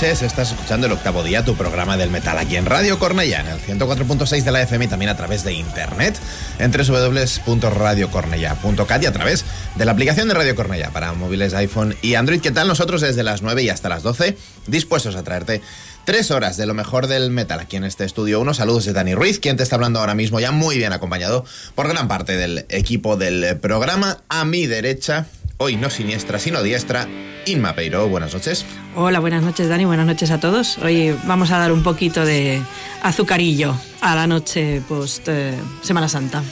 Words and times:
Noches. 0.00 0.22
Estás 0.22 0.52
escuchando 0.52 0.86
el 0.86 0.94
octavo 0.94 1.22
día, 1.22 1.44
tu 1.44 1.56
programa 1.56 1.98
del 1.98 2.10
metal 2.10 2.38
aquí 2.38 2.56
en 2.56 2.64
Radio 2.64 2.98
Cornella, 2.98 3.40
en 3.40 3.48
el 3.48 3.60
104.6 3.60 4.44
de 4.44 4.50
la 4.50 4.62
FM 4.62 4.86
y 4.86 4.88
también 4.88 5.10
a 5.10 5.16
través 5.16 5.44
de 5.44 5.52
internet 5.52 6.18
en 6.58 6.72
www.radiocornella.cat 6.72 9.02
y 9.02 9.06
a 9.06 9.12
través 9.12 9.44
de 9.74 9.84
la 9.84 9.92
aplicación 9.92 10.28
de 10.28 10.34
Radio 10.34 10.54
Cornella 10.54 10.88
para 10.90 11.12
móviles 11.12 11.52
iPhone 11.52 11.94
y 12.00 12.14
Android. 12.14 12.40
¿Qué 12.40 12.50
tal? 12.50 12.66
Nosotros 12.66 13.02
desde 13.02 13.22
las 13.22 13.42
9 13.42 13.62
y 13.62 13.68
hasta 13.68 13.90
las 13.90 14.02
12 14.02 14.38
dispuestos 14.68 15.16
a 15.16 15.22
traerte 15.22 15.60
tres 16.06 16.30
horas 16.30 16.56
de 16.56 16.64
lo 16.64 16.72
mejor 16.72 17.06
del 17.06 17.30
metal 17.30 17.60
aquí 17.60 17.76
en 17.76 17.84
este 17.84 18.06
estudio. 18.06 18.40
Unos 18.40 18.56
saludos 18.56 18.86
de 18.86 18.94
Dani 18.94 19.14
Ruiz, 19.14 19.38
quien 19.38 19.58
te 19.58 19.64
está 19.64 19.74
hablando 19.74 20.00
ahora 20.00 20.14
mismo, 20.14 20.40
ya 20.40 20.50
muy 20.50 20.78
bien 20.78 20.94
acompañado 20.94 21.44
por 21.74 21.88
gran 21.88 22.08
parte 22.08 22.38
del 22.38 22.64
equipo 22.70 23.18
del 23.18 23.58
programa. 23.58 24.16
A 24.30 24.46
mi 24.46 24.66
derecha, 24.66 25.26
hoy 25.58 25.76
no 25.76 25.90
siniestra, 25.90 26.38
sino 26.38 26.62
diestra, 26.62 27.06
Inma 27.44 27.74
Peiro. 27.74 28.08
Buenas 28.08 28.32
noches. 28.32 28.64
Hola, 28.96 29.20
buenas 29.20 29.42
noches 29.42 29.68
Dani, 29.68 29.84
buenas 29.84 30.06
noches 30.06 30.32
a 30.32 30.40
todos. 30.40 30.78
Hoy 30.78 31.16
vamos 31.24 31.52
a 31.52 31.58
dar 31.58 31.70
un 31.70 31.82
poquito 31.84 32.24
de 32.24 32.60
azucarillo 33.02 33.76
a 34.00 34.16
la 34.16 34.26
noche 34.26 34.82
post 34.88 35.28
eh, 35.28 35.54
Semana 35.80 36.08
Santa. 36.08 36.42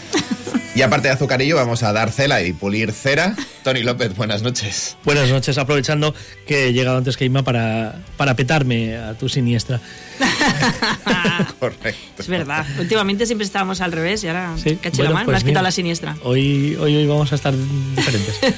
Y 0.75 0.83
aparte 0.83 1.09
de 1.09 1.15
azucarillo, 1.15 1.57
vamos 1.57 1.83
a 1.83 1.93
dar 1.93 2.13
cela 2.13 2.41
y 2.43 2.53
pulir 2.53 2.93
cera. 2.93 3.35
Tony 3.69 3.83
López, 3.83 4.17
buenas 4.17 4.41
noches. 4.41 4.97
Buenas 5.05 5.29
noches, 5.29 5.59
aprovechando 5.59 6.15
que 6.47 6.69
he 6.69 6.73
llegado 6.73 6.97
antes 6.97 7.19
que 7.19 7.27
Inma 7.27 7.43
para, 7.43 7.97
para 8.17 8.35
petarme 8.35 8.97
a 8.97 9.13
tu 9.13 9.29
siniestra. 9.29 9.79
Correcto. 11.61 11.91
Es 12.19 12.29
verdad, 12.29 12.65
últimamente 12.79 13.27
siempre 13.27 13.45
estábamos 13.45 13.83
al 13.83 13.93
revés 13.93 14.25
y 14.25 14.29
ahora 14.29 14.55
Sí, 14.57 14.77
cachero 14.77 15.11
bueno, 15.11 15.15
mal, 15.15 15.25
pues 15.27 15.33
me 15.33 15.37
has 15.37 15.43
quitado 15.45 15.61
mira. 15.61 15.63
la 15.63 15.71
siniestra. 15.71 16.17
Hoy, 16.25 16.77
hoy, 16.81 16.97
hoy 16.97 17.07
vamos 17.07 17.31
a 17.31 17.35
estar 17.35 17.53
diferentes. 17.95 18.39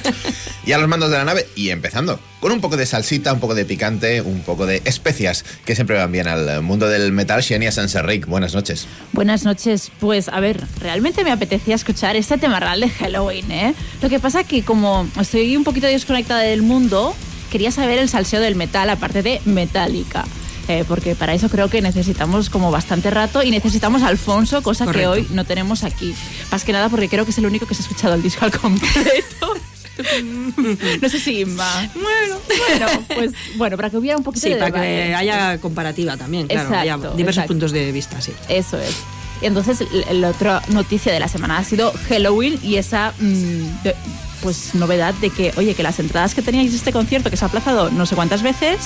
Y 0.63 0.73
a 0.73 0.77
los 0.77 0.87
mandos 0.87 1.09
de 1.09 1.17
la 1.17 1.25
nave, 1.25 1.47
y 1.55 1.69
empezando, 1.71 2.19
con 2.39 2.51
un 2.51 2.61
poco 2.61 2.77
de 2.77 2.85
salsita, 2.85 3.33
un 3.33 3.39
poco 3.39 3.55
de 3.55 3.65
picante, 3.65 4.21
un 4.21 4.41
poco 4.41 4.67
de 4.67 4.83
especias, 4.85 5.43
que 5.65 5.73
siempre 5.73 5.97
van 5.97 6.11
bien 6.11 6.27
al 6.27 6.61
mundo 6.61 6.87
del 6.87 7.11
metal. 7.11 7.41
Xenia 7.41 7.71
Sanserric, 7.71 8.27
buenas 8.27 8.53
noches. 8.53 8.85
Buenas 9.11 9.43
noches. 9.43 9.91
Pues 9.99 10.29
a 10.29 10.39
ver, 10.39 10.61
realmente 10.79 11.23
me 11.23 11.31
apetecía 11.31 11.73
escuchar 11.73 12.15
este 12.15 12.37
tema 12.37 12.59
real 12.59 12.79
de 12.79 12.89
Halloween, 12.89 13.51
¿eh? 13.51 13.73
Lo 14.03 14.09
que 14.09 14.19
pasa 14.19 14.43
que 14.43 14.61
como 14.61 15.00
estoy 15.19 15.55
un 15.57 15.63
poquito 15.63 15.87
desconectada 15.87 16.41
del 16.41 16.61
mundo, 16.61 17.15
quería 17.51 17.71
saber 17.71 17.99
el 17.99 18.09
salseo 18.09 18.39
del 18.41 18.55
metal 18.55 18.89
aparte 18.89 19.21
de 19.23 19.41
Metallica. 19.45 20.25
Eh, 20.67 20.85
porque 20.87 21.15
para 21.15 21.33
eso 21.33 21.49
creo 21.49 21.69
que 21.69 21.81
necesitamos 21.81 22.49
como 22.49 22.71
bastante 22.71 23.09
rato 23.09 23.41
y 23.43 23.49
necesitamos 23.51 24.03
a 24.03 24.07
Alfonso, 24.07 24.61
cosa 24.61 24.85
que 24.85 24.91
Correcto. 25.03 25.11
hoy 25.11 25.27
no 25.31 25.43
tenemos 25.43 25.83
aquí. 25.83 26.13
Más 26.51 26.63
que 26.63 26.71
nada 26.71 26.87
porque 26.87 27.09
creo 27.09 27.25
que 27.25 27.31
es 27.31 27.37
el 27.39 27.45
único 27.47 27.65
que 27.65 27.73
se 27.73 27.81
ha 27.81 27.85
escuchado 27.85 28.13
el 28.13 28.21
disco 28.21 28.45
al 28.45 28.51
completo. 28.51 29.53
no 31.01 31.09
sé 31.09 31.19
si 31.19 31.41
Inma. 31.41 31.89
Bueno, 31.93 32.37
bueno, 32.69 32.87
pues 33.15 33.31
bueno, 33.57 33.75
para 33.75 33.89
que 33.89 33.97
hubiera 33.97 34.17
un 34.17 34.23
poquito 34.23 34.47
Sí, 34.47 34.53
de 34.53 34.59
para 34.59 34.81
que 34.81 35.13
haya 35.15 35.57
comparativa 35.59 36.15
también, 36.17 36.47
claro, 36.47 36.69
Exacto, 36.69 36.81
haya 36.81 36.97
diversos 37.15 37.37
exacto. 37.37 37.47
puntos 37.53 37.71
de 37.71 37.91
vista, 37.91 38.21
sí. 38.21 38.31
Eso 38.47 38.77
es. 38.79 38.95
Y 39.41 39.47
entonces 39.47 39.79
la 40.11 40.29
otra 40.29 40.61
noticia 40.69 41.11
de 41.11 41.19
la 41.19 41.27
semana 41.27 41.57
ha 41.57 41.63
sido 41.63 41.91
Halloween 42.09 42.59
y 42.63 42.75
esa 42.75 43.13
mm, 43.19 43.83
de- 43.83 43.95
pues 44.41 44.75
novedad 44.75 45.13
de 45.15 45.29
que, 45.29 45.53
oye, 45.57 45.75
que 45.75 45.83
las 45.83 45.99
entradas 45.99 46.35
que 46.35 46.41
teníais 46.41 46.71
de 46.71 46.77
este 46.77 46.91
concierto 46.91 47.29
que 47.29 47.37
se 47.37 47.45
ha 47.45 47.47
aplazado 47.47 47.89
no 47.91 48.05
sé 48.05 48.15
cuántas 48.15 48.41
veces 48.43 48.79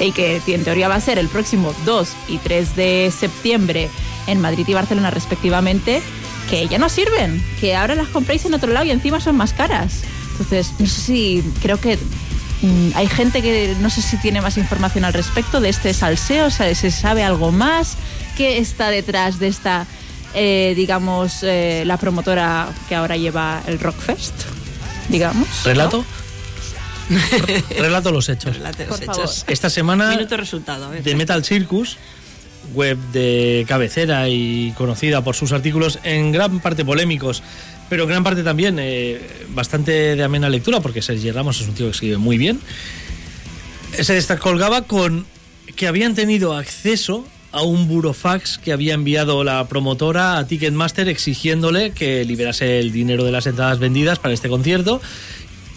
y 0.00 0.12
que 0.12 0.40
en 0.46 0.64
teoría 0.64 0.88
va 0.88 0.96
a 0.96 1.00
ser 1.00 1.18
el 1.18 1.28
próximo 1.28 1.74
2 1.84 2.08
y 2.28 2.38
3 2.38 2.76
de 2.76 3.12
septiembre 3.16 3.88
en 4.26 4.40
Madrid 4.40 4.66
y 4.66 4.74
Barcelona 4.74 5.10
respectivamente, 5.10 6.02
que 6.50 6.66
ya 6.68 6.78
no 6.78 6.88
sirven, 6.88 7.42
que 7.60 7.76
ahora 7.76 7.94
las 7.94 8.08
compráis 8.08 8.44
en 8.44 8.54
otro 8.54 8.72
lado 8.72 8.86
y 8.86 8.90
encima 8.90 9.20
son 9.20 9.36
más 9.36 9.52
caras. 9.52 10.02
Entonces, 10.32 10.72
no 10.78 10.86
sé 10.86 11.00
si 11.00 11.44
creo 11.60 11.78
que 11.78 11.96
mm, 12.62 12.90
hay 12.94 13.06
gente 13.06 13.42
que 13.42 13.76
no 13.80 13.90
sé 13.90 14.02
si 14.02 14.16
tiene 14.16 14.40
más 14.40 14.56
información 14.58 15.04
al 15.04 15.12
respecto 15.12 15.60
de 15.60 15.68
este 15.68 15.94
salseo, 15.94 16.50
se 16.50 16.90
sabe 16.90 17.22
algo 17.22 17.52
más, 17.52 17.96
qué 18.36 18.58
está 18.58 18.90
detrás 18.90 19.38
de 19.38 19.48
esta, 19.48 19.86
eh, 20.34 20.72
digamos, 20.76 21.42
eh, 21.42 21.84
la 21.86 21.96
promotora 21.96 22.68
que 22.88 22.94
ahora 22.94 23.16
lleva 23.16 23.62
el 23.66 23.78
Rockfest, 23.78 24.34
digamos. 25.08 25.48
¿no? 25.48 25.64
¿Relato? 25.64 26.04
Relato 27.78 28.12
los 28.12 28.28
hechos. 28.28 28.56
Por 28.56 28.74
favor. 28.74 29.02
hechos. 29.02 29.44
Esta 29.48 29.70
semana 29.70 30.10
Minuto 30.10 30.36
resultado, 30.36 30.90
de 30.90 31.14
Metal 31.14 31.44
Circus, 31.44 31.98
web 32.74 32.98
de 33.12 33.64
cabecera 33.68 34.28
y 34.28 34.72
conocida 34.76 35.22
por 35.22 35.34
sus 35.34 35.52
artículos 35.52 35.98
en 36.04 36.32
gran 36.32 36.60
parte 36.60 36.84
polémicos, 36.84 37.42
pero 37.88 38.04
en 38.04 38.08
gran 38.10 38.24
parte 38.24 38.42
también 38.42 38.78
eh, 38.78 39.20
bastante 39.50 40.16
de 40.16 40.22
amena 40.22 40.48
lectura, 40.48 40.80
porque 40.80 41.02
Sergi 41.02 41.30
Ramos 41.30 41.60
es 41.60 41.68
un 41.68 41.74
tío 41.74 41.86
que 41.86 41.92
escribe 41.92 42.16
muy 42.16 42.38
bien. 42.38 42.60
Se 44.00 44.14
descolgaba 44.14 44.82
con 44.82 45.26
que 45.76 45.86
habían 45.86 46.14
tenido 46.14 46.56
acceso 46.56 47.26
a 47.52 47.62
un 47.62 47.86
burofax 47.86 48.58
que 48.58 48.72
había 48.72 48.94
enviado 48.94 49.44
la 49.44 49.66
promotora 49.68 50.38
a 50.38 50.46
Ticketmaster 50.46 51.08
exigiéndole 51.08 51.90
que 51.92 52.24
liberase 52.24 52.78
el 52.80 52.92
dinero 52.92 53.24
de 53.24 53.32
las 53.32 53.46
entradas 53.46 53.78
vendidas 53.78 54.18
para 54.18 54.32
este 54.34 54.48
concierto 54.48 55.00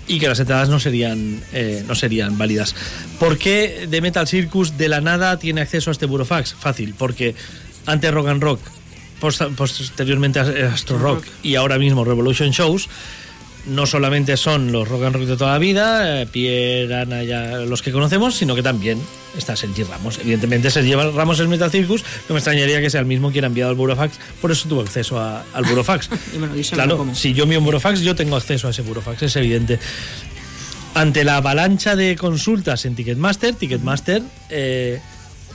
y 0.07 0.19
que 0.19 0.27
las 0.27 0.39
entradas 0.39 0.69
no 0.69 0.79
serían, 0.79 1.41
eh, 1.51 1.83
no 1.87 1.95
serían 1.95 2.37
válidas. 2.37 2.75
¿Por 3.19 3.37
qué 3.37 3.87
The 3.89 4.01
Metal 4.01 4.27
Circus 4.27 4.77
de 4.77 4.87
la 4.87 5.01
nada 5.01 5.37
tiene 5.39 5.61
acceso 5.61 5.89
a 5.89 5.93
este 5.93 6.05
burofax? 6.05 6.53
Fácil, 6.53 6.93
porque 6.97 7.35
antes 7.85 8.11
Rock 8.13 8.27
and 8.27 8.41
Rock, 8.41 8.59
post- 9.19 9.41
posteriormente 9.57 10.39
Astro 10.39 10.97
Rock 10.99 11.25
y 11.43 11.55
ahora 11.55 11.77
mismo 11.79 12.05
Revolution 12.05 12.51
Shows, 12.51 12.87
no 13.67 13.85
solamente 13.85 14.37
son 14.37 14.71
los 14.71 14.87
rock 14.87 15.03
and 15.05 15.15
rock 15.15 15.25
de 15.25 15.37
toda 15.37 15.53
la 15.53 15.57
vida, 15.59 16.21
eh, 16.21 16.27
Pierre, 16.27 16.93
Ana, 17.01 17.23
ya 17.23 17.57
los 17.59 17.81
que 17.81 17.91
conocemos, 17.91 18.35
sino 18.35 18.53
que 18.55 18.61
también 18.61 18.99
está 19.37 19.55
Sergi 19.55 19.83
Ramos. 19.83 20.19
Evidentemente, 20.19 20.69
Sergi 20.69 20.93
Ramos 20.93 21.39
es 21.39 21.47
Metal 21.47 21.71
Circus, 21.71 22.03
no 22.29 22.33
me 22.35 22.39
extrañaría 22.39 22.79
que 22.81 22.89
sea 22.89 22.99
el 22.99 23.05
mismo 23.07 23.31
quien 23.31 23.43
ha 23.43 23.47
enviado 23.47 23.71
el 23.71 23.77
burofax, 23.77 24.17
por 24.41 24.51
eso 24.51 24.69
tuvo 24.69 24.81
acceso 24.81 25.19
a- 25.19 25.43
al 25.53 25.65
burofax. 25.65 26.09
Bueno, 26.37 26.53
claro, 26.71 27.07
si 27.13 27.33
yo 27.33 27.43
envío 27.43 27.59
un 27.59 27.65
burofax, 27.65 28.01
yo 28.01 28.13
tengo 28.15 28.35
acceso 28.35 28.67
a 28.67 28.71
ese 28.71 28.81
burofax, 28.83 29.23
es 29.23 29.35
evidente. 29.35 29.79
Ante 30.93 31.23
la 31.25 31.37
avalancha 31.37 31.95
de 31.95 32.15
consultas 32.15 32.85
en 32.85 32.95
Ticketmaster, 32.95 33.53
Ticketmaster 33.55 34.21
eh, 34.49 34.99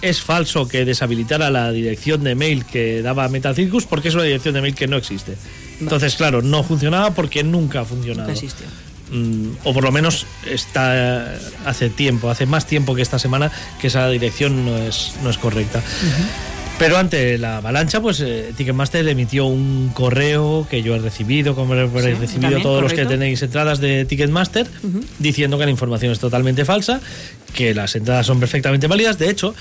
es 0.03 0.21
falso 0.21 0.69
que 0.69 0.85
deshabilitara 0.85 1.51
la 1.51 1.73
dirección 1.73 2.23
de 2.25 2.35
mail 2.35 2.65
que 2.67 3.01
daba 3.03 3.29
Metal 3.29 3.55
Circus 3.55 3.87
porque 3.87 4.09
es 4.09 4.15
una 4.15 4.25
dirección 4.25 4.55
de 4.55 4.61
mail 4.61 4.75
que 4.75 4.87
no 4.87 4.97
existe. 4.99 5.37
Entonces, 5.81 6.15
claro, 6.17 6.43
no 6.43 6.63
funcionaba 6.63 7.13
porque 7.13 7.43
nunca 7.43 7.81
ha 7.81 7.85
funcionado. 7.85 8.29
Nunca 8.29 8.33
existió. 8.33 8.67
Mm, 9.11 9.57
o 9.65 9.73
por 9.73 9.83
lo 9.83 9.91
menos 9.91 10.27
está 10.47 11.35
hace 11.65 11.91
tiempo, 11.91 12.31
hace 12.31 12.47
más 12.47 12.67
tiempo 12.67 12.95
que 12.95 13.03
esta 13.03 13.19
semana 13.19 13.51
que 13.81 13.89
esa 13.89 14.09
dirección 14.09 14.65
no 14.65 14.77
es, 14.77 15.15
no 15.23 15.31
es 15.31 15.39
correcta. 15.39 15.83
Pero 16.79 16.97
ante 16.97 17.37
la 17.37 17.59
avalancha, 17.59 18.01
pues 18.01 18.21
eh, 18.21 18.55
Ticketmaster 18.57 19.07
emitió 19.07 19.45
un 19.45 19.91
correo 19.93 20.67
que 20.71 20.83
yo 20.83 20.95
he 20.95 20.99
recibido, 20.99 21.55
como 21.55 21.75
Sí, 21.75 22.13
recibido 22.15 22.63
todos 22.63 22.83
los 22.83 22.95
que 22.95 23.05
tenéis 23.05 23.43
entradas 23.43 23.81
de 23.81 24.07
Ticketmaster, 24.07 24.67
diciendo 25.19 25.59
que 25.59 25.67
la 25.67 25.71
información 25.71 26.13
es 26.13 26.21
totalmente 26.21 26.65
falsa, 26.65 27.03
que 27.53 27.75
las 27.75 27.95
entradas 27.97 28.27
son 28.27 28.41
perfectamente 28.41 28.87
válidas. 28.87 29.19
De 29.19 29.29
hecho, 29.29 29.55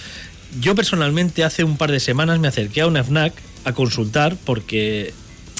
yo 0.61 0.75
personalmente 0.75 1.43
hace 1.43 1.65
un 1.65 1.75
par 1.75 1.91
de 1.91 1.99
semanas 1.99 2.39
me 2.39 2.47
acerqué 2.47 2.81
a 2.81 2.87
una 2.87 3.03
FNAC 3.03 3.33
a 3.65 3.73
consultar 3.73 4.37
porque 4.45 5.13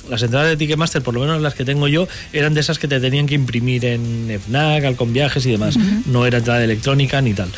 las 0.09 0.21
entradas 0.23 0.49
de 0.49 0.57
Ticketmaster, 0.57 1.01
por 1.01 1.13
lo 1.13 1.21
menos 1.21 1.41
las 1.41 1.53
que 1.53 1.65
tengo 1.65 1.87
yo, 1.87 2.07
eran 2.33 2.53
de 2.53 2.61
esas 2.61 2.79
que 2.79 2.87
te 2.87 2.99
tenían 2.99 3.27
que 3.27 3.35
imprimir 3.35 3.85
en 3.85 4.39
FNAC, 4.45 4.85
Alcon 4.85 5.13
Viajes 5.13 5.45
y 5.45 5.51
demás. 5.51 5.77
No 6.05 6.25
era 6.25 6.39
entrada 6.39 6.63
electrónica 6.63 7.21
ni 7.21 7.33
tal. 7.33 7.49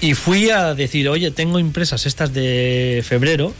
Y 0.00 0.14
fui 0.14 0.50
a 0.50 0.74
decir, 0.74 1.08
oye, 1.08 1.30
tengo 1.30 1.58
impresas 1.58 2.06
estas 2.06 2.32
de 2.32 3.04
febrero, 3.06 3.54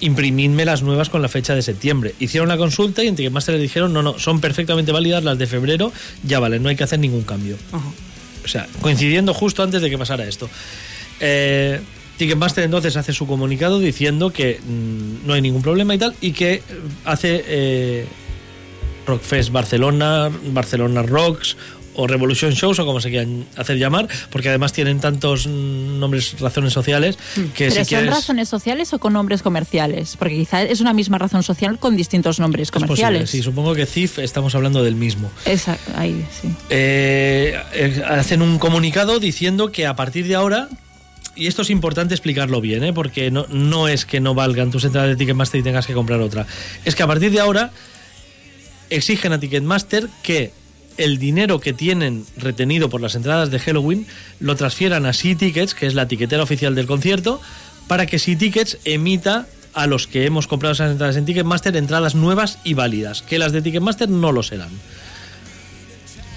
imprimidme 0.00 0.64
las 0.64 0.82
nuevas 0.82 1.08
con 1.08 1.22
la 1.22 1.28
fecha 1.28 1.54
de 1.54 1.62
septiembre. 1.62 2.14
Hicieron 2.18 2.48
la 2.48 2.56
consulta 2.56 3.02
y 3.04 3.08
en 3.08 3.16
Ticketmaster 3.16 3.54
le 3.54 3.60
dijeron, 3.60 3.92
no, 3.92 4.02
no, 4.02 4.18
son 4.18 4.40
perfectamente 4.40 4.92
válidas 4.92 5.24
las 5.24 5.38
de 5.38 5.46
febrero, 5.46 5.92
ya 6.24 6.40
vale, 6.40 6.58
no 6.58 6.68
hay 6.68 6.76
que 6.76 6.84
hacer 6.84 6.98
ningún 6.98 7.22
cambio. 7.22 7.56
O 8.44 8.48
sea, 8.48 8.66
coincidiendo 8.80 9.32
justo 9.32 9.62
antes 9.62 9.80
de 9.80 9.90
que 9.90 9.98
pasara 9.98 10.24
esto. 10.24 10.50
Eh, 11.20 11.80
Ticketmaster 12.16 12.64
entonces 12.64 12.96
hace 12.96 13.12
su 13.12 13.26
comunicado 13.26 13.78
diciendo 13.80 14.30
que 14.30 14.60
mm, 14.64 15.26
no 15.26 15.32
hay 15.34 15.40
ningún 15.42 15.62
problema 15.62 15.94
y 15.94 15.98
tal, 15.98 16.14
y 16.20 16.32
que 16.32 16.54
eh, 16.54 16.62
hace 17.04 17.42
eh, 17.46 18.06
Rockfest 19.06 19.50
Barcelona, 19.50 20.30
Barcelona 20.52 21.02
Rocks 21.02 21.56
o 21.94 22.06
Revolution 22.06 22.52
Shows 22.52 22.78
o 22.78 22.86
como 22.86 23.00
se 23.02 23.10
quieran 23.10 23.44
hacer 23.56 23.76
llamar, 23.76 24.08
porque 24.30 24.48
además 24.48 24.72
tienen 24.72 24.98
tantos 25.00 25.46
nombres, 25.46 26.40
razones 26.40 26.72
sociales 26.72 27.18
que 27.54 27.68
¿Pero 27.68 27.70
si 27.70 27.76
son 27.76 27.84
quieres... 27.86 28.10
razones 28.10 28.48
sociales 28.48 28.92
o 28.94 28.98
con 28.98 29.12
nombres 29.12 29.42
comerciales? 29.42 30.16
Porque 30.16 30.34
quizá 30.36 30.62
es 30.62 30.80
una 30.80 30.94
misma 30.94 31.18
razón 31.18 31.42
social 31.42 31.78
con 31.78 31.94
distintos 31.96 32.40
nombres 32.40 32.70
comerciales. 32.70 33.28
sí, 33.28 33.42
supongo 33.42 33.74
que 33.74 33.84
CIF 33.84 34.20
estamos 34.20 34.54
hablando 34.54 34.82
del 34.82 34.94
mismo. 34.94 35.30
Esa- 35.44 35.76
ahí, 35.94 36.24
sí. 36.40 36.48
Eh, 36.70 37.58
eh, 37.74 38.02
hacen 38.08 38.40
un 38.40 38.58
comunicado 38.58 39.20
diciendo 39.20 39.70
que 39.70 39.86
a 39.86 39.94
partir 39.94 40.26
de 40.26 40.34
ahora, 40.34 40.68
y 41.34 41.46
esto 41.46 41.62
es 41.62 41.70
importante 41.70 42.14
explicarlo 42.14 42.60
bien, 42.60 42.84
¿eh? 42.84 42.92
porque 42.92 43.30
no, 43.30 43.46
no 43.48 43.88
es 43.88 44.04
que 44.04 44.20
no 44.20 44.34
valgan 44.34 44.70
tus 44.70 44.84
entradas 44.84 45.10
de 45.10 45.16
Ticketmaster 45.16 45.60
y 45.60 45.62
tengas 45.62 45.86
que 45.86 45.94
comprar 45.94 46.20
otra, 46.20 46.46
es 46.84 46.94
que 46.94 47.02
a 47.02 47.06
partir 47.06 47.30
de 47.30 47.40
ahora 47.40 47.70
exigen 48.90 49.32
a 49.32 49.40
Ticketmaster 49.40 50.08
que 50.22 50.52
el 50.98 51.18
dinero 51.18 51.60
que 51.60 51.72
tienen 51.72 52.26
retenido 52.36 52.90
por 52.90 53.00
las 53.00 53.14
entradas 53.14 53.50
de 53.50 53.58
Halloween 53.58 54.06
lo 54.40 54.56
transfieran 54.56 55.06
a 55.06 55.12
Sea 55.12 55.36
Tickets, 55.36 55.74
que 55.74 55.86
es 55.86 55.94
la 55.94 56.06
tiquetera 56.06 56.42
oficial 56.42 56.74
del 56.74 56.86
concierto, 56.86 57.40
para 57.88 58.06
que 58.06 58.18
Sea 58.18 58.36
Tickets 58.36 58.78
emita 58.84 59.46
a 59.74 59.86
los 59.86 60.06
que 60.06 60.26
hemos 60.26 60.46
comprado 60.46 60.74
esas 60.74 60.92
entradas 60.92 61.16
en 61.16 61.24
Ticketmaster 61.24 61.76
entradas 61.76 62.14
nuevas 62.14 62.58
y 62.62 62.74
válidas, 62.74 63.22
que 63.22 63.38
las 63.38 63.52
de 63.52 63.62
Ticketmaster 63.62 64.08
no 64.08 64.32
lo 64.32 64.42
serán. 64.42 64.70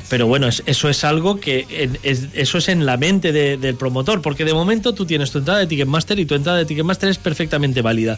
Pero 0.08 0.28
bueno, 0.28 0.48
es- 0.48 0.62
eso 0.68 0.88
es 0.88 1.04
algo 1.04 1.40
que 1.40 1.66
en- 1.70 1.98
es- 2.04 2.28
eso 2.34 2.60
es 2.60 2.70
en 2.70 2.86
la 2.86 2.96
mente 2.98 3.32
de- 3.32 3.58
del 3.58 3.76
promotor, 3.76 4.22
porque 4.22 4.46
de 4.46 4.54
momento 4.54 4.94
tú 4.94 5.06
tienes 5.06 5.32
tu 5.32 5.40
entrada 5.40 5.60
de 5.60 5.68
Ticketmaster 5.68 6.20
y 6.20 6.26
tu 6.26 6.36
entrada 6.36 6.60
de 6.60 6.66
Ticketmaster 6.66 7.10
es 7.10 7.18
perfectamente 7.18 7.82
válida. 7.82 8.18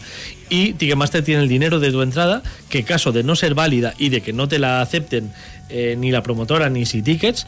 Y 0.50 0.74
Ticketmaster 0.74 1.24
tiene 1.24 1.42
el 1.42 1.48
dinero 1.48 1.80
de 1.80 1.90
tu 1.90 2.02
entrada, 2.02 2.42
que 2.68 2.84
caso 2.84 3.10
de 3.12 3.22
no 3.22 3.36
ser 3.36 3.54
válida 3.54 3.94
y 3.98 4.10
de 4.10 4.20
que 4.20 4.32
no 4.34 4.48
te 4.48 4.58
la 4.58 4.82
acepten 4.82 5.32
eh, 5.70 5.96
ni 5.98 6.10
la 6.10 6.22
promotora 6.22 6.70
ni 6.70 6.86
si 6.86 7.02
Tickets, 7.02 7.46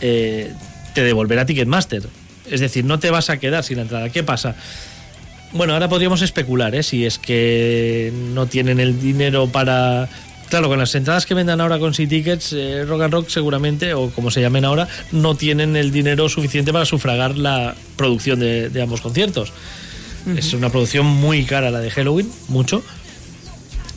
eh, 0.00 0.52
te 0.94 1.02
devolverá 1.02 1.44
Ticketmaster. 1.46 2.02
Es 2.50 2.60
decir, 2.60 2.84
no 2.84 2.98
te 2.98 3.10
vas 3.10 3.28
a 3.30 3.38
quedar 3.38 3.62
sin 3.64 3.76
la 3.76 3.82
entrada. 3.82 4.08
¿Qué 4.10 4.22
pasa? 4.22 4.54
Bueno, 5.52 5.72
ahora 5.74 5.88
podríamos 5.88 6.20
especular, 6.22 6.74
¿eh? 6.74 6.82
Si 6.82 7.04
es 7.06 7.18
que 7.18 8.12
no 8.34 8.46
tienen 8.46 8.80
el 8.80 9.00
dinero 9.00 9.48
para... 9.48 10.08
Claro, 10.48 10.68
con 10.68 10.78
las 10.78 10.94
entradas 10.94 11.26
que 11.26 11.34
vendan 11.34 11.60
ahora 11.60 11.78
con 11.78 11.92
Sea 11.92 12.08
Tickets, 12.08 12.52
eh, 12.54 12.84
Rock 12.86 13.02
and 13.02 13.12
Rock 13.12 13.28
seguramente, 13.28 13.92
o 13.94 14.10
como 14.10 14.30
se 14.30 14.40
llamen 14.40 14.64
ahora, 14.64 14.88
no 15.12 15.34
tienen 15.34 15.76
el 15.76 15.90
dinero 15.90 16.28
suficiente 16.28 16.72
para 16.72 16.86
sufragar 16.86 17.36
la 17.36 17.74
producción 17.96 18.40
de, 18.40 18.70
de 18.70 18.82
ambos 18.82 19.00
conciertos. 19.00 19.52
Es 20.36 20.52
una 20.52 20.68
producción 20.68 21.06
muy 21.06 21.44
cara 21.44 21.70
la 21.70 21.80
de 21.80 21.90
Halloween, 21.90 22.30
mucho, 22.48 22.82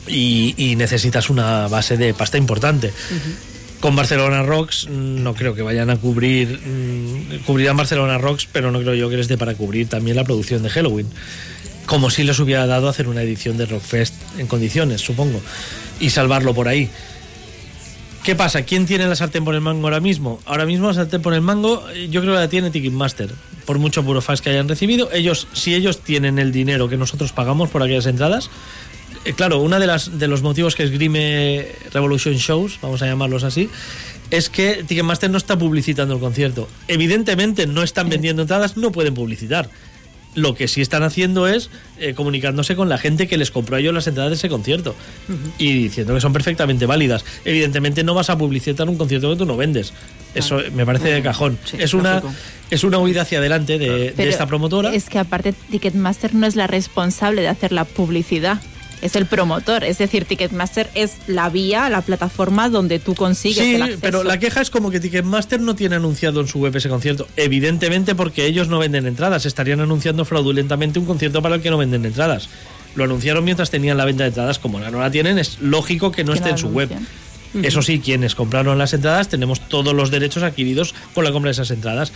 y, 0.06 0.54
y 0.56 0.76
necesitas 0.76 1.30
una 1.30 1.68
base 1.68 1.96
de 1.96 2.14
pasta 2.14 2.38
importante. 2.38 2.92
Con 3.80 3.96
Barcelona 3.96 4.42
Rocks 4.42 4.86
mm, 4.88 5.22
no 5.22 5.34
creo 5.34 5.54
que 5.54 5.62
vayan 5.62 5.90
a 5.90 5.96
cubrir, 5.96 6.60
mm, 6.64 7.44
cubrirán 7.44 7.76
Barcelona 7.76 8.16
Rocks, 8.18 8.48
pero 8.50 8.70
no 8.70 8.80
creo 8.80 8.94
yo 8.94 9.10
que 9.10 9.16
les 9.16 9.28
dé 9.28 9.36
para 9.36 9.54
cubrir 9.54 9.88
también 9.88 10.16
la 10.16 10.24
producción 10.24 10.62
de 10.62 10.70
Halloween. 10.70 11.08
Como 11.86 12.10
si 12.10 12.22
les 12.22 12.38
hubiera 12.38 12.66
dado 12.66 12.88
hacer 12.88 13.08
una 13.08 13.22
edición 13.22 13.56
de 13.58 13.66
Rockfest 13.66 14.14
en 14.38 14.46
condiciones, 14.46 15.00
supongo, 15.00 15.40
y 16.02 16.10
salvarlo 16.10 16.52
por 16.52 16.68
ahí. 16.68 16.90
¿Qué 18.24 18.36
pasa? 18.36 18.62
¿Quién 18.62 18.86
tiene 18.86 19.06
la 19.06 19.16
sartén 19.16 19.44
por 19.44 19.54
el 19.54 19.60
mango 19.60 19.86
ahora 19.86 20.00
mismo? 20.00 20.40
Ahora 20.44 20.66
mismo 20.66 20.88
la 20.88 20.94
sartén 20.94 21.22
por 21.22 21.32
el 21.32 21.40
mango 21.40 21.88
eh, 21.90 22.08
yo 22.10 22.20
creo 22.20 22.34
que 22.34 22.40
la 22.40 22.48
tiene 22.48 22.70
Ticketmaster. 22.70 23.30
Por 23.64 23.78
mucho 23.78 24.02
burofax 24.02 24.42
que 24.42 24.50
hayan 24.50 24.68
recibido, 24.68 25.10
ellos, 25.12 25.48
si 25.52 25.74
ellos 25.74 26.00
tienen 26.00 26.38
el 26.38 26.52
dinero 26.52 26.88
que 26.88 26.96
nosotros 26.96 27.32
pagamos 27.32 27.70
por 27.70 27.82
aquellas 27.82 28.06
entradas, 28.06 28.50
eh, 29.24 29.32
claro, 29.32 29.60
uno 29.60 29.78
de, 29.78 29.86
las, 29.86 30.18
de 30.18 30.26
los 30.26 30.42
motivos 30.42 30.74
que 30.74 30.82
esgrime 30.82 31.68
Revolution 31.92 32.34
Shows, 32.34 32.78
vamos 32.82 33.02
a 33.02 33.06
llamarlos 33.06 33.44
así, 33.44 33.70
es 34.30 34.50
que 34.50 34.82
Ticketmaster 34.84 35.30
no 35.30 35.38
está 35.38 35.56
publicitando 35.56 36.14
el 36.14 36.20
concierto. 36.20 36.68
Evidentemente 36.88 37.66
no 37.66 37.82
están 37.82 38.08
vendiendo 38.08 38.42
entradas, 38.42 38.76
no 38.76 38.90
pueden 38.90 39.14
publicitar. 39.14 39.68
Lo 40.34 40.54
que 40.54 40.68
sí 40.68 40.80
están 40.80 41.02
haciendo 41.02 41.46
es 41.46 41.70
eh, 41.98 42.14
comunicándose 42.14 42.74
con 42.74 42.88
la 42.88 42.98
gente 42.98 43.28
que 43.28 43.36
les 43.36 43.50
compró 43.50 43.76
a 43.76 43.80
ellos 43.80 43.92
las 43.92 44.06
entradas 44.06 44.30
de 44.30 44.36
ese 44.36 44.48
concierto 44.48 44.94
y 45.58 45.74
diciendo 45.74 46.14
que 46.14 46.20
son 46.20 46.32
perfectamente 46.32 46.86
válidas. 46.86 47.24
Evidentemente 47.44 48.02
no 48.02 48.14
vas 48.14 48.30
a 48.30 48.38
publicitar 48.38 48.88
un 48.88 48.96
concierto 48.96 49.30
que 49.30 49.36
tú 49.36 49.44
no 49.44 49.56
vendes. 49.56 49.92
Eso 50.34 50.60
me 50.74 50.86
parece 50.86 51.12
de 51.12 51.22
cajón. 51.22 51.58
Sí, 51.64 51.76
es 51.78 51.92
una 51.92 52.14
lógico. 52.14 52.32
es 52.70 52.84
una 52.84 52.98
huida 52.98 53.22
hacia 53.22 53.38
adelante 53.38 53.78
de, 53.78 54.14
esta 54.16 54.46
promotora. 54.46 54.94
Es 54.94 55.08
que 55.08 55.18
aparte 55.18 55.52
Ticketmaster 55.52 56.34
no 56.34 56.46
es 56.46 56.56
la 56.56 56.66
responsable 56.66 57.42
de 57.42 57.48
hacer 57.48 57.72
la 57.72 57.84
publicidad. 57.84 58.60
Es 59.02 59.16
el 59.16 59.26
promotor, 59.26 59.82
es 59.84 59.98
decir, 59.98 60.24
Ticketmaster 60.24 60.88
es 60.94 61.16
la 61.26 61.48
vía, 61.50 61.90
la 61.90 62.02
plataforma 62.02 62.68
donde 62.68 63.00
tú 63.00 63.14
consigues 63.16 63.64
Sí, 63.64 63.74
el 63.74 63.82
acceso. 63.82 64.00
pero 64.00 64.22
la 64.22 64.38
queja 64.38 64.60
es 64.62 64.70
como 64.70 64.90
que 64.92 65.00
Ticketmaster 65.00 65.60
no 65.60 65.74
tiene 65.74 65.96
anunciado 65.96 66.40
en 66.40 66.46
su 66.46 66.60
web 66.60 66.74
ese 66.76 66.88
concierto. 66.88 67.26
Evidentemente 67.36 68.14
porque 68.14 68.46
ellos 68.46 68.68
no 68.68 68.78
venden 68.78 69.06
entradas. 69.06 69.44
Estarían 69.44 69.80
anunciando 69.80 70.24
fraudulentamente 70.24 71.00
un 71.00 71.04
concierto 71.06 71.42
para 71.42 71.56
el 71.56 71.62
que 71.62 71.70
no 71.70 71.78
venden 71.78 72.04
entradas. 72.04 72.48
Lo 72.94 73.04
anunciaron 73.04 73.44
mientras 73.44 73.70
tenían 73.70 73.96
la 73.96 74.04
venta 74.04 74.22
de 74.22 74.28
entradas. 74.28 74.58
Como 74.58 74.78
no 74.78 75.00
la 75.00 75.10
tienen, 75.10 75.38
es 75.38 75.58
lógico 75.60 76.12
que 76.12 76.22
no 76.24 76.32
Que 76.32 76.38
esté 76.38 76.50
en 76.50 76.58
su 76.58 76.68
web. 76.68 76.90
Eso 77.62 77.82
sí, 77.82 77.98
quienes 78.00 78.34
compraron 78.34 78.78
las 78.78 78.94
entradas 78.94 79.28
tenemos 79.28 79.60
todos 79.68 79.92
los 79.94 80.10
derechos 80.10 80.42
adquiridos 80.42 80.94
con 81.14 81.24
la 81.24 81.32
compra 81.32 81.48
de 81.48 81.52
esas 81.52 81.70
entradas. 81.70 82.12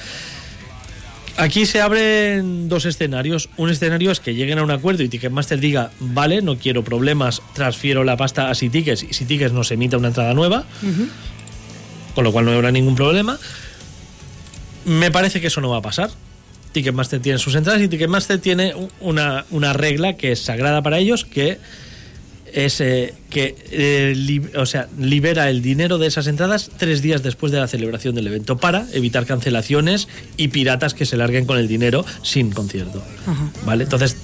Aquí 1.39 1.67
se 1.67 1.83
abren 1.83 2.69
dos 2.69 2.87
escenarios. 2.87 3.51
Un 3.59 3.69
escenario 3.69 4.11
es 4.11 4.21
que 4.21 4.35
lleguen 4.35 4.59
a 4.59 4.63
un 4.63 4.71
acuerdo 4.71 5.03
y 5.03 5.09
Ticketmaster 5.09 5.61
diga, 5.61 5.91
vale, 6.01 6.41
no 6.41 6.57
quiero 6.57 6.83
problemas, 6.83 7.43
transfiero 7.53 8.05
la 8.05 8.17
pasta 8.17 8.49
a 8.51 8.55
Tickets 8.55 9.03
y 9.03 9.25
Tickets 9.25 9.53
nos 9.53 9.71
emita 9.71 9.99
una 9.99 10.09
entrada 10.09 10.33
nueva, 10.33 10.65
con 12.15 12.25
lo 12.25 12.33
cual 12.33 12.47
no 12.47 12.53
habrá 12.53 12.71
ningún 12.71 12.95
problema. 12.95 13.39
Me 14.87 15.11
parece 15.11 15.41
que 15.41 15.49
eso 15.49 15.61
no 15.61 15.69
va 15.69 15.79
a 15.79 15.83
pasar. 15.83 16.11
Ticketmaster 16.73 17.21
tiene 17.21 17.39
sus 17.39 17.55
entradas 17.55 17.83
y 17.83 17.89
Ticketmaster 17.89 18.39
tiene 18.39 18.75
una, 19.01 19.45
una 19.51 19.75
regla 19.75 20.17
que 20.17 20.33
es 20.33 20.41
sagrada 20.41 20.81
para 20.81 20.99
ellos, 20.99 21.25
que 21.27 21.59
es 22.53 22.81
eh, 22.81 23.15
que 23.31 23.55
eh, 23.71 24.15
li- 24.17 24.43
o 24.57 24.67
sea, 24.67 24.89
libera 24.99 25.51
el 25.51 25.63
dinero 25.63 25.99
de 25.99 26.07
esas 26.07 26.27
entradas 26.27 26.71
tres 26.79 27.03
días 27.03 27.23
después 27.23 27.53
de 27.53 27.59
la 27.61 27.67
celebración 27.69 28.15
del 28.15 28.27
evento 28.27 28.57
para 28.57 28.87
evitar 28.93 29.27
cancelaciones 29.27 30.09
y 30.37 30.49
piratas 30.49 30.95
que 30.95 31.07
se 31.07 31.17
larguen 31.17 31.45
con 31.47 31.59
el 31.59 31.69
dinero 31.69 32.05
sin 32.23 32.51
concierto. 32.51 33.03
¿Vale? 33.65 33.85
Entonces, 33.85 34.17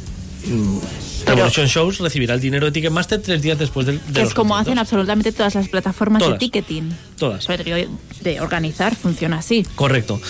mm, 0.47 0.79
Revolution 1.27 1.67
Shows 1.67 1.99
recibirá 1.99 2.35
el 2.35 2.41
dinero 2.41 2.67
de 2.67 2.73
Ticketmaster 2.73 3.21
tres 3.23 3.43
días 3.43 3.59
después 3.59 3.87
del 3.87 3.99
de 3.99 4.05
Que 4.13 4.19
es 4.21 4.25
los 4.27 4.35
como 4.35 4.57
hacen 4.57 4.79
absolutamente 4.79 5.31
todas 5.33 5.55
las 5.55 5.69
plataformas 5.69 6.21
Todas. 6.21 6.35
de 6.35 6.39
ticketing. 6.47 6.91
Todas. 7.17 7.47
De 7.47 8.41
organizar, 8.41 8.95
funciona 8.97 9.39
así. 9.39 9.65
Correcto. 9.77 10.21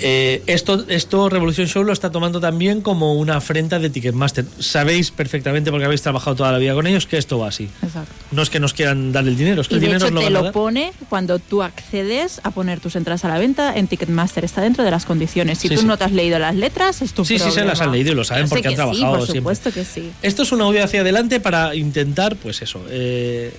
Eh, 0.00 0.42
esto, 0.46 0.84
esto 0.88 1.28
Revolution 1.28 1.66
Show 1.66 1.84
lo 1.84 1.92
está 1.92 2.10
tomando 2.10 2.40
también 2.40 2.80
como 2.80 3.14
una 3.14 3.36
afrenta 3.36 3.78
de 3.78 3.90
Ticketmaster. 3.90 4.44
Sabéis 4.58 5.10
perfectamente, 5.10 5.70
porque 5.70 5.84
habéis 5.86 6.02
trabajado 6.02 6.36
toda 6.36 6.52
la 6.52 6.58
vida 6.58 6.74
con 6.74 6.86
ellos, 6.86 7.06
que 7.06 7.16
esto 7.18 7.38
va 7.38 7.48
así. 7.48 7.68
Exacto. 7.82 8.12
No 8.32 8.42
es 8.42 8.50
que 8.50 8.60
nos 8.60 8.72
quieran 8.74 9.12
dar 9.12 9.26
el 9.26 9.36
dinero, 9.36 9.60
es 9.62 9.68
que 9.68 9.74
Y 9.74 9.76
el 9.76 9.80
de 9.80 9.86
dinero 9.86 10.06
hecho 10.06 10.14
lo 10.14 10.20
te 10.20 10.30
lo 10.30 10.52
pone 10.52 10.92
cuando 11.08 11.38
tú 11.38 11.62
accedes 11.62 12.40
a 12.44 12.50
poner 12.50 12.80
tus 12.80 12.96
entradas 12.96 13.24
a 13.24 13.28
la 13.28 13.38
venta 13.38 13.76
en 13.76 13.86
Ticketmaster. 13.88 14.44
Está 14.44 14.60
dentro 14.62 14.84
de 14.84 14.90
las 14.90 15.04
condiciones. 15.06 15.58
Si 15.58 15.68
Sí, 15.68 15.74
tú 15.74 15.80
sí. 15.80 15.86
no 15.86 15.96
te 15.96 16.04
has 16.04 16.12
leído 16.12 16.38
las 16.38 16.54
letras, 16.54 17.02
es 17.02 17.12
tu 17.12 17.24
Sí, 17.24 17.38
sí, 17.38 17.50
se 17.50 17.64
las 17.64 17.80
han 17.80 17.92
leído 17.92 18.12
y 18.12 18.14
lo 18.14 18.24
saben 18.24 18.48
porque 18.48 18.68
han 18.68 18.72
sí, 18.72 18.76
trabajado 18.76 19.12
por 19.18 19.22
siempre. 19.26 19.40
supuesto 19.40 19.72
que 19.72 19.84
sí. 19.84 20.10
Esto 20.22 20.42
es 20.42 20.52
una 20.52 20.66
huida 20.68 20.84
hacia 20.84 21.00
adelante 21.00 21.40
para 21.40 21.74
intentar, 21.74 22.36
pues 22.36 22.62
eso, 22.62 22.84
eh, 22.90 23.52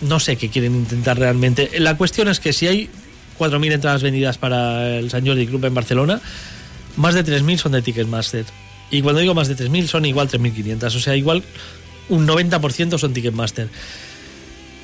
no 0.00 0.20
sé 0.20 0.36
qué 0.36 0.48
quieren 0.50 0.74
intentar 0.74 1.18
realmente. 1.18 1.70
La 1.78 1.96
cuestión 1.96 2.28
es 2.28 2.40
que 2.40 2.52
si 2.52 2.66
hay 2.66 2.90
4.000 3.38 3.72
entradas 3.72 4.02
vendidas 4.02 4.38
para 4.38 4.98
el 4.98 5.10
San 5.10 5.26
Jordi 5.26 5.46
Club 5.46 5.64
en 5.64 5.74
Barcelona, 5.74 6.20
más 6.96 7.14
de 7.14 7.24
3.000 7.24 7.58
son 7.58 7.72
de 7.72 7.82
Ticketmaster. 7.82 8.44
Y 8.90 9.02
cuando 9.02 9.20
digo 9.20 9.34
más 9.34 9.48
de 9.48 9.56
3.000 9.56 9.86
son 9.86 10.04
igual 10.04 10.28
3.500, 10.28 10.94
o 10.94 11.00
sea, 11.00 11.16
igual 11.16 11.42
un 12.08 12.26
90% 12.26 12.98
son 12.98 13.12
Ticketmaster. 13.12 13.68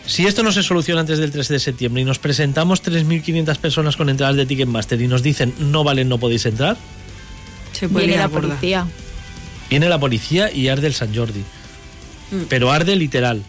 Si 0.07 0.27
esto 0.27 0.43
no 0.43 0.51
se 0.51 0.63
soluciona 0.63 1.03
antes 1.03 1.19
del 1.19 1.31
3 1.31 1.49
de 1.49 1.59
septiembre 1.61 2.03
y 2.03 2.05
nos 2.05 2.19
presentamos 2.19 2.83
3.500 2.83 3.57
personas 3.59 3.97
con 3.97 4.09
entradas 4.09 4.37
de 4.37 4.47
Ticketmaster 4.47 5.01
y 5.01 5.07
nos 5.07 5.23
dicen 5.23 5.55
no 5.59 5.85
valen, 5.85 6.09
no 6.09 6.19
podéis 6.19 6.47
entrar, 6.47 6.77
Se 7.73 7.89
puede 7.89 8.07
Viene 8.07 8.21
la 8.21 8.29
policía. 8.29 8.87
Viene 9.71 9.89
la 9.89 9.99
policía 9.99 10.53
y 10.53 10.69
arde 10.69 10.89
el 10.89 10.95
San 10.95 11.15
Jordi. 11.15 11.45
Pero 12.49 12.73
arde 12.73 12.97
literal. 12.97 13.43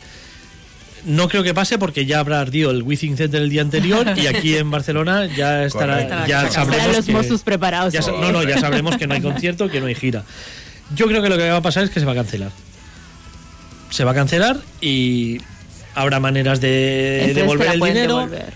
No 1.06 1.28
creo 1.28 1.44
que 1.44 1.54
pase 1.54 1.78
porque 1.78 2.06
ya 2.06 2.20
habrá 2.20 2.40
ardido 2.40 2.72
el 2.72 2.82
Withing 2.84 3.18
Center 3.18 3.42
el 3.42 3.50
día 3.50 3.62
anterior 3.62 4.08
y 4.18 4.28
aquí 4.28 4.56
en 4.56 4.72
Barcelona 4.72 5.26
ya 5.26 5.66
estará, 5.66 6.26
ya 6.26 6.48
Estarán 6.48 6.52
sabremos 6.52 7.30
los 7.30 7.42
preparados. 7.42 7.94
ya 7.94 8.00
no, 8.00 8.32
no, 8.32 8.44
ya 8.44 8.58
sabremos 8.60 8.98
que 8.98 9.08
no 9.08 9.14
hay 9.14 9.22
concierto, 9.22 9.70
que 9.70 9.82
no 9.82 9.88
hay 9.88 9.96
gira. 9.96 10.24
Yo 10.96 11.08
creo 11.08 11.22
que 11.22 11.30
lo 11.30 11.38
que 11.38 11.50
va 11.50 11.58
a 11.58 11.62
pasar 11.62 11.84
es 11.84 11.90
que 11.90 12.00
se 12.00 12.06
va 12.06 12.14
a 12.14 12.16
cancelar. 12.16 12.52
Se 13.90 14.04
va 14.04 14.12
a 14.12 14.14
cancelar 14.14 14.58
y 14.82 15.40
habrá 15.96 16.20
maneras 16.20 16.62
de 16.62 17.26
Entonces 17.26 17.36
devolver 17.36 17.68
el 17.74 17.80
dinero 17.80 18.18
devolver. 18.20 18.54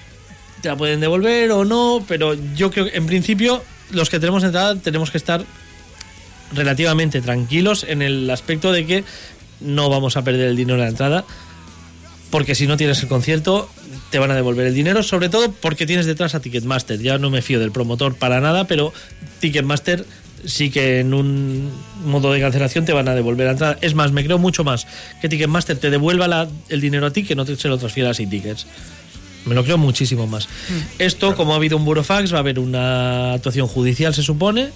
te 0.62 0.70
la 0.70 0.76
pueden 0.76 1.00
devolver 1.00 1.52
o 1.52 1.66
no, 1.66 2.04
pero 2.08 2.36
yo 2.56 2.72
creo 2.72 2.86
que 2.86 2.98
en 2.98 3.06
principio 3.08 3.64
los 3.92 4.10
que 4.10 4.20
tenemos 4.20 4.44
entrada 4.44 4.76
tenemos 4.76 5.12
que 5.12 5.18
estar 5.18 5.44
relativamente 6.54 7.22
tranquilos 7.22 7.86
en 7.88 8.02
el 8.02 8.30
aspecto 8.30 8.72
de 8.72 8.86
que 8.86 9.04
no 9.60 9.90
vamos 9.90 10.18
a 10.18 10.24
perder 10.24 10.50
el 10.50 10.56
dinero 10.56 10.76
en 10.76 10.84
la 10.84 10.90
entrada, 10.90 11.26
porque 12.30 12.56
si 12.56 12.68
no 12.68 12.78
tienes 12.78 13.02
el 13.02 13.08
concierto 13.08 13.70
te 14.12 14.20
van 14.20 14.32
a 14.32 14.36
devolver 14.36 14.68
el 14.68 14.74
dinero, 14.74 15.04
sobre 15.04 15.30
todo 15.30 15.52
porque 15.52 15.86
tienes 15.86 16.06
detrás 16.06 16.36
a 16.36 16.40
Ticketmaster. 16.40 17.00
Ya 17.02 17.18
no 17.18 17.30
me 17.30 17.42
fío 17.42 17.60
del 17.60 17.72
promotor 17.72 18.16
para 18.16 18.40
nada, 18.42 18.66
pero 18.68 18.94
Ticketmaster 19.40 20.06
sí 20.46 20.70
que 20.70 21.00
en 21.00 21.14
un 21.14 21.70
modo 22.06 22.32
de 22.32 22.40
cancelación 22.40 22.86
te 22.86 22.94
van 22.94 23.08
a 23.08 23.16
devolver 23.16 23.46
la 23.48 23.52
entrada. 23.54 23.78
Es 23.82 23.96
más, 23.96 24.12
me 24.12 24.24
creo 24.24 24.38
mucho 24.38 24.64
más 24.64 24.88
que 25.22 25.28
Ticketmaster 25.30 25.78
te 25.78 25.90
devuelva 25.90 26.28
la- 26.28 26.48
el 26.70 26.80
dinero 26.82 27.06
a 27.08 27.12
ti 27.12 27.24
que 27.24 27.36
no 27.36 27.44
te, 27.44 27.56
se 27.56 27.68
lo 27.68 27.78
transfiera 27.78 28.12
a 28.12 28.14
Sin 28.14 28.30
Tickets. 28.30 28.66
Me 29.46 29.56
lo 29.56 29.64
creo 29.64 29.78
muchísimo 29.78 30.28
más. 30.28 30.48
Esto, 31.00 31.36
como 31.36 31.54
ha 31.54 31.56
habido 31.56 31.78
un 31.78 31.86
burofax, 31.86 32.34
va 32.34 32.38
a 32.38 32.40
haber 32.42 32.60
una 32.60 33.34
actuación 33.34 33.68
judicial, 33.68 34.14
se 34.14 34.22
supone, 34.22 34.70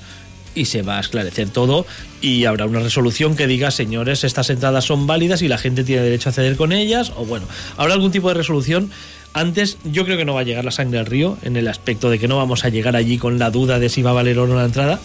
y 0.56 0.66
se 0.66 0.82
va 0.82 0.98
a 0.98 1.02
esclarecer 1.02 1.50
todo 1.50 1.86
y 2.22 2.46
habrá 2.46 2.66
una 2.66 2.80
resolución 2.80 3.36
que 3.36 3.48
diga, 3.48 3.72
señores, 3.72 4.24
estas 4.24 4.50
entradas 4.50 4.86
son 4.86 5.08
válidas 5.08 5.42
y 5.42 5.48
la 5.48 5.58
gente 5.58 5.84
tiene 5.84 6.04
derecho 6.04 6.30
a 6.30 6.32
acceder 6.32 6.56
con 6.56 6.72
ellas, 6.72 7.12
o 7.16 7.26
bueno, 7.26 7.48
habrá 7.78 7.94
algún 7.94 8.12
tipo 8.12 8.28
de 8.30 8.36
resolución 8.36 8.92
Antes, 9.34 9.78
yo 9.86 10.04
creo 10.04 10.18
que 10.18 10.26
no 10.26 10.34
va 10.34 10.42
a 10.42 10.44
llegar 10.44 10.66
la 10.66 10.72
sangre 10.72 11.00
al 11.00 11.06
río, 11.06 11.38
en 11.44 11.56
el 11.56 11.68
aspecto 11.68 12.10
de 12.10 12.20
que 12.20 12.28
no 12.28 12.36
vamos 12.36 12.66
a 12.66 12.70
llegar 12.70 12.96
allí 12.98 13.18
con 13.18 13.40
la 13.40 13.50
duda 13.50 13.80
de 13.80 13.88
si 13.88 14.02
va 14.02 14.10
a 14.10 14.14
valer 14.14 14.38
o 14.40 14.48
no 14.48 14.56
la 14.56 14.66
entrada. 14.66 15.00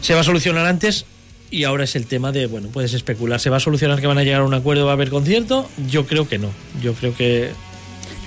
Se 0.00 0.14
va 0.14 0.20
a 0.20 0.24
solucionar 0.24 0.64
antes 0.66 1.04
y 1.50 1.64
ahora 1.64 1.84
es 1.84 1.96
el 1.96 2.06
tema 2.06 2.32
de, 2.32 2.46
bueno, 2.46 2.68
puedes 2.68 2.94
especular, 2.94 3.40
¿se 3.40 3.50
va 3.50 3.58
a 3.58 3.60
solucionar 3.60 4.00
que 4.00 4.06
van 4.06 4.18
a 4.18 4.24
llegar 4.24 4.40
a 4.40 4.44
un 4.44 4.54
acuerdo, 4.54 4.86
va 4.86 4.92
a 4.92 4.94
haber 4.94 5.10
concierto? 5.10 5.68
Yo 5.90 6.06
creo 6.06 6.26
que 6.26 6.38
no. 6.38 6.48
Yo 6.82 6.94
creo 6.94 7.14
que 7.14 7.50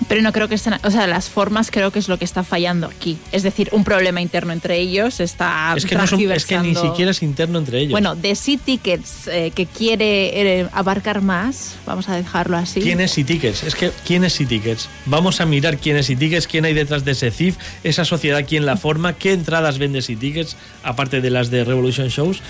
Pero 0.07 0.21
no 0.21 0.31
creo 0.31 0.47
que 0.47 0.55
estén. 0.55 0.75
O 0.83 0.91
sea, 0.91 1.05
las 1.05 1.29
formas 1.29 1.69
creo 1.69 1.91
que 1.91 1.99
es 1.99 2.07
lo 2.07 2.17
que 2.17 2.23
está 2.23 2.43
fallando 2.43 2.87
aquí. 2.87 3.17
Es 3.33 3.43
decir, 3.43 3.67
un 3.73 3.83
problema 3.83 4.21
interno 4.21 4.53
entre 4.53 4.77
ellos 4.79 5.19
está. 5.19 5.73
es 5.75 5.85
que, 5.85 5.95
no 5.95 6.07
son- 6.07 6.21
es 6.31 6.45
que 6.45 6.57
ni 6.59 6.75
siquiera 6.75 7.11
es 7.11 7.21
interno 7.21 7.59
entre 7.59 7.79
ellos. 7.79 7.91
Bueno, 7.91 8.15
de 8.15 8.33
Sea 8.35 8.57
Tickets, 8.57 9.27
eh, 9.27 9.51
que 9.53 9.65
quiere 9.65 10.59
eh, 10.61 10.67
abarcar 10.71 11.21
más, 11.21 11.75
vamos 11.85 12.07
a 12.07 12.15
dejarlo 12.15 12.55
así. 12.55 12.79
¿Quién 12.79 13.01
es 13.01 13.13
Tickets? 13.15 13.63
Es 13.63 13.75
que, 13.75 13.91
¿quién 14.05 14.23
es 14.23 14.35
Tickets? 14.37 14.87
Vamos 15.05 15.41
a 15.41 15.45
mirar 15.45 15.77
quién 15.77 15.97
es 15.97 16.07
Tickets, 16.07 16.47
quién 16.47 16.63
hay 16.63 16.73
detrás 16.73 17.03
de 17.03 17.11
ese 17.11 17.29
CIF, 17.29 17.57
esa 17.83 18.05
sociedad, 18.05 18.45
quién 18.47 18.65
la 18.65 18.77
forma, 18.77 19.13
qué 19.13 19.33
entradas 19.33 19.77
vende 19.77 20.01
Tickets, 20.01 20.55
aparte 20.83 21.19
de 21.19 21.29
las 21.29 21.49
de 21.49 21.65
Revolution 21.65 22.07
Shows. 22.07 22.41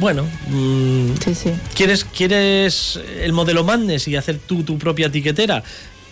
Bueno, 0.00 0.24
mm, 0.48 1.10
Sí, 1.22 1.34
sí. 1.34 1.50
¿quieres, 1.74 2.04
¿quieres 2.04 2.98
el 3.20 3.32
modelo 3.34 3.62
Madness 3.62 4.08
y 4.08 4.16
hacer 4.16 4.38
tú 4.38 4.62
tu 4.62 4.78
propia 4.78 5.12
tiquetera? 5.12 5.62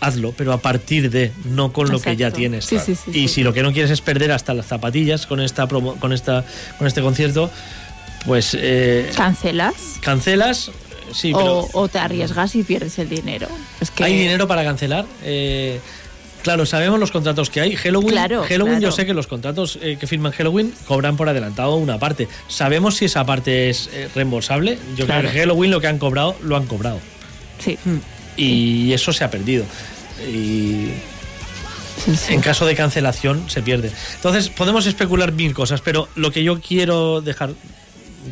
Hazlo, 0.00 0.32
pero 0.36 0.52
a 0.52 0.58
partir 0.58 1.10
de, 1.10 1.30
no 1.44 1.72
con 1.72 1.90
lo 1.90 2.00
que 2.00 2.16
ya 2.16 2.30
tienes. 2.30 2.64
Sí, 2.64 2.78
sí, 2.84 2.94
sí, 2.94 3.10
y 3.12 3.28
si 3.28 3.42
lo 3.42 3.52
que 3.52 3.62
no 3.62 3.72
quieres 3.72 3.90
es 3.90 4.00
perder 4.00 4.32
hasta 4.32 4.54
las 4.54 4.66
zapatillas 4.66 5.26
con 5.26 5.40
esta 5.40 5.68
promo- 5.68 5.98
con 5.98 6.12
esta 6.12 6.44
con 6.78 6.86
este 6.86 7.02
concierto, 7.02 7.50
pues 8.26 8.56
eh, 8.58 9.10
¿Cancelas? 9.16 9.74
cancelas. 10.00 10.70
Sí, 11.12 11.32
pero 11.34 11.60
o, 11.60 11.80
o 11.82 11.88
te 11.88 11.98
arriesgas 11.98 12.54
y 12.54 12.62
pierdes 12.62 12.98
el 12.98 13.08
dinero. 13.08 13.48
Es 13.80 13.90
que 13.90 14.04
¿Hay 14.04 14.16
dinero 14.16 14.46
para 14.48 14.62
cancelar? 14.64 15.04
Eh, 15.24 15.80
claro, 16.42 16.64
sabemos 16.64 17.00
los 17.00 17.10
contratos 17.10 17.50
que 17.50 17.60
hay. 17.60 17.74
Halloween, 17.76 18.10
Claro, 18.10 18.44
Halloween 18.48 18.80
yo 18.80 18.92
sé 18.92 19.04
que 19.06 19.12
los 19.12 19.26
contratos 19.26 19.78
eh, 19.82 19.96
que 20.00 20.06
firman 20.06 20.30
Halloween 20.32 20.72
cobran 20.86 21.16
por 21.16 21.28
adelantado 21.28 21.74
una 21.76 21.98
parte. 21.98 22.28
¿Sabemos 22.48 22.96
si 22.96 23.06
esa 23.06 23.26
parte 23.26 23.70
es 23.70 23.90
eh, 23.92 24.08
reembolsable? 24.14 24.78
Yo 24.96 25.04
Claro. 25.04 25.22
creo 25.22 25.32
que 25.32 25.38
Halloween 25.40 25.70
lo 25.72 25.80
que 25.80 25.88
han 25.88 25.98
cobrado, 25.98 26.36
lo 26.42 26.56
han 26.56 26.66
cobrado. 26.66 27.00
Sí, 27.58 27.76
Y 28.40 28.92
eso 28.92 29.12
se 29.12 29.24
ha 29.24 29.31
perdido. 29.31 29.64
Y 30.26 30.88
sí, 32.05 32.16
sí. 32.16 32.35
en 32.35 32.40
caso 32.40 32.66
de 32.66 32.74
cancelación 32.74 33.48
se 33.48 33.62
pierde. 33.62 33.90
Entonces 34.14 34.48
podemos 34.48 34.87
especular 34.87 35.33
mil 35.33 35.55
cosas, 35.55 35.81
pero 35.81 36.09
lo 36.14 36.31
que 36.31 36.42
yo 36.42 36.61
quiero 36.61 37.20
dejar 37.20 37.50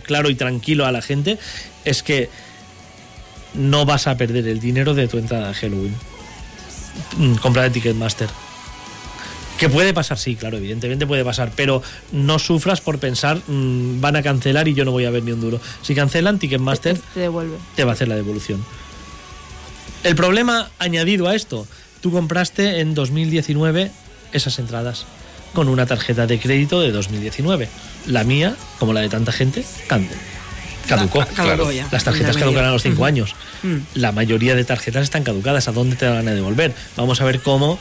claro 0.05 0.31
y 0.31 0.35
tranquilo 0.35 0.87
a 0.87 0.93
la 0.93 1.03
gente 1.03 1.39
es 1.85 2.03
que 2.03 2.29
no 3.55 3.87
vas 3.87 4.07
a 4.07 4.17
perder 4.17 4.47
el 4.49 4.61
dinero 4.61 4.95
de 4.95 5.09
tu 5.09 5.19
entrada 5.19 5.51
a 5.51 5.55
Halloween. 5.55 5.95
Mm, 7.17 7.35
Compra 7.37 7.63
de 7.63 7.71
Ticketmaster. 7.71 8.29
Que 9.59 9.69
puede 9.69 9.93
pasar, 9.93 10.19
sí, 10.19 10.37
claro, 10.37 10.57
evidentemente 10.57 11.05
puede 11.07 11.25
pasar, 11.25 11.51
pero 11.57 11.83
no 12.13 12.39
sufras 12.39 12.81
por 12.81 12.99
pensar 12.99 13.39
mm, 13.47 14.01
van 14.01 14.15
a 14.15 14.23
cancelar 14.23 14.69
y 14.69 14.75
yo 14.75 14.85
no 14.85 14.93
voy 14.93 15.05
a 15.05 15.11
ver 15.11 15.25
ni 15.25 15.33
un 15.33 15.41
duro. 15.41 15.61
Si 15.83 15.95
cancelan, 15.95 16.39
Ticketmaster 16.39 16.97
Te, 16.97 17.03
te 17.15 17.21
devuelve. 17.21 17.57
te 17.75 17.85
va 17.85 17.91
a 17.91 17.95
hacer 17.95 18.09
la 18.09 18.15
devolución. 18.15 18.65
El 20.05 20.15
problema 20.15 20.71
añadido 20.79 21.29
a 21.29 21.35
esto, 21.35 21.67
tú 22.01 22.13
compraste 22.13 22.81
en 22.81 22.95
2019 22.95 23.91
esas 24.33 24.59
entradas 24.59 25.05
con 25.55 25.69
una 25.69 25.87
tarjeta 25.87 26.27
de 26.27 26.39
crédito 26.39 26.81
de 26.81 26.93
2019. 26.93 27.69
La 28.07 28.25
mía, 28.25 28.55
como 28.79 28.93
la 28.93 29.01
de 29.01 29.09
tanta 29.09 29.33
gente, 29.33 29.65
caducó. 30.87 31.19
Ca- 31.21 31.27
caducó 31.27 31.73
ya. 31.73 31.87
Las 31.91 32.05
tarjetas 32.05 32.35
Ya 32.35 32.41
me 32.41 32.45
caducan 32.47 32.65
a 32.67 32.71
los 32.71 32.83
5 32.83 33.05
años. 33.05 33.35
Mm. 33.63 33.77
La 33.95 34.13
mayoría 34.13 34.55
de 34.55 34.65
tarjetas 34.65 35.03
están 35.03 35.25
caducadas. 35.25 35.69
¿A 35.69 35.73
dónde 35.73 35.97
te 35.97 36.07
van 36.09 36.29
a 36.29 36.33
devolver? 36.33 36.75
Vamos 36.97 37.21
a 37.21 37.25
ver 37.25 37.41
cómo 37.43 37.79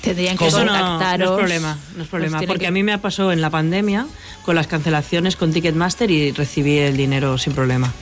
Tendrían 0.00 0.38
que 0.38 0.46
Eso 0.46 0.64
no, 0.64 0.72
contactaros. 0.72 1.28
no 1.28 1.34
es 1.34 1.38
problema, 1.40 1.78
no 1.94 2.02
es 2.04 2.08
problema. 2.08 2.38
porque 2.38 2.60
que- 2.60 2.66
a 2.66 2.70
mí 2.70 2.82
me 2.82 2.96
pasó 2.98 3.32
en 3.32 3.42
la 3.42 3.50
pandemia 3.50 4.06
con 4.46 4.54
las 4.54 4.66
cancelaciones 4.66 5.36
con 5.36 5.52
Ticketmaster 5.52 6.10
y 6.10 6.32
recibí 6.32 6.78
el 6.78 6.96
dinero 6.96 7.36
sin 7.36 7.52
problema. 7.52 7.92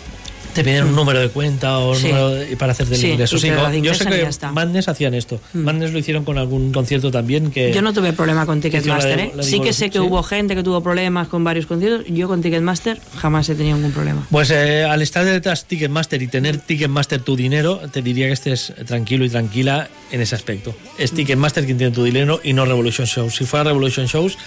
Te 0.54 0.64
piden 0.64 0.84
un 0.84 0.96
número 0.96 1.20
de 1.20 1.28
cuenta 1.28 1.78
o 1.78 1.90
un 1.92 1.96
Mm. 1.96 2.00
Sí. 2.00 2.06
número 2.08 2.30
de- 2.30 2.56
para 2.56 2.72
hacerte 2.72 2.94
el 2.94 3.00
Sí, 3.00 3.06
ingreso. 3.10 3.38
Sí, 3.38 3.50
lo 3.50 3.72
yo 3.74 3.94
sé 3.94 4.04
que. 4.06 4.28
Madness 4.52 4.88
hacían 4.88 5.14
esto. 5.14 5.40
Mm. 5.52 5.58
Madness 5.60 5.92
lo 5.92 5.98
hicieron 5.98 6.24
con 6.24 6.38
algún 6.38 6.72
concierto 6.72 7.10
también 7.10 7.50
que... 7.50 7.72
Yo 7.72 7.82
no 7.82 7.92
tuve 7.92 8.12
problema 8.12 8.46
con 8.46 8.60
Ticketmaster, 8.60 9.18
¿eh? 9.20 9.32
Sí 9.42 9.60
que 9.60 9.72
sé 9.72 9.90
que 9.90 10.00
hubo 10.00 10.22
gente 10.22 10.54
que 10.54 10.62
tuvo 10.62 10.82
problemas 10.82 11.28
con 11.28 11.44
varios 11.44 11.66
conciertos. 11.66 12.06
Yo 12.08 12.28
con 12.28 12.42
Ticketmaster 12.42 13.00
jamás 13.16 13.48
he 13.48 13.54
tenido 13.54 13.76
ningún 13.76 13.92
problema. 13.92 14.26
Pues 14.30 14.50
eh, 14.50 14.84
al 14.84 15.02
estar 15.02 15.24
detrás 15.24 15.64
Ticketmaster 15.66 16.20
y 16.22 16.26
tener 16.28 16.58
Ticketmaster 16.58 17.20
tu 17.20 17.36
dinero, 17.36 17.80
te 17.92 18.02
diría 18.02 18.26
que 18.26 18.32
estés 18.32 18.72
tranquilo 18.86 19.24
y 19.24 19.28
tranquila 19.30 19.88
en 20.10 20.20
ese 20.20 20.34
aspecto. 20.34 20.74
Es 20.98 21.12
Ticketmaster 21.12 21.64
quien 21.64 21.78
tiene 21.78 21.92
tu 21.94 22.02
dinero 22.04 22.40
y 22.42 22.52
no 22.52 22.64
Revolution 22.64 23.06
Shows. 23.06 23.36
Si 23.36 23.44
fuera 23.44 23.64
Revolution 23.64 24.06
Shows, 24.06 24.38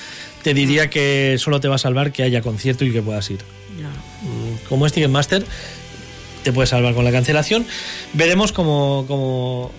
te 0.44 0.54
diría 0.54 0.90
que 0.90 1.36
solo 1.40 1.60
te 1.60 1.68
va 1.68 1.76
a 1.76 1.78
salvar 1.78 2.12
que 2.12 2.24
haya 2.24 2.42
concierto 2.42 2.84
y 2.86 2.92
que 2.92 3.02
puedas 3.02 3.30
ir. 3.30 3.40
Mm, 3.42 4.68
Como 4.70 4.86
es 4.86 4.94
Ticketmaster, 4.94 5.44
te 6.44 6.52
puede 6.54 6.68
salvar 6.68 6.94
con 6.94 7.04
la 7.06 7.12
cancelación. 7.12 7.66
Veremos 8.14 8.52
cómo, 8.52 9.06
cómo, 9.08 9.72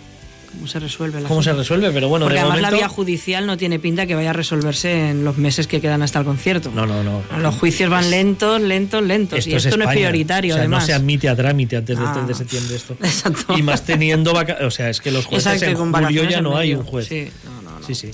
¿Cómo 0.53 0.67
se 0.67 0.79
resuelve 0.81 1.19
la 1.23 1.29
cómo 1.29 1.43
se 1.43 1.49
cosa? 1.51 1.61
resuelve, 1.61 1.91
pero 1.93 2.09
bueno, 2.11 2.27
Porque 2.27 2.35
de 2.35 2.41
además 2.41 2.59
momento... 2.59 2.71
la 2.73 2.77
vía 2.77 2.89
judicial 2.89 3.47
no 3.47 3.57
tiene 3.57 3.79
pinta 3.79 4.07
que 4.07 4.15
vaya 4.15 4.31
a 4.31 4.33
resolverse 4.35 5.09
en 5.09 5.25
los 5.25 5.39
meses 5.39 5.67
que 5.67 5.81
quedan 5.81 6.03
hasta 6.03 6.19
el 6.19 6.27
concierto. 6.27 6.71
No, 6.75 6.85
no, 6.87 7.03
no. 7.03 7.23
Los 7.39 7.55
juicios 7.55 7.89
van 7.89 8.11
lentos, 8.11 8.61
lentos, 8.61 9.03
lentos. 9.03 9.47
y 9.47 9.55
esto 9.55 9.77
no 9.79 9.85
es 9.85 9.91
prioritario, 9.97 10.53
O 10.53 10.57
sea, 10.57 10.63
además. 10.65 10.83
no 10.83 10.87
se 10.87 10.93
admite 10.93 11.29
a 11.31 11.37
trámite 11.37 11.79
antes 11.79 11.97
del 11.99 12.07
Ah. 12.07 12.13
3 12.15 12.27
de 12.29 12.35
septiembre 12.35 12.77
esto. 12.77 12.97
Exacto. 13.03 13.57
Y 13.57 13.63
más 13.63 13.85
teniendo 13.87 14.35
vaca- 14.35 14.59
O 14.67 14.71
sea, 14.71 14.91
es 14.91 15.01
que 15.01 15.11
los 15.11 15.25
jueces 15.25 15.55
Exacto, 15.55 15.71
en 15.83 15.91
con 15.93 16.05
julio 16.05 16.25
ya 16.29 16.43
no 16.43 16.55
hay 16.57 16.75
un 16.75 16.83
juez. 16.85 17.09
Sí, 17.09 17.29
no, 17.45 17.63
no, 17.63 17.81
no. 17.81 17.87
Sí, 17.87 17.95
sí. 17.95 18.11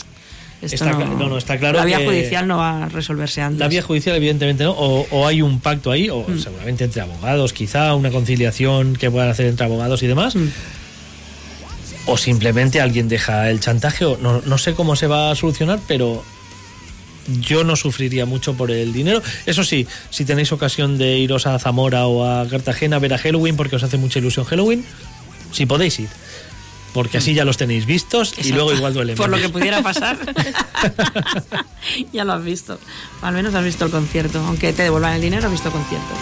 Esto 0.60 0.74
Está 0.74 0.90
cla- 0.98 1.06
no, 1.16 1.28
no, 1.28 1.38
está 1.38 1.56
claro 1.56 1.78
La 1.78 1.84
vía 1.84 1.98
que- 1.98 2.06
judicial 2.06 2.46
no 2.48 2.56
va 2.58 2.84
a 2.84 2.88
resolverse 2.88 3.40
antes. 3.40 3.60
La 3.60 3.68
vía 3.68 3.80
judicial, 3.82 4.16
evidentemente, 4.16 4.64
no. 4.64 4.72
O, 4.72 5.06
o 5.10 5.26
hay 5.26 5.40
un 5.40 5.60
pacto 5.60 5.90
ahí, 5.92 6.08
o 6.10 6.24
Mm. 6.26 6.38
seguramente 6.40 6.84
entre 6.84 7.00
abogados, 7.02 7.52
quizá 7.52 7.94
una 7.94 8.10
conciliación 8.10 8.96
que 8.96 9.08
puedan 9.10 9.28
hacer 9.30 9.46
entre 9.46 9.66
abogados 9.66 10.02
y 10.02 10.08
demás. 10.08 10.34
Mm. 10.34 10.48
O 12.06 12.16
simplemente 12.16 12.80
alguien 12.80 13.08
deja 13.08 13.50
el 13.50 13.60
chantaje, 13.60 14.04
o 14.04 14.16
no, 14.16 14.40
no 14.44 14.58
sé 14.58 14.74
cómo 14.74 14.96
se 14.96 15.06
va 15.06 15.30
a 15.30 15.34
solucionar, 15.36 15.78
pero 15.86 16.24
yo 17.40 17.62
no 17.62 17.76
sufriría 17.76 18.24
mucho 18.24 18.54
por 18.54 18.70
el 18.70 18.92
dinero. 18.94 19.22
Eso 19.44 19.62
sí, 19.62 19.86
si 20.10 20.24
tenéis 20.24 20.50
ocasión 20.50 20.96
de 20.96 21.18
iros 21.18 21.46
a 21.46 21.58
Zamora 21.58 22.06
o 22.06 22.24
a 22.24 22.48
Cartagena 22.48 22.96
a 22.96 22.98
ver 22.98 23.12
a 23.12 23.18
Halloween, 23.18 23.56
porque 23.56 23.76
os 23.76 23.82
hace 23.82 23.98
mucha 23.98 24.18
ilusión 24.18 24.46
Halloween, 24.46 24.82
si 25.52 25.66
podéis 25.66 26.00
ir. 26.00 26.08
Porque 26.92 27.18
así 27.18 27.34
ya 27.34 27.44
los 27.44 27.56
tenéis 27.56 27.86
vistos 27.86 28.34
y 28.42 28.52
luego 28.52 28.72
igual 28.72 28.94
duele 28.94 29.14
Por 29.14 29.28
lo 29.28 29.36
que 29.36 29.48
pudiera 29.48 29.82
pasar. 29.82 30.18
ya 32.12 32.24
lo 32.24 32.32
has 32.32 32.44
visto. 32.44 32.78
Al 33.22 33.34
menos 33.34 33.54
has 33.54 33.64
visto 33.64 33.84
el 33.84 33.90
concierto. 33.90 34.38
Aunque 34.40 34.72
te 34.72 34.84
devuelvan 34.84 35.14
el 35.14 35.20
dinero, 35.20 35.46
has 35.46 35.52
visto 35.52 35.68
el 35.68 35.74
concierto. 35.74 36.14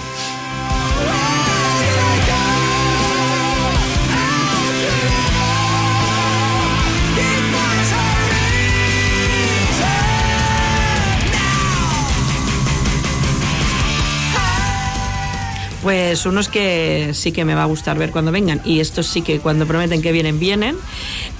Pues 15.86 16.26
unos 16.26 16.48
que 16.48 17.12
sí 17.14 17.30
que 17.30 17.44
me 17.44 17.54
va 17.54 17.62
a 17.62 17.66
gustar 17.66 17.96
ver 17.96 18.10
cuando 18.10 18.32
vengan, 18.32 18.60
y 18.64 18.80
estos 18.80 19.06
sí 19.06 19.22
que 19.22 19.38
cuando 19.38 19.68
prometen 19.68 20.02
que 20.02 20.10
vienen, 20.10 20.40
vienen, 20.40 20.76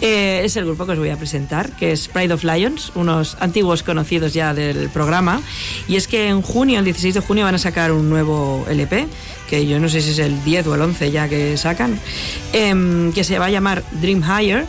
eh, 0.01 0.43
es 0.45 0.57
el 0.57 0.67
grupo 0.67 0.87
que 0.87 0.93
os 0.93 0.99
voy 1.01 1.11
a 1.11 1.17
presentar, 1.17 1.73
que 1.73 1.91
es 1.91 2.07
Pride 2.07 2.33
of 2.33 2.45
Lions, 2.45 2.93
unos 2.95 3.37
antiguos 3.41 3.83
conocidos 3.83 4.35
ya 4.35 4.55
del 4.55 4.89
programa. 4.91 5.43
Y 5.89 5.97
es 5.97 6.07
que 6.07 6.29
en 6.29 6.43
junio, 6.43 6.79
el 6.79 6.85
16 6.85 7.15
de 7.15 7.21
junio, 7.23 7.43
van 7.43 7.57
a 7.57 7.59
sacar 7.59 7.91
un 7.91 8.09
nuevo 8.09 8.65
LP, 8.71 9.09
que 9.51 9.67
yo 9.67 9.81
no 9.81 9.89
sé 9.89 10.01
si 10.01 10.11
es 10.11 10.21
el 10.21 10.45
10 10.45 10.69
o 10.69 10.77
el 10.77 10.83
11 10.83 11.11
ya 11.11 11.29
que 11.29 11.57
sacan, 11.57 11.99
em, 12.53 13.13
que 13.13 13.25
se 13.25 13.41
va 13.41 13.47
a 13.47 13.51
llamar 13.51 13.83
Dream 14.01 14.23
Higher. 14.23 14.65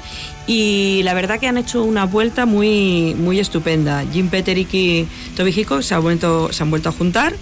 Y 0.48 1.02
la 1.04 1.14
verdad 1.14 1.42
que 1.42 1.48
han 1.48 1.58
hecho 1.58 1.84
una 1.84 2.06
vuelta 2.06 2.46
muy, 2.46 3.14
muy 3.16 3.40
estupenda. 3.40 4.06
Jim 4.12 4.30
Peterick 4.30 4.74
y 4.74 5.08
Toby 5.36 5.52
se 5.82 5.94
han 5.94 6.02
vuelto, 6.02 6.54
se 6.54 6.64
han 6.64 6.70
vuelto 6.70 6.88
a 6.88 6.94
juntar. 6.94 7.34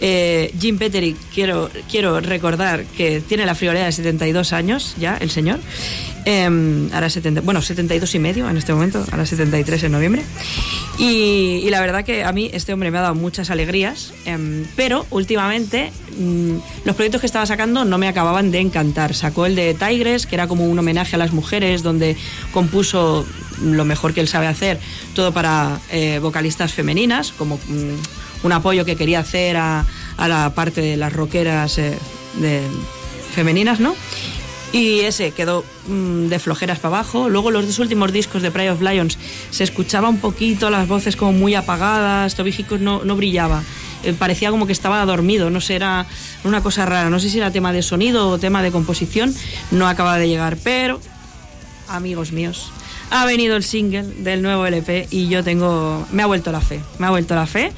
Eh, 0.00 0.52
Jim 0.60 0.76
Peterick, 0.76 1.16
quiero, 1.32 1.70
quiero 1.88 2.18
recordar 2.18 2.84
que 2.84 3.20
tiene 3.20 3.46
la 3.46 3.54
friolera 3.54 3.86
de 3.86 3.92
72 3.92 4.52
años 4.52 4.96
ya, 4.98 5.16
el 5.16 5.30
señor. 5.30 5.60
Eh, 6.24 6.88
ahora 6.92 7.08
70, 7.08 7.40
bueno, 7.42 7.62
72 7.62 8.14
y 8.14 8.18
medio 8.18 8.48
en 8.48 8.56
este 8.56 8.72
momento, 8.74 9.04
ahora 9.10 9.24
73 9.24 9.84
en 9.84 9.92
noviembre. 9.92 10.22
Y, 10.98 11.68
la 11.70 11.80
verdad 11.80 12.04
que 12.04 12.24
a 12.24 12.32
mí 12.32 12.50
este 12.52 12.72
hombre 12.72 12.90
me 12.90 12.98
ha 12.98 13.02
dado 13.02 13.14
muchas 13.14 13.50
alegrías, 13.50 14.12
em, 14.24 14.64
pero 14.74 15.06
últimamente 15.10 15.92
mm, 16.18 16.56
los 16.84 16.96
proyectos 16.96 17.20
que 17.20 17.26
estaba 17.26 17.46
sacando 17.46 17.84
no 17.84 17.98
me 17.98 18.08
acababan 18.08 18.50
de 18.50 18.58
encantar. 18.58 19.14
Sacó 19.14 19.46
el 19.46 19.54
de 19.54 19.74
Tigres, 19.74 20.26
que 20.26 20.34
era 20.34 20.48
como 20.48 20.66
un 20.66 20.78
homenaje 20.78 21.14
a 21.14 21.18
las 21.18 21.32
mujeres, 21.32 21.82
donde 21.82 22.16
compuso 22.52 23.24
lo 23.62 23.84
mejor 23.84 24.12
que 24.12 24.20
él 24.20 24.28
sabe 24.28 24.46
hacer, 24.46 24.78
todo 25.14 25.32
para 25.32 25.78
eh, 25.90 26.18
vocalistas 26.20 26.72
femeninas, 26.72 27.32
como 27.32 27.56
mm, 27.56 28.44
un 28.44 28.52
apoyo 28.52 28.84
que 28.84 28.96
quería 28.96 29.20
hacer 29.20 29.56
a, 29.56 29.86
a 30.16 30.28
la 30.28 30.52
parte 30.54 30.80
de 30.80 30.96
las 30.96 31.12
rockeras 31.12 31.78
eh, 31.78 31.96
femeninas, 33.34 33.80
¿no? 33.80 33.94
Y 34.72 35.00
ese 35.00 35.30
quedó 35.30 35.64
mm, 35.88 36.28
de 36.28 36.38
flojeras 36.38 36.78
para 36.78 36.96
abajo. 36.96 37.28
Luego 37.28 37.50
los 37.50 37.66
dos 37.66 37.78
últimos 37.78 38.12
discos 38.12 38.42
de 38.42 38.50
Pride 38.50 38.70
of 38.70 38.82
Lions 38.82 39.18
se 39.50 39.64
escuchaba 39.64 40.08
un 40.08 40.18
poquito 40.18 40.70
las 40.70 40.86
voces 40.86 41.16
como 41.16 41.32
muy 41.32 41.54
apagadas, 41.54 42.34
Toby 42.34 42.54
Hicks 42.56 42.80
no, 42.80 43.04
no 43.04 43.16
brillaba. 43.16 43.62
Eh, 44.04 44.12
parecía 44.12 44.50
como 44.50 44.66
que 44.66 44.72
estaba 44.72 45.04
dormido, 45.04 45.50
no 45.50 45.60
sé, 45.60 45.74
era 45.74 46.06
una 46.44 46.62
cosa 46.62 46.86
rara. 46.86 47.10
No 47.10 47.18
sé 47.18 47.30
si 47.30 47.38
era 47.38 47.50
tema 47.50 47.72
de 47.72 47.82
sonido 47.82 48.28
o 48.28 48.38
tema 48.38 48.62
de 48.62 48.70
composición, 48.70 49.34
no 49.70 49.88
acaba 49.88 50.18
de 50.18 50.28
llegar, 50.28 50.56
pero 50.62 51.00
amigos 51.88 52.32
míos, 52.32 52.70
ha 53.10 53.24
venido 53.24 53.56
el 53.56 53.62
single 53.62 54.02
del 54.02 54.42
nuevo 54.42 54.66
LP 54.66 55.08
y 55.10 55.28
yo 55.28 55.42
tengo, 55.42 56.06
me 56.12 56.22
ha 56.22 56.26
vuelto 56.26 56.52
la 56.52 56.60
fe, 56.60 56.80
me 56.98 57.06
ha 57.06 57.10
vuelto 57.10 57.34
la 57.34 57.46
fe. 57.46 57.72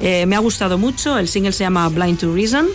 Eh, 0.00 0.26
me 0.26 0.36
ha 0.36 0.40
gustado 0.40 0.78
mucho, 0.78 1.18
el 1.18 1.28
single 1.28 1.52
se 1.52 1.64
llama 1.64 1.88
Blind 1.88 2.18
to 2.18 2.34
Reason 2.34 2.66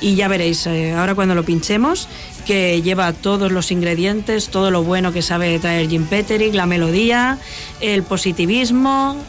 y 0.00 0.14
ya 0.14 0.28
veréis, 0.28 0.66
eh, 0.66 0.92
ahora 0.92 1.14
cuando 1.14 1.34
lo 1.34 1.44
pinchemos, 1.44 2.08
que 2.48 2.80
lleva 2.80 3.12
todos 3.12 3.52
los 3.52 3.70
ingredientes, 3.70 4.48
todo 4.48 4.70
lo 4.70 4.82
bueno 4.82 5.12
que 5.12 5.20
sabe 5.20 5.58
traer 5.58 5.86
Jim 5.86 6.06
Petterick, 6.06 6.54
la 6.54 6.64
melodía, 6.64 7.38
el 7.82 8.02
positivismo, 8.04 9.22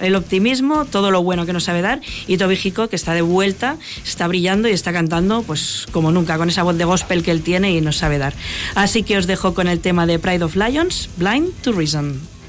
el 0.00 0.14
optimismo, 0.14 0.84
todo 0.84 1.10
lo 1.10 1.24
bueno 1.24 1.44
que 1.44 1.52
nos 1.52 1.64
sabe 1.64 1.82
dar 1.82 2.00
y 2.28 2.36
Toby 2.36 2.56
que 2.56 2.94
está 2.94 3.14
de 3.14 3.22
vuelta, 3.22 3.78
está 4.06 4.28
brillando 4.28 4.68
y 4.68 4.70
está 4.70 4.92
cantando 4.92 5.42
pues 5.42 5.86
como 5.90 6.12
nunca, 6.12 6.38
con 6.38 6.48
esa 6.48 6.62
voz 6.62 6.78
de 6.78 6.84
gospel 6.84 7.24
que 7.24 7.32
él 7.32 7.42
tiene 7.42 7.72
y 7.72 7.80
nos 7.80 7.96
sabe 7.96 8.18
dar. 8.18 8.32
Así 8.76 9.02
que 9.02 9.18
os 9.18 9.26
dejo 9.26 9.52
con 9.52 9.66
el 9.66 9.80
tema 9.80 10.06
de 10.06 10.20
Pride 10.20 10.44
of 10.44 10.54
Lions, 10.54 11.08
Blind 11.16 11.52
to 11.62 11.72
Reason. 11.72 12.39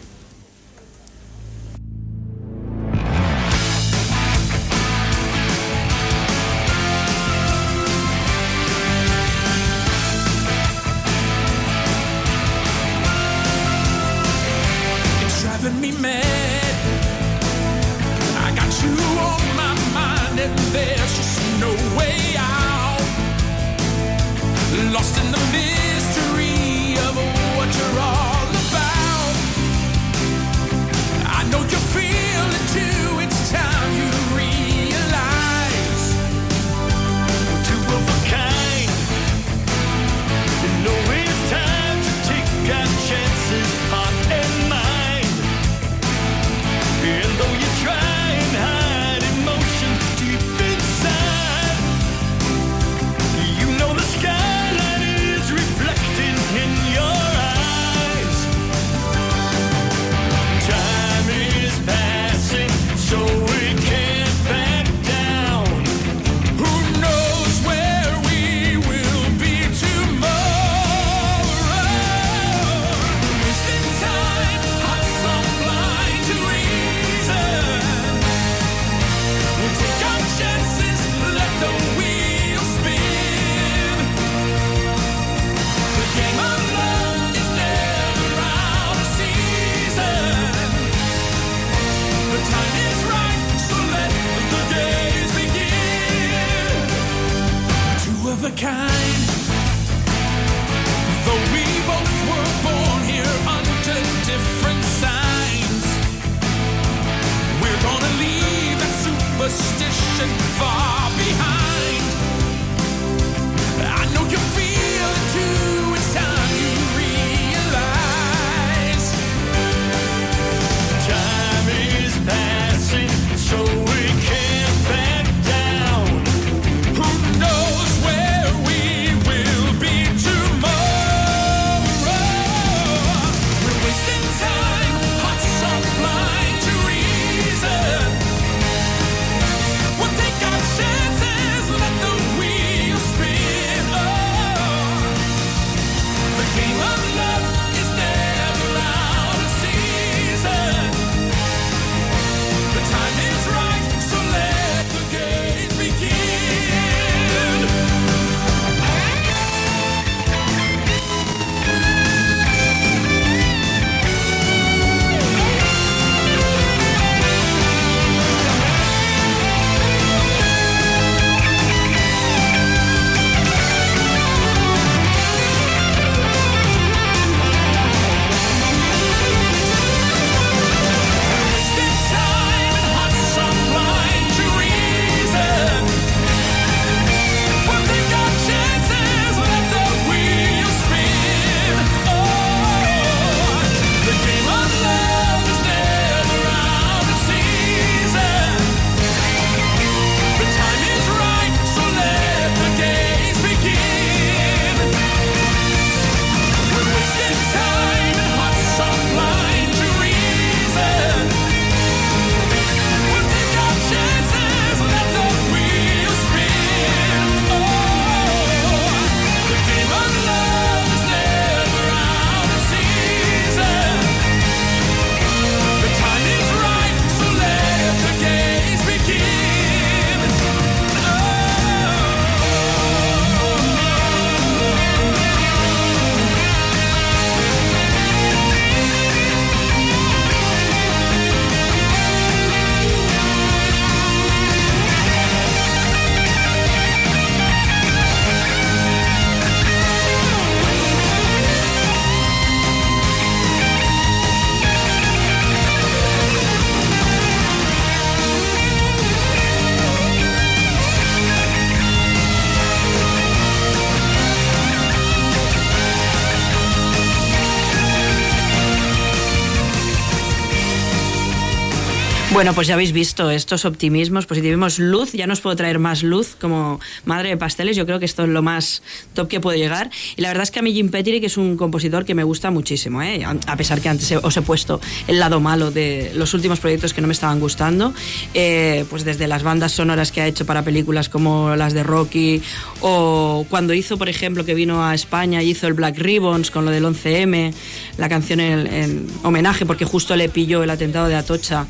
Bueno, 272.41 272.55
pues 272.55 272.65
ya 272.65 272.73
habéis 272.73 272.91
visto 272.91 273.29
estos 273.29 273.65
optimismos, 273.65 274.25
positivismos, 274.25 274.79
luz. 274.79 275.11
Ya 275.11 275.27
no 275.27 275.33
os 275.33 275.41
puedo 275.41 275.55
traer 275.55 275.77
más 275.77 276.01
luz 276.01 276.35
como 276.41 276.79
madre 277.05 277.29
de 277.29 277.37
pasteles. 277.37 277.77
Yo 277.77 277.85
creo 277.85 277.99
que 277.99 278.05
esto 278.05 278.23
es 278.23 278.29
lo 278.29 278.41
más 278.41 278.81
top 279.13 279.27
que 279.27 279.39
puedo 279.39 279.55
llegar. 279.55 279.91
Y 280.17 280.23
la 280.23 280.29
verdad 280.29 280.41
es 280.41 280.49
que 280.49 280.57
a 280.57 280.63
mí 280.63 280.73
Jim 280.73 280.89
Petty, 280.89 281.23
es 281.23 281.37
un 281.37 281.55
compositor 281.55 282.03
que 282.03 282.15
me 282.15 282.23
gusta 282.23 282.49
muchísimo, 282.49 282.99
¿eh? 283.03 283.23
a 283.23 283.57
pesar 283.57 283.79
que 283.79 283.89
antes 283.89 284.11
os 284.23 284.35
he 284.35 284.41
puesto 284.41 284.81
el 285.07 285.19
lado 285.19 285.39
malo 285.39 285.69
de 285.69 286.13
los 286.15 286.33
últimos 286.33 286.59
proyectos 286.59 286.95
que 286.95 287.01
no 287.01 287.05
me 287.05 287.13
estaban 287.13 287.39
gustando. 287.39 287.93
Eh, 288.33 288.85
pues 288.89 289.05
desde 289.05 289.27
las 289.27 289.43
bandas 289.43 289.73
sonoras 289.73 290.11
que 290.11 290.21
ha 290.21 290.25
hecho 290.25 290.43
para 290.43 290.63
películas 290.63 291.09
como 291.09 291.55
las 291.55 291.73
de 291.73 291.83
Rocky 291.83 292.41
o 292.79 293.45
cuando 293.51 293.75
hizo, 293.75 293.99
por 293.99 294.09
ejemplo, 294.09 294.45
que 294.45 294.55
vino 294.55 294.83
a 294.83 294.95
España 294.95 295.43
y 295.43 295.51
hizo 295.51 295.67
el 295.67 295.73
Black 295.73 295.99
Ribbons 295.99 296.49
con 296.49 296.65
lo 296.65 296.71
del 296.71 296.85
11M, 296.85 297.53
la 298.01 298.09
canción 298.09 298.39
en, 298.39 298.65
en 298.65 299.07
homenaje 299.21 299.63
porque 299.67 299.85
justo 299.85 300.15
le 300.15 300.27
pilló 300.27 300.63
el 300.63 300.71
atentado 300.71 301.07
de 301.07 301.15
Atocha 301.15 301.67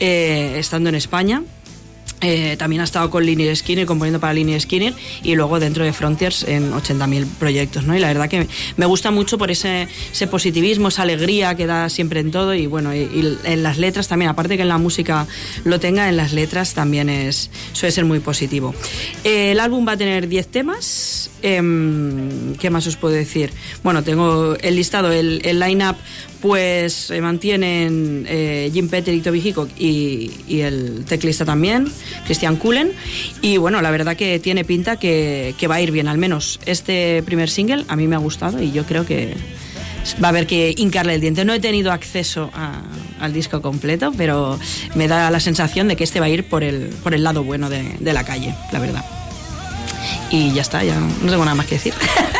eh, 0.00 0.56
estando 0.58 0.88
en 0.88 0.96
España. 0.96 1.44
Eh, 2.20 2.56
también 2.58 2.80
ha 2.80 2.84
estado 2.84 3.10
con 3.10 3.24
Linear 3.24 3.54
Skinner, 3.54 3.86
componiendo 3.86 4.18
para 4.18 4.32
Linear 4.32 4.60
Skinner, 4.60 4.92
y 5.22 5.34
luego 5.36 5.60
dentro 5.60 5.84
de 5.84 5.92
Frontiers 5.92 6.42
en 6.42 6.72
80.000 6.72 7.26
proyectos, 7.38 7.84
¿no? 7.84 7.96
Y 7.96 8.00
la 8.00 8.08
verdad 8.08 8.28
que 8.28 8.48
me 8.76 8.86
gusta 8.86 9.10
mucho 9.10 9.38
por 9.38 9.50
ese, 9.50 9.86
ese 10.12 10.26
positivismo, 10.26 10.88
esa 10.88 11.02
alegría 11.02 11.54
que 11.54 11.66
da 11.66 11.88
siempre 11.88 12.20
en 12.20 12.32
todo, 12.32 12.54
y 12.54 12.66
bueno, 12.66 12.94
y, 12.94 13.38
en 13.44 13.62
las 13.62 13.78
letras 13.78 14.08
también, 14.08 14.30
aparte 14.30 14.56
que 14.56 14.62
en 14.62 14.68
la 14.68 14.78
música 14.78 15.26
lo 15.64 15.78
tenga, 15.78 16.08
en 16.08 16.16
las 16.16 16.32
letras 16.32 16.74
también 16.74 17.08
es, 17.08 17.50
suele 17.72 17.92
ser 17.92 18.04
muy 18.04 18.18
positivo. 18.18 18.74
Eh, 19.22 19.52
el 19.52 19.60
álbum 19.60 19.86
va 19.86 19.92
a 19.92 19.96
tener 19.96 20.26
10 20.26 20.48
temas, 20.48 21.30
em, 21.42 22.54
¿qué 22.56 22.70
más 22.70 22.86
os 22.88 22.96
puedo 22.96 23.14
decir? 23.14 23.52
Bueno, 23.84 24.02
tengo 24.02 24.56
el 24.60 24.74
listado, 24.74 25.12
el, 25.12 25.40
el 25.44 25.60
line-up 25.60 25.96
pues 26.40 26.92
se 26.92 27.20
mantienen 27.20 28.24
eh, 28.28 28.70
Jim 28.72 28.88
Peter 28.88 29.14
y 29.14 29.20
Toby 29.20 29.40
Hickok 29.40 29.70
y, 29.78 30.30
el 30.60 31.04
teclista 31.06 31.44
también, 31.44 31.90
Christian 32.24 32.56
Cullen. 32.56 32.92
Y 33.42 33.56
bueno, 33.56 33.80
la 33.80 33.90
verdad 33.90 34.16
que 34.16 34.38
tiene 34.38 34.64
pinta 34.64 34.96
que, 34.96 35.54
que 35.58 35.66
va 35.66 35.76
a 35.76 35.80
ir 35.80 35.90
bien, 35.90 36.08
al 36.08 36.18
menos 36.18 36.60
este 36.66 37.22
primer 37.24 37.48
single 37.48 37.84
a 37.88 37.96
mí 37.96 38.06
me 38.06 38.16
ha 38.16 38.18
gustado 38.18 38.62
y 38.62 38.72
yo 38.72 38.84
creo 38.84 39.06
que 39.06 39.34
va 40.22 40.28
a 40.28 40.30
haber 40.30 40.46
que 40.46 40.74
hincarle 40.76 41.14
el 41.14 41.20
diente. 41.20 41.44
No 41.44 41.52
he 41.52 41.60
tenido 41.60 41.92
acceso 41.92 42.50
al 43.20 43.32
disco 43.32 43.60
completo, 43.60 44.12
pero 44.16 44.58
me 44.94 45.08
da 45.08 45.30
la 45.30 45.40
sensación 45.40 45.88
de 45.88 45.96
que 45.96 46.04
este 46.04 46.20
va 46.20 46.26
a 46.26 46.30
ir 46.30 46.48
por 46.48 46.62
el, 46.62 46.88
por 47.02 47.14
el 47.14 47.24
lado 47.24 47.44
bueno 47.44 47.68
de, 47.68 47.96
de 47.98 48.12
la 48.12 48.24
calle, 48.24 48.54
la 48.72 48.78
verdad. 48.78 49.04
Y 50.30 50.52
ya 50.52 50.62
está, 50.62 50.84
ya 50.84 50.98
no 50.98 51.30
tengo 51.30 51.44
nada 51.44 51.54
más 51.54 51.66
que 51.66 51.76
decir. 51.76 51.94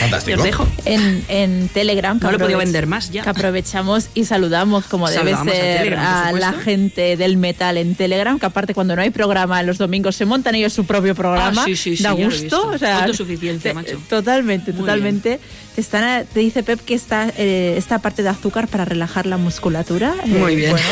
Fantástico. 0.00 0.38
Os 0.38 0.44
dejo. 0.44 0.66
En, 0.84 1.24
en 1.28 1.68
Telegram. 1.68 2.18
que 2.18 2.26
No 2.26 2.32
lo 2.32 2.38
aprove- 2.38 2.56
vender 2.58 2.86
más 2.86 3.10
ya. 3.10 3.22
Que 3.22 3.30
aprovechamos 3.30 4.08
y 4.14 4.24
saludamos, 4.24 4.84
como 4.86 5.08
Saludamos 5.08 5.48
a 5.48 5.50
debe 5.50 5.56
ser, 5.64 5.78
Telegram, 5.78 6.30
por 6.30 6.38
a, 6.38 6.40
la 6.40 6.52
gente 6.52 7.16
del 7.16 7.36
metal 7.36 7.76
en 7.76 7.94
Telegram, 7.94 8.38
que 8.38 8.46
aparte 8.46 8.74
cuando 8.74 8.94
no 8.96 9.02
hay 9.02 9.10
programa 9.10 9.62
los 9.62 9.78
domingos 9.78 10.16
se 10.16 10.24
montan 10.24 10.54
ellos 10.54 10.72
su 10.72 10.84
propio 10.84 11.14
programa. 11.14 11.62
Ah, 11.62 11.64
sí, 11.64 11.76
sí, 11.76 11.96
sí, 11.96 12.02
da 12.02 12.12
gusto. 12.12 12.68
O 12.68 12.78
sea, 12.78 13.04
Autosuficiente, 13.04 13.68
te- 13.70 13.74
macho. 13.74 13.98
Totalmente, 14.08 14.72
Muy 14.72 14.80
totalmente. 14.80 15.40
Te, 15.74 15.80
están 15.80 16.04
a- 16.04 16.24
te 16.24 16.40
dice 16.40 16.62
Pep 16.62 16.80
que 16.84 16.94
está 16.94 17.32
eh, 17.36 17.74
esta 17.76 17.98
parte 18.00 18.22
de 18.22 18.28
azúcar 18.28 18.68
para 18.68 18.84
relajar 18.84 19.26
la 19.26 19.36
musculatura. 19.36 20.14
Eh, 20.24 20.28
Muy 20.28 20.56
bien. 20.56 20.70
bueno, 20.72 20.86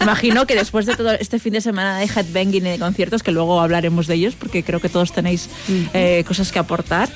imagino 0.00 0.46
que 0.46 0.54
después 0.54 0.86
de 0.86 0.96
todo 0.96 1.12
este 1.12 1.38
fin 1.38 1.52
de 1.52 1.60
semana 1.60 1.98
de 1.98 2.04
headbanging 2.06 2.66
y 2.66 2.70
de 2.70 2.78
conciertos, 2.78 3.22
que 3.22 3.30
luego 3.32 3.60
hablaremos 3.60 4.06
de 4.06 4.14
ellos, 4.14 4.34
porque 4.34 4.62
creo 4.62 4.80
que 4.80 4.88
todos 4.88 5.12
tenéis 5.12 5.48
eh, 5.94 6.24
cosas 6.26 6.50
que 6.52 6.58
aportar. 6.58 7.08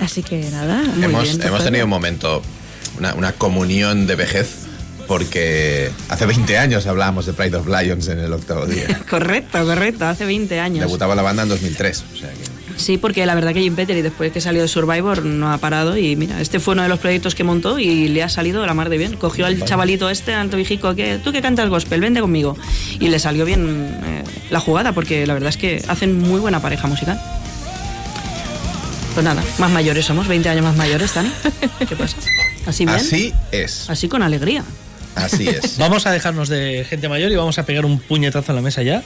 Así 0.00 0.22
que 0.22 0.40
nada. 0.50 0.82
muy 0.82 1.04
hemos, 1.04 1.22
bien, 1.22 1.46
hemos 1.46 1.64
tenido 1.64 1.84
un 1.84 1.90
momento, 1.90 2.42
una, 2.98 3.14
una 3.14 3.32
comunión 3.32 4.06
de 4.06 4.16
vejez, 4.16 4.66
porque 5.06 5.90
hace 6.08 6.26
20 6.26 6.58
años 6.58 6.86
hablábamos 6.86 7.26
de 7.26 7.32
Pride 7.32 7.56
of 7.56 7.66
Lions 7.66 8.08
en 8.08 8.18
el 8.18 8.32
octavo 8.32 8.66
día. 8.66 9.00
Correcto, 9.10 9.64
correcto, 9.64 10.06
hace 10.06 10.24
20 10.24 10.58
años. 10.60 10.80
Debutaba 10.80 11.14
la 11.14 11.22
banda 11.22 11.42
en 11.42 11.48
2003. 11.48 12.04
O 12.12 12.16
sea 12.16 12.30
que 12.30 12.60
Sí, 12.80 12.96
porque 12.96 13.26
la 13.26 13.34
verdad 13.34 13.52
que 13.52 13.60
Jim 13.60 13.74
Petty 13.74 14.00
después 14.00 14.32
que 14.32 14.40
salió 14.40 14.62
de 14.62 14.68
Survivor 14.68 15.22
no 15.22 15.52
ha 15.52 15.58
parado 15.58 15.98
y 15.98 16.16
mira, 16.16 16.40
este 16.40 16.60
fue 16.60 16.72
uno 16.72 16.82
de 16.82 16.88
los 16.88 16.98
proyectos 16.98 17.34
que 17.34 17.44
montó 17.44 17.78
y 17.78 18.08
le 18.08 18.22
ha 18.22 18.28
salido 18.30 18.64
la 18.64 18.72
mar 18.72 18.88
de 18.88 18.96
bien. 18.96 19.16
Cogió 19.16 19.44
al 19.44 19.62
chavalito 19.64 20.08
este, 20.08 20.32
al 20.32 20.48
tobijico, 20.48 20.94
que 20.94 21.18
tú 21.22 21.30
que 21.30 21.42
cantas 21.42 21.68
gospel, 21.68 22.00
vente 22.00 22.20
conmigo. 22.22 22.56
Y 22.98 23.08
le 23.08 23.18
salió 23.18 23.44
bien 23.44 24.00
eh, 24.02 24.24
la 24.48 24.60
jugada 24.60 24.92
porque 24.92 25.26
la 25.26 25.34
verdad 25.34 25.50
es 25.50 25.58
que 25.58 25.82
hacen 25.88 26.18
muy 26.18 26.40
buena 26.40 26.62
pareja 26.62 26.88
musical. 26.88 27.20
Pues 29.14 29.24
nada, 29.24 29.42
más 29.58 29.70
mayores 29.70 30.06
somos, 30.06 30.28
20 30.28 30.48
años 30.48 30.64
más 30.64 30.76
mayores, 30.76 31.14
Dani. 31.14 31.30
¿Qué 31.88 31.96
pasa? 31.96 32.16
Así 32.66 32.84
bien. 32.84 32.96
así 32.96 33.32
es. 33.50 33.90
Así 33.90 34.08
con 34.08 34.22
alegría. 34.22 34.64
Así 35.14 35.48
es. 35.48 35.76
Vamos 35.78 36.06
a 36.06 36.12
dejarnos 36.12 36.48
de 36.48 36.86
gente 36.88 37.08
mayor 37.08 37.32
y 37.32 37.36
vamos 37.36 37.58
a 37.58 37.66
pegar 37.66 37.84
un 37.84 37.98
puñetazo 37.98 38.52
en 38.52 38.56
la 38.56 38.62
mesa 38.62 38.82
ya, 38.82 39.02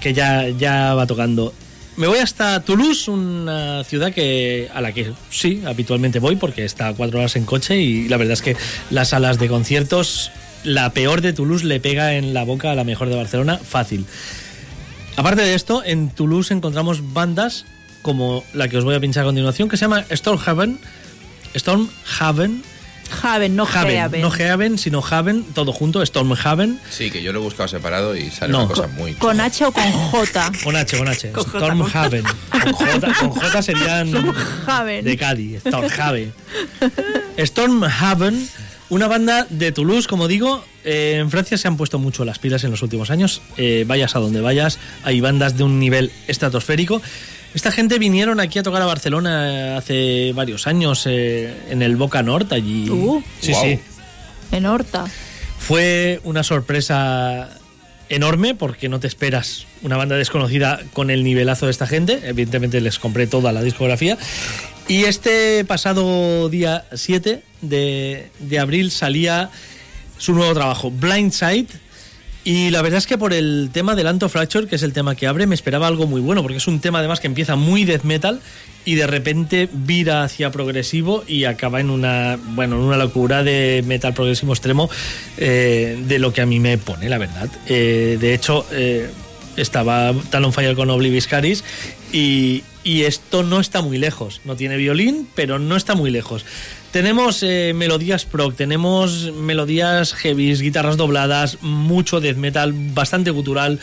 que 0.00 0.14
ya, 0.14 0.48
ya 0.48 0.94
va 0.94 1.06
tocando. 1.06 1.52
Me 1.96 2.06
voy 2.06 2.18
hasta 2.18 2.60
Toulouse, 2.60 3.08
una 3.08 3.84
ciudad 3.84 4.12
que 4.12 4.68
a 4.74 4.80
la 4.80 4.92
que 4.92 5.12
sí, 5.30 5.62
habitualmente 5.64 6.18
voy 6.18 6.36
porque 6.36 6.64
está 6.64 6.88
a 6.88 6.94
cuatro 6.94 7.18
horas 7.18 7.36
en 7.36 7.44
coche 7.44 7.76
y 7.80 8.08
la 8.08 8.16
verdad 8.16 8.32
es 8.34 8.42
que 8.42 8.56
las 8.90 9.10
salas 9.10 9.38
de 9.38 9.48
conciertos, 9.48 10.32
la 10.64 10.90
peor 10.90 11.20
de 11.20 11.32
Toulouse 11.32 11.64
le 11.64 11.78
pega 11.80 12.14
en 12.14 12.34
la 12.34 12.44
boca 12.44 12.72
a 12.72 12.74
la 12.74 12.84
mejor 12.84 13.08
de 13.08 13.16
Barcelona, 13.16 13.58
fácil. 13.58 14.06
Aparte 15.16 15.42
de 15.42 15.54
esto, 15.54 15.84
en 15.84 16.10
Toulouse 16.10 16.52
encontramos 16.52 17.12
bandas 17.12 17.64
como 18.04 18.44
la 18.52 18.68
que 18.68 18.76
os 18.76 18.84
voy 18.84 18.94
a 18.94 19.00
pinchar 19.00 19.22
a 19.22 19.26
continuación, 19.26 19.68
que 19.68 19.76
se 19.78 19.86
llama 19.86 20.04
Stormhaven. 20.12 20.78
Stormhaven. 21.56 22.62
Haven, 23.22 23.54
no 23.54 23.64
Haven, 23.66 23.98
Haven. 24.00 24.22
no 24.22 24.32
Haven, 24.32 24.78
sino 24.78 25.02
Haven, 25.08 25.44
todo 25.54 25.72
junto, 25.72 26.04
Stormhaven. 26.04 26.80
Sí, 26.90 27.10
que 27.10 27.22
yo 27.22 27.32
lo 27.32 27.40
he 27.40 27.42
buscado 27.42 27.68
separado 27.68 28.16
y 28.16 28.30
sale 28.30 28.52
No. 28.52 28.60
una 28.64 28.68
cosa 28.68 28.86
muy. 28.88 29.12
¿Con 29.14 29.40
H 29.40 29.64
o 29.66 29.72
con 29.72 29.90
J? 29.92 30.52
Con 30.64 30.74
H, 30.76 30.98
con 30.98 31.08
H. 31.08 31.30
Con 31.32 31.44
J, 31.44 31.58
Stormhaven. 31.58 32.24
Con 32.50 32.72
J, 32.72 33.12
con 33.20 33.30
J 33.30 33.62
serían 33.62 34.12
Haven. 34.66 35.04
de 35.04 35.16
Cádiz. 35.16 35.60
Stormhaven. 35.66 36.32
Stormhaven, 37.38 38.48
una 38.88 39.06
banda 39.08 39.46
de 39.50 39.72
Toulouse, 39.72 40.08
como 40.08 40.26
digo. 40.28 40.64
eh, 40.84 41.16
en 41.20 41.30
Francia 41.30 41.56
se 41.58 41.68
han 41.68 41.76
puesto 41.76 41.98
mucho 41.98 42.24
las 42.24 42.38
pilas 42.38 42.64
en 42.64 42.70
los 42.70 42.82
últimos 42.82 43.10
años. 43.10 43.42
Eh, 43.56 43.84
vayas 43.86 44.16
a 44.16 44.18
donde 44.18 44.40
vayas, 44.40 44.78
hay 45.04 45.20
bandas 45.20 45.56
de 45.56 45.64
un 45.64 45.78
nivel 45.78 46.10
estratosférico. 46.26 47.00
Esta 47.54 47.70
gente 47.70 47.98
vinieron 48.00 48.40
aquí 48.40 48.58
a 48.58 48.62
tocar 48.64 48.82
a 48.82 48.86
Barcelona 48.86 49.76
hace 49.76 50.32
varios 50.34 50.66
años 50.66 51.04
eh, 51.06 51.54
en 51.70 51.82
el 51.82 51.96
Boca 51.96 52.22
Norte 52.22 52.56
allí. 52.56 52.90
Uh. 52.90 53.22
sí, 53.40 53.54
sí. 53.54 53.78
En 54.50 54.66
Horta. 54.66 55.04
Fue 55.58 56.20
una 56.24 56.42
sorpresa 56.42 57.48
enorme 58.08 58.54
porque 58.54 58.88
no 58.88 59.00
te 59.00 59.06
esperas 59.06 59.66
una 59.82 59.96
banda 59.96 60.16
desconocida 60.16 60.80
con 60.92 61.10
el 61.10 61.22
nivelazo 61.24 61.66
de 61.66 61.72
esta 61.72 61.86
gente. 61.86 62.20
Evidentemente 62.24 62.80
les 62.80 62.98
compré 62.98 63.26
toda 63.26 63.52
la 63.52 63.62
discografía. 63.62 64.18
Y 64.88 65.04
este 65.04 65.64
pasado 65.64 66.48
día 66.48 66.84
7 66.92 67.42
de, 67.62 68.30
de 68.40 68.58
abril 68.58 68.90
salía 68.90 69.50
su 70.18 70.34
nuevo 70.34 70.52
trabajo, 70.54 70.90
Blindside. 70.90 71.68
Y 72.44 72.70
la 72.70 72.82
verdad 72.82 72.98
es 72.98 73.06
que 73.06 73.16
por 73.16 73.32
el 73.32 73.70
tema 73.72 73.94
del 73.94 74.06
Anto 74.06 74.28
Fracture, 74.28 74.66
que 74.66 74.76
es 74.76 74.82
el 74.82 74.92
tema 74.92 75.14
que 75.14 75.26
abre, 75.26 75.46
me 75.46 75.54
esperaba 75.54 75.86
algo 75.86 76.06
muy 76.06 76.20
bueno, 76.20 76.42
porque 76.42 76.58
es 76.58 76.66
un 76.66 76.78
tema 76.78 76.98
además 76.98 77.18
que 77.18 77.26
empieza 77.26 77.56
muy 77.56 77.86
death 77.86 78.02
metal 78.02 78.40
y 78.84 78.96
de 78.96 79.06
repente 79.06 79.70
vira 79.72 80.24
hacia 80.24 80.50
progresivo 80.50 81.24
y 81.26 81.44
acaba 81.44 81.80
en 81.80 81.88
una, 81.88 82.38
bueno, 82.48 82.76
en 82.76 82.82
una 82.82 82.98
locura 82.98 83.42
de 83.42 83.82
metal 83.86 84.12
progresivo 84.12 84.52
extremo 84.52 84.90
eh, 85.38 85.98
de 86.06 86.18
lo 86.18 86.34
que 86.34 86.42
a 86.42 86.46
mí 86.46 86.60
me 86.60 86.76
pone, 86.76 87.08
la 87.08 87.16
verdad. 87.16 87.48
Eh, 87.66 88.18
de 88.20 88.34
hecho, 88.34 88.66
eh, 88.72 89.08
estaba 89.56 90.12
Talon 90.28 90.52
Fire 90.52 90.76
con 90.76 90.90
Oblivious 90.90 91.26
Caris 91.26 91.64
y, 92.12 92.62
y 92.82 93.04
esto 93.04 93.42
no 93.42 93.58
está 93.58 93.80
muy 93.80 93.96
lejos. 93.96 94.42
No 94.44 94.54
tiene 94.54 94.76
violín, 94.76 95.26
pero 95.34 95.58
no 95.58 95.76
está 95.76 95.94
muy 95.94 96.10
lejos. 96.10 96.44
Tenemos 96.94 97.42
eh, 97.42 97.72
melodías 97.74 98.24
prog, 98.24 98.54
tenemos 98.54 99.32
melodías 99.32 100.14
heavy, 100.14 100.54
guitarras 100.54 100.96
dobladas, 100.96 101.60
mucho 101.60 102.20
death 102.20 102.36
metal, 102.36 102.72
bastante 102.72 103.32
gutural, 103.32 103.80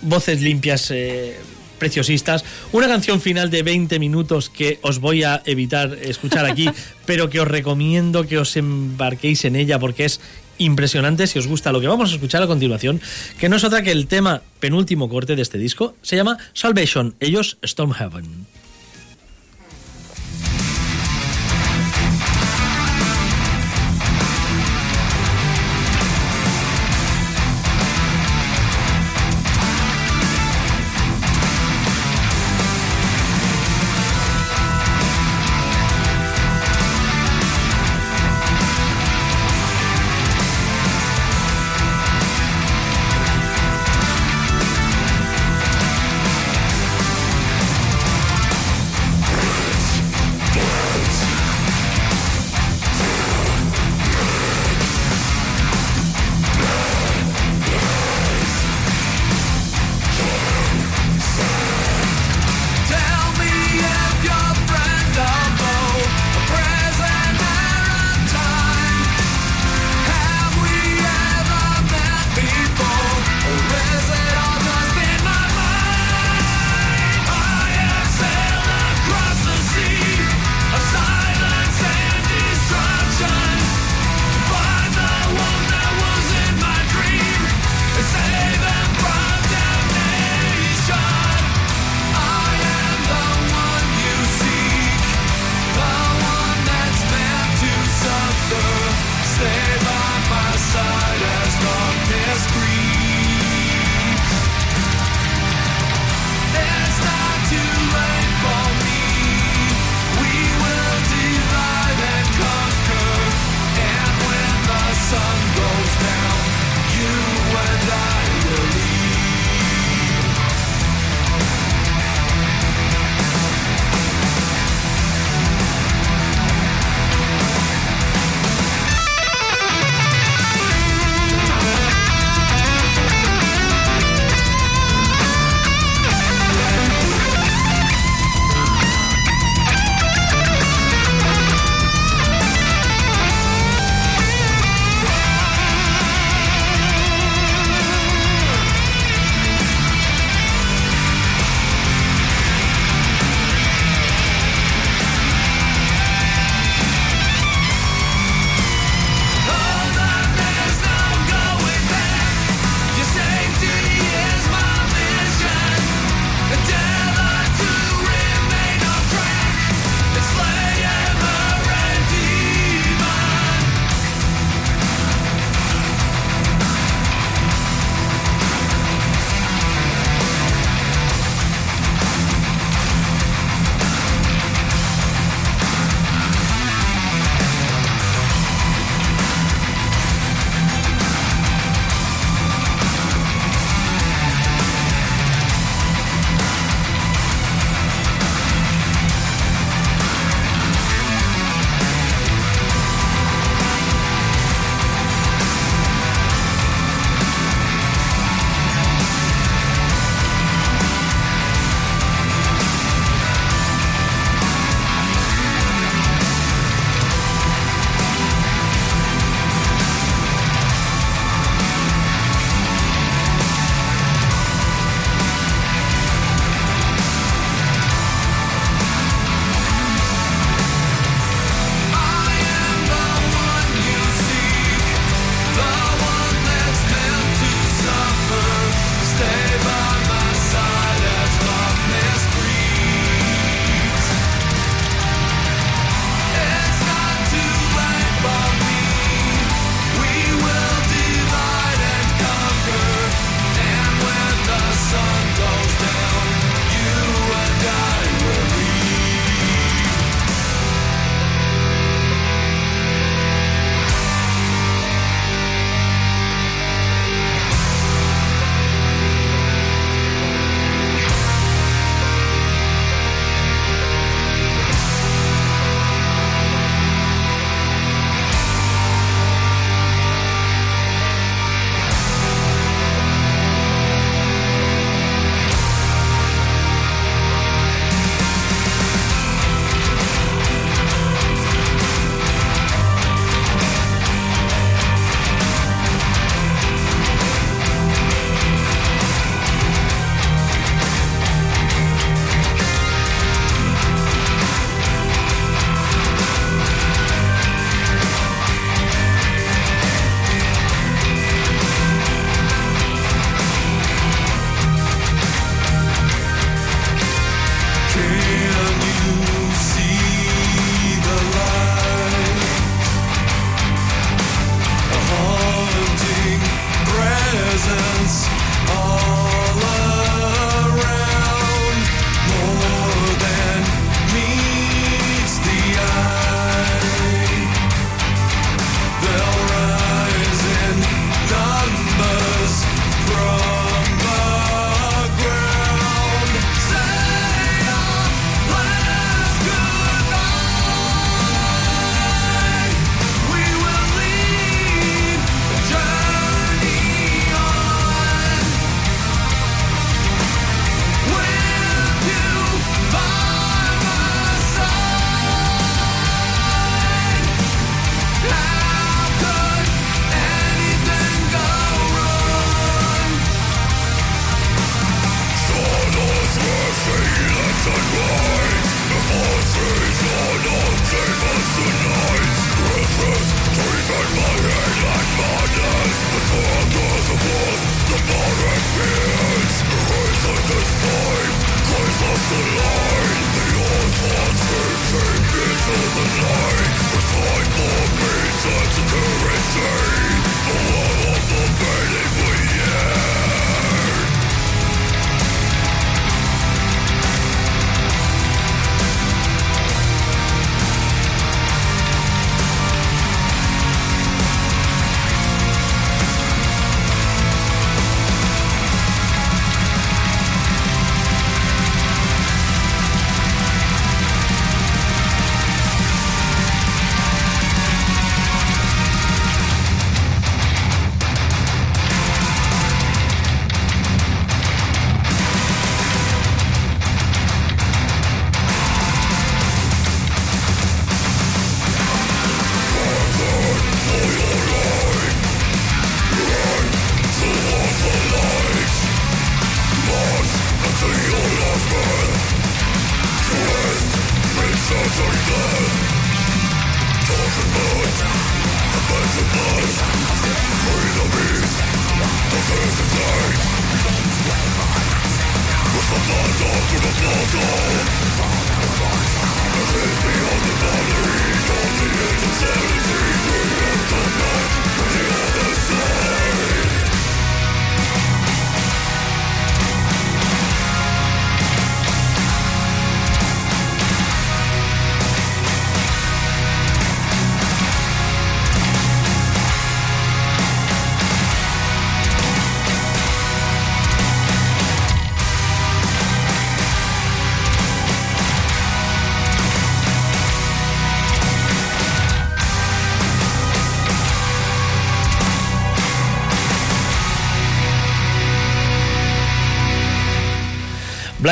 voces 0.00 0.40
limpias, 0.40 0.90
eh, 0.92 1.38
preciosistas. 1.78 2.42
Una 2.72 2.88
canción 2.88 3.20
final 3.20 3.50
de 3.50 3.62
20 3.62 3.98
minutos 3.98 4.48
que 4.48 4.78
os 4.80 4.98
voy 4.98 5.24
a 5.24 5.42
evitar 5.44 5.98
escuchar 6.00 6.46
aquí, 6.46 6.70
pero 7.04 7.28
que 7.28 7.38
os 7.38 7.46
recomiendo 7.46 8.26
que 8.26 8.38
os 8.38 8.56
embarquéis 8.56 9.44
en 9.44 9.54
ella 9.54 9.78
porque 9.78 10.06
es 10.06 10.18
impresionante 10.56 11.26
si 11.26 11.38
os 11.38 11.46
gusta 11.46 11.70
lo 11.70 11.82
que 11.82 11.86
vamos 11.86 12.12
a 12.12 12.14
escuchar 12.14 12.42
a 12.42 12.46
continuación, 12.46 12.98
que 13.38 13.50
no 13.50 13.56
es 13.56 13.64
otra 13.64 13.82
que 13.82 13.92
el 13.92 14.06
tema 14.06 14.40
penúltimo 14.58 15.10
corte 15.10 15.36
de 15.36 15.42
este 15.42 15.58
disco, 15.58 15.96
se 16.00 16.16
llama 16.16 16.38
Salvation, 16.54 17.14
ellos 17.20 17.58
Stormhaven. 17.62 18.46
Thank 18.52 18.61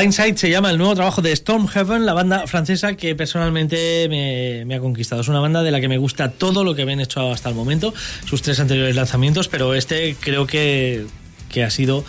Blindside 0.01 0.38
se 0.38 0.48
llama 0.48 0.70
el 0.70 0.78
nuevo 0.78 0.94
trabajo 0.94 1.20
de 1.20 1.36
Stormhaven, 1.36 2.07
la 2.07 2.14
banda 2.14 2.46
francesa 2.46 2.94
que 2.94 3.14
personalmente 3.14 4.07
me, 4.09 4.64
me, 4.64 4.76
ha 4.76 4.80
conquistado. 4.80 5.20
Es 5.20 5.28
una 5.28 5.40
banda 5.40 5.62
de 5.62 5.70
la 5.70 5.78
que 5.78 5.88
me 5.88 5.98
gusta 5.98 6.30
todo 6.30 6.64
lo 6.64 6.74
que 6.74 6.80
habían 6.80 7.01
hecho 7.01 7.30
hasta 7.30 7.51
el 7.51 7.55
momento, 7.55 7.92
sus 8.24 8.40
tres 8.40 8.59
anteriores 8.61 8.96
lanzamientos, 8.96 9.48
pero 9.48 9.74
este 9.74 10.16
creo 10.18 10.46
que, 10.46 11.05
que 11.51 11.64
ha 11.64 11.70
sido 11.70 12.03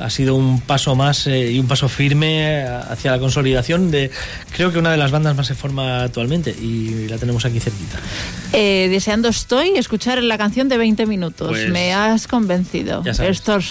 ha 0.00 0.10
sido 0.10 0.34
un 0.34 0.60
paso 0.60 0.96
más 0.96 1.28
eh, 1.28 1.52
y 1.52 1.58
un 1.58 1.66
paso 1.68 1.88
firme 1.88 2.62
hacia 2.62 3.12
la 3.12 3.18
consolidación 3.18 3.90
de 3.90 4.10
creo 4.54 4.72
que 4.72 4.78
una 4.78 4.92
de 4.92 4.96
las 4.96 5.10
bandas 5.10 5.36
más 5.36 5.50
en 5.50 5.56
forma 5.56 6.02
actualmente 6.02 6.50
y 6.50 7.06
la 7.08 7.18
tenemos 7.18 7.44
aquí 7.44 7.60
cerquita. 7.60 7.98
Eh, 8.52 8.88
deseando 8.90 9.28
estoy 9.28 9.70
escuchar 9.76 10.22
la 10.22 10.38
canción 10.38 10.68
de 10.68 10.76
20 10.76 11.06
minutos. 11.06 11.48
Pues, 11.48 11.70
Me 11.70 11.92
has 11.92 12.26
convencido. 12.26 13.04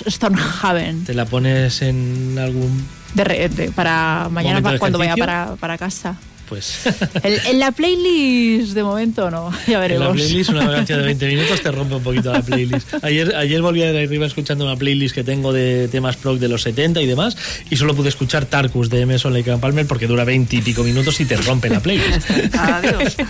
Stormhaven. 0.09 1.03
Te 1.03 1.13
la 1.13 1.25
pones 1.25 1.81
en 1.81 2.37
algún 2.39 2.85
De 3.13 3.23
re- 3.23 3.49
de- 3.49 3.71
para 3.71 4.27
mañana 4.31 4.77
cuando 4.79 4.97
vaya 4.99 5.15
para, 5.15 5.55
para 5.59 5.77
casa. 5.77 6.15
pues 6.47 6.81
El- 7.23 7.39
en 7.47 7.59
la 7.59 7.71
playlist 7.71 8.73
de 8.73 8.83
momento 8.83 9.29
no, 9.31 9.51
ya 9.67 9.73
en 9.73 9.73
la 9.73 9.79
veremos. 9.79 10.13
playlist 10.13 10.49
una 10.51 10.65
canción 10.71 10.99
de 10.99 11.05
20 11.05 11.27
minutos 11.35 11.61
te 11.61 11.71
rompe 11.71 11.95
un 11.95 12.03
poquito 12.03 12.31
la 12.31 12.41
playlist. 12.41 12.93
Ayer, 13.03 13.35
ayer 13.35 13.61
volví 13.61 13.79
de 13.81 14.03
arriba 14.03 14.25
escuchando 14.25 14.63
una 14.65 14.75
playlist 14.75 15.13
que 15.15 15.23
tengo 15.23 15.51
de 15.51 15.87
temas 15.89 16.15
prog 16.17 16.37
de 16.39 16.47
los 16.47 16.61
70 16.61 17.01
y 17.01 17.05
demás 17.07 17.35
y 17.69 17.75
solo 17.77 17.95
pude 17.95 18.09
escuchar 18.09 18.45
Tarkus 18.45 18.89
de 18.89 19.01
Emerson 19.01 19.33
Lake 19.33 19.51
and 19.51 19.61
Palmer 19.61 19.85
porque 19.87 20.07
dura 20.07 20.23
20 20.23 20.55
y 20.55 20.61
pico 20.61 20.83
minutos 20.83 21.19
y 21.19 21.25
te 21.25 21.35
rompe 21.37 21.69
la 21.69 21.79
playlist. 21.79 22.29
Adiós. 22.55 23.15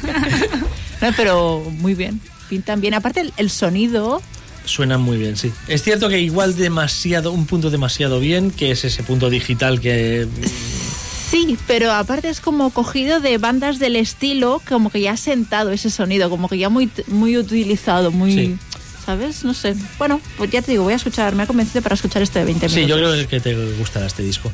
No, 0.99 1.09
pero 1.15 1.63
muy 1.77 1.93
bien, 1.93 2.19
pintan 2.49 2.81
bien. 2.81 2.95
Aparte 2.95 3.21
el, 3.21 3.31
el 3.37 3.51
sonido, 3.51 4.19
Suenan 4.67 5.01
muy 5.01 5.17
bien, 5.17 5.35
sí. 5.37 5.51
Es 5.67 5.81
cierto 5.81 6.09
que 6.09 6.19
igual 6.19 6.55
demasiado, 6.55 7.31
un 7.31 7.45
punto 7.47 7.69
demasiado 7.69 8.19
bien, 8.19 8.51
que 8.51 8.71
es 8.71 8.83
ese 8.83 9.01
punto 9.03 9.29
digital 9.29 9.79
que 9.81 10.27
sí, 11.31 11.57
pero 11.67 11.91
aparte 11.91 12.29
es 12.29 12.39
como 12.39 12.69
cogido 12.69 13.19
de 13.19 13.37
bandas 13.37 13.79
del 13.79 13.95
estilo, 13.95 14.61
como 14.67 14.89
que 14.89 15.01
ya 15.01 15.11
ha 15.13 15.17
sentado 15.17 15.71
ese 15.71 15.89
sonido, 15.89 16.29
como 16.29 16.47
que 16.49 16.57
ya 16.57 16.69
muy, 16.69 16.89
muy 17.07 17.37
utilizado, 17.37 18.11
muy... 18.11 18.33
Sí. 18.33 18.57
¿Sabes? 19.05 19.45
No 19.45 19.53
sé. 19.53 19.73
Bueno, 19.97 20.19
pues 20.37 20.51
ya 20.51 20.61
te 20.61 20.71
digo, 20.71 20.83
voy 20.83 20.91
a 20.91 20.97
escuchar, 20.97 21.33
me 21.33 21.43
ha 21.43 21.47
convencido 21.47 21.81
para 21.81 21.95
escuchar 21.95 22.21
este 22.21 22.39
de 22.39 22.45
20 22.45 22.67
Sí, 22.67 22.75
minutos. 22.81 22.99
yo 22.99 23.09
creo 23.13 23.27
que 23.29 23.39
te 23.39 23.55
gustará 23.77 24.05
este 24.05 24.21
disco. 24.21 24.51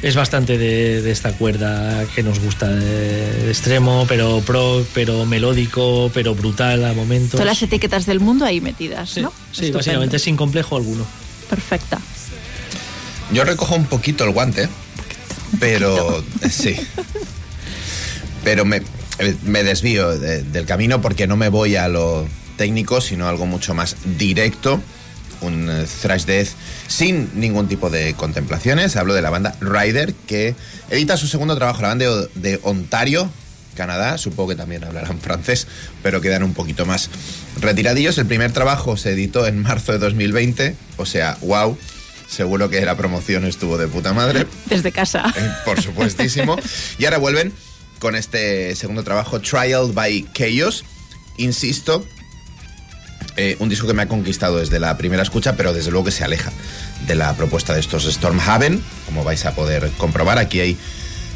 Es 0.00 0.14
bastante 0.14 0.58
de, 0.58 1.02
de 1.02 1.10
esta 1.10 1.32
cuerda 1.32 2.04
que 2.14 2.22
nos 2.22 2.38
gusta, 2.38 2.68
de, 2.68 3.32
de 3.44 3.48
extremo, 3.50 4.04
pero 4.08 4.40
pro, 4.46 4.86
pero 4.94 5.26
melódico, 5.26 6.10
pero 6.14 6.36
brutal 6.36 6.84
a 6.84 6.92
momentos. 6.92 7.32
Todas 7.32 7.46
las 7.46 7.62
etiquetas 7.62 8.06
del 8.06 8.20
mundo 8.20 8.44
ahí 8.44 8.60
metidas, 8.60 9.10
Sí, 9.10 9.22
¿no? 9.22 9.30
sí 9.50 9.66
Estupendo. 9.66 9.78
básicamente 9.78 10.18
sin 10.20 10.36
complejo 10.36 10.76
alguno. 10.76 11.04
Perfecta. 11.50 11.98
Yo 13.32 13.42
recojo 13.44 13.74
un 13.74 13.86
poquito 13.86 14.22
el 14.24 14.30
guante, 14.30 14.68
pero 15.58 16.24
sí. 16.50 16.76
Pero 18.44 18.64
me, 18.64 18.82
me 19.44 19.64
desvío 19.64 20.16
de- 20.16 20.42
del 20.44 20.64
camino 20.64 21.00
porque 21.02 21.26
no 21.26 21.36
me 21.36 21.48
voy 21.48 21.74
a 21.74 21.88
lo 21.88 22.26
técnico, 22.56 23.00
sino 23.00 23.28
algo 23.28 23.46
mucho 23.46 23.74
más 23.74 23.96
directo. 24.16 24.80
Un 25.40 25.70
eh, 25.70 25.86
thrash 26.02 26.24
death 26.24 26.48
sin 26.86 27.30
ningún 27.34 27.68
tipo 27.68 27.90
de 27.90 28.14
contemplaciones. 28.14 28.96
Hablo 28.96 29.14
de 29.14 29.22
la 29.22 29.30
banda 29.30 29.54
Rider, 29.60 30.14
que 30.26 30.54
edita 30.90 31.16
su 31.16 31.26
segundo 31.26 31.56
trabajo, 31.56 31.82
la 31.82 31.88
banda 31.88 32.04
de, 32.06 32.28
de 32.34 32.60
Ontario, 32.62 33.30
Canadá. 33.76 34.18
Supongo 34.18 34.50
que 34.50 34.56
también 34.56 34.84
hablarán 34.84 35.20
francés, 35.20 35.66
pero 36.02 36.20
quedan 36.20 36.42
un 36.42 36.54
poquito 36.54 36.84
más 36.84 37.08
retiradillos. 37.60 38.18
El 38.18 38.26
primer 38.26 38.52
trabajo 38.52 38.96
se 38.96 39.12
editó 39.12 39.46
en 39.46 39.62
marzo 39.62 39.92
de 39.92 39.98
2020, 39.98 40.74
o 40.96 41.06
sea, 41.06 41.38
wow. 41.42 41.78
Seguro 42.28 42.68
que 42.68 42.84
la 42.84 42.94
promoción 42.94 43.46
estuvo 43.46 43.78
de 43.78 43.88
puta 43.88 44.12
madre. 44.12 44.46
Desde 44.66 44.92
casa. 44.92 45.32
Eh, 45.34 45.50
por 45.64 45.80
supuestísimo. 45.80 46.58
Y 46.98 47.06
ahora 47.06 47.16
vuelven 47.16 47.54
con 48.00 48.16
este 48.16 48.74
segundo 48.76 49.02
trabajo, 49.02 49.40
Trial 49.40 49.92
by 49.92 50.26
Chaos. 50.34 50.84
Insisto, 51.38 52.04
eh, 53.38 53.56
un 53.60 53.68
disco 53.68 53.86
que 53.86 53.94
me 53.94 54.02
ha 54.02 54.08
conquistado 54.08 54.58
desde 54.58 54.80
la 54.80 54.98
primera 54.98 55.22
escucha, 55.22 55.54
pero 55.56 55.72
desde 55.72 55.92
luego 55.92 56.06
que 56.06 56.10
se 56.10 56.24
aleja 56.24 56.52
de 57.06 57.14
la 57.14 57.34
propuesta 57.34 57.72
de 57.72 57.78
estos 57.78 58.04
Stormhaven, 58.04 58.82
como 59.06 59.22
vais 59.22 59.46
a 59.46 59.54
poder 59.54 59.88
comprobar. 59.96 60.38
Aquí 60.38 60.58
hay 60.58 60.76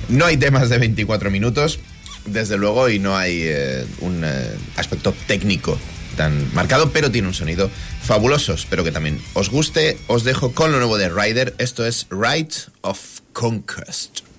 no 0.09 0.26
hay 0.26 0.36
temas 0.36 0.68
de 0.68 0.78
24 0.78 1.30
minutos, 1.30 1.78
desde 2.26 2.59
luego, 2.59 2.88
y 2.88 2.98
no 2.98 3.16
hay 3.16 3.42
eh, 3.44 3.86
un 4.00 4.22
eh, 4.24 4.50
aspecto 4.76 5.14
técnico 5.28 5.78
tan 6.16 6.53
marcado, 6.55 6.90
pero 6.90 7.11
tiene 7.11 7.28
un 7.28 7.34
sonido 7.34 7.70
fabuloso. 8.03 8.53
Espero 8.53 8.82
que 8.82 8.90
también 8.90 9.22
os 9.34 9.48
guste. 9.48 9.96
Os 10.09 10.24
dejo 10.24 10.53
con 10.53 10.72
lo 10.72 10.78
nuevo 10.78 10.98
de 10.98 11.09
Rider. 11.09 11.55
Esto 11.59 11.86
es 11.86 12.09
Right 12.11 12.53
of 12.80 13.20
Conquest. 13.32 14.32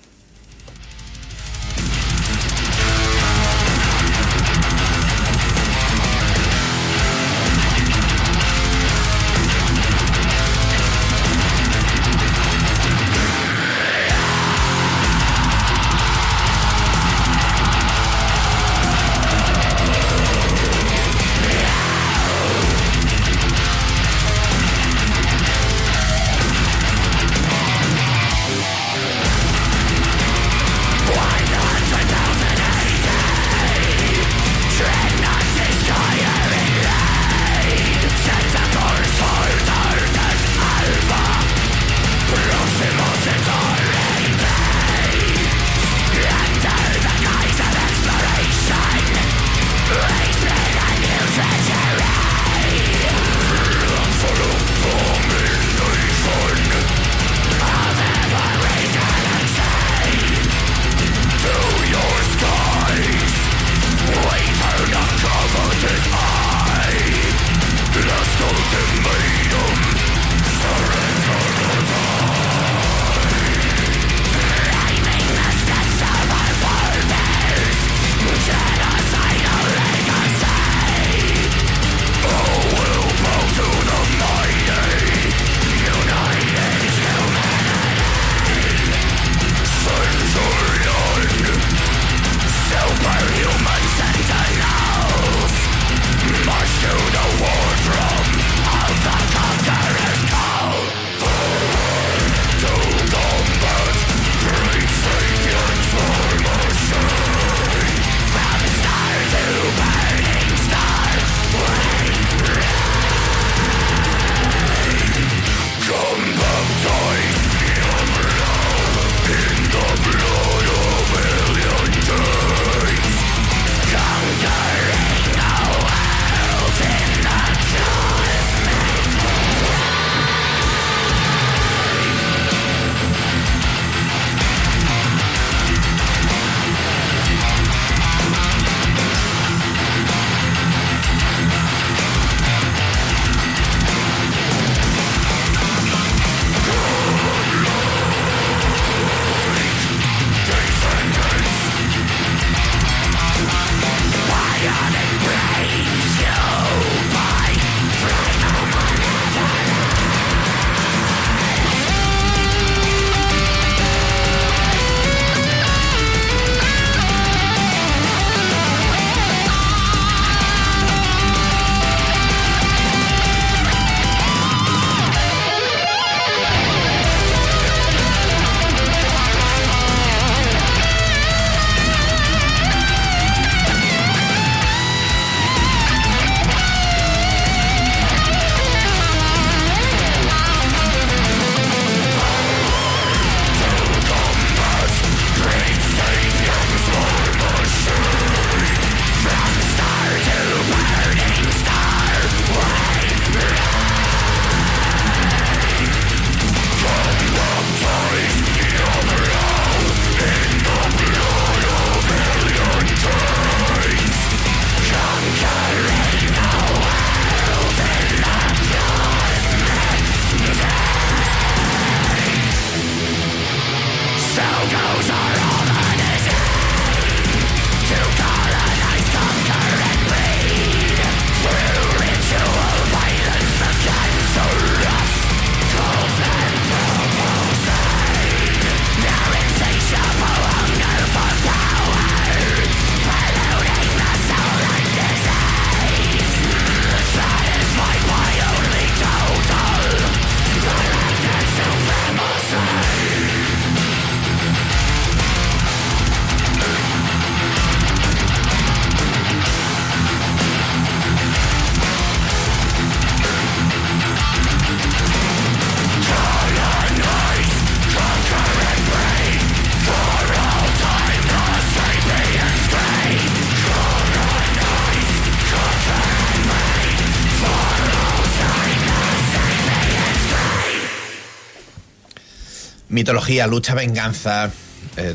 Mitología, 282.94 283.46
lucha, 283.46 283.74
venganza, 283.74 284.50
eh, 284.96 285.14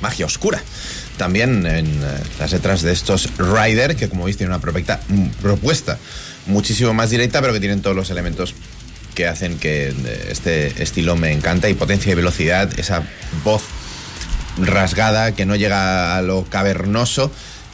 magia 0.00 0.24
oscura. 0.24 0.62
También 1.18 1.66
en 1.66 1.86
eh, 1.86 2.20
las 2.38 2.52
letras 2.52 2.82
de 2.82 2.92
estos 2.92 3.28
Rider, 3.36 3.96
que 3.96 4.08
como 4.08 4.24
veis 4.24 4.36
tiene 4.36 4.52
una 4.52 4.60
propuesta, 4.60 5.00
mm, 5.08 5.26
propuesta 5.42 5.98
muchísimo 6.46 6.94
más 6.94 7.10
directa, 7.10 7.40
pero 7.40 7.52
que 7.52 7.60
tienen 7.60 7.82
todos 7.82 7.96
los 7.96 8.10
elementos 8.10 8.54
que 9.14 9.26
hacen 9.26 9.58
que 9.58 9.88
eh, 9.88 10.28
este 10.30 10.82
estilo 10.82 11.16
me 11.16 11.32
encanta 11.32 11.68
y 11.68 11.74
potencia 11.74 12.12
y 12.12 12.14
velocidad, 12.14 12.70
esa 12.78 13.02
voz 13.44 13.62
rasgada 14.58 15.32
que 15.32 15.44
no 15.44 15.56
llega 15.56 16.16
a 16.16 16.22
lo 16.22 16.44
cavernoso. 16.44 17.30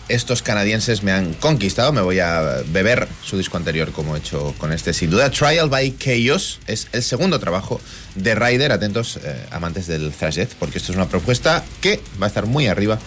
Estos 0.09 0.41
canadienses 0.41 1.03
me 1.03 1.13
han 1.13 1.35
conquistado, 1.35 1.93
me 1.93 2.01
voy 2.01 2.19
a 2.19 2.63
beber 2.69 3.07
su 3.23 3.37
disco 3.37 3.59
anterior 3.59 3.93
como 3.93 4.17
he 4.17 4.21
hecho 4.21 4.55
con 4.57 4.73
este 4.73 4.95
sin 4.95 5.11
duda. 5.11 5.31
Trial 5.31 5.69
by 5.69 5.97
Chaos 5.99 6.61
es 6.67 6.89
el 6.93 7.03
segundo 7.03 7.39
trabajo 7.39 7.79
de 8.23 8.35
Ryder, 8.35 8.73
atentos 8.73 9.19
eh, 9.23 9.47
amantes 9.51 9.87
del 9.87 10.13
thrash 10.13 10.37
death, 10.37 10.51
porque 10.59 10.79
esto 10.79 10.93
es 10.93 10.97
una 10.97 11.09
propuesta 11.09 11.65
que 11.81 12.01
va 12.21 12.27
a 12.27 12.29
estar 12.29 12.47
muy 12.47 12.67
arriba 12.67 12.99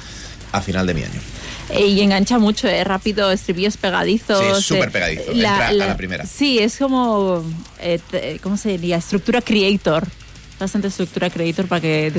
a 0.52 0.62
final 0.62 0.86
de 0.88 0.94
mi 0.94 1.04
año. 1.04 1.20
Eh, 1.70 1.88
Y 1.88 2.02
engancha 2.02 2.38
mucho, 2.40 2.68
es 2.68 2.86
rápido, 2.86 3.32
estribillos 3.32 3.78
pegadizos. 3.78 4.40
Sí, 4.40 4.46
es 4.60 4.66
súper 4.66 4.90
eh, 4.90 4.92
pegadizo, 4.92 5.32
entra 5.32 5.68
a 5.68 5.74
la 5.74 5.96
primera. 5.98 6.26
Sí, 6.26 6.60
es 6.60 6.78
como, 6.78 7.44
eh, 7.80 8.00
¿cómo 8.44 8.58
se 8.58 8.70
diría? 8.70 8.98
Estructura 8.98 9.42
creator. 9.42 10.06
Bastante 10.60 10.90
estructura 10.90 11.30
creator 11.32 11.66
para 11.68 11.82
que, 11.82 12.12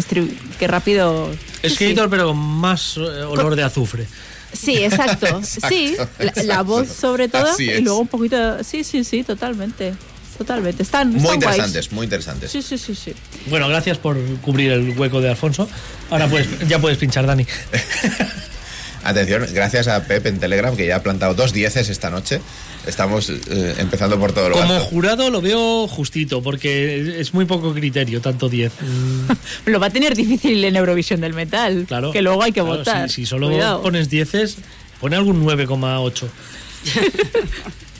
que 0.59 0.66
rápido... 0.66 1.30
Es 1.62 1.72
Sí, 1.72 1.78
Creator, 1.78 2.11
pero 2.11 2.26
con 2.28 2.38
más 2.38 2.97
eh, 2.97 3.01
olor 3.01 3.55
de 3.55 3.62
azufre. 3.62 4.07
Sí, 4.53 4.78
exacto. 4.78 5.26
Exacto, 5.38 5.68
sí, 5.68 5.97
la, 6.18 6.43
la 6.43 6.62
voz 6.62 6.88
sobre 6.88 7.28
todo 7.28 7.47
Así 7.53 7.66
y 7.66 7.70
es. 7.70 7.82
luego 7.82 8.01
un 8.01 8.09
poquito... 8.09 8.64
Sí, 8.64 8.82
sí, 8.82 9.05
sí, 9.05 9.22
totalmente. 9.22 9.95
Totalmente. 10.43 10.82
Están, 10.82 11.09
Muy 11.11 11.18
están 11.18 11.40
guays. 11.40 11.57
interesantes, 11.57 11.93
muy 11.93 12.05
interesantes. 12.05 12.51
Sí, 12.51 12.62
sí, 12.62 12.76
sí, 12.78 12.95
sí. 12.95 13.12
Bueno, 13.47 13.68
gracias 13.68 13.99
por 13.99 14.16
cubrir 14.40 14.72
el 14.72 14.99
hueco 14.99 15.20
de 15.20 15.30
Alfonso. 15.30 15.68
Ahora 16.11 16.26
pues 16.28 16.47
ya 16.68 16.78
puedes 16.80 16.99
pinchar, 16.99 17.26
Dani. 17.26 17.47
Atención, 19.05 19.45
gracias 19.53 19.88
a 19.88 20.05
Pep 20.05 20.24
en 20.26 20.38
Telegram 20.38 20.76
que 20.76 20.86
ya 20.86 20.97
ha 20.97 21.03
plantado 21.03 21.34
dos 21.34 21.53
dieces 21.53 21.88
esta 21.88 22.09
noche. 22.09 22.40
Estamos 22.86 23.30
eh, 23.30 23.74
empezando 23.78 24.18
por 24.18 24.32
todo 24.32 24.49
lo 24.49 24.57
Como 24.57 24.74
alto. 24.74 24.84
jurado 24.86 25.30
lo 25.30 25.40
veo 25.40 25.88
justito, 25.88 26.40
porque 26.43 27.20
es 27.20 27.34
muy 27.34 27.45
poco 27.45 27.72
criterio, 27.74 28.20
tanto 28.20 28.49
10. 28.49 28.72
Mm, 28.80 29.30
Lo 29.70 29.80
va 29.80 29.86
a 29.86 29.90
tener 29.90 30.14
difícil 30.16 30.64
en 30.64 30.76
Eurovisión 30.76 31.20
del 31.20 31.34
Metal. 31.34 31.84
Claro. 31.88 32.12
Que 32.12 32.22
luego 32.22 32.43
hay 32.43 32.53
que 32.53 32.61
Claro, 32.61 32.76
votar. 32.78 33.09
Si, 33.09 33.22
si 33.22 33.26
solo 33.26 33.49
Cuidado. 33.49 33.82
pones 33.82 34.09
10, 34.09 34.57
pone 35.01 35.16
algún 35.16 35.45
9,8. 35.45 36.26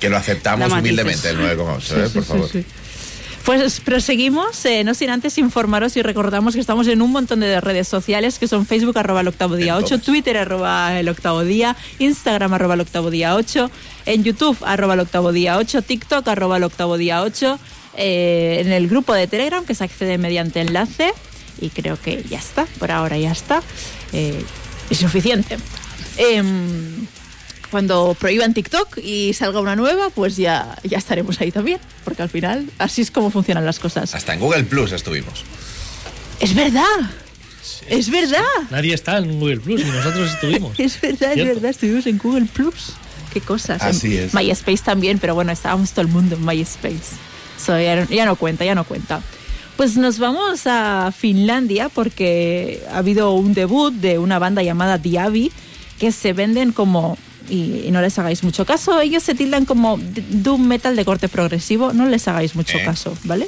Que 0.00 0.08
lo 0.08 0.16
aceptamos 0.16 0.72
humildemente, 0.72 1.30
el 1.30 1.38
9,8, 1.38 2.06
¿eh? 2.06 2.10
por 2.10 2.24
favor. 2.24 2.48
Sí, 2.50 2.62
sí. 2.62 2.66
Pues 3.48 3.80
proseguimos, 3.80 4.62
eh, 4.66 4.84
no 4.84 4.92
sin 4.92 5.08
antes 5.08 5.38
informaros 5.38 5.96
y 5.96 6.02
recordamos 6.02 6.52
que 6.52 6.60
estamos 6.60 6.86
en 6.86 7.00
un 7.00 7.10
montón 7.10 7.40
de 7.40 7.58
redes 7.62 7.88
sociales 7.88 8.38
que 8.38 8.46
son 8.46 8.66
Facebook 8.66 8.98
arroba 8.98 9.22
el 9.22 9.28
octavo 9.28 9.56
día 9.56 9.72
En 9.72 9.84
8, 9.84 9.88
todas. 9.88 10.04
Twitter 10.04 10.36
arroba 10.36 11.00
el 11.00 11.08
octavo 11.08 11.42
día, 11.44 11.74
Instagram 11.98 12.52
arroba 12.52 12.74
el 12.74 12.82
octavo 12.82 13.10
día 13.10 13.34
8, 13.36 13.70
en 14.04 14.22
YouTube 14.22 14.58
arroba 14.66 14.92
el 14.92 15.00
octavo 15.00 15.32
día 15.32 15.56
8, 15.56 15.80
TikTok 15.80 16.28
arroba 16.28 16.58
el 16.58 16.64
octavo 16.64 16.98
día 16.98 17.22
8, 17.22 17.58
eh, 17.96 18.58
en 18.60 18.70
el 18.70 18.86
grupo 18.86 19.14
de 19.14 19.26
Telegram 19.26 19.64
que 19.64 19.74
se 19.74 19.84
accede 19.84 20.18
mediante 20.18 20.60
enlace 20.60 21.14
y 21.58 21.70
creo 21.70 21.98
que 21.98 22.22
ya 22.28 22.38
está, 22.38 22.66
por 22.78 22.90
ahora 22.90 23.16
ya 23.16 23.32
está, 23.32 23.62
eh, 24.12 24.44
es 24.90 24.98
suficiente. 24.98 25.56
Cuando 27.70 28.16
prohíban 28.18 28.54
TikTok 28.54 28.98
y 28.98 29.32
salga 29.34 29.60
una 29.60 29.76
nueva, 29.76 30.08
pues 30.10 30.36
ya, 30.36 30.76
ya 30.84 30.98
estaremos 30.98 31.40
ahí 31.40 31.50
también. 31.52 31.78
Porque 32.04 32.22
al 32.22 32.28
final, 32.30 32.70
así 32.78 33.02
es 33.02 33.10
como 33.10 33.30
funcionan 33.30 33.64
las 33.66 33.78
cosas. 33.78 34.14
Hasta 34.14 34.32
en 34.34 34.40
Google 34.40 34.64
Plus 34.64 34.92
estuvimos. 34.92 35.44
¡Es 36.40 36.54
verdad! 36.54 36.84
¡Es 37.88 38.10
verdad! 38.10 38.42
Nadie 38.70 38.94
está 38.94 39.18
en 39.18 39.38
Google 39.38 39.60
Plus 39.60 39.82
y 39.82 39.84
nosotros 39.84 40.30
estuvimos. 40.32 40.72
Es 40.78 41.00
verdad, 41.00 41.30
es 41.30 41.34
¿Cierto? 41.34 41.54
verdad. 41.54 41.70
Estuvimos 41.70 42.06
en 42.06 42.18
Google 42.18 42.46
Plus. 42.46 42.92
¡Qué 43.32 43.40
cosas! 43.42 43.82
Así 43.82 44.16
En 44.16 44.24
es. 44.24 44.34
MySpace 44.34 44.82
también, 44.84 45.18
pero 45.18 45.34
bueno, 45.34 45.52
estábamos 45.52 45.90
todo 45.90 46.02
el 46.02 46.08
mundo 46.08 46.36
en 46.36 46.44
MySpace. 46.46 47.16
So, 47.62 47.78
ya, 47.78 47.96
no- 47.96 48.08
ya 48.08 48.24
no 48.24 48.36
cuenta, 48.36 48.64
ya 48.64 48.74
no 48.74 48.84
cuenta. 48.84 49.20
Pues 49.76 49.96
nos 49.96 50.18
vamos 50.18 50.62
a 50.66 51.12
Finlandia 51.16 51.88
porque 51.88 52.82
ha 52.90 52.98
habido 52.98 53.32
un 53.32 53.52
debut 53.54 53.92
de 53.92 54.18
una 54.18 54.38
banda 54.38 54.62
llamada 54.62 54.96
Diaby 54.98 55.52
que 55.98 56.10
se 56.12 56.32
venden 56.32 56.72
como, 56.72 57.18
y, 57.48 57.82
y 57.86 57.90
no 57.90 58.00
les 58.00 58.18
hagáis 58.18 58.42
mucho 58.42 58.64
caso, 58.64 59.00
ellos 59.00 59.22
se 59.22 59.34
tildan 59.34 59.64
como 59.64 59.98
doom 60.30 60.66
metal 60.66 60.96
de 60.96 61.04
corte 61.04 61.28
progresivo, 61.28 61.92
no 61.92 62.06
les 62.06 62.28
hagáis 62.28 62.54
mucho 62.54 62.78
¿Eh? 62.78 62.84
caso, 62.84 63.16
¿vale? 63.24 63.46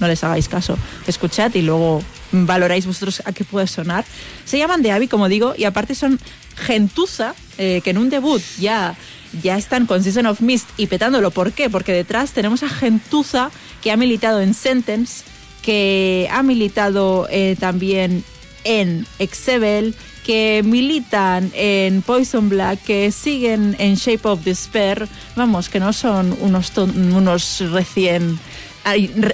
No 0.00 0.08
les 0.08 0.22
hagáis 0.24 0.48
caso. 0.48 0.78
Escuchad 1.06 1.54
y 1.54 1.62
luego 1.62 2.02
valoráis 2.32 2.86
vosotros 2.86 3.22
a 3.24 3.32
qué 3.32 3.44
puede 3.44 3.66
sonar. 3.66 4.04
Se 4.44 4.58
llaman 4.58 4.82
Diaby, 4.82 5.08
como 5.08 5.28
digo, 5.28 5.54
y 5.56 5.64
aparte 5.64 5.94
son 5.94 6.18
gentuza, 6.56 7.34
eh, 7.58 7.80
que 7.82 7.90
en 7.90 7.98
un 7.98 8.10
debut 8.10 8.42
ya 8.58 8.96
ya 9.42 9.56
están 9.56 9.86
con 9.86 10.02
Season 10.02 10.26
of 10.26 10.40
Mist 10.40 10.68
y 10.76 10.86
petándolo. 10.86 11.30
¿Por 11.30 11.52
qué? 11.52 11.68
Porque 11.68 11.92
detrás 11.92 12.32
tenemos 12.32 12.62
a 12.62 12.68
Gentuza 12.68 13.50
que 13.82 13.92
ha 13.92 13.96
militado 13.96 14.40
en 14.40 14.54
Sentence, 14.54 15.24
que 15.62 16.28
ha 16.32 16.42
militado 16.42 17.28
eh, 17.30 17.56
también 17.58 18.24
en 18.68 19.06
Exebel, 19.18 19.94
que 20.26 20.62
militan 20.62 21.50
en 21.54 22.02
Poison 22.02 22.50
Black, 22.50 22.82
que 22.82 23.10
siguen 23.10 23.74
en 23.78 23.94
Shape 23.94 24.28
of 24.28 24.44
Despair. 24.44 25.08
Vamos, 25.36 25.70
que 25.70 25.80
no 25.80 25.94
son 25.94 26.36
unos, 26.40 26.70
unos 26.76 27.60
recién 27.72 28.38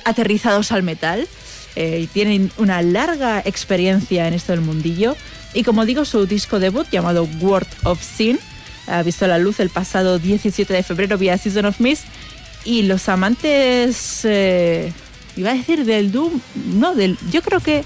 aterrizados 0.04 0.70
al 0.70 0.84
metal. 0.84 1.26
eh, 1.76 2.06
tienen 2.12 2.52
una 2.58 2.80
larga 2.82 3.42
experiencia 3.44 4.28
en 4.28 4.34
esto 4.34 4.52
del 4.52 4.60
mundillo. 4.60 5.16
Y 5.52 5.64
como 5.64 5.84
digo, 5.84 6.04
su 6.04 6.26
disco 6.26 6.60
debut 6.60 6.86
llamado 6.92 7.28
Word 7.40 7.66
of 7.82 8.00
Sin 8.00 8.38
ha 8.86 9.02
visto 9.02 9.26
la 9.26 9.38
luz 9.38 9.58
el 9.58 9.70
pasado 9.70 10.20
17 10.20 10.72
de 10.72 10.82
febrero 10.84 11.18
vía 11.18 11.36
Season 11.36 11.64
of 11.64 11.80
Mist. 11.80 12.04
Y 12.64 12.82
los 12.82 13.08
amantes, 13.08 14.20
eh, 14.22 14.92
iba 15.36 15.50
a 15.50 15.54
decir 15.54 15.84
del 15.84 16.12
Doom, 16.12 16.40
no, 16.76 16.94
del, 16.94 17.18
yo 17.32 17.42
creo 17.42 17.58
que 17.58 17.84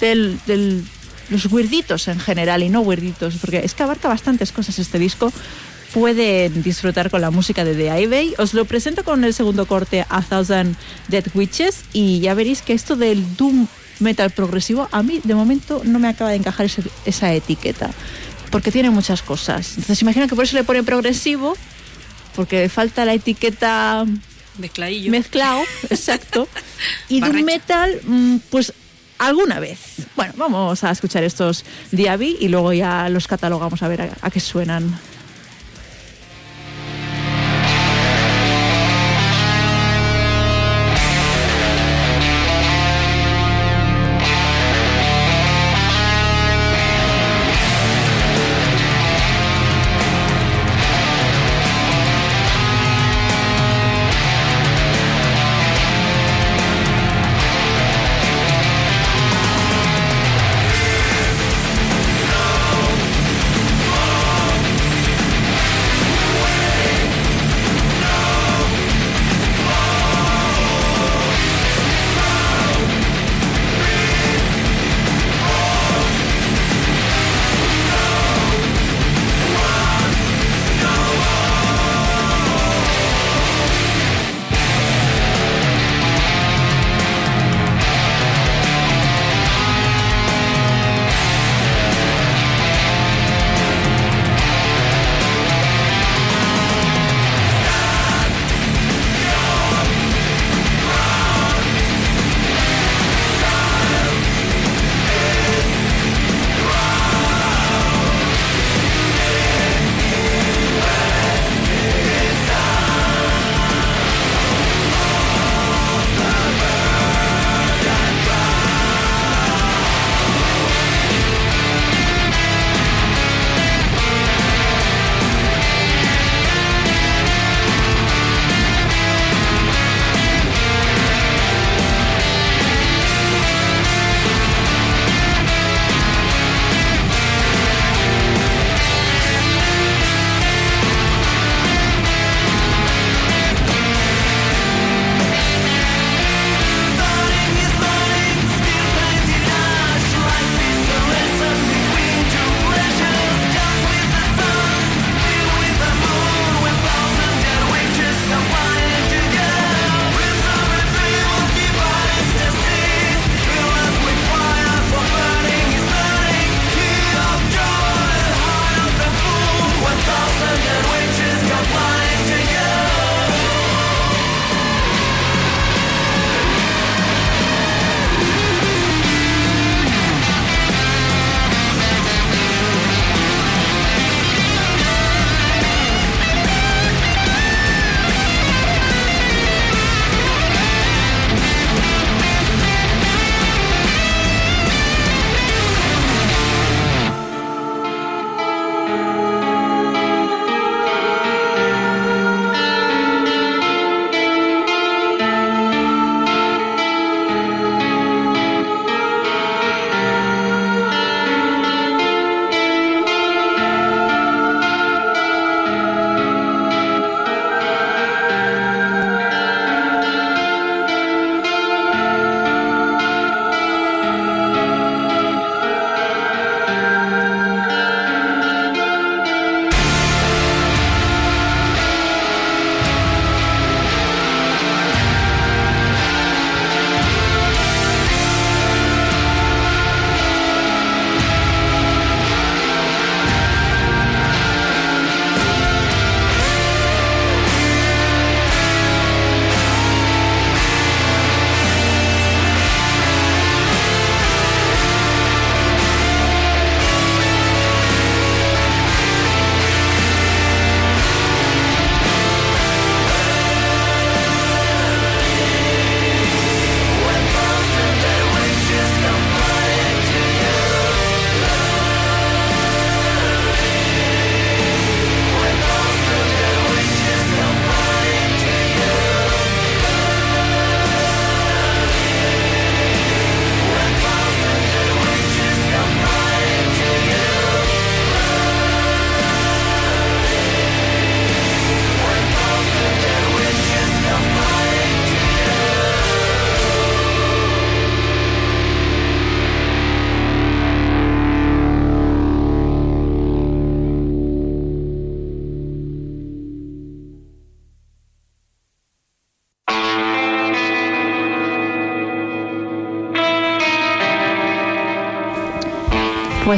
del, 0.00 0.38
del- 0.46 0.84
los 1.28 1.46
weirditos 1.46 2.06
en 2.08 2.20
general 2.20 2.62
y 2.62 2.68
no 2.68 2.80
weirditos, 2.82 3.34
porque 3.40 3.58
es 3.64 3.74
que 3.74 3.82
abarca 3.82 4.08
bastantes 4.08 4.52
cosas 4.52 4.78
este 4.78 4.98
disco. 4.98 5.32
Pueden 5.92 6.62
disfrutar 6.62 7.10
con 7.10 7.20
la 7.20 7.30
música 7.30 7.64
de 7.64 7.74
The 7.74 8.02
Ivy. 8.02 8.34
Os 8.38 8.54
lo 8.54 8.64
presento 8.64 9.02
con 9.02 9.24
el 9.24 9.32
segundo 9.32 9.66
corte, 9.66 10.04
A 10.08 10.20
Thousand 10.22 10.76
Dead 11.08 11.24
Witches, 11.34 11.82
y 11.92 12.20
ya 12.20 12.34
veréis 12.34 12.60
que 12.62 12.74
esto 12.74 12.96
del 12.96 13.36
Doom 13.36 13.66
metal 13.98 14.30
progresivo 14.30 14.88
a 14.92 15.02
mí 15.02 15.20
de 15.24 15.34
momento 15.34 15.80
no 15.84 15.98
me 15.98 16.08
acaba 16.08 16.30
de 16.30 16.36
encajar 16.36 16.66
ese- 16.66 16.82
esa 17.06 17.32
etiqueta, 17.32 17.90
porque 18.50 18.70
tiene 18.70 18.90
muchas 18.90 19.22
cosas. 19.22 19.70
Entonces 19.78 20.02
imagino 20.02 20.28
que 20.28 20.34
por 20.34 20.44
eso 20.44 20.56
le 20.56 20.64
pone 20.64 20.82
progresivo, 20.82 21.56
porque 22.34 22.68
falta 22.68 23.04
la 23.06 23.14
etiqueta 23.14 24.04
Mezcladillo. 24.58 25.10
mezclado, 25.10 25.62
exacto. 25.90 26.46
Y 27.08 27.20
Barrecha. 27.20 27.44
metal, 27.44 28.00
mm, 28.04 28.36
pues 28.50 28.74
alguna 29.18 29.60
vez. 29.60 30.06
Bueno, 30.16 30.34
vamos 30.36 30.84
a 30.84 30.90
escuchar 30.90 31.24
estos 31.24 31.64
Diaby 31.92 32.38
y 32.40 32.48
luego 32.48 32.72
ya 32.72 33.08
los 33.08 33.26
catalogamos 33.26 33.82
a 33.82 33.88
ver 33.88 34.02
a, 34.02 34.10
a 34.20 34.30
qué 34.30 34.40
suenan. 34.40 34.98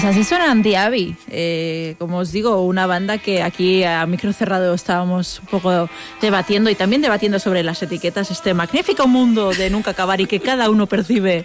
Así 0.08 0.24
suenan 0.24 0.62
Diaby. 0.62 1.14
Eh, 1.30 1.94
como 1.98 2.18
os 2.18 2.32
digo, 2.32 2.62
una 2.64 2.86
banda 2.86 3.18
que 3.18 3.42
aquí 3.42 3.84
a 3.84 4.06
micro 4.06 4.32
cerrado 4.32 4.74
estábamos 4.74 5.40
un 5.40 5.46
poco 5.46 5.88
debatiendo 6.20 6.70
y 6.70 6.74
también 6.74 7.02
debatiendo 7.02 7.38
sobre 7.38 7.62
las 7.62 7.82
etiquetas, 7.82 8.30
este 8.30 8.54
magnífico 8.54 9.06
mundo 9.06 9.52
de 9.52 9.70
nunca 9.70 9.92
acabar 9.92 10.20
y 10.20 10.26
que 10.26 10.40
cada 10.40 10.70
uno 10.70 10.86
percibe 10.86 11.44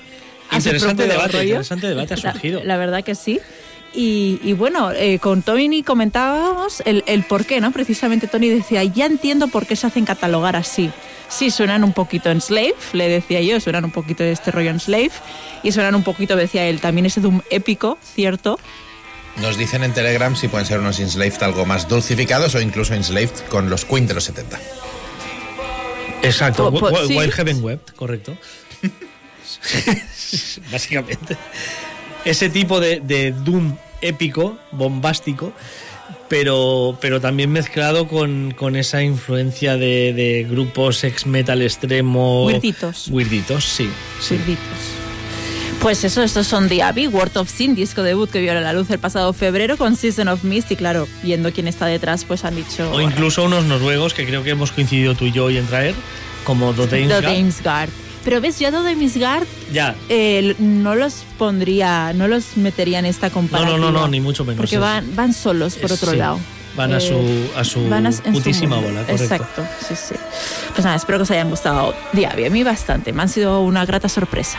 a 0.50 0.58
Interesante 0.58 1.08
debate, 1.08 1.32
rollo. 1.34 1.44
interesante 1.44 1.88
debate 1.88 2.14
ha 2.14 2.18
La- 2.18 2.32
surgido. 2.34 2.62
La, 2.64 2.78
verdad 2.78 3.04
que 3.04 3.16
sí. 3.16 3.40
Y, 3.96 4.40
y 4.44 4.54
bueno, 4.54 4.92
eh, 4.92 5.20
con 5.20 5.44
Tony 5.44 5.84
comentábamos 5.84 6.82
el, 6.86 7.04
el 7.06 7.24
por 7.24 7.46
qué, 7.46 7.62
¿no? 7.62 7.72
Precisamente 7.72 8.28
Tony 8.28 8.50
decía, 8.50 8.84
ya 8.84 9.06
entiendo 9.06 9.48
por 9.50 9.66
qué 9.68 9.76
se 9.76 9.86
hacen 9.88 10.06
catalogar 10.06 10.56
así. 10.56 10.90
Sí, 11.38 11.50
suenan 11.52 11.84
un 11.84 11.94
poquito 11.94 12.30
en 12.30 12.42
Slave, 12.42 12.76
le 12.94 13.10
decía 13.10 13.42
yo, 13.42 13.60
suenan 13.60 13.86
un 13.86 13.92
poquito 13.92 14.24
de 14.24 14.32
este 14.32 14.52
rollo 14.52 14.70
en 14.70 14.80
Slave. 14.80 15.12
Y 15.64 15.72
suenan 15.72 15.96
un 15.96 16.04
poquito, 16.04 16.36
decía 16.36 16.66
él, 16.68 16.80
también 16.80 17.06
ese 17.06 17.22
Doom 17.22 17.42
épico, 17.50 17.98
¿cierto? 18.04 18.60
Nos 19.42 19.58
dicen 19.58 19.84
en 19.84 19.94
Telegram 19.94 20.36
si 20.36 20.48
pueden 20.48 20.68
ser 20.68 20.80
unos 20.80 21.00
Enslaved 21.00 21.42
algo 21.42 21.66
más 21.66 21.88
dulcificados 21.88 22.54
o 22.54 22.62
incluso 22.62 22.94
Enslaved 22.94 23.32
con 23.50 23.68
los 23.70 23.84
Queen 23.86 24.06
de 24.06 24.14
los 24.14 24.26
70. 24.26 24.60
Exacto, 26.22 26.72
Po- 26.72 26.80
po- 26.80 26.90
Wi- 26.92 27.08
sí. 27.08 27.18
Wild 27.18 27.34
Heaven 27.34 27.64
Web, 27.64 27.80
correcto. 27.96 28.38
Básicamente. 30.72 31.38
Ese 32.26 32.50
tipo 32.50 32.80
de, 32.80 33.00
de 33.02 33.32
Doom 33.32 33.76
épico, 34.02 34.58
bombástico, 34.72 35.52
pero, 36.30 36.98
pero 37.02 37.22
también 37.22 37.52
mezclado 37.52 38.08
con, 38.08 38.52
con 38.52 38.76
esa 38.76 39.04
influencia 39.04 39.78
de, 39.78 40.14
de 40.14 40.48
grupos 40.50 41.04
ex-metal 41.04 41.62
extremo. 41.62 42.46
Weirditos. 42.46 43.08
Weirditos, 43.10 43.66
sí. 43.66 43.90
sí. 44.20 44.38
Sirvitos. 44.38 44.64
Pues 45.82 46.04
eso, 46.06 46.24
estos 46.24 46.48
son 46.48 46.70
The 46.70 46.82
Abbey, 46.82 47.08
Word 47.08 47.36
of 47.36 47.50
Sin, 47.50 47.76
disco 47.76 48.04
debut 48.04 48.30
que 48.30 48.40
vio 48.40 48.54
a 48.54 48.56
la 48.56 48.72
luz 48.72 48.90
el 48.90 49.00
pasado 49.00 49.34
febrero 49.34 49.76
con 49.76 49.98
Season 49.98 50.30
of 50.30 50.46
Mist 50.46 50.72
y 50.72 50.78
claro, 50.78 51.10
viendo 51.24 51.52
quién 51.52 51.68
está 51.68 51.88
detrás, 51.88 52.24
pues 52.24 52.46
han 52.46 52.56
dicho... 52.56 52.90
O 52.92 53.02
incluso 53.02 53.44
unos 53.44 53.66
noruegos 53.66 54.14
que 54.14 54.26
creo 54.26 54.44
que 54.44 54.52
hemos 54.52 54.72
coincidido 54.72 55.14
tú 55.14 55.26
y 55.26 55.34
yo 55.34 55.46
hoy 55.46 55.58
en 55.58 55.68
traer, 55.68 55.94
como 56.46 56.72
Doteinsgard. 56.72 57.24
Dodheimsgard. 57.24 57.90
Pero 58.24 58.40
ves, 58.42 58.60
yo 58.60 58.70
a 58.70 58.72
Dodheimsgard 58.72 59.46
Ya, 59.72 59.96
eh, 60.10 60.56
no 60.60 60.96
los 60.96 61.24
pondría, 61.38 62.14
no 62.14 62.28
los 62.28 62.56
metería 62.58 63.00
en 63.00 63.06
esta 63.06 63.28
no, 63.28 63.34
comparativa. 63.34 63.78
no, 63.78 63.92
no, 63.92 64.00
no, 64.00 64.08
ni 64.08 64.22
mucho 64.22 64.46
menos. 64.46 64.58
Porque 64.58 64.78
van, 64.78 65.16
van 65.16 65.34
solos, 65.34 65.76
por 65.76 65.92
es- 65.92 66.02
otro 66.02 66.12
sí, 66.12 66.18
lado. 66.18 66.40
van 66.78 66.94
a 66.94 66.98
Eh, 66.98 67.02
su- 67.02 67.60
a 67.60 67.64
su 67.64 67.88
van 67.90 68.12
su 68.14 68.22
putísima 68.24 68.78
mundo. 68.78 68.90
bola, 68.92 69.02
correcto. 69.06 69.24
Exacto, 69.36 69.64
sí, 69.88 69.96
sí. 69.96 70.16
Pues 70.74 70.86
nada, 70.86 70.96
espero 70.96 71.18
que 71.20 71.24
os 71.24 71.32
hayan 71.32 71.50
gustado 71.50 71.94
Diaby. 72.14 72.46
A 72.46 72.50
mí 72.50 72.64
bastante, 72.64 73.12
me 73.14 73.22
han 73.24 73.30
sido 73.30 73.62
una 73.62 73.86
grata 73.86 74.08
sorpresa. 74.10 74.58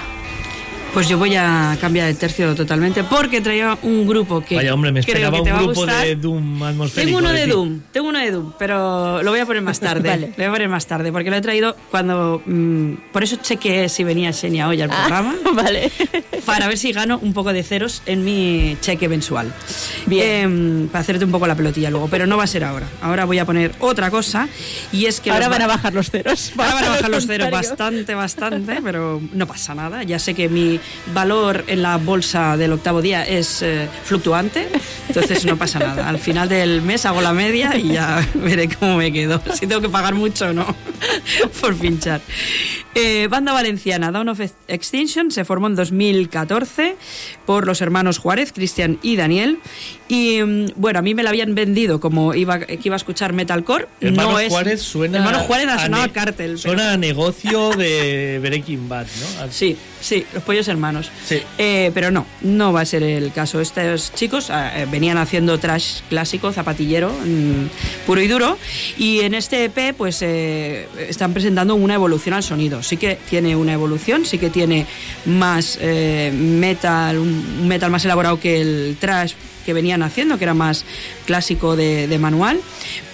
Pues 0.95 1.09
yo 1.09 1.19
voy 1.19 1.35
a 1.35 1.77
cambiar 1.81 2.07
de 2.07 2.15
tercio 2.15 2.55
totalmente 2.55 3.03
porque 3.03 3.41
traía 3.41 3.77
un 3.83 4.07
grupo 4.07 4.41
que. 4.41 4.55
Vaya 4.55 4.73
hombre, 4.73 4.93
me 4.93 5.03
creo 5.03 5.17
esperaba 5.17 5.39
que 5.39 5.43
te 5.43 5.51
un 5.51 5.57
va 5.57 5.59
a 5.59 5.65
grupo 5.65 5.81
gustar. 5.81 6.07
de 6.07 6.15
Doom 6.15 6.63
atmosférico. 6.63 7.07
Tengo 7.19 7.19
uno 7.19 7.33
de. 7.33 7.47
Doom, 7.49 7.81
tengo 7.93 8.09
uno 8.11 8.19
de 8.21 8.31
Doom, 8.31 8.53
pero 8.59 9.21
lo 9.25 9.31
voy 9.33 9.41
a 9.41 9.47
poner 9.47 9.63
más 9.63 9.81
tarde. 9.81 10.09
Vale. 10.15 10.29
Lo 10.29 10.35
voy 10.37 10.45
a 10.45 10.51
poner 10.53 10.69
más 10.69 10.87
tarde, 10.87 11.11
porque 11.11 11.31
lo 11.31 11.37
he 11.37 11.41
traído 11.41 11.75
cuando. 11.91 12.41
mm, 12.47 12.93
por 13.13 13.25
eso 13.25 13.37
chequeé 13.43 13.89
si 13.89 14.05
venía 14.05 14.33
Xenia 14.33 14.69
hoy 14.69 14.81
al 14.83 14.89
programa. 14.89 15.35
vale. 15.53 15.91
para 16.47 16.69
ver 16.69 16.79
si 16.79 16.93
gano 16.93 17.19
un 17.21 17.33
poco 17.33 17.53
de 17.53 17.65
ceros 17.65 18.03
en 18.07 18.25
mi 18.25 18.77
cheque 18.81 19.09
mensual. 19.09 19.53
Bien. 20.07 20.85
Eh, 20.85 20.89
para 20.93 21.01
hacerte 21.01 21.25
un 21.25 21.33
poco 21.33 21.49
la 21.49 21.57
pelotilla 21.57 21.91
luego, 21.91 22.07
pero 22.07 22.25
no 22.27 22.37
va 22.37 22.45
a 22.45 22.47
ser 22.47 22.63
ahora. 22.63 22.87
Ahora 23.03 23.25
voy 23.25 23.41
a 23.41 23.45
poner 23.45 23.73
otra 23.81 24.13
cosa 24.13 24.49
y 24.93 25.07
es 25.07 25.21
que 25.21 25.33
Ahora 25.33 25.49
van 25.49 25.63
a 25.63 25.67
bajar 25.67 25.93
los 25.93 26.11
ceros. 26.11 26.53
Ahora 26.57 26.75
van 26.75 26.85
a 26.85 26.89
bajar 26.91 27.11
los 27.11 27.27
ceros 27.27 27.51
bastante, 27.51 28.15
bastante, 28.15 28.81
pero 28.81 29.21
no 29.33 29.47
pasa 29.49 29.75
nada. 29.75 30.05
Ya 30.05 30.21
sé 30.21 30.35
que 30.35 30.49
mi 30.49 30.79
valor 31.13 31.65
en 31.67 31.83
la 31.83 31.97
bolsa 31.99 32.57
del 32.57 32.73
octavo 32.73 33.03
día 33.03 33.25
es 33.25 33.63
eh, 33.63 33.89
fluctuante, 34.05 34.69
entonces 35.09 35.45
no 35.45 35.57
pasa 35.57 35.79
nada. 35.79 36.09
Al 36.09 36.19
final 36.19 36.49
del 36.49 36.83
mes 36.83 37.05
hago 37.07 37.21
la 37.21 37.33
media 37.33 37.77
y 37.77 37.93
ya 37.93 38.27
veré 38.35 38.69
cómo 38.69 38.97
me 38.97 39.13
quedo. 39.13 39.41
Si 39.55 39.67
tengo 39.67 39.81
que 39.81 39.89
pagar 39.89 40.15
mucho 40.15 40.47
o 40.49 40.53
no 40.53 40.67
por 41.61 41.75
pinchar. 41.77 42.21
Eh, 42.97 43.27
banda 43.29 43.53
valenciana 43.53 44.13
Dawn 44.13 44.29
of 44.29 44.41
Extinction 44.69 45.31
se 45.33 45.45
formó 45.45 45.67
en 45.67 45.75
2014 45.75 46.97
por 47.45 47.67
los 47.67 47.81
hermanos 47.81 48.19
Juárez, 48.19 48.53
Cristian 48.53 48.99
y 49.03 49.17
Daniel. 49.17 49.59
Y 50.09 50.41
mm, 50.43 50.67
bueno, 50.77 51.01
a 51.01 51.03
mí 51.03 51.15
me 51.15 51.23
la 51.23 51.31
habían 51.31 51.55
vendido 51.55 51.99
como 51.99 52.35
iba, 52.35 52.61
que 52.61 52.79
iba 52.83 52.95
a 52.95 52.99
escuchar 52.99 53.33
metalcore. 53.33 53.87
Hermano 54.01 54.33
no 54.33 54.39
es, 54.39 54.49
Juárez 54.49 54.83
suena. 54.83 55.19
Hermano 55.19 55.41
Juárez 55.41 55.69
ha 55.69 55.75
a 55.75 55.85
sonado 55.85 56.05
ne- 56.05 56.11
a 56.11 56.13
cártel. 56.13 56.47
pero- 56.51 56.59
Suena 56.59 56.93
a 56.93 56.97
negocio 56.97 57.71
de 57.71 58.39
Breaking 58.41 58.89
Bad, 58.89 59.07
¿no? 59.39 59.43
A- 59.43 59.51
Sí, 59.51 59.77
sí, 60.05 60.27
los 60.35 60.43
pollos 60.43 60.69
hermanos. 60.69 61.11
Sí. 61.27 61.41
Eh, 61.59 61.91
pero 61.95 62.11
no, 62.11 62.27
no 62.43 62.73
va 62.73 62.83
a 62.83 62.85
ser 62.85 63.03
el 63.03 63.33
caso. 63.33 63.61
Estos 63.61 64.13
chicos 64.15 64.51
eh, 64.51 64.87
venían 64.91 65.17
haciendo 65.19 65.59
trash 65.59 66.01
clásico, 66.09 66.53
zapatillero, 66.53 67.11
mm, 67.11 68.07
puro 68.07 68.21
y 68.21 68.29
duro. 68.29 68.59
Y 68.99 69.21
en 69.21 69.35
este 69.35 69.65
EP, 69.65 69.95
pues 69.97 70.21
eh, 70.23 70.89
están 71.09 71.33
presentando 71.33 71.75
una 71.75 71.95
evolución 71.95 72.35
al 72.35 72.43
sonido. 72.43 72.83
Sí 72.83 72.97
que 72.97 73.19
tiene 73.29 73.57
una 73.57 73.73
evolución, 73.73 74.27
sí 74.27 74.39
que 74.39 74.51
tiene 74.51 74.87
más 75.25 75.79
metal, 75.81 77.19
un 77.19 77.67
metal 77.67 77.91
más 77.91 78.05
elaborado 78.05 78.39
que 78.39 78.61
el 78.61 78.97
trash 79.01 79.33
que 79.65 79.73
venían 79.73 80.03
haciendo, 80.03 80.37
que 80.37 80.45
era 80.45 80.55
más 80.55 80.85
clásico 81.25 81.75
de, 81.77 82.07
de 82.07 82.19
manual, 82.19 82.61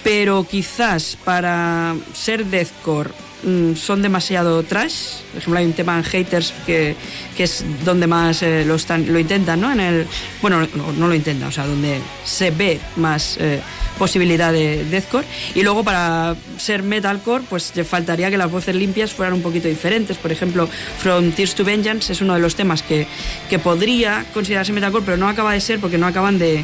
pero 0.03 0.45
quizás 0.45 1.17
para 1.23 1.95
ser 2.13 2.45
deathcore 2.45 3.11
mm, 3.43 3.75
son 3.75 4.01
demasiado 4.01 4.63
trash. 4.63 5.21
Por 5.31 5.39
ejemplo, 5.39 5.59
hay 5.59 5.65
un 5.65 5.73
tema 5.73 5.97
en 5.97 6.03
Haters 6.03 6.53
que, 6.65 6.95
que 7.35 7.43
es 7.43 7.63
donde 7.83 8.07
más 8.07 8.43
eh, 8.43 8.63
lo, 8.65 8.75
están, 8.75 9.11
lo 9.11 9.19
intentan, 9.19 9.61
¿no? 9.61 9.71
En 9.71 9.79
el, 9.79 10.07
bueno, 10.41 10.67
no, 10.75 10.91
no 10.93 11.07
lo 11.07 11.15
intentan, 11.15 11.49
o 11.49 11.51
sea, 11.51 11.65
donde 11.65 11.99
se 12.25 12.51
ve 12.51 12.79
más 12.95 13.37
eh, 13.39 13.61
posibilidad 13.97 14.51
de 14.51 14.83
deathcore. 14.85 15.25
Y 15.55 15.63
luego 15.63 15.83
para 15.83 16.35
ser 16.57 16.83
metalcore, 16.83 17.43
pues 17.49 17.75
le 17.75 17.83
faltaría 17.83 18.29
que 18.29 18.37
las 18.37 18.51
voces 18.51 18.75
limpias 18.75 19.11
fueran 19.11 19.33
un 19.33 19.41
poquito 19.41 19.67
diferentes. 19.67 20.17
Por 20.17 20.31
ejemplo, 20.31 20.67
From 20.99 21.31
Tears 21.31 21.55
to 21.55 21.63
Vengeance 21.63 22.11
es 22.11 22.21
uno 22.21 22.33
de 22.33 22.39
los 22.39 22.55
temas 22.55 22.81
que, 22.83 23.07
que 23.49 23.59
podría 23.59 24.25
considerarse 24.33 24.73
metalcore, 24.73 25.05
pero 25.05 25.17
no 25.17 25.27
acaba 25.27 25.53
de 25.53 25.61
ser 25.61 25.79
porque 25.79 25.97
no 25.97 26.07
acaban 26.07 26.39
de 26.39 26.63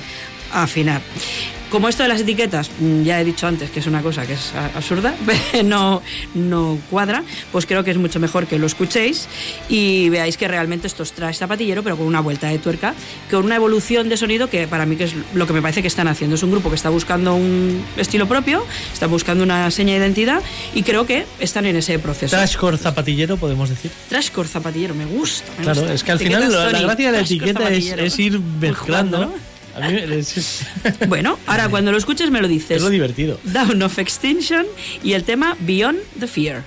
afinar. 0.51 1.01
Como 1.70 1.89
esto 1.89 2.03
de 2.03 2.09
las 2.09 2.22
etiquetas, 2.22 2.70
mm, 2.80 3.03
ya 3.03 3.20
he 3.20 3.26
dicho 3.26 3.45
antes 3.45 3.70
que 3.70 3.82
es 3.82 3.88
una 3.88 4.01
cosa 4.01 4.26
que 4.26 4.34
es 4.34 4.53
absurda, 4.76 5.13
no, 5.65 6.01
no 6.34 6.78
cuadra, 6.89 7.24
pues 7.51 7.65
creo 7.65 7.84
que 7.84 7.91
es 7.91 7.97
mucho 7.97 8.20
mejor 8.22 8.47
que 8.47 8.57
lo 8.57 8.68
escuchéis 8.68 9.28
y 9.68 10.07
veáis 10.09 10.38
que 10.38 10.47
realmente 10.47 10.88
esto 10.88 11.03
es 11.03 11.11
trash 11.11 11.38
zapatillero, 11.38 11.84
pero 11.84 11.97
con 11.97 12.05
una 12.07 12.22
vuelta 12.22 12.47
de 12.47 12.57
tuerca, 12.59 12.93
con 13.30 13.43
una 13.45 13.55
evolución 13.57 14.07
de 14.07 14.15
sonido 14.18 14.49
que 14.49 14.65
para 14.68 14.86
mí 14.86 14.95
que 14.95 15.05
es 15.05 15.13
lo 15.34 15.45
que 15.45 15.53
me 15.53 15.61
parece 15.61 15.82
que 15.82 15.88
están 15.89 16.07
haciendo. 16.07 16.36
Es 16.36 16.43
un 16.43 16.51
grupo 16.51 16.70
que 16.70 16.76
está 16.76 16.89
buscando 16.89 17.36
un 17.36 17.84
estilo 17.97 18.28
propio, 18.28 18.63
está 18.93 19.07
buscando 19.07 19.43
una 19.43 19.70
seña 19.70 19.93
de 19.93 19.99
identidad 19.99 20.41
y 20.74 20.84
creo 20.84 21.05
que 21.05 21.26
están 21.39 21.65
en 21.65 21.76
ese 21.76 21.99
proceso. 21.99 22.36
Trashcore 22.36 22.78
zapatillero, 22.78 23.36
podemos 23.38 23.70
decir. 23.70 23.91
Trashcore 24.07 24.47
zapatillero, 24.47 24.95
me 24.95 25.05
gusta. 25.05 25.51
me 25.57 25.63
Claro, 25.63 25.82
gusta. 25.82 25.93
es 25.95 26.03
que 26.03 26.11
al 26.13 26.20
final 26.20 26.49
la, 26.49 26.80
gracia 26.82 27.11
de 27.11 27.18
la 27.18 27.24
etiqueta 27.24 27.70
es, 27.70 28.20
ir 28.20 28.39
Muy 28.39 28.70
mezclando. 28.70 29.18
jugando, 29.18 29.36
¿no? 29.38 29.56
A 29.82 29.89
mí 29.89 29.97
es- 29.97 30.65
Bueno, 31.07 31.38
ahora 31.45 31.69
cuando 31.69 31.91
lo 31.91 31.97
escuches 31.97 32.30
me 32.32 32.41
lo 32.41 32.47
dices. 32.47 32.78
es 32.78 32.82
lo 32.82 32.89
divertido. 32.89 33.39
Down 33.43 33.82
of 33.84 33.97
Extinction 33.99 34.65
y 35.03 35.13
el 35.13 35.23
tema 35.23 35.55
Beyond 35.59 35.99
the 36.19 36.28
Fear. 36.28 36.63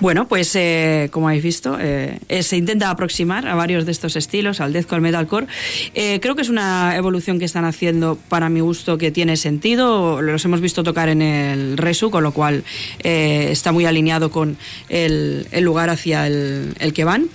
Bueno, 0.00 0.26
pues 0.26 0.56
eh, 0.56 1.08
como 1.10 1.28
habéis 1.28 1.42
visto, 1.42 1.76
eh, 1.78 2.18
eh, 2.28 2.42
se 2.42 2.56
intenta 2.56 2.88
aproximar 2.88 3.46
a 3.46 3.54
varios 3.54 3.84
de 3.84 3.92
estos 3.92 4.16
estilos, 4.16 4.60
al 4.60 4.72
deathcore, 4.72 4.96
al 4.96 5.02
metalcore. 5.02 5.46
Eh, 5.94 6.20
creo 6.22 6.34
que 6.34 6.40
es 6.40 6.48
una 6.48 6.96
evolución 6.96 7.38
que 7.38 7.44
están 7.44 7.66
haciendo, 7.66 8.16
para 8.28 8.48
mi 8.48 8.60
gusto, 8.60 8.96
que 8.96 9.10
tiene 9.10 9.36
sentido. 9.36 10.22
Los 10.22 10.42
hemos 10.46 10.62
visto 10.62 10.82
tocar 10.82 11.10
en 11.10 11.20
el 11.20 11.76
Resu, 11.76 12.10
con 12.10 12.22
lo 12.22 12.32
cual 12.32 12.64
eh, 13.02 13.48
está 13.50 13.72
muy 13.72 13.84
alineado 13.84 14.30
con 14.30 14.56
el, 14.88 15.46
lugar 15.60 15.90
hacia 15.90 16.26
el 16.26 16.92
que 16.94 17.04
van. 17.04 17.28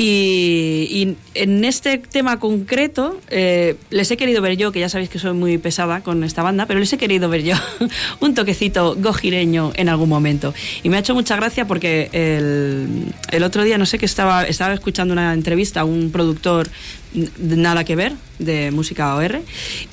Y, 0.00 0.86
y 0.92 1.16
en 1.34 1.64
este 1.64 1.98
tema 1.98 2.38
concreto, 2.38 3.18
eh, 3.30 3.74
les 3.90 4.08
he 4.12 4.16
querido 4.16 4.40
ver 4.40 4.56
yo, 4.56 4.70
que 4.70 4.78
ya 4.78 4.88
sabéis 4.88 5.10
que 5.10 5.18
soy 5.18 5.32
muy 5.32 5.58
pesada 5.58 6.02
con 6.02 6.22
esta 6.22 6.44
banda, 6.44 6.66
pero 6.66 6.78
les 6.78 6.92
he 6.92 6.98
querido 6.98 7.28
ver 7.28 7.42
yo 7.42 7.56
un 8.20 8.32
toquecito 8.32 8.94
gojireño 8.94 9.72
en 9.74 9.88
algún 9.88 10.08
momento. 10.08 10.54
Y 10.84 10.88
me 10.88 10.98
ha 10.98 11.00
hecho 11.00 11.14
mucha 11.14 11.34
gracia 11.34 11.66
porque 11.66 12.10
el, 12.12 13.12
el 13.32 13.42
otro 13.42 13.64
día, 13.64 13.76
no 13.76 13.86
sé 13.86 13.98
qué 13.98 14.06
estaba, 14.06 14.44
estaba 14.44 14.72
escuchando 14.72 15.12
una 15.12 15.34
entrevista 15.34 15.80
a 15.80 15.84
un 15.84 16.12
productor 16.12 16.68
nada 17.38 17.84
que 17.84 17.96
ver 17.96 18.12
de 18.38 18.70
música 18.70 19.16
OR 19.16 19.40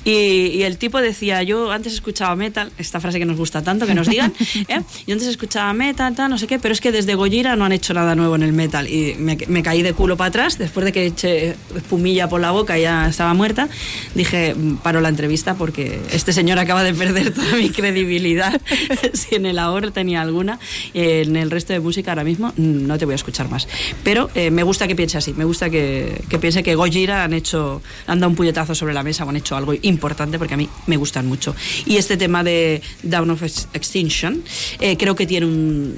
y, 0.04 0.10
y 0.10 0.62
el 0.62 0.78
tipo 0.78 1.00
decía 1.00 1.42
yo 1.42 1.72
antes 1.72 1.94
escuchaba 1.94 2.36
metal 2.36 2.70
esta 2.78 3.00
frase 3.00 3.18
que 3.18 3.24
nos 3.24 3.36
gusta 3.36 3.62
tanto 3.62 3.86
que 3.86 3.94
nos 3.94 4.08
digan 4.08 4.32
¿eh? 4.68 4.82
yo 5.04 5.14
antes 5.14 5.26
escuchaba 5.26 5.72
metal 5.72 6.14
tal 6.14 6.30
no 6.30 6.38
sé 6.38 6.46
qué 6.46 6.60
pero 6.60 6.72
es 6.72 6.80
que 6.80 6.92
desde 6.92 7.16
Gojira 7.16 7.56
no 7.56 7.64
han 7.64 7.72
hecho 7.72 7.92
nada 7.92 8.14
nuevo 8.14 8.36
en 8.36 8.42
el 8.42 8.52
metal. 8.52 8.88
Y 8.88 9.14
me, 9.18 9.36
me 9.48 9.62
caí 9.62 9.82
de 9.82 9.92
culo 9.94 10.16
para 10.16 10.28
atrás 10.28 10.58
después 10.58 10.84
de 10.84 10.92
que 10.92 11.06
eché 11.06 11.56
espumilla 11.74 12.28
por 12.28 12.40
la 12.40 12.50
boca 12.52 12.78
y 12.78 12.82
ya 12.82 13.08
estaba 13.08 13.34
muerta 13.34 13.68
dije 14.14 14.54
"Mm, 14.54 14.76
paro 14.76 15.00
la 15.00 15.08
entrevista 15.08 15.54
porque 15.54 15.98
este 16.12 16.32
señor 16.32 16.58
acaba 16.58 16.84
de 16.84 16.94
perder 16.94 17.32
toda 17.34 17.56
mi 17.56 17.70
credibilidad. 17.70 18.60
Si 19.12 19.34
en 19.34 19.46
el 19.46 19.58
ahorro 19.58 19.92
tenía 19.92 20.20
alguna 20.20 20.58
en 20.94 21.36
el 21.36 21.50
resto 21.50 21.72
de 21.72 21.80
música 21.80 22.10
ahora 22.12 22.24
mismo 22.24 22.48
mm, 22.56 22.86
no 22.86 22.98
te 22.98 23.04
voy 23.06 23.12
a 23.12 23.16
escuchar 23.16 23.48
más. 23.48 23.66
Pero 24.04 24.30
eh, 24.34 24.50
me 24.50 24.62
gusta 24.62 24.86
que 24.86 24.94
piense 24.94 25.18
así 25.18 25.32
me 25.32 25.44
gusta 25.44 25.68
que, 25.70 26.22
que 26.28 26.38
piense 26.38 26.62
que 26.62 26.74
Gojira 26.74 27.05
han 27.12 27.32
hecho 27.32 27.82
han 28.06 28.20
dado 28.20 28.30
un 28.30 28.36
puñetazo 28.36 28.74
sobre 28.74 28.94
la 28.94 29.02
mesa 29.02 29.24
o 29.24 29.28
han 29.28 29.36
hecho 29.36 29.56
algo 29.56 29.74
importante 29.82 30.38
porque 30.38 30.54
a 30.54 30.56
mí 30.56 30.68
me 30.86 30.96
gustan 30.96 31.26
mucho 31.26 31.54
y 31.84 31.96
este 31.96 32.16
tema 32.16 32.42
de 32.44 32.82
Down 33.02 33.30
of 33.30 33.42
Ex- 33.42 33.68
Extinction 33.72 34.42
eh, 34.80 34.96
creo 34.96 35.14
que 35.14 35.26
tiene 35.26 35.46
un 35.46 35.94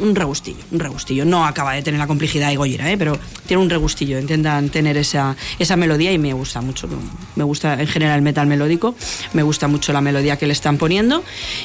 un 0.00 0.14
regustillo, 0.14 0.58
un 0.70 0.78
regustillo. 0.78 1.24
No 1.24 1.44
acaba 1.44 1.72
de 1.72 1.82
tener 1.82 1.98
la 1.98 2.06
complejidad 2.06 2.50
de 2.50 2.56
Gojira, 2.56 2.88
¿eh? 2.88 2.96
pero 2.96 3.18
tiene 3.48 3.60
un 3.64 3.68
regustillo. 3.68 4.16
Intentan 4.20 4.68
tener 4.68 4.96
esa, 4.96 5.34
esa 5.58 5.74
melodía 5.74 6.12
y 6.12 6.18
me 6.18 6.32
gusta 6.34 6.60
mucho. 6.60 6.88
Me 7.34 7.42
gusta 7.42 7.80
en 7.80 7.88
general 7.88 8.14
el 8.14 8.22
metal 8.22 8.46
melódico, 8.46 8.94
me 9.32 9.42
gusta 9.42 9.66
mucho 9.66 9.92
la 9.92 10.00
melodía 10.00 10.36
que 10.36 10.46
le 10.46 10.52
están 10.52 10.78
poniendo 10.78 11.24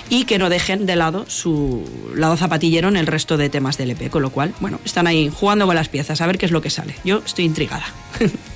y 0.10 0.24
que 0.26 0.40
no 0.40 0.50
dejen 0.50 0.88
de 0.88 0.96
lado 0.96 1.26
su 1.28 1.88
lado 2.16 2.36
zapatillero 2.36 2.88
en 2.88 2.98
el 2.98 3.06
resto 3.06 3.38
de 3.38 3.50
temas 3.50 3.78
del 3.78 3.92
EP, 3.92 4.10
con 4.10 4.24
lo 4.24 4.32
cual, 4.32 4.56
bueno, 4.60 4.80
están 4.84 5.06
ahí 5.06 5.30
jugando 5.32 5.68
con 5.68 5.76
las 5.76 5.90
piezas, 5.90 6.20
a 6.20 6.26
ver 6.26 6.40
qué 6.40 6.48
es 6.48 6.52
lo 6.52 6.60
que 6.64 6.72
sale. 6.72 6.96
Yo 7.04 7.22
estoy 7.24 7.46
intrigada. 7.46 7.86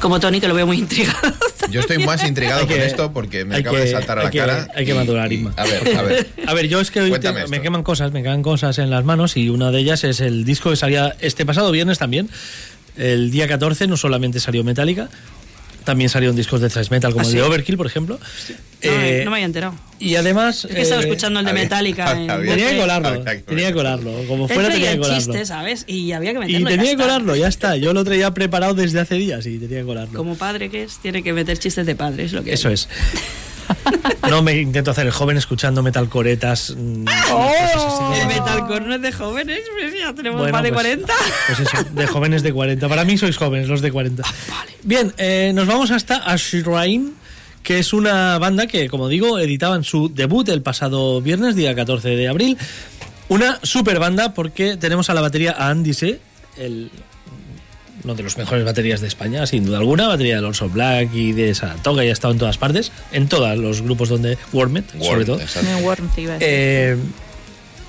Como 0.00 0.20
Tony, 0.20 0.40
que 0.40 0.48
lo 0.48 0.54
veo 0.54 0.66
muy 0.66 0.78
intrigado. 0.78 1.32
Yo 1.70 1.80
estoy 1.80 1.98
más 2.04 2.22
intrigado 2.28 2.60
Hay 2.60 2.66
que- 2.66 2.74
con 2.74 2.82
esto 2.82 3.12
porque 3.12 3.44
me 3.44 3.56
acaba 3.56 3.78
que- 3.78 3.84
de 3.84 3.90
saltar 3.90 4.18
a 4.18 4.24
la 4.24 4.30
que- 4.30 4.38
cara. 4.38 4.68
hay 4.74 4.84
que 4.84 4.92
y- 4.92 4.94
madurar, 4.94 5.32
y- 5.32 5.36
Inma. 5.36 5.54
A 5.56 5.64
ver, 5.64 5.96
a 5.96 6.02
ver. 6.02 6.26
A 6.46 6.52
ver, 6.54 6.68
yo 6.68 6.80
es 6.80 6.90
que 6.90 7.00
hoy 7.00 7.18
te- 7.18 7.46
me 7.48 7.62
queman 7.62 7.82
cosas, 7.82 8.12
me 8.12 8.22
quedan 8.22 8.42
cosas 8.42 8.78
en 8.78 8.90
las 8.90 9.04
manos 9.04 9.36
y 9.36 9.48
una 9.48 9.70
de 9.70 9.80
ellas 9.80 10.04
es 10.04 10.20
el 10.20 10.44
disco 10.44 10.70
que 10.70 10.76
salía 10.76 11.16
este 11.20 11.46
pasado 11.46 11.70
viernes 11.70 11.98
también. 11.98 12.28
El 12.96 13.30
día 13.30 13.48
14 13.48 13.86
no 13.86 13.96
solamente 13.96 14.40
salió 14.40 14.62
Metallica, 14.62 15.08
también 15.84 16.08
salieron 16.10 16.34
discos 16.36 16.60
de 16.60 16.68
thrash 16.68 16.90
metal 16.90 17.12
como 17.12 17.22
¿Ah, 17.22 17.26
el 17.26 17.30
sí? 17.32 17.36
de 17.36 17.42
Overkill, 17.42 17.76
por 17.76 17.86
ejemplo. 17.86 18.18
No, 18.18 18.90
Eh, 18.90 19.22
no 19.24 19.30
me 19.30 19.36
había 19.38 19.46
enterado. 19.46 19.74
y 19.98 20.16
además... 20.16 20.66
Es 20.66 20.74
que 20.74 20.82
estaba 20.82 21.00
eh, 21.00 21.04
escuchando 21.06 21.40
el 21.40 21.46
de 21.46 21.52
había- 21.52 21.62
Metallica. 21.62 22.12
en 22.12 22.30
había- 22.30 22.50
Tenía 22.54 22.70
que 22.70 22.76
colarlo, 22.78 23.24
tenía 23.46 23.66
que 23.68 23.72
colarlo. 23.72 24.12
Como 24.28 24.46
fuera 24.46 24.68
tenía 24.70 24.92
que 24.92 24.98
colarlo. 24.98 25.16
chiste, 25.18 25.46
¿sabes? 25.46 25.84
Y 25.86 26.12
había 26.12 26.32
que 26.32 26.36
Y 26.36 26.40
meterlo. 26.40 26.68
ya 26.70 26.76
tenía 26.76 26.90
que 26.90 26.96
colarlo, 27.02 27.34
ya 27.36 27.48
está. 27.48 27.76
Yo 27.76 27.94
lo 27.94 28.04
traía 28.04 28.32
preparado 28.34 28.74
desde 28.74 29.00
hace 29.00 29.14
días 29.14 29.46
y 29.46 29.58
tenía 29.58 29.78
que 29.80 29.84
colarlo. 29.86 30.18
Como 30.18 30.36
padre 30.36 30.68
que 30.68 30.82
es, 30.82 30.98
tiene 30.98 31.22
que 31.22 31.32
meter 31.32 31.58
chistes 31.58 31.86
de 31.86 31.94
padre, 31.94 32.24
es 32.24 32.32
lo 32.34 32.44
que 32.44 32.52
Eso 32.52 32.68
es. 32.68 32.88
No 34.28 34.42
me 34.42 34.58
intento 34.58 34.90
hacer 34.90 35.06
el 35.06 35.12
joven 35.12 35.36
escuchando 35.36 35.82
metalcoretas. 35.82 36.74
mm, 36.76 37.06
así. 37.08 38.20
El 38.20 38.26
metalcore 38.28 38.86
no 38.86 38.94
es 38.94 39.02
de 39.02 39.12
jóvenes, 39.12 39.60
pues 39.78 39.94
ya 39.98 40.12
tenemos 40.14 40.38
Bueno, 40.40 40.52
más 40.52 40.62
de 40.62 40.70
pues- 40.72 40.82
40. 40.82 41.12
Pues 41.46 41.60
eso, 41.60 41.84
de 41.92 42.06
jóvenes 42.06 42.42
de 42.42 42.52
40. 42.52 42.88
Para 42.88 43.04
mí 43.04 43.18
sois 43.18 43.36
jóvenes, 43.36 43.68
los 43.68 43.80
de 43.82 43.92
40. 43.92 44.22
Bien, 44.82 45.12
eh, 45.18 45.52
nos 45.54 45.66
vamos 45.66 45.90
hasta 45.90 46.16
Ashrain, 46.16 47.14
que 47.62 47.78
es 47.78 47.92
una 47.92 48.38
banda 48.38 48.66
que, 48.66 48.88
como 48.88 49.08
digo, 49.08 49.38
editaban 49.38 49.84
su 49.84 50.08
debut 50.12 50.48
el 50.48 50.62
pasado 50.62 51.20
viernes, 51.20 51.54
día 51.54 51.74
14 51.74 52.10
de 52.10 52.28
abril. 52.28 52.56
Una 53.28 53.58
super 53.62 53.98
banda 53.98 54.34
porque 54.34 54.76
tenemos 54.76 55.10
a 55.10 55.14
la 55.14 55.20
batería 55.20 55.54
a 55.58 55.68
Andy 55.70 55.94
C., 55.94 56.20
el, 56.56 56.90
uno 58.04 58.14
de 58.14 58.22
los 58.22 58.36
mejores 58.36 58.64
baterías 58.64 59.00
de 59.00 59.08
España, 59.08 59.46
sin 59.46 59.64
duda 59.64 59.78
alguna. 59.78 60.08
Batería 60.08 60.34
de 60.34 60.38
Alonso 60.38 60.68
Black 60.68 61.14
y 61.14 61.32
de 61.32 61.54
Saratoga, 61.54 62.04
y 62.04 62.08
ha 62.08 62.12
estado 62.12 62.32
en 62.32 62.38
todas 62.38 62.58
partes, 62.58 62.92
en 63.12 63.28
todos 63.28 63.56
los 63.56 63.82
grupos 63.82 64.08
donde. 64.08 64.38
Wormet, 64.52 64.84
sobre 65.02 65.24
todo. 65.24 65.40
Eh, 66.40 66.96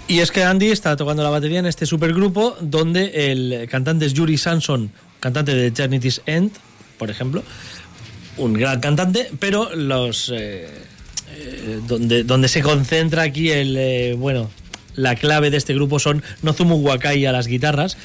y 0.08 0.20
es 0.20 0.32
que 0.32 0.44
Andy 0.44 0.68
está 0.68 0.96
tocando 0.96 1.24
la 1.24 1.30
batería 1.30 1.60
en 1.60 1.66
este 1.66 1.86
supergrupo 1.86 2.56
donde 2.62 3.32
el 3.32 3.68
cantante 3.70 4.06
es 4.06 4.14
Yuri 4.14 4.38
Sanson, 4.38 4.92
cantante 5.20 5.56
de 5.56 5.68
Eternity's 5.68 6.22
End, 6.28 6.52
por 6.98 7.10
ejemplo, 7.10 7.44
un 8.38 8.54
gran 8.54 8.80
cantante, 8.80 9.32
pero 9.40 9.74
los 9.76 10.32
eh, 10.34 10.70
eh, 11.38 11.80
donde, 11.88 12.24
donde 12.24 12.48
se 12.48 12.62
concentra 12.62 13.24
aquí 13.24 13.50
el 13.50 13.76
eh, 13.78 14.16
bueno 14.18 14.50
la 14.96 15.16
clave 15.16 15.50
de 15.50 15.58
este 15.58 15.74
grupo 15.74 16.00
son 16.00 16.24
Nozumu 16.42 16.76
Wakai 16.76 17.26
a 17.26 17.32
las 17.32 17.48
guitarras, 17.48 17.98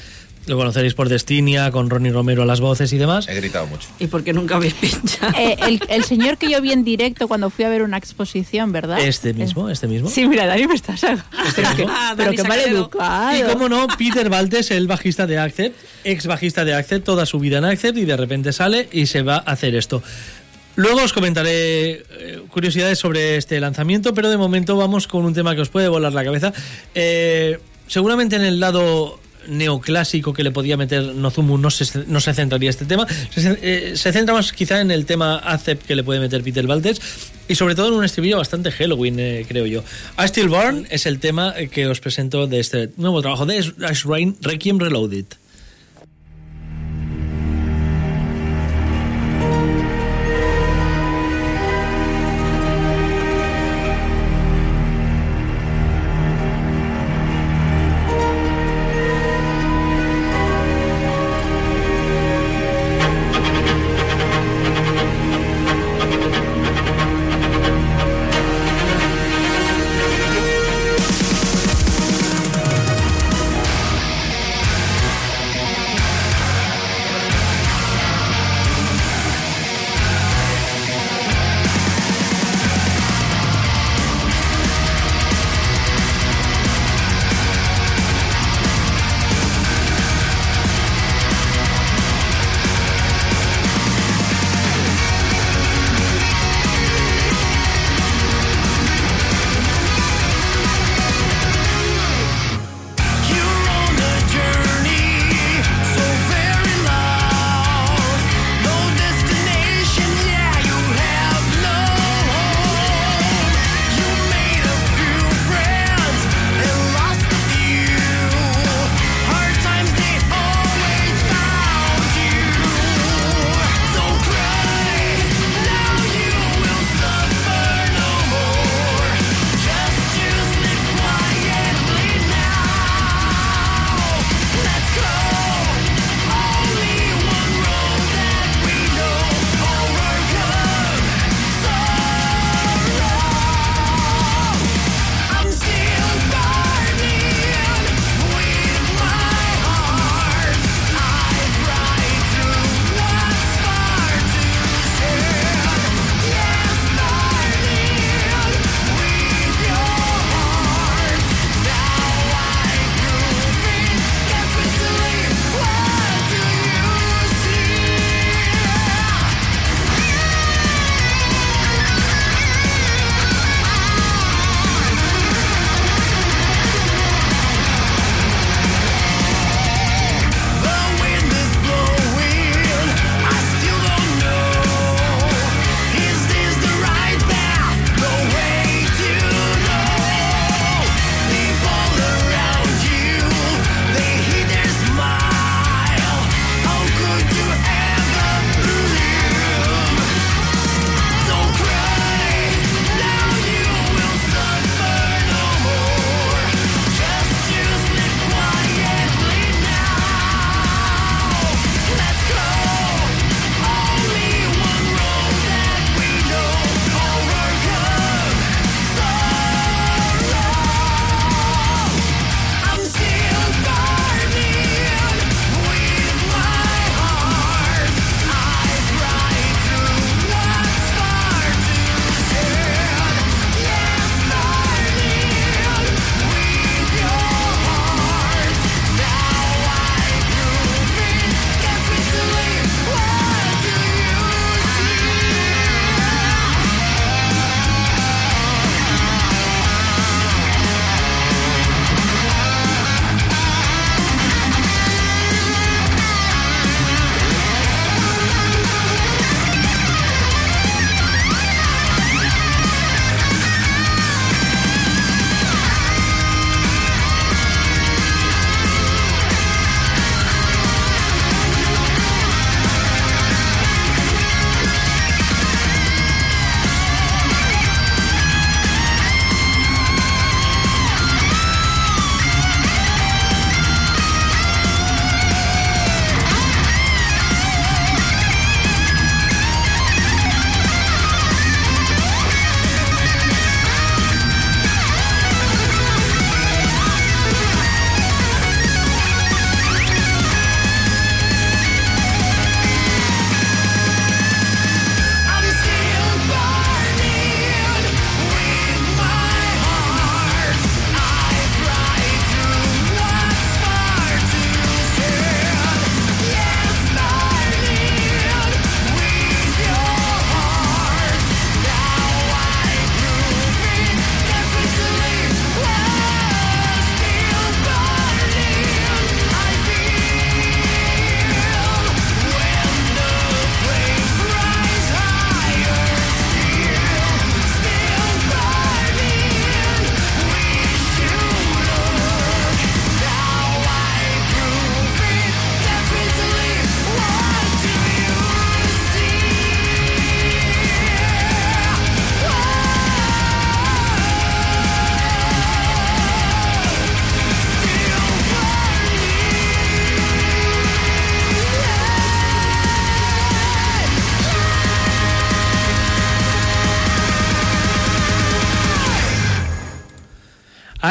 lo 0.47 0.57
conoceréis 0.57 0.93
por 0.93 1.07
Destinia, 1.09 1.71
con 1.71 1.89
Ronnie 1.89 2.11
Romero 2.11 2.41
a 2.43 2.45
las 2.45 2.59
voces 2.61 2.91
y 2.93 2.97
demás. 2.97 3.27
He 3.29 3.35
gritado 3.35 3.67
mucho. 3.67 3.87
¿Y 3.99 4.07
por 4.07 4.23
qué 4.23 4.33
nunca 4.33 4.55
habéis 4.55 4.73
pinchado? 4.73 5.31
Eh, 5.37 5.55
el, 5.67 5.81
el 5.87 6.03
señor 6.03 6.37
que 6.37 6.49
yo 6.49 6.61
vi 6.61 6.71
en 6.71 6.83
directo 6.83 7.27
cuando 7.27 7.49
fui 7.49 7.65
a 7.65 7.69
ver 7.69 7.83
una 7.83 7.97
exposición, 7.97 8.71
¿verdad? 8.71 8.99
Este 8.99 9.33
mismo, 9.33 9.69
este 9.69 9.87
mismo. 9.87 10.09
Sí, 10.09 10.27
mira, 10.27 10.45
Dani 10.47 10.67
me 10.67 10.75
estás... 10.75 11.01
Pero 11.55 11.75
que, 11.75 11.85
Ah, 11.87 12.13
pero 12.17 12.31
que 12.31 12.43
mal 12.43 12.59
educado. 12.59 13.37
Y 13.37 13.43
como 13.51 13.69
no, 13.69 13.87
Peter 13.97 14.29
Valtes, 14.29 14.71
el 14.71 14.87
bajista 14.87 15.27
de 15.27 15.37
Accept, 15.37 15.75
ex 16.03 16.25
bajista 16.27 16.65
de 16.65 16.73
Accept, 16.73 17.05
toda 17.05 17.25
su 17.25 17.39
vida 17.39 17.59
en 17.59 17.65
Accept 17.65 17.97
y 17.97 18.05
de 18.05 18.17
repente 18.17 18.51
sale 18.53 18.89
y 18.91 19.05
se 19.05 19.21
va 19.21 19.35
a 19.35 19.51
hacer 19.51 19.75
esto. 19.75 20.01
Luego 20.75 21.03
os 21.03 21.11
comentaré 21.13 21.91
eh, 21.91 22.41
curiosidades 22.49 22.97
sobre 22.97 23.35
este 23.35 23.59
lanzamiento, 23.59 24.13
pero 24.13 24.29
de 24.29 24.37
momento 24.37 24.77
vamos 24.77 25.05
con 25.05 25.25
un 25.25 25.33
tema 25.33 25.53
que 25.53 25.61
os 25.61 25.69
puede 25.69 25.87
volar 25.89 26.13
la 26.13 26.23
cabeza. 26.23 26.53
Eh, 26.95 27.59
seguramente 27.87 28.37
en 28.37 28.43
el 28.43 28.59
lado 28.59 29.19
neoclásico 29.47 30.33
que 30.33 30.43
le 30.43 30.51
podía 30.51 30.77
meter 30.77 31.03
Nozumu 31.15 31.57
no 31.57 31.69
se, 31.69 32.05
no 32.07 32.19
se 32.19 32.33
centraría 32.33 32.69
este 32.69 32.85
tema. 32.85 33.07
Se, 33.33 33.57
eh, 33.61 33.97
se 33.97 34.11
centra 34.11 34.33
más 34.33 34.51
quizá 34.53 34.81
en 34.81 34.91
el 34.91 35.05
tema 35.05 35.37
Accept 35.37 35.85
que 35.85 35.95
le 35.95 36.03
puede 36.03 36.19
meter 36.19 36.43
Peter 36.43 36.65
Valtes 36.67 37.01
y 37.47 37.55
sobre 37.55 37.75
todo 37.75 37.89
en 37.89 37.93
un 37.95 38.05
estribillo 38.05 38.37
bastante 38.37 38.71
Halloween, 38.71 39.19
eh, 39.19 39.45
creo 39.47 39.65
yo. 39.65 39.83
I 40.17 40.27
Still 40.27 40.47
Burn 40.47 40.87
es 40.89 41.05
el 41.05 41.19
tema 41.19 41.53
eh, 41.57 41.67
que 41.67 41.87
os 41.87 41.99
presento 41.99 42.47
de 42.47 42.59
este 42.59 42.91
nuevo 42.97 43.21
trabajo 43.21 43.45
de 43.45 43.57
Ash 43.57 44.05
Rain, 44.05 44.37
Requiem 44.41 44.79
Reloaded. 44.79 45.25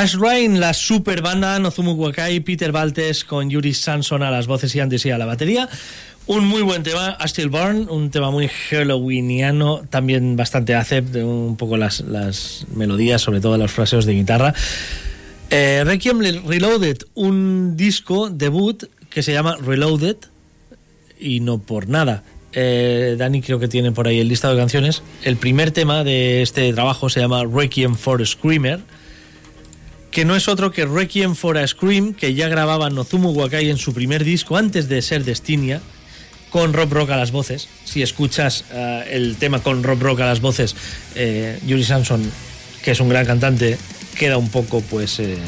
Ash 0.01 0.15
Ryan, 0.15 0.61
la 0.61 0.73
super 0.73 1.21
banda 1.21 1.59
Nozumu 1.59 1.93
Wakai, 1.93 2.41
Peter 2.41 2.73
Baltes 2.73 3.23
con 3.23 3.51
Yuri 3.51 3.75
Sanson 3.75 4.23
a 4.23 4.31
las 4.31 4.47
voces 4.47 4.75
y 4.75 4.81
Andy 4.81 4.97
a 5.11 5.19
la 5.19 5.27
batería. 5.27 5.69
Un 6.27 6.47
muy 6.47 6.63
buen 6.63 6.83
tema, 6.83 7.19
I 7.23 7.29
Still 7.29 7.51
Burn, 7.51 7.87
un 7.91 8.11
tema 8.11 8.31
muy 8.31 8.49
halloweeniano, 8.49 9.83
también 9.91 10.37
bastante 10.37 10.75
acept, 10.75 11.15
un 11.17 11.59
poco 11.59 11.77
las, 11.77 12.01
las 12.01 12.65
melodías, 12.75 13.21
sobre 13.21 13.43
todo 13.43 13.59
los 13.59 13.73
fraseos 13.73 14.07
de 14.07 14.15
guitarra. 14.15 14.55
Eh, 15.51 15.83
Requiem 15.85 16.21
Reloaded, 16.47 16.97
un 17.13 17.77
disco 17.77 18.31
debut 18.31 18.85
que 19.11 19.23
se 19.23 19.35
llama 19.35 19.59
Reloaded, 19.59 20.17
y 21.19 21.41
no 21.41 21.59
por 21.59 21.91
nada. 21.91 22.23
Eh, 22.55 23.17
Dani 23.19 23.43
creo 23.43 23.59
que 23.61 23.69
tiene 23.69 23.93
por 23.93 24.09
ahí 24.09 24.19
el 24.19 24.29
listado 24.29 24.55
de 24.55 24.61
canciones. 24.61 25.03
El 25.25 25.37
primer 25.37 25.73
tema 25.73 26.05
de 26.05 26.41
este 26.41 26.73
trabajo 26.73 27.11
se 27.11 27.21
llama 27.21 27.45
Requiem 27.45 27.97
for 27.97 28.27
Screamer, 28.27 28.81
que 30.11 30.25
no 30.25 30.35
es 30.35 30.49
otro 30.49 30.73
que 30.73 30.87
Requiem 30.87 31.35
for 31.35 31.57
a 31.59 31.67
Scream, 31.67 32.15
que 32.15 32.35
ya 32.35 32.49
grababa 32.49 32.91
Nozumu 32.91 33.31
Wakai 33.31 33.71
en 33.71 33.79
su 33.79 33.95
primer 33.95 34.25
disco 34.25 34.57
antes 34.57 34.89
de 34.89 35.03
ser 35.03 35.25
Destinia, 35.25 35.81
con 36.51 36.73
Rob 36.73 36.93
Rock 36.93 37.11
a 37.11 37.17
las 37.17 37.31
voces. 37.31 37.69
Si 37.85 38.03
escuchas 38.03 38.65
eh, 38.73 39.09
el 39.13 39.37
tema 39.37 39.63
con 39.63 39.83
Rob 39.83 40.03
Rock 40.03 40.21
a 40.21 40.27
las 40.27 40.41
voces, 40.41 40.75
eh, 41.15 41.59
Yuri 41.65 41.85
Samson, 41.85 42.31
que 42.83 42.91
es 42.91 43.01
un 43.01 43.09
gran 43.09 43.25
cantante, 43.25 43.79
queda 44.19 44.37
un 44.37 44.49
poco, 44.49 44.81
pues, 44.81 45.21
eh, 45.21 45.39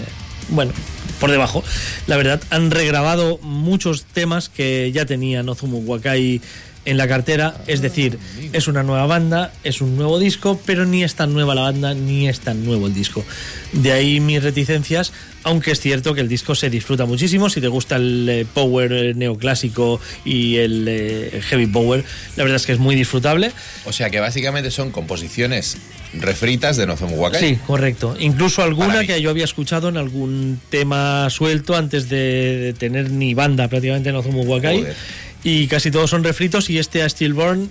bueno, 0.49 0.73
por 1.19 1.31
debajo. 1.31 1.65
La 2.07 2.17
verdad, 2.17 2.41
han 2.51 2.71
regrabado 2.71 3.39
muchos 3.43 4.05
temas 4.05 4.49
que 4.49 4.93
ya 4.93 5.07
tenía 5.07 5.43
Nozumu 5.43 5.79
Wakai 5.79 6.41
en 6.85 6.97
la 6.97 7.07
cartera, 7.07 7.55
es 7.67 7.81
decir, 7.81 8.19
es 8.53 8.67
una 8.67 8.83
nueva 8.83 9.07
banda, 9.07 9.53
es 9.63 9.81
un 9.81 9.97
nuevo 9.97 10.19
disco, 10.19 10.61
pero 10.67 10.85
ni 10.85 11.05
es 11.05 11.15
tan 11.15 11.33
nueva 11.33 11.55
la 11.55 11.63
banda 11.63 11.95
ni 11.95 12.29
es 12.29 12.41
tan 12.41 12.65
nuevo 12.65 12.87
el 12.87 12.95
disco. 12.95 13.25
De 13.73 13.93
ahí 13.93 14.21
mis 14.21 14.43
reticencias, 14.43 15.13
aunque 15.45 15.73
es 15.73 15.81
cierto 15.81 16.15
que 16.15 16.21
el 16.21 16.29
disco 16.29 16.55
se 16.55 16.71
disfruta 16.71 17.05
muchísimo, 17.05 17.51
si 17.51 17.61
te 17.61 17.69
gusta 17.69 17.97
el 17.97 18.29
eh, 18.29 18.47
power 18.53 18.93
eh, 18.93 19.15
neoclásico 19.15 20.01
y 20.25 20.57
el 20.57 20.87
eh, 20.89 21.41
heavy 21.49 21.67
power, 21.67 22.05
la 22.37 22.43
verdad 22.45 22.57
es 22.57 22.67
que 22.67 22.73
es 22.73 22.79
muy 22.79 22.97
disfrutable. 22.97 23.53
O 23.85 23.93
sea 23.93 24.11
que 24.11 24.21
básicamente 24.21 24.71
son 24.71 24.91
composiciones 24.91 25.77
refritas 26.15 26.77
de 26.77 26.87
Nozomu 26.87 27.17
Wakai. 27.17 27.41
Sí, 27.41 27.59
correcto. 27.67 28.17
Incluso 28.19 28.63
alguna 28.63 29.07
que 29.07 29.21
yo 29.23 29.31
había 29.31 29.45
escuchado 29.45 29.89
en 29.89 29.97
algún 29.97 30.61
tema 30.69 31.31
suelto 31.31 31.77
antes 31.77 32.09
de, 32.09 32.75
tener 32.79 33.11
ni 33.11 33.35
banda 33.35 33.69
prácticamente 33.69 34.11
en 34.11 34.17
Ozumu 34.17 34.43
Wakai. 34.43 34.81
Joder. 34.81 34.97
Y 35.45 35.67
casi 35.67 35.91
todos 35.91 36.11
son 36.11 36.25
refritos 36.25 36.71
y 36.71 36.79
este 36.79 37.03
a 37.03 37.09
Stillborn 37.09 37.71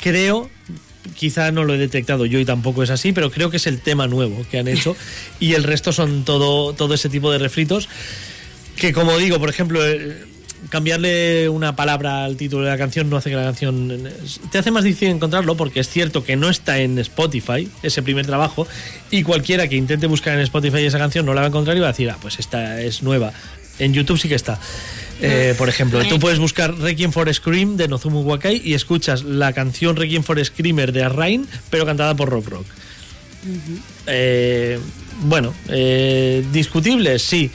creo, 0.00 0.48
quizá 1.16 1.50
no 1.50 1.64
lo 1.64 1.74
he 1.74 1.78
detectado 1.78 2.24
yo 2.26 2.38
y 2.38 2.44
tampoco 2.44 2.82
es 2.82 2.90
así, 2.90 3.12
pero 3.12 3.30
creo 3.30 3.50
que 3.50 3.56
es 3.56 3.66
el 3.66 3.80
tema 3.80 4.06
nuevo 4.06 4.44
que 4.50 4.58
han 4.58 4.68
hecho 4.68 4.96
y 5.40 5.54
el 5.54 5.64
resto 5.64 5.92
son 5.92 6.24
todo, 6.24 6.72
todo 6.72 6.94
ese 6.94 7.08
tipo 7.08 7.30
de 7.32 7.38
refritos 7.38 7.88
que 8.76 8.92
como 8.92 9.18
digo, 9.18 9.38
por 9.38 9.50
ejemplo, 9.50 9.86
eh, 9.86 10.16
cambiarle 10.68 11.48
una 11.48 11.76
palabra 11.76 12.24
al 12.24 12.36
título 12.36 12.64
de 12.64 12.70
la 12.70 12.78
canción 12.78 13.08
no 13.08 13.16
hace 13.16 13.30
que 13.30 13.36
la 13.36 13.44
canción 13.44 14.08
te 14.50 14.58
hace 14.58 14.70
más 14.70 14.84
difícil 14.84 15.08
encontrarlo 15.08 15.56
porque 15.56 15.80
es 15.80 15.88
cierto 15.88 16.24
que 16.24 16.36
no 16.36 16.50
está 16.50 16.78
en 16.78 16.98
Spotify 16.98 17.68
ese 17.82 18.02
primer 18.02 18.26
trabajo 18.26 18.66
y 19.10 19.22
cualquiera 19.22 19.68
que 19.68 19.76
intente 19.76 20.06
buscar 20.06 20.34
en 20.34 20.40
Spotify 20.40 20.84
esa 20.84 20.98
canción 20.98 21.24
no 21.24 21.34
la 21.34 21.40
va 21.40 21.46
a 21.46 21.48
encontrar 21.48 21.76
y 21.76 21.80
va 21.80 21.88
a 21.88 21.92
decir 21.92 22.10
ah 22.10 22.18
pues 22.20 22.38
esta 22.38 22.80
es 22.82 23.02
nueva 23.02 23.32
en 23.78 23.94
YouTube 23.94 24.18
sí 24.18 24.28
que 24.28 24.34
está 24.34 24.60
Eh, 25.22 25.54
por 25.58 25.68
ejemplo 25.68 26.02
tú 26.08 26.18
puedes 26.18 26.38
buscar 26.38 26.74
Requiem 26.78 27.12
for 27.12 27.32
Scream 27.32 27.76
de 27.76 27.88
Nozumu 27.88 28.22
Wakai 28.22 28.62
y 28.64 28.72
escuchas 28.72 29.22
la 29.22 29.52
canción 29.52 29.96
Requiem 29.96 30.22
for 30.22 30.42
Screamer 30.42 30.92
de 30.92 31.04
Arrain 31.04 31.46
pero 31.68 31.84
cantada 31.84 32.14
por 32.14 32.30
Rock 32.30 32.48
Rock. 32.48 32.66
Eh, 34.06 34.78
bueno, 35.22 35.54
eh, 35.68 36.44
discutible, 36.52 37.18
sí. 37.18 37.50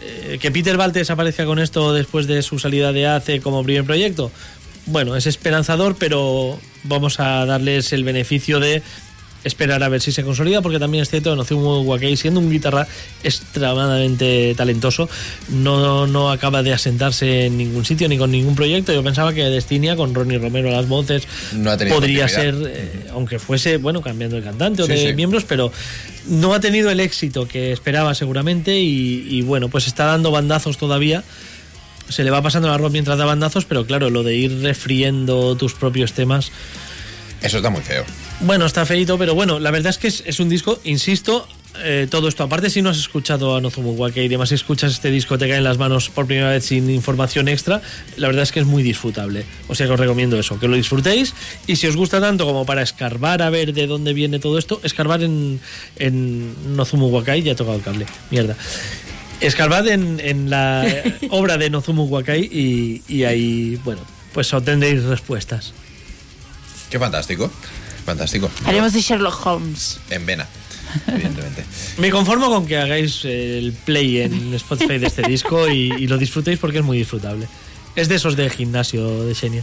Eh, 0.00 0.38
que 0.40 0.50
Peter 0.50 0.76
Baltes 0.76 1.10
aparezca 1.10 1.44
con 1.44 1.58
esto 1.58 1.92
después 1.92 2.26
de 2.26 2.42
su 2.42 2.58
salida 2.58 2.92
de 2.92 3.06
ACE 3.06 3.40
como 3.40 3.64
primer 3.64 3.84
proyecto, 3.84 4.30
bueno, 4.86 5.16
es 5.16 5.26
esperanzador, 5.26 5.96
pero 5.98 6.58
vamos 6.84 7.20
a 7.20 7.44
darles 7.44 7.92
el 7.92 8.04
beneficio 8.04 8.60
de 8.60 8.82
esperar 9.44 9.82
a 9.82 9.88
ver 9.88 10.00
si 10.00 10.12
se 10.12 10.24
consolida, 10.24 10.60
porque 10.62 10.78
también 10.78 11.02
es 11.02 11.10
cierto 11.10 11.30
que 11.30 11.36
Nozumu 11.36 11.82
Wakai, 11.82 12.16
siendo 12.16 12.40
un 12.40 12.50
guitarra 12.50 12.86
extremadamente 13.22 14.54
talentoso, 14.56 15.08
no, 15.48 16.06
no 16.06 16.30
acaba 16.30 16.62
de 16.62 16.72
asentarse 16.72 17.46
en 17.46 17.56
ningún 17.56 17.84
sitio 17.84 18.08
ni 18.08 18.18
con 18.18 18.30
ningún 18.30 18.54
proyecto. 18.54 18.92
Yo 18.92 19.02
pensaba 19.02 19.32
que 19.32 19.44
Destinia, 19.44 19.96
con 19.96 20.14
Ronnie 20.14 20.38
Romero 20.38 20.68
a 20.68 20.72
las 20.72 20.88
voces, 20.88 21.26
No 21.52 21.76
podría 21.88 22.28
ser, 22.28 22.54
eh, 22.66 23.06
aunque 23.12 23.38
fuese, 23.38 23.76
bueno, 23.78 24.02
cambiando 24.02 24.36
de 24.36 24.42
cantante 24.42 24.82
o 24.82 24.86
Sí, 24.86 24.92
de 24.92 25.08
sí. 25.08 25.14
miembros, 25.14 25.44
pero 25.44 25.72
no 26.26 26.52
ha 26.54 26.60
tenido 26.60 26.90
el 26.90 27.00
éxito 27.00 27.48
que 27.48 27.72
esperaba 27.72 28.14
seguramente 28.14 28.78
y, 28.78 29.26
y, 29.30 29.42
bueno, 29.42 29.68
pues 29.68 29.86
está 29.86 30.04
dando 30.06 30.30
bandazos 30.30 30.76
todavía. 30.78 31.22
Se 32.08 32.24
le 32.24 32.30
va 32.30 32.42
pasando 32.42 32.68
el 32.68 32.74
arroz 32.74 32.92
mientras 32.92 33.18
da 33.18 33.24
bandazos, 33.24 33.64
pero 33.66 33.86
claro, 33.86 34.10
lo 34.10 34.22
de 34.22 34.34
ir 34.34 34.62
refriendo 34.62 35.56
tus 35.56 35.74
propios 35.74 36.12
temas, 36.12 36.50
Eso 37.42 37.58
está 37.58 37.70
muy 37.70 37.82
feo. 37.82 38.04
Bueno, 38.40 38.66
está 38.66 38.86
feito, 38.86 39.18
pero 39.18 39.34
bueno, 39.34 39.58
la 39.58 39.70
verdad 39.70 39.90
es 39.90 39.98
que 39.98 40.08
es, 40.08 40.22
es 40.26 40.40
un 40.40 40.48
disco, 40.48 40.80
insisto, 40.84 41.46
eh, 41.80 42.06
todo 42.10 42.28
esto. 42.28 42.42
Aparte, 42.42 42.70
si 42.70 42.82
no 42.82 42.90
has 42.90 42.98
escuchado 42.98 43.56
a 43.56 43.60
Nozumu 43.60 43.92
Wakai 43.92 44.24
y 44.24 44.28
demás, 44.28 44.48
si 44.48 44.54
escuchas 44.54 44.92
este 44.92 45.10
disco, 45.10 45.38
te 45.38 45.48
cae 45.48 45.58
en 45.58 45.64
las 45.64 45.78
manos 45.78 46.08
por 46.08 46.26
primera 46.26 46.50
vez 46.50 46.64
sin 46.64 46.90
información 46.90 47.48
extra, 47.48 47.82
la 48.16 48.26
verdad 48.28 48.42
es 48.42 48.52
que 48.52 48.60
es 48.60 48.66
muy 48.66 48.82
disfrutable. 48.82 49.44
O 49.68 49.74
sea 49.74 49.86
que 49.86 49.92
os 49.92 50.00
recomiendo 50.00 50.38
eso, 50.38 50.58
que 50.58 50.66
lo 50.66 50.76
disfrutéis. 50.76 51.34
Y 51.66 51.76
si 51.76 51.86
os 51.86 51.96
gusta 51.96 52.20
tanto 52.20 52.46
como 52.46 52.64
para 52.66 52.82
escarbar 52.82 53.42
a 53.42 53.50
ver 53.50 53.74
de 53.74 53.86
dónde 53.86 54.12
viene 54.12 54.38
todo 54.38 54.58
esto, 54.58 54.80
escarbar 54.82 55.22
en, 55.22 55.60
en 55.96 56.76
Nozumu 56.76 57.08
Wakai, 57.08 57.42
ya 57.42 57.52
he 57.52 57.54
tocado 57.54 57.76
el 57.76 57.82
cable, 57.82 58.06
mierda. 58.30 58.56
Escarbad 59.40 59.86
en, 59.86 60.20
en 60.20 60.50
la 60.50 60.84
obra 61.30 61.58
de 61.58 61.70
Nozumu 61.70 62.04
Wakai 62.04 62.40
y, 62.40 63.02
y 63.06 63.24
ahí, 63.24 63.78
bueno, 63.84 64.00
pues 64.32 64.52
obtendréis 64.52 65.04
respuestas. 65.04 65.74
Qué 66.90 66.98
fantástico. 66.98 67.50
Fantástico. 68.08 68.50
Haremos 68.64 68.94
de 68.94 69.02
Sherlock 69.02 69.44
Holmes. 69.46 70.00
En 70.08 70.24
vena, 70.24 70.46
evidentemente. 71.08 71.62
Me 71.98 72.08
conformo 72.10 72.48
con 72.48 72.66
que 72.66 72.78
hagáis 72.78 73.22
el 73.26 73.74
play 73.84 74.20
en 74.22 74.54
Spotify 74.54 74.96
de 74.96 75.08
este 75.08 75.20
disco 75.28 75.68
y, 75.68 75.92
y 75.92 76.06
lo 76.06 76.16
disfrutéis 76.16 76.58
porque 76.58 76.78
es 76.78 76.84
muy 76.84 76.96
disfrutable. 76.96 77.46
Es 77.96 78.08
de 78.08 78.14
esos 78.14 78.34
de 78.34 78.48
gimnasio 78.48 79.24
de 79.24 79.34
Xenia. 79.34 79.62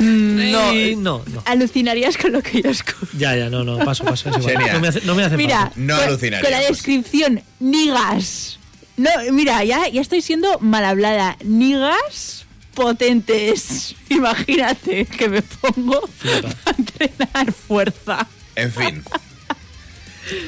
no. 0.00 0.72
Y 0.74 0.96
no, 0.98 1.22
no. 1.32 1.42
Alucinarías 1.46 2.18
con 2.18 2.32
lo 2.32 2.42
que 2.42 2.60
yo 2.60 2.68
escucho. 2.68 3.10
Ya, 3.16 3.34
ya, 3.34 3.48
no, 3.48 3.64
no, 3.64 3.78
paso, 3.78 4.04
paso. 4.04 4.28
es 4.28 4.36
igual. 4.36 4.56
No 4.74 4.80
me 4.80 4.88
hace, 4.88 5.00
no 5.06 5.14
me 5.14 5.24
hace 5.24 5.36
Mira, 5.38 5.60
falta. 5.60 5.74
No 5.76 5.96
con, 5.96 6.04
alucinaríamos. 6.08 6.42
con 6.42 6.60
la 6.60 6.68
descripción, 6.68 7.42
nigas. 7.58 8.58
No, 8.98 9.08
mira, 9.32 9.64
ya, 9.64 9.88
ya 9.88 10.02
estoy 10.02 10.20
siendo 10.20 10.58
mal 10.58 10.84
hablada. 10.84 11.38
Nigas 11.42 12.44
potentes. 12.74 13.94
Imagínate 14.08 15.06
que 15.06 15.28
me 15.28 15.42
pongo 15.42 16.08
a 16.66 16.70
entrenar 16.70 17.52
fuerza. 17.52 18.26
En 18.56 18.72
fin. 18.72 19.04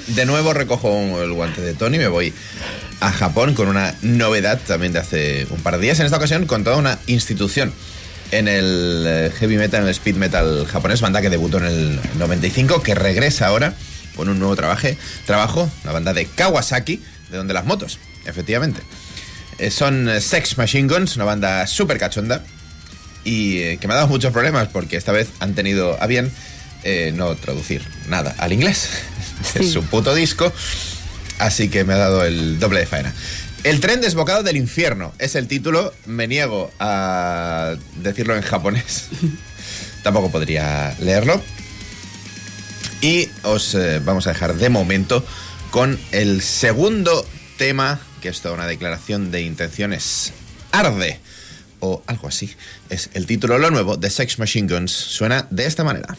De 0.08 0.26
nuevo 0.26 0.52
recojo 0.52 1.22
el 1.22 1.32
guante 1.32 1.60
de 1.60 1.74
Tony 1.74 1.96
y 1.96 2.00
me 2.00 2.08
voy 2.08 2.32
a 3.00 3.10
Japón 3.10 3.54
con 3.54 3.68
una 3.68 3.94
novedad 4.02 4.60
también 4.64 4.92
de 4.92 5.00
hace 5.00 5.46
un 5.50 5.60
par 5.60 5.76
de 5.76 5.82
días. 5.82 5.98
En 5.98 6.06
esta 6.06 6.18
ocasión 6.18 6.46
con 6.46 6.62
toda 6.62 6.76
una 6.76 6.98
institución 7.06 7.72
en 8.30 8.48
el 8.48 9.04
eh, 9.06 9.32
heavy 9.38 9.56
metal, 9.56 9.82
en 9.82 9.88
el 9.88 9.92
speed 9.92 10.16
metal 10.16 10.66
japonés, 10.66 11.00
banda 11.00 11.20
que 11.20 11.30
debutó 11.30 11.58
en 11.58 11.66
el 11.66 12.00
95, 12.18 12.82
que 12.82 12.94
regresa 12.94 13.46
ahora 13.46 13.74
con 14.16 14.28
un 14.28 14.38
nuevo 14.38 14.56
trabaje, 14.56 14.96
trabajo, 15.26 15.70
la 15.84 15.92
banda 15.92 16.12
de 16.12 16.26
Kawasaki, 16.26 17.00
de 17.30 17.36
donde 17.36 17.54
las 17.54 17.64
motos, 17.64 17.98
efectivamente. 18.24 18.80
Eh, 19.58 19.70
son 19.70 20.08
eh, 20.08 20.20
Sex 20.20 20.58
Machine 20.58 20.88
Guns, 20.88 21.16
una 21.16 21.24
banda 21.24 21.66
súper 21.66 21.98
cachonda 21.98 22.42
y 23.24 23.58
eh, 23.58 23.78
que 23.80 23.86
me 23.86 23.94
ha 23.94 23.96
dado 23.96 24.08
muchos 24.08 24.32
problemas 24.32 24.68
porque 24.68 24.96
esta 24.96 25.12
vez 25.12 25.28
han 25.40 25.54
tenido 25.54 26.00
a 26.02 26.06
bien 26.06 26.32
eh, 26.84 27.12
no 27.14 27.34
traducir 27.36 27.82
nada 28.08 28.34
al 28.38 28.52
inglés. 28.52 28.88
Es 29.54 29.72
su 29.72 29.82
puto 29.82 30.14
disco, 30.14 30.52
así 31.38 31.68
que 31.68 31.82
me 31.84 31.94
ha 31.94 31.96
dado 31.96 32.24
el 32.24 32.60
doble 32.60 32.80
de 32.80 32.86
faena. 32.86 33.12
El 33.64 33.80
tren 33.80 34.00
desbocado 34.00 34.42
del 34.42 34.56
infierno 34.56 35.12
es 35.18 35.34
el 35.34 35.48
título. 35.48 35.92
Me 36.06 36.28
niego 36.28 36.72
a 36.78 37.74
decirlo 37.96 38.36
en 38.36 38.42
japonés. 38.42 39.08
Tampoco 40.02 40.30
podría 40.30 40.94
leerlo. 41.00 41.40
Y 43.00 43.28
os 43.42 43.74
eh, 43.74 44.00
vamos 44.04 44.26
a 44.26 44.32
dejar 44.32 44.54
de 44.54 44.68
momento 44.68 45.24
con 45.70 45.98
el 46.12 46.40
segundo 46.42 47.26
tema, 47.56 48.00
que 48.22 48.28
es 48.28 48.42
una 48.44 48.66
declaración 48.66 49.30
de 49.30 49.42
intenciones 49.42 50.32
arde 50.70 51.20
o 51.80 52.02
algo 52.06 52.28
así. 52.28 52.54
Es 52.88 53.10
el 53.12 53.26
título 53.26 53.58
lo 53.58 53.70
nuevo 53.70 53.96
de 53.96 54.08
Sex 54.08 54.38
Machine 54.38 54.72
Guns. 54.72 54.92
Suena 54.92 55.46
de 55.50 55.66
esta 55.66 55.84
manera. 55.84 56.16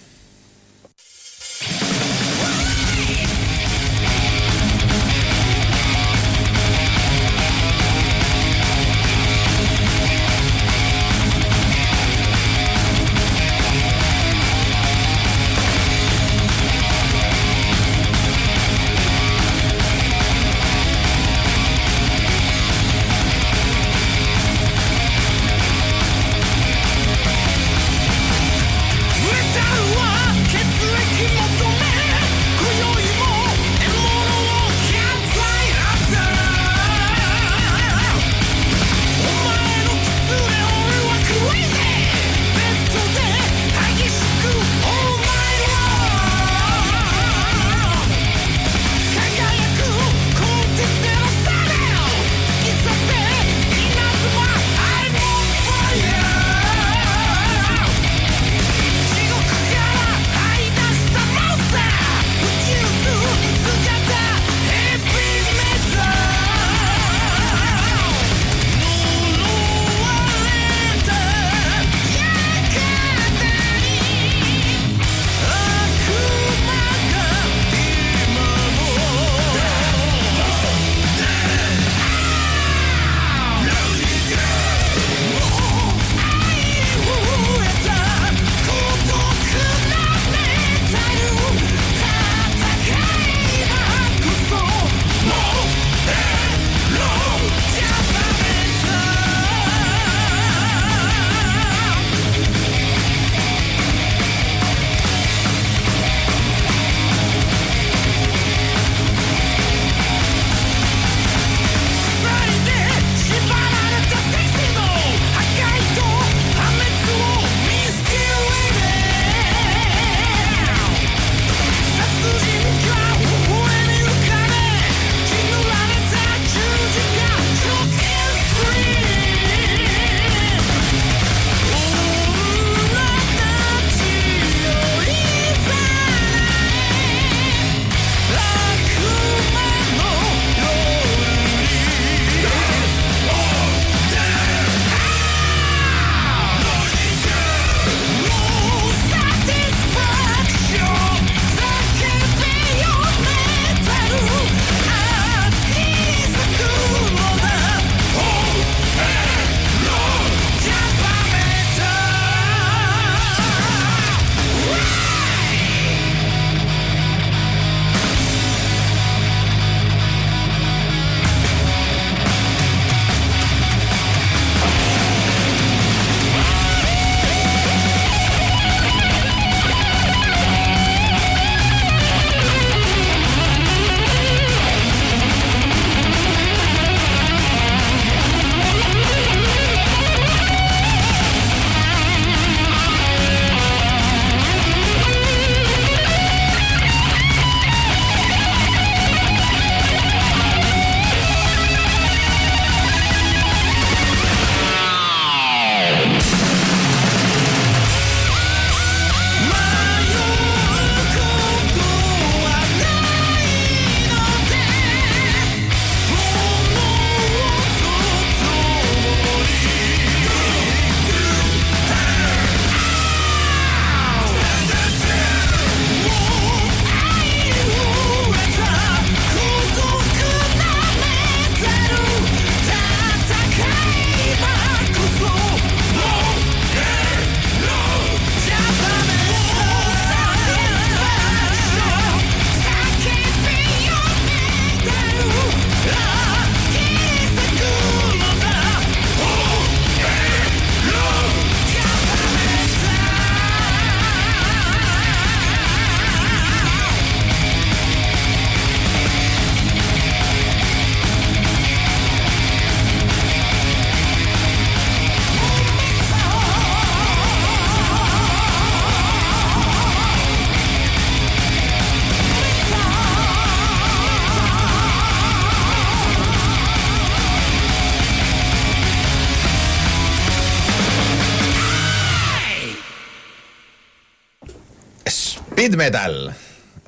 Speed 285.64 285.77
metal 285.77 286.35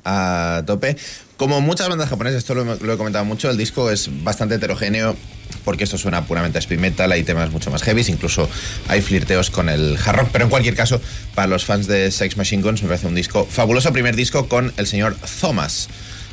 a 0.04 0.62
tope. 0.66 0.98
Como 1.38 1.62
muchas 1.62 1.88
bandas 1.88 2.10
japonesas, 2.10 2.40
esto 2.40 2.54
lo, 2.54 2.74
he 2.74 2.96
comentado 2.98 3.24
mucho, 3.24 3.48
el 3.48 3.56
disco 3.56 3.90
es 3.90 4.10
bastante 4.22 4.56
heterogéneo 4.56 5.16
porque 5.64 5.84
esto 5.84 5.96
suena 5.96 6.26
puramente 6.26 6.58
a 6.58 6.60
speed 6.60 6.78
metal, 6.78 7.10
hay 7.10 7.24
temas 7.24 7.50
mucho 7.50 7.70
más 7.70 7.82
heavy, 7.82 8.04
incluso 8.06 8.50
hay 8.88 9.00
flirteos 9.00 9.48
con 9.48 9.70
el 9.70 9.96
hard 9.96 10.16
rock, 10.16 10.28
pero 10.30 10.44
en 10.44 10.50
cualquier 10.50 10.74
caso, 10.74 11.00
para 11.34 11.46
los 11.46 11.64
fans 11.64 11.86
de 11.86 12.10
Sex 12.10 12.36
Machine 12.36 12.62
Guns 12.62 12.82
me 12.82 12.88
parece 12.88 13.06
un 13.06 13.14
disco 13.14 13.46
fabuloso, 13.50 13.94
primer 13.94 14.14
disco 14.14 14.46
con 14.46 14.74
el 14.76 14.86
señor 14.86 15.16
Thomas 15.40 15.88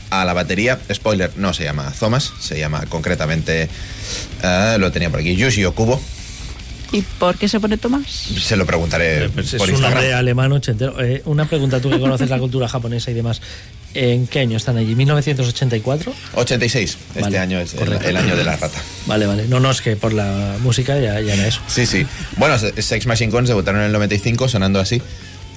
a 0.10 0.26
la 0.26 0.34
batería. 0.34 0.80
Spoiler, 0.94 1.32
no 1.38 1.54
se 1.54 1.64
llama 1.64 1.94
Thomas, 1.98 2.34
se 2.42 2.60
llama 2.60 2.84
concretamente, 2.90 3.70
eh, 4.44 4.76
lo 4.80 4.92
tenía 4.92 5.10
por 5.10 5.22
aquí, 5.22 5.38
Yushi 5.38 5.64
Okubo. 5.64 6.02
¿Y 6.94 7.02
por 7.02 7.36
qué 7.38 7.50
se 7.50 7.60
pone 7.60 7.78
Tomás? 7.78 8.08
Se 8.08 8.56
lo 8.56 8.66
preguntaré 8.66 9.28
Pues 9.30 9.48
es 9.54 9.58
por 9.58 9.68
un 9.68 9.74
Instagram. 9.76 10.00
nombre 10.00 10.14
alemán 10.14 10.52
ochentero. 10.54 11.04
Eh, 11.04 11.22
una 11.26 11.46
pregunta, 11.46 11.82
tú 11.82 11.90
que 11.90 12.00
conoces 12.00 12.30
la 12.30 12.38
cultura 12.40 12.68
japonesa 12.70 13.10
y 13.12 13.16
demás. 13.16 13.42
¿En 13.96 14.28
qué 14.28 14.40
año 14.40 14.58
están 14.58 14.78
allí? 14.78 14.96
¿1984? 14.96 16.14
86, 16.36 16.98
este 17.10 17.22
Vale, 17.22 17.38
año 17.40 17.60
es 17.60 17.74
el, 17.74 17.80
correcto. 17.80 18.08
el 18.10 18.18
año 18.18 18.36
de 18.36 18.44
la 18.44 18.56
rata. 18.56 18.80
Vale, 19.08 19.26
vale. 19.26 19.48
No, 19.48 19.60
no, 19.60 19.72
es 19.72 19.82
que 19.82 19.96
por 19.96 20.14
la 20.14 20.56
música 20.62 21.00
ya, 21.00 21.20
ya 21.20 21.34
era 21.34 21.48
eso. 21.48 21.62
Sí, 21.68 21.86
sí. 21.86 22.06
Bueno, 22.38 22.58
Sex 22.58 23.06
Machine 23.08 23.32
Guns 23.32 23.50
debutaron 23.50 23.82
en 23.82 23.88
el 23.88 23.92
95 23.94 24.48
sonando 24.50 24.80
así. 24.80 25.02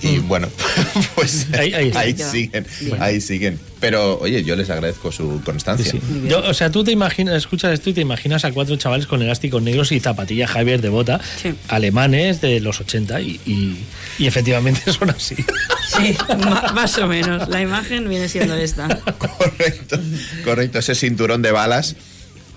Y 0.06 0.18
bueno, 0.20 0.48
pues. 1.14 1.46
Ahí- 1.52 1.72
ahí 1.74 1.92
ahí, 1.94 2.10
está. 2.10 2.30
siguen, 2.30 2.66
Bien. 2.80 3.02
ahí 3.02 3.20
siguen. 3.20 3.58
Pero 3.80 4.18
oye, 4.20 4.42
yo 4.42 4.56
les 4.56 4.70
agradezco 4.70 5.12
su 5.12 5.42
constancia. 5.44 5.90
Sí, 5.92 6.00
sí. 6.00 6.22
Yo, 6.28 6.38
o 6.48 6.54
sea, 6.54 6.70
tú 6.70 6.82
te 6.82 6.92
imaginas, 6.92 7.34
escuchas 7.36 7.72
esto 7.74 7.90
y 7.90 7.92
te 7.92 8.00
imaginas 8.00 8.44
a 8.44 8.52
cuatro 8.52 8.76
chavales 8.76 9.06
con 9.06 9.20
elásticos 9.22 9.62
negros 9.62 9.92
y 9.92 10.00
zapatilla 10.00 10.46
Javier 10.48 10.80
de 10.80 10.88
bota, 10.88 11.20
Sí. 11.42 11.54
alemanes 11.68 12.40
de 12.40 12.60
los 12.60 12.80
80 12.80 13.20
y, 13.20 13.40
y- 13.44 13.76
y 14.18 14.26
efectivamente 14.26 14.90
son 14.92 15.10
así. 15.10 15.36
Sí, 15.96 16.16
más 16.74 16.96
o 16.98 17.06
menos. 17.06 17.48
La 17.48 17.60
imagen 17.60 18.08
viene 18.08 18.28
siendo 18.28 18.54
esta. 18.56 18.88
Correcto, 19.18 19.98
correcto. 20.44 20.78
Ese 20.78 20.94
cinturón 20.94 21.42
de 21.42 21.50
balas. 21.52 21.96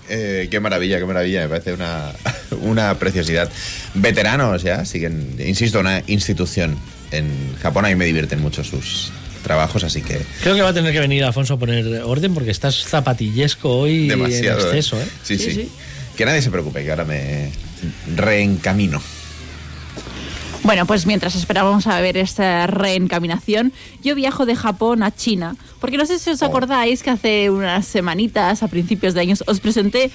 eh, 0.08 0.48
qué 0.50 0.58
maravilla, 0.58 0.98
qué 0.98 1.04
maravilla. 1.04 1.42
Me 1.42 1.48
parece 1.48 1.72
una, 1.74 2.12
una 2.62 2.98
preciosidad. 2.98 3.50
Veteranos 3.94 4.62
ya, 4.62 4.84
siguen, 4.84 5.36
insisto, 5.38 5.78
una 5.80 6.02
institución. 6.06 6.76
En 7.12 7.56
Japón 7.60 7.84
a 7.84 7.88
mí 7.88 7.94
me 7.96 8.04
divierten 8.04 8.40
mucho 8.40 8.62
sus 8.64 9.10
trabajos, 9.42 9.84
así 9.84 10.02
que 10.02 10.20
Creo 10.42 10.54
que 10.54 10.62
va 10.62 10.68
a 10.68 10.74
tener 10.74 10.92
que 10.92 11.00
venir 11.00 11.24
Alfonso 11.24 11.54
a 11.54 11.58
poner 11.58 12.02
orden 12.02 12.34
porque 12.34 12.50
estás 12.50 12.84
zapatillesco 12.84 13.70
hoy 13.80 14.06
demasiado. 14.08 14.60
en 14.60 14.66
¿eh? 14.66 14.68
exceso. 14.78 15.00
¿eh? 15.00 15.06
Sí, 15.22 15.38
Sí, 15.38 15.44
sí, 15.44 15.54
sí. 15.62 15.68
Que 16.16 16.24
nadie 16.26 16.42
se 16.42 16.50
preocupe, 16.50 16.84
que 16.84 16.90
ahora 16.90 17.04
me 17.04 17.50
reencamino. 18.16 19.00
Bueno, 20.62 20.84
pues 20.86 21.06
mientras 21.06 21.34
esperábamos 21.36 21.86
a 21.86 21.98
ver 22.02 22.18
esta 22.18 22.66
reencaminación, 22.66 23.72
yo 24.02 24.14
viajo 24.14 24.44
de 24.44 24.54
Japón 24.54 25.02
a 25.02 25.10
China, 25.14 25.56
porque 25.80 25.96
no 25.96 26.04
sé 26.04 26.18
si 26.18 26.28
os 26.30 26.42
Oh. 26.42 26.46
acordáis 26.46 27.02
que 27.02 27.08
hace 27.10 27.48
unas 27.48 27.86
semanitas, 27.86 28.62
a 28.62 28.68
principios 28.68 29.14
de 29.14 29.20
años, 29.22 29.42
os 29.46 29.58
presenté 29.60 30.10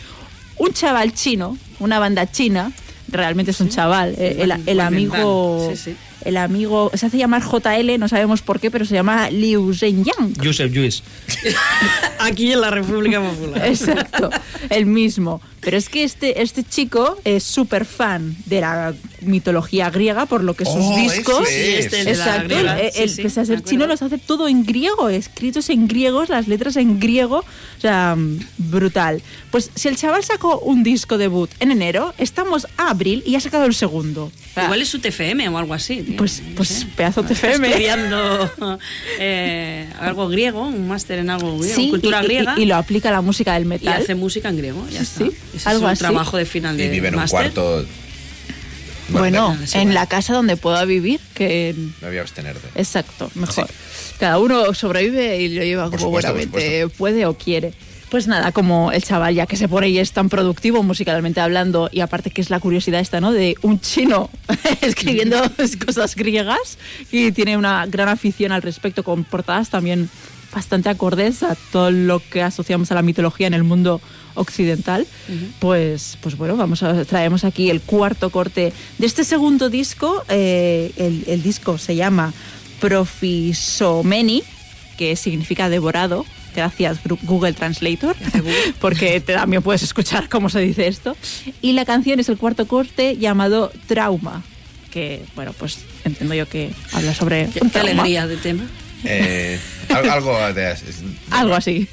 un 0.57 0.71
chaval 0.71 1.13
chino, 1.15 1.57
una 1.79 1.97
banda 1.97 2.31
china, 2.31 2.71
realmente 3.07 3.51
es 3.51 3.59
un 3.59 3.69
chaval, 3.69 4.13
eh, 4.19 4.47
el, 4.67 4.79
amigo... 4.79 5.71
sí, 5.73 5.77
sí. 5.91 5.95
El 6.25 6.37
amigo, 6.37 6.91
se 6.95 7.05
hace 7.05 7.17
llamar 7.17 7.43
JL, 7.43 7.97
no 7.99 8.07
sabemos 8.09 8.41
por 8.41 8.59
qué, 8.59 8.69
pero 8.71 8.83
se 8.85 8.95
llama 8.95 9.29
Liu 9.29 9.73
Zhenyang. 9.73 10.33
Joseph 10.43 10.71
Lluís. 10.73 11.03
Aquí 12.19 12.51
en 12.51 12.61
la 12.61 12.71
República 12.71 13.21
Popular. 13.21 13.65
Exacto, 13.67 14.29
el 14.69 14.85
mismo. 14.85 15.41
Pero 15.61 15.77
es 15.77 15.89
que 15.89 16.03
este, 16.03 16.41
este 16.43 16.63
chico 16.63 17.17
es 17.23 17.43
súper 17.43 17.85
fan 17.85 18.35
de 18.45 18.61
la 18.61 18.93
mitología 19.21 19.89
griega, 19.89 20.27
por 20.27 20.43
lo 20.43 20.53
que 20.53 20.63
sus 20.65 20.75
Oh, 20.77 20.95
discos. 20.99 21.47
ese 21.49 21.79
es. 21.79 21.85
Este 21.85 21.99
es 22.01 22.05
de 22.05 22.15
la 22.15 22.25
Exacto, 22.35 22.59
el- 22.59 22.91
Sí, 22.93 23.01
el- 23.01 23.09
sí, 23.09 23.21
pese 23.23 23.39
a 23.41 23.45
ser 23.45 23.63
chino, 23.63 23.87
los 23.87 24.01
hace 24.03 24.19
todo 24.19 24.47
en 24.47 24.63
griego, 24.63 25.09
escritos 25.09 25.69
en 25.69 25.87
griegos, 25.87 26.29
las 26.29 26.47
letras 26.47 26.75
en 26.75 26.99
griego. 26.99 27.37
O 27.39 27.81
sea, 27.81 28.15
brutal. 28.59 29.23
Pues 29.49 29.71
si 29.73 29.87
el 29.87 29.95
chaval 29.95 30.23
sacó 30.23 30.59
un 30.59 30.83
disco 30.83 31.17
debut 31.17 31.49
en 31.59 31.71
enero, 31.71 32.13
estamos 32.19 32.67
a 32.77 32.89
abril 32.91 33.23
y 33.25 33.35
ha 33.35 33.39
sacado 33.39 33.65
el 33.65 33.73
segundo. 33.73 34.31
Igual 34.61 34.81
es 34.83 34.89
su 34.89 34.99
TFM 34.99 35.49
o 35.49 35.57
algo 35.57 35.73
así. 35.73 36.03
tío. 36.03 36.14
Pues, 36.17 36.41
No 36.41 36.55
pues 36.55 36.85
pedazo 36.95 37.21
Está 37.27 37.33
TFM. 37.33 37.67
estudiando 37.67 38.51
eh, 39.19 39.87
algo 39.99 40.27
griego, 40.29 40.61
un 40.67 40.87
máster 40.87 41.19
en 41.19 41.29
algo 41.29 41.57
griego, 41.57 41.75
Sí, 41.75 41.89
cultura 41.89 42.19
y, 42.21 42.23
y- 42.23 42.27
griega. 42.27 42.55
y 42.57 42.65
lo 42.65 42.75
aplica 42.75 43.09
a 43.09 43.11
la 43.13 43.21
música 43.21 43.53
del 43.53 43.63
y 43.63 43.67
metal. 43.67 44.01
hace 44.01 44.15
música 44.15 44.49
en 44.49 44.57
griego, 44.57 44.85
ya 44.89 45.03
Sí, 45.03 45.23
está. 45.23 45.25
sí, 45.25 45.31
Ese 45.57 45.69
algo 45.69 45.85
es 45.87 45.93
así. 45.93 46.03
un 46.03 46.09
trabajo 46.09 46.37
de 46.37 46.45
final 46.45 46.77
de 46.77 46.85
Y 46.85 46.89
vive 46.89 47.07
en 47.09 47.15
un 47.15 47.21
máster. 47.21 47.39
cuarto. 47.51 47.85
Bueno, 49.09 49.55
en 49.73 49.83
vale. 49.83 49.93
la 49.93 50.07
casa 50.07 50.33
donde 50.33 50.57
pueda 50.57 50.83
vivir, 50.83 51.19
que 51.35 51.75
Me 52.01 52.07
voy 52.07 52.17
a 52.17 52.21
abstenerte. 52.21 52.67
Exacto, 52.73 53.29
mejor. 53.35 53.67
Cada 54.19 54.39
uno 54.39 54.73
sobrevive 54.73 55.39
y 55.41 55.49
lo 55.49 55.63
lleva 55.63 55.89
Por 55.91 55.99
como 55.99 56.11
buenamente 56.11 56.87
puede 56.89 57.25
o 57.27 57.37
quiere. 57.37 57.73
Pues 58.09 58.27
nada, 58.27 58.51
como 58.51 58.91
el 58.91 59.03
chaval 59.03 59.33
ya 59.33 59.47
que 59.47 59.57
se 59.57 59.67
pone 59.67 59.89
y 59.89 59.97
es 59.97 60.11
tan 60.11 60.29
productivo 60.29 60.83
musicalmente 60.83 61.41
hablando 61.41 61.89
y 61.91 62.01
aparte 62.01 62.29
que 62.29 62.41
es 62.41 62.49
la 62.49 62.59
curiosidad 62.59 62.99
esta, 62.99 63.19
¿no? 63.19 63.31
De 63.31 63.57
un 63.61 63.79
chino 63.79 64.29
escribiendo 64.81 65.41
cosas 65.85 66.15
griegas 66.15 66.77
y 67.11 67.31
tiene 67.31 67.57
una 67.57 67.85
gran 67.87 68.07
afición 68.07 68.51
al 68.51 68.61
respecto 68.61 69.03
con 69.03 69.23
portadas 69.23 69.69
también 69.69 70.09
bastante 70.53 70.87
acordes 70.87 71.43
a 71.43 71.55
todo 71.71 71.91
lo 71.91 72.19
que 72.19 72.41
asociamos 72.41 72.89
a 72.91 72.95
la 72.95 73.01
mitología 73.01 73.47
en 73.47 73.53
el 73.53 73.65
mundo 73.65 73.99
occidental, 74.35 75.05
pues, 75.59 76.17
pues 76.21 76.37
bueno, 76.37 76.55
vamos 76.55 76.81
a 76.81 77.03
traemos 77.03 77.43
aquí 77.43 77.69
el 77.69 77.81
cuarto 77.81 78.29
corte 78.29 78.71
de 78.97 79.05
este 79.05 79.23
segundo 79.23 79.69
disco. 79.69 80.23
eh, 80.29 80.91
el, 80.95 81.25
el 81.27 81.43
disco 81.43 81.77
se 81.77 81.95
llama 81.95 82.33
Profisomeni, 82.79 84.43
que 84.97 85.15
significa 85.15 85.69
devorado. 85.69 86.25
Gracias 86.55 86.99
Google 87.23 87.53
Translator, 87.53 88.15
porque 88.79 89.19
te- 89.21 89.33
también 89.33 89.61
puedes 89.61 89.83
escuchar 89.83 90.29
cómo 90.29 90.49
se 90.49 90.59
dice 90.59 90.87
esto. 90.87 91.15
Y 91.61 91.73
la 91.73 91.85
canción 91.85 92.19
es 92.19 92.29
el 92.29 92.37
cuarto 92.37 92.67
corte 92.67 93.17
llamado 93.17 93.71
Trauma, 93.87 94.43
que 94.91 95.23
bueno, 95.35 95.53
pues 95.53 95.79
entiendo 96.03 96.33
yo 96.35 96.47
que 96.47 96.71
habla 96.93 97.13
sobre 97.13 97.49
Qué, 97.49 97.79
alegría 97.79 98.27
de 98.27 98.37
tema. 98.37 98.63
Eh, 99.03 99.59
al- 99.89 100.09
algo 100.09 100.35
de. 100.53 100.75
Algo 101.31 101.53
así. 101.55 101.87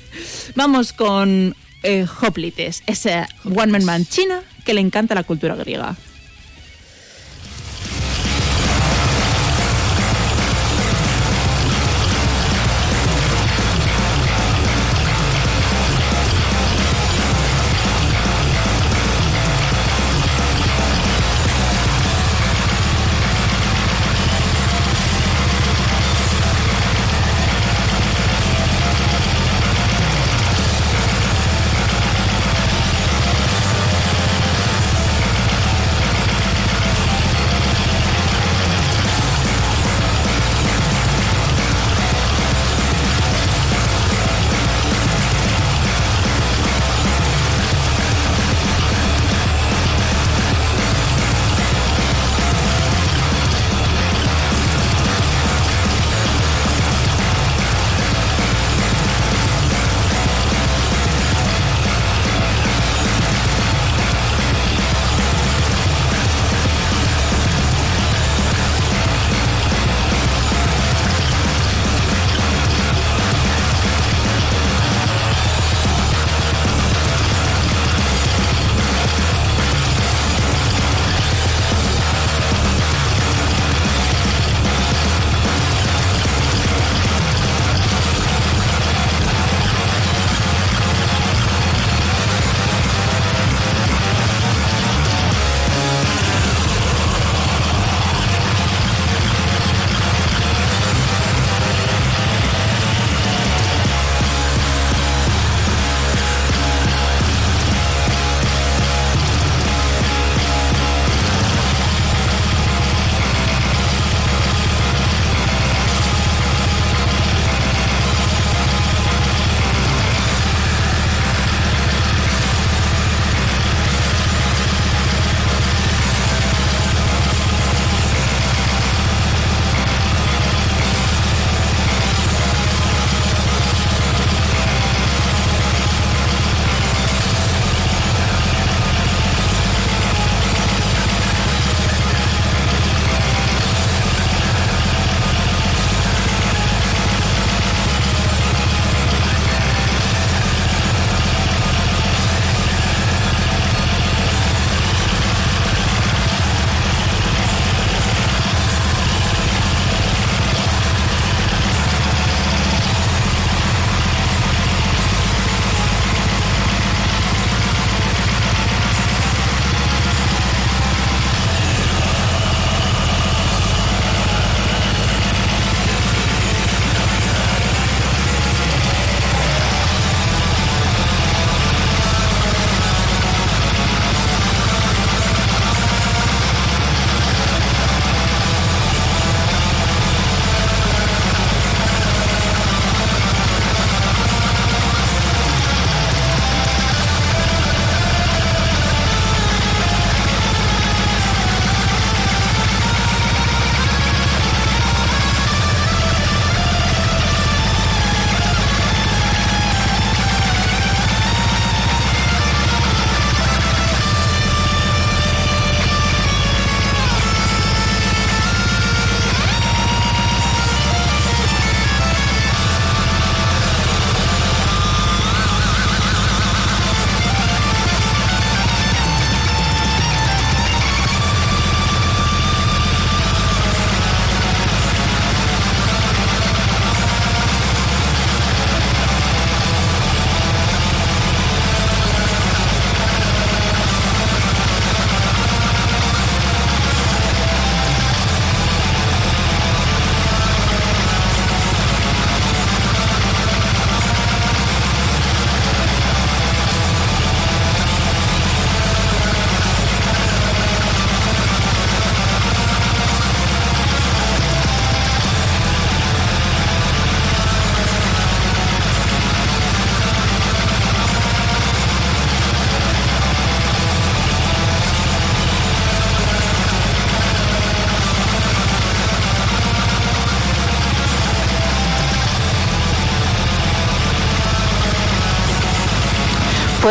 Vamos 0.54 0.92
con 0.92 1.54
eh, 1.82 2.06
Hoplites, 2.22 2.82
ese 2.86 3.26
one 3.44 3.72
man 3.72 3.84
man 3.84 4.06
china 4.06 4.40
que 4.64 4.72
le 4.74 4.80
encanta 4.80 5.14
la 5.14 5.24
cultura 5.24 5.54
griega. 5.56 5.96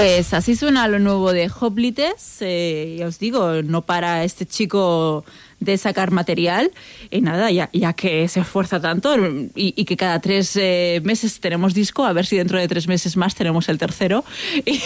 Pues 0.01 0.33
así 0.33 0.55
suena 0.55 0.87
lo 0.87 0.97
nuevo 0.97 1.31
de 1.31 1.47
Hoplites. 1.59 2.37
Eh, 2.39 2.95
ya 2.97 3.05
os 3.05 3.19
digo, 3.19 3.61
no 3.61 3.83
para 3.83 4.23
este 4.23 4.47
chico 4.47 5.23
de 5.61 5.77
sacar 5.77 6.11
material. 6.11 6.71
Y 7.09 7.21
nada, 7.21 7.49
ya, 7.51 7.69
ya 7.71 7.93
que 7.93 8.27
se 8.27 8.41
esfuerza 8.41 8.81
tanto 8.81 9.15
y, 9.55 9.73
y 9.77 9.85
que 9.85 9.95
cada 9.95 10.19
tres 10.19 10.51
eh, 10.55 10.99
meses 11.05 11.39
tenemos 11.39 11.73
disco, 11.73 12.03
a 12.05 12.11
ver 12.11 12.25
si 12.25 12.35
dentro 12.35 12.59
de 12.59 12.67
tres 12.67 12.87
meses 12.89 13.15
más 13.15 13.33
tenemos 13.35 13.69
el 13.69 13.77
tercero. 13.77 14.25
Y, 14.65 14.81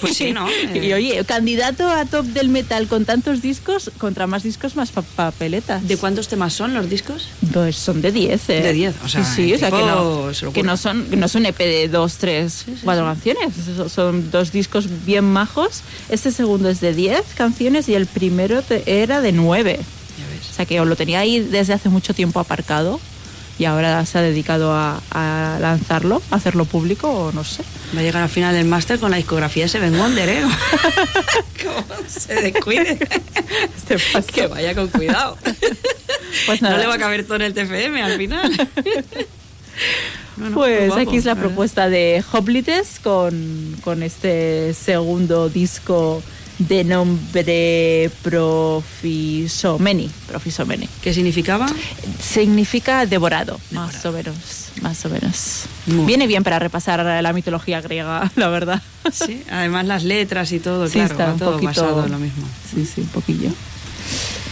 Pues 0.00 0.16
sí, 0.16 0.32
¿no? 0.32 0.48
Y 0.74 0.92
oye, 0.92 1.22
candidato 1.24 1.88
a 1.88 2.04
top 2.06 2.24
del 2.26 2.48
metal 2.48 2.88
con 2.88 3.04
tantos 3.04 3.40
discos, 3.42 3.90
contra 3.98 4.26
más 4.26 4.42
discos, 4.42 4.74
más 4.74 4.90
pa- 4.90 5.02
papeletas. 5.02 5.86
¿De 5.86 5.96
cuántos 5.96 6.26
temas 6.28 6.52
son 6.52 6.74
los 6.74 6.90
discos? 6.90 7.28
Pues 7.52 7.76
son 7.76 8.00
de 8.02 8.10
10, 8.10 8.48
¿eh? 8.50 8.60
De 8.62 8.72
10, 8.72 8.94
o 9.04 9.08
sea, 9.08 9.24
Sí, 9.24 9.44
sí, 9.48 9.54
o 9.54 9.58
sea 9.58 9.70
que 9.70 9.76
no, 9.76 10.32
se 10.34 10.50
que 10.52 10.62
no 10.62 10.76
son, 10.76 11.04
que 11.06 11.16
no 11.16 11.28
son 11.28 11.46
EP 11.46 11.58
de 11.58 11.88
2, 11.88 12.16
3, 12.18 12.64
4 12.82 13.04
canciones. 13.04 13.54
Son- 13.92 14.30
dos 14.30 14.52
discos 14.52 14.88
bien 15.04 15.24
majos. 15.24 15.82
Este 16.08 16.30
segundo 16.32 16.68
es 16.70 16.80
de 16.80 16.94
10 16.94 17.22
canciones 17.36 17.88
y 17.88 17.94
el 17.94 18.06
primero 18.06 18.62
era 18.86 19.20
de 19.20 19.32
9. 19.32 19.80
O 20.50 20.54
sea 20.54 20.66
que 20.66 20.78
lo 20.84 20.96
tenía 20.96 21.20
ahí 21.20 21.40
desde 21.40 21.72
hace 21.72 21.88
mucho 21.88 22.14
tiempo 22.14 22.40
aparcado 22.40 23.00
y 23.58 23.66
ahora 23.66 24.04
se 24.04 24.18
ha 24.18 24.22
dedicado 24.22 24.72
a, 24.72 25.00
a 25.10 25.58
lanzarlo, 25.60 26.20
a 26.30 26.36
hacerlo 26.36 26.64
público 26.64 27.08
o 27.10 27.32
no 27.32 27.44
sé. 27.44 27.62
Va 27.94 28.00
a 28.00 28.02
llegar 28.02 28.22
al 28.22 28.28
final 28.28 28.54
del 28.54 28.66
máster 28.66 28.98
con 28.98 29.10
la 29.10 29.16
discografía 29.16 29.64
de 29.64 29.68
Seven 29.68 29.96
Wonder, 29.96 30.28
¿eh? 30.28 30.42
Como 31.62 32.08
se 32.08 32.34
descuide. 32.34 32.98
Este 33.76 33.96
que 34.32 34.46
vaya 34.48 34.74
con 34.74 34.88
cuidado. 34.88 35.38
Pues 36.46 36.62
no 36.62 36.68
nada. 36.68 36.80
le 36.80 36.86
va 36.88 36.94
a 36.94 36.98
caber 36.98 37.24
todo 37.24 37.36
en 37.36 37.42
el 37.42 37.54
TFM 37.54 38.02
al 38.02 38.16
final. 38.16 38.52
No, 40.36 40.50
no, 40.50 40.56
Pues 40.56 40.88
guapo, 40.88 41.02
aquí 41.02 41.16
es 41.16 41.24
la 41.24 41.34
verdad. 41.34 41.48
propuesta 41.48 41.88
de 41.88 42.24
Hoplites 42.32 43.00
con, 43.02 43.76
con 43.84 44.02
este 44.02 44.74
segundo 44.74 45.48
disco 45.48 46.22
de 46.58 46.84
nombre 46.84 48.10
Profisomeni. 48.22 50.10
Profisomeni. 50.28 50.88
¿Qué 51.02 51.12
significaba? 51.12 51.66
Significa 52.20 53.06
devorado, 53.06 53.58
más 53.72 54.04
o 54.06 54.12
menos. 54.12 54.34
Más 54.80 55.04
o 55.04 55.08
menos. 55.08 55.64
Muy 55.86 56.04
Viene 56.06 56.26
bien 56.26 56.42
para 56.44 56.58
repasar 56.58 57.04
la 57.22 57.32
mitología 57.32 57.80
griega, 57.80 58.30
la 58.36 58.48
verdad. 58.48 58.82
Sí, 59.12 59.42
además 59.50 59.86
las 59.86 60.04
letras 60.04 60.52
y 60.52 60.60
todo, 60.60 60.86
Sí, 60.86 60.94
claro, 60.94 61.10
está 61.12 61.32
un 61.32 61.38
todo 61.38 61.52
poquito- 61.52 61.66
basado 61.82 62.06
en 62.06 62.12
lo 62.12 62.18
mismo. 62.18 62.46
Sí, 62.72 62.86
sí, 62.86 63.00
un 63.02 63.08
poquillo. 63.08 63.50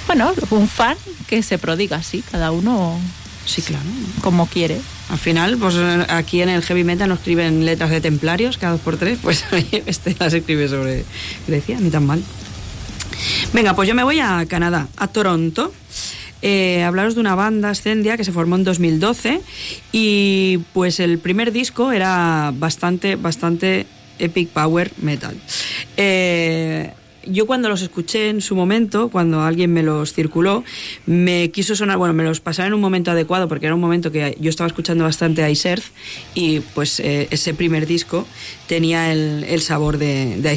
Bueno, 0.07 0.33
un 0.51 0.69
fan 0.69 0.97
que 1.29 1.43
se 1.43 1.59
prodiga 1.59 1.97
así, 1.99 2.23
cada 2.31 2.51
uno 2.51 2.99
Sí, 3.45 3.63
claro. 3.63 3.85
como 4.23 4.47
quiere. 4.47 4.81
Al 5.09 5.19
final, 5.19 5.59
pues 5.59 5.75
eh, 5.77 6.07
aquí 6.09 6.43
en 6.43 6.49
el 6.49 6.63
heavy 6.63 6.85
metal 6.85 7.09
no 7.09 7.15
escriben 7.15 7.65
letras 7.65 7.91
de 7.91 8.01
templarios 8.01 8.57
cada 8.57 8.73
dos 8.73 8.81
por 8.81 8.97
tres, 8.97 9.19
pues 9.21 9.45
este 9.87 10.17
las 10.19 10.33
escribe 10.33 10.69
sobre 10.69 11.05
Grecia, 11.47 11.79
ni 11.81 11.91
tan 11.91 12.07
mal. 12.07 12.23
Venga, 13.53 13.75
pues 13.75 13.89
yo 13.89 13.95
me 13.95 14.03
voy 14.03 14.21
a 14.21 14.45
Canadá, 14.47 14.89
a 14.97 15.09
Toronto. 15.09 15.73
Eh, 16.41 16.83
hablaros 16.83 17.15
de 17.15 17.21
una 17.21 17.37
banda 17.37 17.71
Ascendia 17.71 18.17
que 18.17 18.25
se 18.25 18.33
formó 18.33 18.57
en 18.57 18.65
2012 18.65 19.41
y 19.93 20.59
pues 20.73 20.99
el 20.99 21.19
primer 21.19 21.53
disco 21.53 21.93
era 21.93 22.53
bastante, 22.57 23.15
bastante 23.15 23.87
epic 24.19 24.49
power 24.49 24.91
metal. 25.01 25.37
Eh, 25.97 26.93
yo 27.27 27.47
cuando 27.47 27.69
los 27.69 27.83
escuché 27.83 28.29
en 28.29 28.41
su 28.41 28.57
momento, 28.57 29.09
cuando 29.09 29.43
alguien 29.43 29.73
me 29.73 29.83
los 29.83 30.13
circuló, 30.13 30.65
me 31.07 31.51
quiso 31.51 31.77
sonar, 31.77 31.99
bueno, 31.99 32.15
me 32.15 32.25
los 32.25 32.41
pasaron 32.41 32.69
en 32.69 32.75
un 32.75 32.81
momento 32.81 33.11
adecuado 33.11 33.49
porque 33.49 33.67
era 33.67 33.75
un 33.75 33.81
momento 33.81 34.13
que 34.13 34.37
yo 34.41 34.51
estaba 34.51 34.69
escuchando 34.69 35.05
bastante 35.05 35.43
a 35.43 35.51
Iserth 35.51 35.85
y 36.35 36.61
pues 36.61 37.01
eh, 37.01 37.29
ese 37.31 37.55
primer 37.55 37.87
disco 37.87 38.27
tenía 38.67 39.13
el, 39.13 39.61
sabor 39.61 39.99
de, 39.99 40.37
de. 40.41 40.53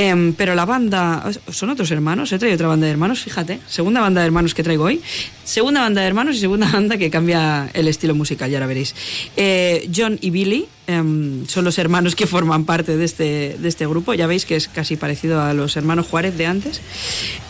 Em, 0.00 0.32
pero 0.32 0.54
la 0.54 0.64
banda, 0.64 1.28
son 1.50 1.70
otros 1.70 1.90
hermanos, 1.90 2.30
he 2.30 2.38
traído 2.38 2.54
otra 2.54 2.68
banda 2.68 2.86
de 2.86 2.92
hermanos, 2.92 3.18
fíjate, 3.18 3.58
segunda 3.66 4.00
banda 4.00 4.20
de 4.20 4.28
hermanos 4.28 4.54
que 4.54 4.62
traigo 4.62 4.84
hoy, 4.84 5.02
segunda 5.42 5.80
banda 5.80 6.02
de 6.02 6.06
hermanos 6.06 6.36
y 6.36 6.38
segunda 6.38 6.68
banda 6.72 6.98
que 6.98 7.10
cambia 7.10 7.68
el 7.74 7.88
estilo 7.88 8.14
musical, 8.14 8.48
ya 8.48 8.60
la 8.60 8.68
veréis. 8.68 8.94
Eh, 9.36 9.90
John 9.92 10.16
y 10.20 10.30
Billy 10.30 10.68
em, 10.86 11.44
son 11.48 11.64
los 11.64 11.78
hermanos 11.78 12.14
que 12.14 12.28
forman 12.28 12.64
parte 12.64 12.96
de 12.96 13.04
este, 13.04 13.56
de 13.58 13.68
este 13.68 13.88
grupo, 13.88 14.14
ya 14.14 14.28
veis 14.28 14.46
que 14.46 14.54
es 14.54 14.68
casi 14.68 14.94
parecido 14.94 15.42
a 15.42 15.52
los 15.52 15.76
hermanos 15.76 16.06
Juárez 16.06 16.38
de 16.38 16.46
antes. 16.46 16.80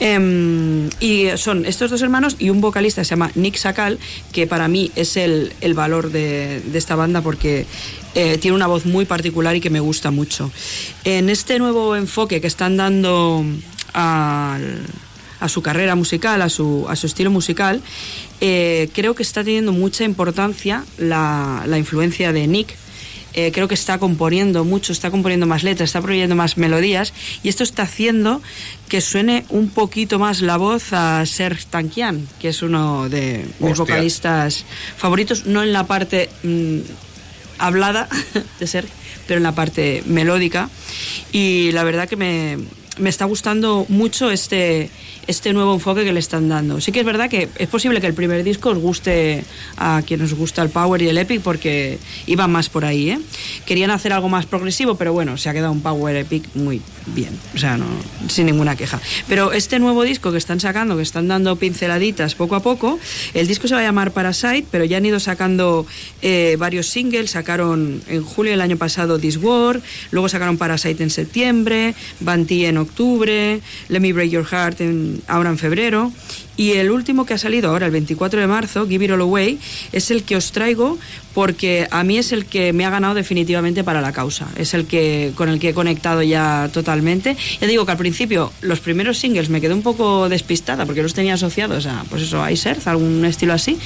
Em, 0.01 0.89
y 1.01 1.27
son 1.37 1.67
estos 1.67 1.91
dos 1.91 2.01
hermanos 2.01 2.37
y 2.39 2.49
un 2.49 2.63
vocalista 2.63 3.05
se 3.05 3.11
llama 3.11 3.31
Nick 3.35 3.57
Sakal, 3.57 3.99
que 4.33 4.47
para 4.47 4.69
mí 4.69 4.91
es 4.97 5.19
el, 5.19 5.53
el 5.61 5.75
valor 5.75 6.11
de, 6.13 6.63
de 6.65 6.79
esta 6.79 6.97
banda 6.97 7.21
porque 7.21 7.67
eh, 8.21 8.37
tiene 8.39 8.55
una 8.57 8.67
voz 8.67 8.85
muy 8.85 9.05
particular 9.05 9.55
y 9.57 9.61
que 9.61 9.71
me 9.71 9.81
gusta 9.81 10.11
mucho. 10.11 10.51
En 11.05 11.29
este 11.31 11.59
nuevo 11.59 11.95
enfoque 11.95 12.41
que 12.41 12.47
están 12.49 12.77
dando 12.77 13.45
al- 13.93 14.83
a 15.41 15.49
su 15.49 15.63
carrera 15.63 15.95
musical, 15.95 16.43
a 16.43 16.49
su, 16.49 16.87
a 16.89 16.97
su 16.97 17.07
estilo 17.07 17.31
musical, 17.31 17.81
eh, 18.41 18.89
creo 18.93 19.15
que 19.15 19.23
está 19.23 19.45
teniendo 19.45 19.71
mucha 19.73 20.03
importancia 20.05 20.85
la, 20.99 21.63
la 21.67 21.79
influencia 21.79 22.33
de 22.33 22.47
Nick. 22.49 22.75
Eh, 23.35 23.53
creo 23.53 23.69
que 23.69 23.75
está 23.75 23.99
componiendo 23.99 24.65
mucho, 24.65 24.91
está 24.93 25.11
componiendo 25.13 25.47
más 25.47 25.63
letras, 25.63 25.91
está 25.91 26.01
proveyendo 26.01 26.35
más 26.35 26.57
melodías 26.57 27.13
y 27.45 27.51
esto 27.51 27.63
está 27.63 27.83
haciendo 27.85 28.43
que 28.89 29.01
suene 29.01 29.45
un 29.51 29.69
poquito 29.69 30.19
más 30.19 30.41
la 30.41 30.57
voz 30.57 30.93
a 30.93 31.25
Serge 31.25 31.67
Tankian, 31.71 32.27
que 32.41 32.49
es 32.49 32.63
uno 32.63 33.09
de 33.09 33.45
mis 33.61 33.73
Hostia. 33.79 33.85
vocalistas 33.85 34.65
favoritos, 34.97 35.47
no 35.47 35.63
en 35.63 35.73
la 35.73 35.87
parte 35.87 36.31
mm, 36.43 36.79
hablada 37.59 38.09
de 38.61 38.67
ser, 38.67 38.87
pero 39.27 39.39
en 39.39 39.45
la 39.45 39.53
parte 39.53 40.03
melódica. 40.07 40.69
Y 41.33 41.73
la 41.73 41.85
verdad 41.85 42.09
que 42.09 42.17
me, 42.17 42.59
me 42.99 43.11
está 43.11 43.25
gustando 43.25 43.87
mucho 43.89 44.31
este, 44.31 44.91
este 45.27 45.53
nuevo 45.53 45.75
enfoque 45.75 46.05
que 46.05 46.13
le 46.13 46.21
están 46.21 46.49
dando. 46.49 46.81
Sí 46.81 46.93
que 46.93 47.01
es 47.01 47.07
verdad 47.07 47.29
que 47.29 47.49
es 47.57 47.69
posible 47.69 48.01
que 48.01 48.07
el 48.07 48.15
primer 48.15 48.43
disco 48.45 48.71
os 48.71 48.79
guste 48.79 49.45
a 49.77 50.03
quien 50.07 50.23
os 50.23 50.35
gusta 50.35 50.63
el 50.63 50.71
Power 50.71 51.01
y 51.03 51.09
el 51.09 51.19
Epic 51.19 51.43
porque 51.43 51.99
iban 52.27 52.51
más 52.51 52.69
por 52.69 52.85
ahí. 52.85 53.11
¿eh? 53.11 53.19
Querían 53.67 53.91
hacer 53.91 54.13
algo 54.13 54.29
más 54.29 54.47
progresivo, 54.47 54.97
pero 54.97 55.13
bueno, 55.13 55.37
se 55.37 55.49
ha 55.49 55.53
quedado 55.53 55.73
un 55.73 55.83
Power 55.83 56.17
Epic 56.17 56.45
muy 56.55 56.81
bien. 57.15 57.39
O 57.55 57.59
sea, 57.59 57.77
no, 57.77 57.87
sin 58.29 58.47
ninguna 58.47 58.77
queja. 58.77 59.01
Pero 59.29 59.53
este 59.53 59.79
nuevo 59.79 60.03
disco 60.03 60.33
que 60.33 60.39
están 60.39 60.61
sacando, 60.61 60.97
que 60.97 61.03
están 61.03 61.29
dando 61.29 61.57
pinceladitas 61.57 62.35
poco 62.35 62.57
a 62.57 62.63
poco, 62.63 62.99
el 63.35 63.47
disco 63.47 63.69
se 63.69 63.75
va 63.75 63.81
a 63.81 63.85
llamar 63.85 64.13
Parasite, 64.13 64.67
pero 64.71 64.85
ya 64.85 64.97
han 64.97 65.07
ido 65.07 65.21
sacando 65.21 65.87
eh, 66.23 66.57
varios 66.59 66.87
singles. 66.89 67.31
Sacaron 67.33 68.03
en 68.09 68.25
julio 68.25 68.53
del 68.53 68.61
año 68.61 68.77
pasado 68.77 69.19
This 69.19 69.37
War, 69.37 69.81
luego 70.11 70.29
sacaron 70.29 70.57
Parasite 70.59 71.03
en 71.03 71.11
septiembre, 71.11 71.95
Banti 72.21 72.65
en 72.65 72.79
octubre, 72.79 72.88
Let 72.97 74.01
Me 74.01 74.13
Break 74.13 74.31
Your 74.31 74.45
Heart 74.45 74.81
ahora 75.27 75.51
en 75.51 75.59
febrero. 75.59 76.13
Y 76.57 76.73
el 76.73 76.91
último 76.91 77.25
que 77.25 77.35
ha 77.35 77.39
salido 77.39 77.71
ahora, 77.71 77.87
el 77.87 77.93
24 77.93 78.41
de 78.41 78.47
marzo, 78.49 78.89
Give 78.89 79.05
It 79.05 79.13
All 79.13 79.21
Away, 79.21 79.61
es 79.93 80.11
el 80.11 80.25
que 80.25 80.35
os 80.35 80.51
traigo 80.51 80.99
porque 81.33 81.87
a 81.93 82.03
mí 82.03 82.19
es 82.19 82.33
el 82.33 82.47
que 82.47 82.73
me 82.73 82.85
ha 82.85 82.91
ganado 82.91 83.15
definitivamente 83.15 83.85
para 83.85 84.01
la 84.01 84.13
causa. 84.13 84.49
Es 84.57 84.75
el 84.75 84.87
que 84.87 85.33
con 85.37 85.49
el 85.49 85.61
que 85.61 85.69
he 85.69 85.75
conectado 85.75 86.21
ya 86.23 86.69
totalmente. 86.73 87.37
Ya 87.61 87.69
digo 87.69 87.87
que 87.87 87.93
al 87.93 87.99
principio 87.99 88.53
los 88.61 88.81
primeros 88.81 89.19
singles 89.19 89.51
me 89.51 89.61
quedé 89.61 89.73
un 89.73 89.83
poco 89.83 90.29
despistada 90.29 90.85
porque 90.85 91.03
los 91.03 91.15
tenía 91.15 91.35
asociados 91.35 91.87
a, 91.87 92.05
pues 92.11 92.23
eso, 92.23 92.43
a 92.43 92.51
Iserth, 92.51 92.89
algún 92.89 93.25
estilo 93.25 93.53
así. 93.53 93.79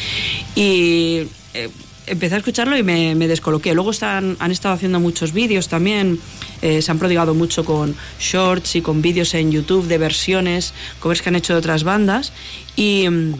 Y 0.55 1.25
eh, 1.53 1.69
empecé 2.07 2.35
a 2.35 2.39
escucharlo 2.39 2.77
y 2.77 2.83
me, 2.83 3.15
me 3.15 3.29
descoloqué. 3.29 3.75
Luego 3.75 3.91
están, 3.91 4.37
han 4.39 4.51
estado 4.51 4.75
haciendo 4.75 5.01
muchos 5.01 5.33
vídeos 5.33 5.69
también, 5.69 6.19
eh, 6.61 6.83
se 6.83 6.91
han 6.91 6.99
prodigado 6.99 7.35
mucho 7.35 7.65
con 7.65 7.95
shorts 8.19 8.77
y 8.77 8.83
con 8.83 9.03
vídeos 9.03 9.35
en 9.35 9.53
YouTube 9.53 9.87
de 9.87 9.99
versiones, 9.99 10.75
covers 11.01 11.23
que 11.23 11.29
han 11.29 11.37
hecho 11.37 11.53
de 11.53 11.59
otras 11.59 11.85
bandas 11.85 12.33
y, 12.77 13.09
mm, 13.09 13.35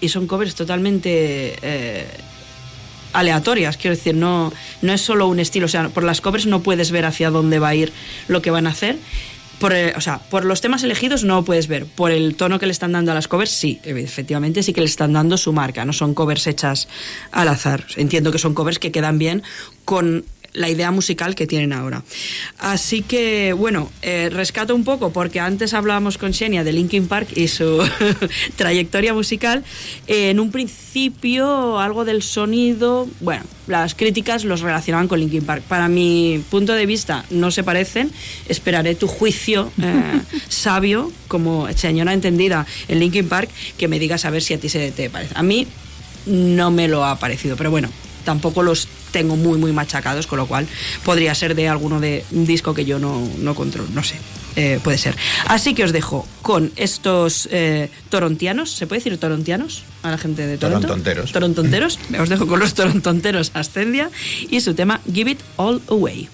y 0.00 0.08
son 0.08 0.26
covers 0.26 0.54
totalmente... 0.54 1.56
eh, 1.62 2.06
aleatorias, 3.12 3.78
quiero 3.78 3.96
decir, 3.96 4.14
no, 4.14 4.52
no 4.82 4.92
es 4.92 5.00
solo 5.00 5.26
un 5.26 5.40
estilo, 5.40 5.64
o 5.64 5.68
sea, 5.68 5.88
por 5.88 6.04
las 6.04 6.20
covers 6.20 6.44
no 6.44 6.62
puedes 6.62 6.90
ver 6.90 7.06
hacia 7.06 7.30
dónde 7.30 7.58
va 7.58 7.68
a 7.68 7.74
ir 7.74 7.90
lo 8.28 8.42
que 8.42 8.50
van 8.50 8.66
a 8.66 8.70
hacer. 8.70 8.98
Por, 9.58 9.72
o 9.72 10.00
sea, 10.00 10.18
por 10.18 10.44
los 10.44 10.60
temas 10.60 10.82
elegidos 10.82 11.24
no 11.24 11.44
puedes 11.44 11.66
ver. 11.66 11.86
Por 11.86 12.10
el 12.10 12.36
tono 12.36 12.58
que 12.58 12.66
le 12.66 12.72
están 12.72 12.92
dando 12.92 13.12
a 13.12 13.14
las 13.14 13.26
covers, 13.26 13.50
sí, 13.50 13.80
efectivamente 13.84 14.62
sí 14.62 14.72
que 14.72 14.80
le 14.80 14.86
están 14.86 15.12
dando 15.12 15.38
su 15.38 15.52
marca. 15.52 15.84
No 15.84 15.92
son 15.92 16.14
covers 16.14 16.46
hechas 16.46 16.88
al 17.30 17.48
azar. 17.48 17.84
Entiendo 17.96 18.32
que 18.32 18.38
son 18.38 18.54
covers 18.54 18.78
que 18.78 18.92
quedan 18.92 19.18
bien 19.18 19.42
con 19.86 20.24
la 20.56 20.68
idea 20.68 20.90
musical 20.90 21.34
que 21.34 21.46
tienen 21.46 21.72
ahora. 21.72 22.02
Así 22.58 23.02
que, 23.02 23.52
bueno, 23.52 23.90
eh, 24.02 24.30
rescato 24.32 24.74
un 24.74 24.84
poco 24.84 25.12
porque 25.12 25.38
antes 25.38 25.74
hablábamos 25.74 26.18
con 26.18 26.32
Xenia 26.32 26.64
de 26.64 26.72
Linkin 26.72 27.06
Park 27.06 27.28
y 27.36 27.48
su 27.48 27.86
trayectoria 28.56 29.12
musical. 29.14 29.64
Eh, 30.06 30.30
en 30.30 30.40
un 30.40 30.50
principio, 30.50 31.78
algo 31.78 32.04
del 32.04 32.22
sonido, 32.22 33.06
bueno, 33.20 33.44
las 33.66 33.94
críticas 33.94 34.44
los 34.44 34.60
relacionaban 34.60 35.08
con 35.08 35.20
Linkin 35.20 35.44
Park. 35.44 35.62
Para 35.68 35.88
mi 35.88 36.42
punto 36.50 36.72
de 36.72 36.86
vista, 36.86 37.24
no 37.30 37.50
se 37.50 37.62
parecen. 37.62 38.10
Esperaré 38.48 38.94
tu 38.94 39.06
juicio 39.06 39.70
eh, 39.82 40.20
sabio, 40.48 41.12
como 41.28 41.70
señora 41.72 42.14
entendida 42.14 42.66
en 42.88 43.00
Linkin 43.00 43.28
Park, 43.28 43.50
que 43.76 43.88
me 43.88 43.98
digas 43.98 44.24
a 44.24 44.30
ver 44.30 44.42
si 44.42 44.54
a 44.54 44.58
ti 44.58 44.68
se 44.68 44.90
te 44.90 45.10
parece. 45.10 45.34
A 45.36 45.42
mí 45.42 45.66
no 46.26 46.70
me 46.70 46.88
lo 46.88 47.04
ha 47.04 47.18
parecido, 47.18 47.56
pero 47.56 47.70
bueno, 47.70 47.88
tampoco 48.24 48.62
los 48.62 48.88
tengo 49.18 49.34
muy, 49.36 49.56
muy 49.58 49.72
machacados, 49.72 50.26
con 50.26 50.38
lo 50.38 50.46
cual 50.46 50.66
podría 51.02 51.34
ser 51.34 51.54
de 51.54 51.68
alguno 51.68 52.00
de 52.00 52.22
un 52.32 52.44
disco 52.44 52.74
que 52.74 52.84
yo 52.84 52.98
no, 52.98 53.26
no 53.38 53.54
controlo, 53.54 53.88
no 53.94 54.02
sé. 54.02 54.16
eh, 54.56 54.78
puede 54.84 54.98
ser. 54.98 55.14
Así 55.48 55.74
que 55.74 55.84
os 55.84 55.92
dejo 55.92 56.26
con 56.42 56.70
estos 56.76 57.48
eh, 57.50 57.88
torontianos, 58.10 58.70
¿se 58.72 58.86
puede 58.86 59.00
decir 59.00 59.16
torontianos? 59.18 59.84
A 60.02 60.10
la 60.10 60.18
gente 60.18 60.46
de 60.46 60.56
Toronto. 60.58 60.86
Torontonteros. 60.86 61.32
Torontonteros. 61.32 61.98
Os 62.18 62.28
dejo 62.28 62.46
con 62.46 62.58
los 62.60 62.74
torontonteros 62.74 63.50
Ascendia 63.54 64.10
y 64.50 64.60
su 64.60 64.74
tema 64.74 65.00
Give 65.12 65.30
It 65.32 65.40
All 65.56 65.80
Away. 65.88 66.28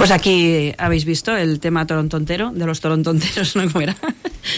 Pues 0.00 0.12
aquí 0.12 0.72
habéis 0.78 1.04
visto 1.04 1.36
el 1.36 1.60
tema 1.60 1.86
torontontero, 1.86 2.52
de 2.54 2.64
los 2.64 2.80
torontonteros, 2.80 3.54
¿no? 3.56 3.70
¿Cómo 3.70 3.82
era? 3.82 3.94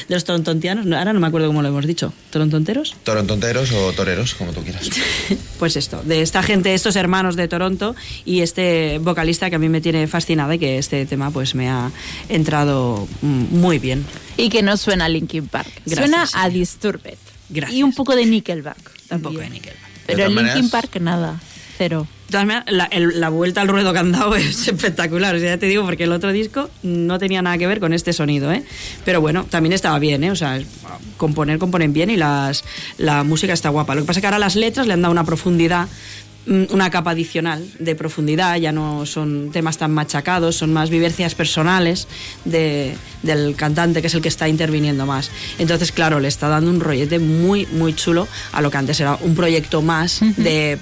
De 0.09 0.15
los 0.15 0.23
torontontianos, 0.25 0.87
no, 0.87 0.97
ahora 0.97 1.13
no 1.13 1.19
me 1.19 1.27
acuerdo 1.27 1.49
cómo 1.49 1.63
lo 1.63 1.69
hemos 1.69 1.85
dicho. 1.85 2.13
¿Torontonteros? 2.31 2.95
Torontonteros 3.03 3.73
o 3.73 3.93
toreros, 3.93 4.35
como 4.35 4.53
tú 4.53 4.63
quieras. 4.63 4.89
Pues 5.59 5.75
esto, 5.77 6.01
de 6.05 6.23
esta 6.23 6.43
gente, 6.45 6.75
estos 6.75 6.95
hermanos 6.95 7.35
de 7.35 7.49
Toronto 7.49 7.97
y 8.25 8.41
este 8.43 8.99
vocalista 9.01 9.51
que 9.51 9.57
a 9.57 9.59
mí 9.59 9.69
me 9.69 9.81
tiene 9.81 10.07
fascinada 10.07 10.55
y 10.55 10.59
que 10.61 10.79
este 10.79 11.07
tema 11.07 11.33
pues 11.33 11.57
me 11.57 11.69
ha 11.69 11.91
entrado 12.29 13.09
mm, 13.23 13.59
muy 13.59 13.81
bien. 13.81 14.05
Y 14.37 14.49
que 14.49 14.63
no 14.63 14.77
suena 14.77 15.07
a 15.07 15.09
Linkin 15.09 15.49
Park. 15.49 15.69
Gracias, 15.87 15.99
suena 15.99 16.29
a. 16.35 16.49
Disturbed. 16.51 17.19
Gracias. 17.49 17.77
Y 17.77 17.83
un 17.83 17.93
poco 17.95 18.15
de 18.15 18.27
Nickelback. 18.27 18.77
Un 18.77 19.09
también. 19.09 19.23
poco 19.35 19.39
de 19.45 19.51
Nickelback. 19.51 19.83
Pero 20.07 20.19
De 20.19 20.29
Linkin 20.29 20.45
maneras- 20.47 20.71
Park 20.71 21.01
nada. 21.01 21.41
Cero. 21.83 22.07
La, 22.69 22.85
el- 22.93 23.21
la 23.21 23.29
vuelta 23.29 23.61
al 23.61 23.67
ruedo 23.69 23.93
que 23.93 23.99
han 23.99 24.13
dado 24.13 24.37
es 24.37 24.69
espectacular. 24.69 25.35
O 25.35 25.39
sea, 25.41 25.49
ya 25.55 25.59
te 25.59 25.67
digo, 25.67 25.85
porque 25.85 26.05
el 26.05 26.13
otro 26.13 26.31
disco 26.33 26.71
no 26.85 27.19
tenía 27.19 27.43
nada 27.43 27.59
que 27.59 27.67
ver 27.67 27.81
con 27.81 27.93
este 27.93 28.13
sonido, 28.13 28.53
¿eh? 28.53 28.63
Pero 29.05 29.21
bueno, 29.21 29.45
también 29.51 29.73
estaba 29.73 29.99
bien, 29.99 30.23
¿eh? 30.23 30.31
O 30.31 30.37
sea, 30.37 30.61
componer, 31.17 31.59
componen 31.59 31.93
bien 31.93 32.09
y 32.11 32.17
las, 32.17 32.63
la 32.99 33.25
música 33.25 33.53
está 33.53 33.69
guapa. 33.71 33.95
Lo 33.97 34.03
que 34.03 34.07
pasa 34.07 34.21
es 34.21 34.23
que 34.23 34.27
ahora 34.29 34.39
las 34.39 34.55
letras 34.55 34.87
le 34.87 34.93
han 34.93 35.03
dado 35.03 35.11
una 35.13 35.25
profundidad, 35.25 35.89
mm, 36.47 36.65
una 36.71 36.89
capa 36.89 37.11
adicional 37.11 37.67
de 37.81 37.95
profundidad. 37.97 38.57
Ya 38.57 38.71
no 38.73 39.05
son 39.05 39.51
temas 39.53 39.77
tan 39.77 39.91
machacados, 39.93 40.55
son 40.57 40.73
más 40.73 40.89
vivencias 40.89 41.35
personales 41.35 42.07
de- 42.45 42.95
del 43.25 43.57
cantante, 43.57 44.01
que 44.01 44.07
es 44.07 44.15
el 44.15 44.23
que 44.23 44.29
está 44.29 44.49
interviniendo 44.49 45.05
más. 45.05 45.31
Entonces, 45.59 45.91
claro, 45.93 46.19
le 46.21 46.29
está 46.29 46.49
dando 46.49 46.71
un 46.71 46.81
rollete 46.81 47.19
muy, 47.19 47.67
muy 47.73 47.93
chulo 47.95 48.27
a 48.53 48.63
lo 48.63 48.71
que 48.71 48.79
antes 48.79 49.01
era 49.01 49.17
un 49.21 49.35
proyecto 49.35 49.83
más 49.83 50.21
de 50.37 50.79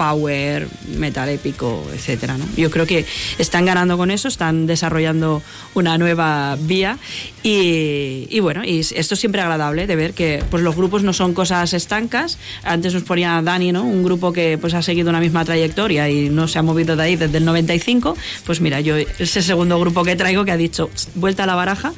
power, 0.00 0.66
metal 0.96 1.28
épico, 1.28 1.86
etcétera, 1.92 2.38
¿no? 2.38 2.46
Yo 2.56 2.70
creo 2.70 2.86
que 2.86 3.04
están 3.36 3.66
ganando 3.66 3.98
con 3.98 4.10
eso, 4.10 4.28
están 4.28 4.66
desarrollando 4.66 5.42
una 5.74 5.98
nueva 5.98 6.56
vía 6.58 6.96
y, 7.42 8.40
bueno, 8.40 8.64
y 8.64 8.80
esto 8.80 9.12
es 9.12 9.20
siempre 9.20 9.42
agradable 9.42 9.86
de 9.86 9.96
ver 9.96 10.14
que 10.14 10.42
pues 10.50 10.62
los 10.62 10.74
grupos 10.74 11.02
no 11.02 11.12
son 11.12 11.34
cosas 11.34 11.74
estancas. 11.74 12.38
Antes 12.64 12.94
nos 12.94 13.02
ponía 13.02 13.42
Dani, 13.42 13.72
¿no? 13.72 13.82
Un 13.84 14.02
grupo 14.02 14.32
que 14.32 14.56
pues 14.56 14.72
ha 14.72 14.80
seguido 14.80 15.10
una 15.10 15.20
misma 15.20 15.44
trayectoria 15.44 16.08
y 16.08 16.30
no 16.30 16.48
se 16.48 16.58
ha 16.58 16.62
movido 16.62 16.96
de 16.96 17.02
ahí 17.02 17.16
desde 17.16 17.36
el 17.36 17.44
95. 17.44 18.16
Pues 18.46 18.62
mira, 18.62 18.80
yo 18.80 18.96
es 18.96 19.36
el 19.36 19.42
segundo 19.42 19.78
grupo 19.78 20.02
que 20.02 20.16
traigo 20.16 20.46
que 20.46 20.52
ha 20.52 20.56
dicho 20.56 20.88
"Tss, 20.94 21.10
vuelta 21.14 21.42
a 21.42 21.46
la 21.46 21.56
baraja 21.56 21.92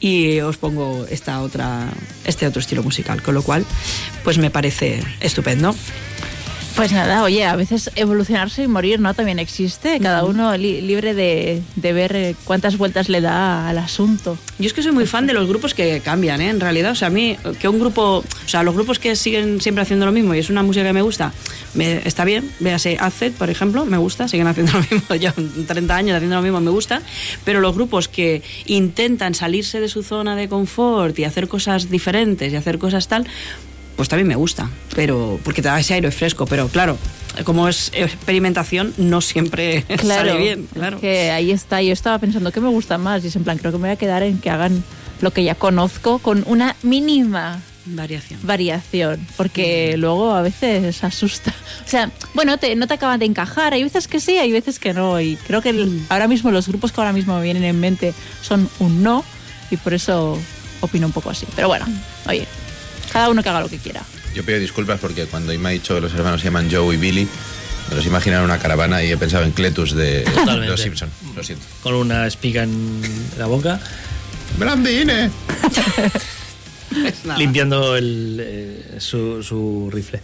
y 0.00 0.40
os 0.40 0.56
pongo 0.56 1.06
esta 1.08 1.40
otra 1.40 1.88
este 2.24 2.48
otro 2.48 2.58
estilo 2.58 2.82
musical, 2.82 3.22
con 3.22 3.34
lo 3.34 3.42
cual 3.42 3.64
pues 4.24 4.38
me 4.38 4.50
parece 4.50 5.00
estupendo. 5.20 5.72
Pues 6.76 6.90
nada, 6.90 7.22
oye, 7.22 7.44
a 7.44 7.54
veces 7.54 7.88
evolucionarse 7.94 8.64
y 8.64 8.66
morir, 8.66 8.98
¿no? 8.98 9.14
También 9.14 9.38
existe. 9.38 10.00
Cada 10.00 10.24
uno 10.24 10.56
li- 10.56 10.80
libre 10.80 11.14
de, 11.14 11.62
de 11.76 11.92
ver 11.92 12.16
eh, 12.16 12.34
cuántas 12.44 12.76
vueltas 12.78 13.08
le 13.08 13.20
da 13.20 13.68
al 13.68 13.78
asunto. 13.78 14.36
Yo 14.58 14.66
es 14.66 14.72
que 14.72 14.82
soy 14.82 14.90
muy 14.90 15.06
fan 15.06 15.28
de 15.28 15.34
los 15.34 15.46
grupos 15.48 15.72
que 15.72 16.00
cambian, 16.00 16.40
¿eh? 16.40 16.48
En 16.50 16.58
realidad, 16.58 16.90
o 16.90 16.94
sea, 16.96 17.08
a 17.08 17.10
mí, 17.12 17.36
que 17.60 17.68
un 17.68 17.78
grupo, 17.78 18.18
o 18.18 18.48
sea, 18.48 18.64
los 18.64 18.74
grupos 18.74 18.98
que 18.98 19.14
siguen 19.14 19.60
siempre 19.60 19.82
haciendo 19.82 20.04
lo 20.04 20.10
mismo 20.10 20.34
y 20.34 20.40
es 20.40 20.50
una 20.50 20.64
música 20.64 20.84
que 20.84 20.92
me 20.92 21.02
gusta, 21.02 21.32
me, 21.74 21.98
está 22.08 22.24
bien. 22.24 22.50
Véase 22.58 22.96
Azet, 22.98 23.34
por 23.34 23.50
ejemplo, 23.50 23.84
me 23.84 23.96
gusta, 23.96 24.26
siguen 24.26 24.48
haciendo 24.48 24.72
lo 24.72 24.80
mismo, 24.80 25.14
ya 25.20 25.32
30 25.32 25.94
años 25.94 26.16
haciendo 26.16 26.34
lo 26.34 26.42
mismo, 26.42 26.60
me 26.60 26.72
gusta. 26.72 27.02
Pero 27.44 27.60
los 27.60 27.76
grupos 27.76 28.08
que 28.08 28.42
intentan 28.66 29.34
salirse 29.34 29.78
de 29.78 29.88
su 29.88 30.02
zona 30.02 30.34
de 30.34 30.48
confort 30.48 31.16
y 31.20 31.24
hacer 31.24 31.46
cosas 31.46 31.88
diferentes 31.88 32.52
y 32.52 32.56
hacer 32.56 32.78
cosas 32.78 33.06
tal, 33.06 33.28
pues 33.96 34.08
también 34.08 34.26
me 34.28 34.36
gusta, 34.36 34.68
pero 34.94 35.38
porque 35.44 35.62
te 35.62 35.68
da 35.68 35.78
ese 35.78 35.94
aire 35.94 36.10
fresco, 36.10 36.46
pero 36.46 36.68
claro, 36.68 36.98
como 37.44 37.68
es 37.68 37.90
experimentación, 37.94 38.94
no 38.96 39.20
siempre 39.20 39.82
Claro, 39.98 40.30
sale 40.30 40.36
bien. 40.36 40.68
Claro. 40.72 41.00
que 41.00 41.30
ahí 41.30 41.50
está. 41.50 41.82
Yo 41.82 41.92
estaba 41.92 42.18
pensando 42.18 42.50
qué 42.52 42.60
me 42.60 42.68
gusta 42.68 42.98
más 42.98 43.24
y 43.24 43.28
es 43.28 43.36
en 43.36 43.44
plan, 43.44 43.58
creo 43.58 43.72
que 43.72 43.78
me 43.78 43.88
voy 43.88 43.92
a 43.94 43.96
quedar 43.96 44.22
en 44.22 44.38
que 44.38 44.50
hagan 44.50 44.82
lo 45.20 45.32
que 45.32 45.44
ya 45.44 45.54
conozco 45.54 46.18
con 46.18 46.44
una 46.46 46.76
mínima 46.82 47.60
Variación. 47.86 48.40
variación, 48.42 49.26
porque 49.36 49.96
luego 49.98 50.34
a 50.34 50.40
veces 50.42 51.04
asusta. 51.04 51.52
O 51.86 51.88
sea, 51.88 52.10
bueno, 52.32 52.56
te, 52.58 52.74
no 52.76 52.86
te 52.86 52.94
acaban 52.94 53.20
de 53.20 53.26
encajar, 53.26 53.74
hay 53.74 53.82
veces 53.84 54.08
que 54.08 54.20
sí, 54.20 54.38
hay 54.38 54.50
veces 54.52 54.78
que 54.78 54.94
no, 54.94 55.20
y 55.20 55.36
creo 55.46 55.60
que 55.60 55.68
el- 55.70 56.00
ahora 56.08 56.26
mismo 56.26 56.50
los 56.50 56.66
grupos 56.66 56.92
que 56.92 57.00
ahora 57.02 57.12
mismo 57.12 57.36
me 57.36 57.42
vienen 57.42 57.62
en 57.64 57.78
mente 57.78 58.14
son 58.42 58.68
un 58.78 59.02
no, 59.02 59.22
y 59.70 59.76
por 59.76 59.92
eso 59.92 60.38
opino 60.80 61.06
un 61.06 61.12
poco 61.12 61.28
así. 61.30 61.46
Pero 61.54 61.68
bueno, 61.68 61.86
oye, 62.26 62.46
cada 63.14 63.28
uno 63.28 63.44
que 63.44 63.48
haga 63.48 63.60
lo 63.60 63.68
que 63.68 63.78
quiera. 63.78 64.02
Yo 64.34 64.44
pido 64.44 64.58
disculpas 64.58 64.98
porque 64.98 65.26
cuando 65.26 65.52
Ima 65.52 65.68
ha 65.68 65.72
dicho 65.72 65.94
que 65.94 66.00
los 66.00 66.12
hermanos 66.14 66.40
se 66.40 66.48
llaman 66.48 66.68
Joe 66.68 66.96
y 66.96 66.98
Billy, 66.98 67.28
me 67.88 67.94
los 67.94 68.04
imagino 68.04 68.38
en 68.38 68.42
una 68.42 68.58
caravana 68.58 69.04
y 69.04 69.12
he 69.12 69.16
pensado 69.16 69.44
en 69.44 69.52
Cletus 69.52 69.94
de, 69.94 70.22
Totalmente. 70.22 70.66
Los 70.66 70.80
Simpson. 70.80 71.08
Lo 71.36 71.44
siento. 71.44 71.64
Con 71.84 71.94
una 71.94 72.26
espiga 72.26 72.64
en 72.64 73.00
la 73.38 73.46
boca, 73.46 73.78
¡Brandine! 74.58 75.30
Limpiando 77.38 77.96
el, 77.96 78.38
eh, 78.40 78.96
su, 78.98 79.44
su 79.44 79.88
rifle. 79.92 80.20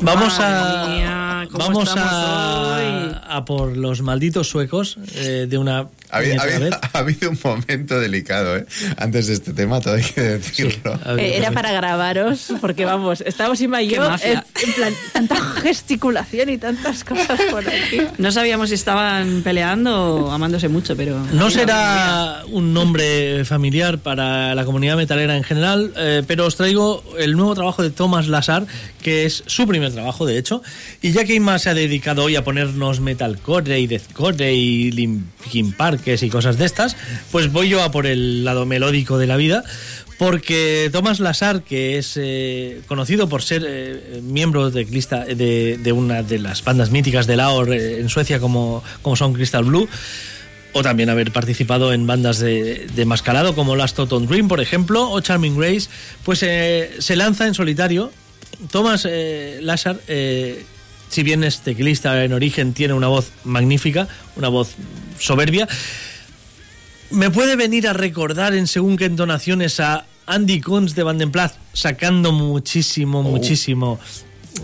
Vamos 0.00 0.38
mía, 0.38 1.42
a 1.42 1.46
¿cómo 1.50 1.66
vamos 1.66 1.94
a, 1.96 3.36
a 3.36 3.44
por 3.44 3.76
los 3.76 4.00
malditos 4.00 4.48
suecos 4.48 4.96
eh, 5.14 5.46
de 5.48 5.58
una 5.58 5.86
Ha 6.10 6.18
habido, 6.18 6.40
ha 6.40 6.44
habido- 6.44 6.80
ha 6.92 6.98
habido 6.98 7.30
un 7.30 7.38
momento 7.42 7.98
delicado, 7.98 8.56
¿eh? 8.56 8.66
Antes 8.98 9.26
de 9.26 9.34
este 9.34 9.52
tema, 9.52 9.80
todo 9.80 9.94
hay 9.94 10.02
que 10.02 10.20
decirlo. 10.20 10.92
Habido 11.04 11.18
Eh, 11.26 11.36
era 11.38 11.50
para 11.50 11.72
grabaros, 11.72 12.52
porque 12.60 12.84
vamos, 12.84 13.20
estábamos 13.26 13.60
Ima 13.60 13.82
y 13.82 13.88
yo, 13.88 14.04
en, 14.22 14.38
en 14.38 14.72
plan, 14.74 14.92
tanta 15.12 15.36
gesticulación 15.36 16.48
y 16.50 16.58
tantas 16.58 17.02
cosas 17.04 17.40
por 17.50 17.66
aquí. 17.68 18.00
No 18.18 18.30
sabíamos 18.32 18.68
si 18.68 18.74
estaban 18.76 19.42
peleando 19.42 20.14
o 20.26 20.30
amándose 20.30 20.68
mucho, 20.68 20.96
pero... 20.96 21.18
No 21.32 21.50
será 21.50 22.42
un 22.48 22.72
nombre 22.72 23.44
familiar 23.44 23.98
para 23.98 24.54
la 24.54 24.64
comunidad 24.64 24.96
metalera 24.96 25.36
en 25.36 25.42
general, 25.44 25.92
eh, 25.96 26.22
pero 26.26 26.46
os 26.46 26.56
traigo 26.56 27.02
el 27.18 27.32
nuevo 27.36 27.54
trabajo 27.54 27.82
de 27.82 27.90
Thomas 27.90 28.28
Lazar, 28.28 28.66
que 29.02 29.24
es 29.24 29.42
su 29.46 29.66
primer 29.66 29.92
trabajo, 29.92 30.26
de 30.26 30.38
hecho. 30.38 30.62
Y 31.02 31.12
ya 31.12 31.24
que 31.24 31.34
Inma 31.34 31.58
se 31.58 31.70
ha 31.70 31.74
dedicado 31.74 32.24
hoy 32.24 32.36
a 32.36 32.44
ponernos 32.44 33.00
metalcore 33.00 33.80
y 33.80 33.86
deathcore 33.86 34.52
y 34.54 34.90
Linkin 34.92 35.72
Y 36.06 36.28
cosas 36.28 36.58
de 36.58 36.66
estas, 36.66 36.96
pues 37.32 37.50
voy 37.50 37.70
yo 37.70 37.82
a 37.82 37.90
por 37.90 38.06
el 38.06 38.44
lado 38.44 38.66
melódico 38.66 39.16
de 39.18 39.26
la 39.26 39.36
vida. 39.36 39.64
Porque 40.18 40.90
Thomas 40.92 41.18
Lazar, 41.18 41.62
que 41.62 41.98
es 41.98 42.16
eh, 42.16 42.82
conocido 42.86 43.28
por 43.28 43.42
ser 43.42 43.64
eh, 43.66 44.20
miembro 44.22 44.70
de, 44.70 44.84
de, 44.84 45.78
de 45.78 45.92
una 45.92 46.22
de 46.22 46.38
las 46.38 46.62
bandas 46.62 46.90
míticas 46.90 47.26
de 47.26 47.36
Laor 47.36 47.72
eh, 47.72 48.00
en 48.00 48.08
Suecia, 48.08 48.38
como, 48.38 48.84
como 49.02 49.16
son 49.16 49.32
Crystal 49.32 49.64
Blue, 49.64 49.88
o 50.72 50.82
también 50.82 51.08
haber 51.10 51.32
participado 51.32 51.92
en 51.92 52.06
bandas 52.06 52.38
de, 52.38 52.86
de 52.94 53.04
mascarado 53.06 53.56
como 53.56 53.74
Last 53.74 53.96
Toton 53.96 54.26
Dream, 54.26 54.46
por 54.46 54.60
ejemplo, 54.60 55.10
o 55.10 55.20
Charming 55.20 55.58
Grace, 55.58 55.88
pues 56.24 56.38
se 56.38 57.16
lanza 57.16 57.46
en 57.46 57.54
solitario. 57.54 58.12
Thomas 58.70 59.08
Lazar, 59.60 59.98
si 61.14 61.22
bien 61.22 61.44
es 61.44 61.60
teclista 61.60 62.24
en 62.24 62.32
origen, 62.32 62.72
tiene 62.72 62.92
una 62.92 63.06
voz 63.06 63.30
magnífica, 63.44 64.08
una 64.34 64.48
voz 64.48 64.74
soberbia. 65.20 65.68
Me 67.10 67.30
puede 67.30 67.54
venir 67.54 67.86
a 67.86 67.92
recordar 67.92 68.52
en 68.52 68.66
según 68.66 68.96
qué 68.96 69.04
entonaciones 69.04 69.78
a 69.78 70.06
Andy 70.26 70.60
Kunz 70.60 70.96
de 70.96 71.04
Vandenplath, 71.04 71.54
sacando 71.72 72.32
muchísimo, 72.32 73.22
muchísimo. 73.22 74.00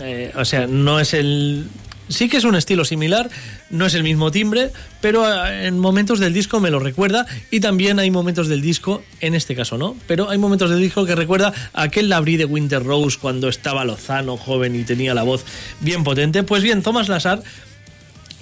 eh, 0.01 0.33
o 0.35 0.43
sea, 0.43 0.67
no 0.67 0.99
es 0.99 1.13
el. 1.13 1.69
Sí 2.11 2.27
que 2.27 2.37
es 2.37 2.43
un 2.43 2.55
estilo 2.55 2.83
similar, 2.83 3.29
no 3.69 3.85
es 3.85 3.93
el 3.93 4.03
mismo 4.03 4.31
timbre, 4.31 4.71
pero 4.99 5.25
eh, 5.25 5.67
en 5.67 5.79
momentos 5.79 6.19
del 6.19 6.33
disco 6.33 6.59
me 6.59 6.69
lo 6.69 6.79
recuerda 6.79 7.25
y 7.49 7.61
también 7.61 7.99
hay 7.99 8.11
momentos 8.11 8.49
del 8.49 8.61
disco, 8.61 9.01
en 9.21 9.33
este 9.33 9.55
caso 9.55 9.77
no, 9.77 9.95
pero 10.07 10.29
hay 10.29 10.37
momentos 10.37 10.69
del 10.69 10.81
disco 10.81 11.05
que 11.05 11.15
recuerda 11.15 11.53
aquel 11.73 12.09
Labrí 12.09 12.35
de 12.35 12.45
Winter 12.45 12.83
Rose 12.83 13.17
cuando 13.19 13.47
estaba 13.47 13.85
Lozano 13.85 14.35
joven 14.35 14.75
y 14.75 14.83
tenía 14.83 15.13
la 15.13 15.23
voz 15.23 15.45
bien 15.79 16.03
potente. 16.03 16.43
Pues 16.43 16.63
bien, 16.63 16.83
Thomas 16.83 17.07
Lazar 17.07 17.41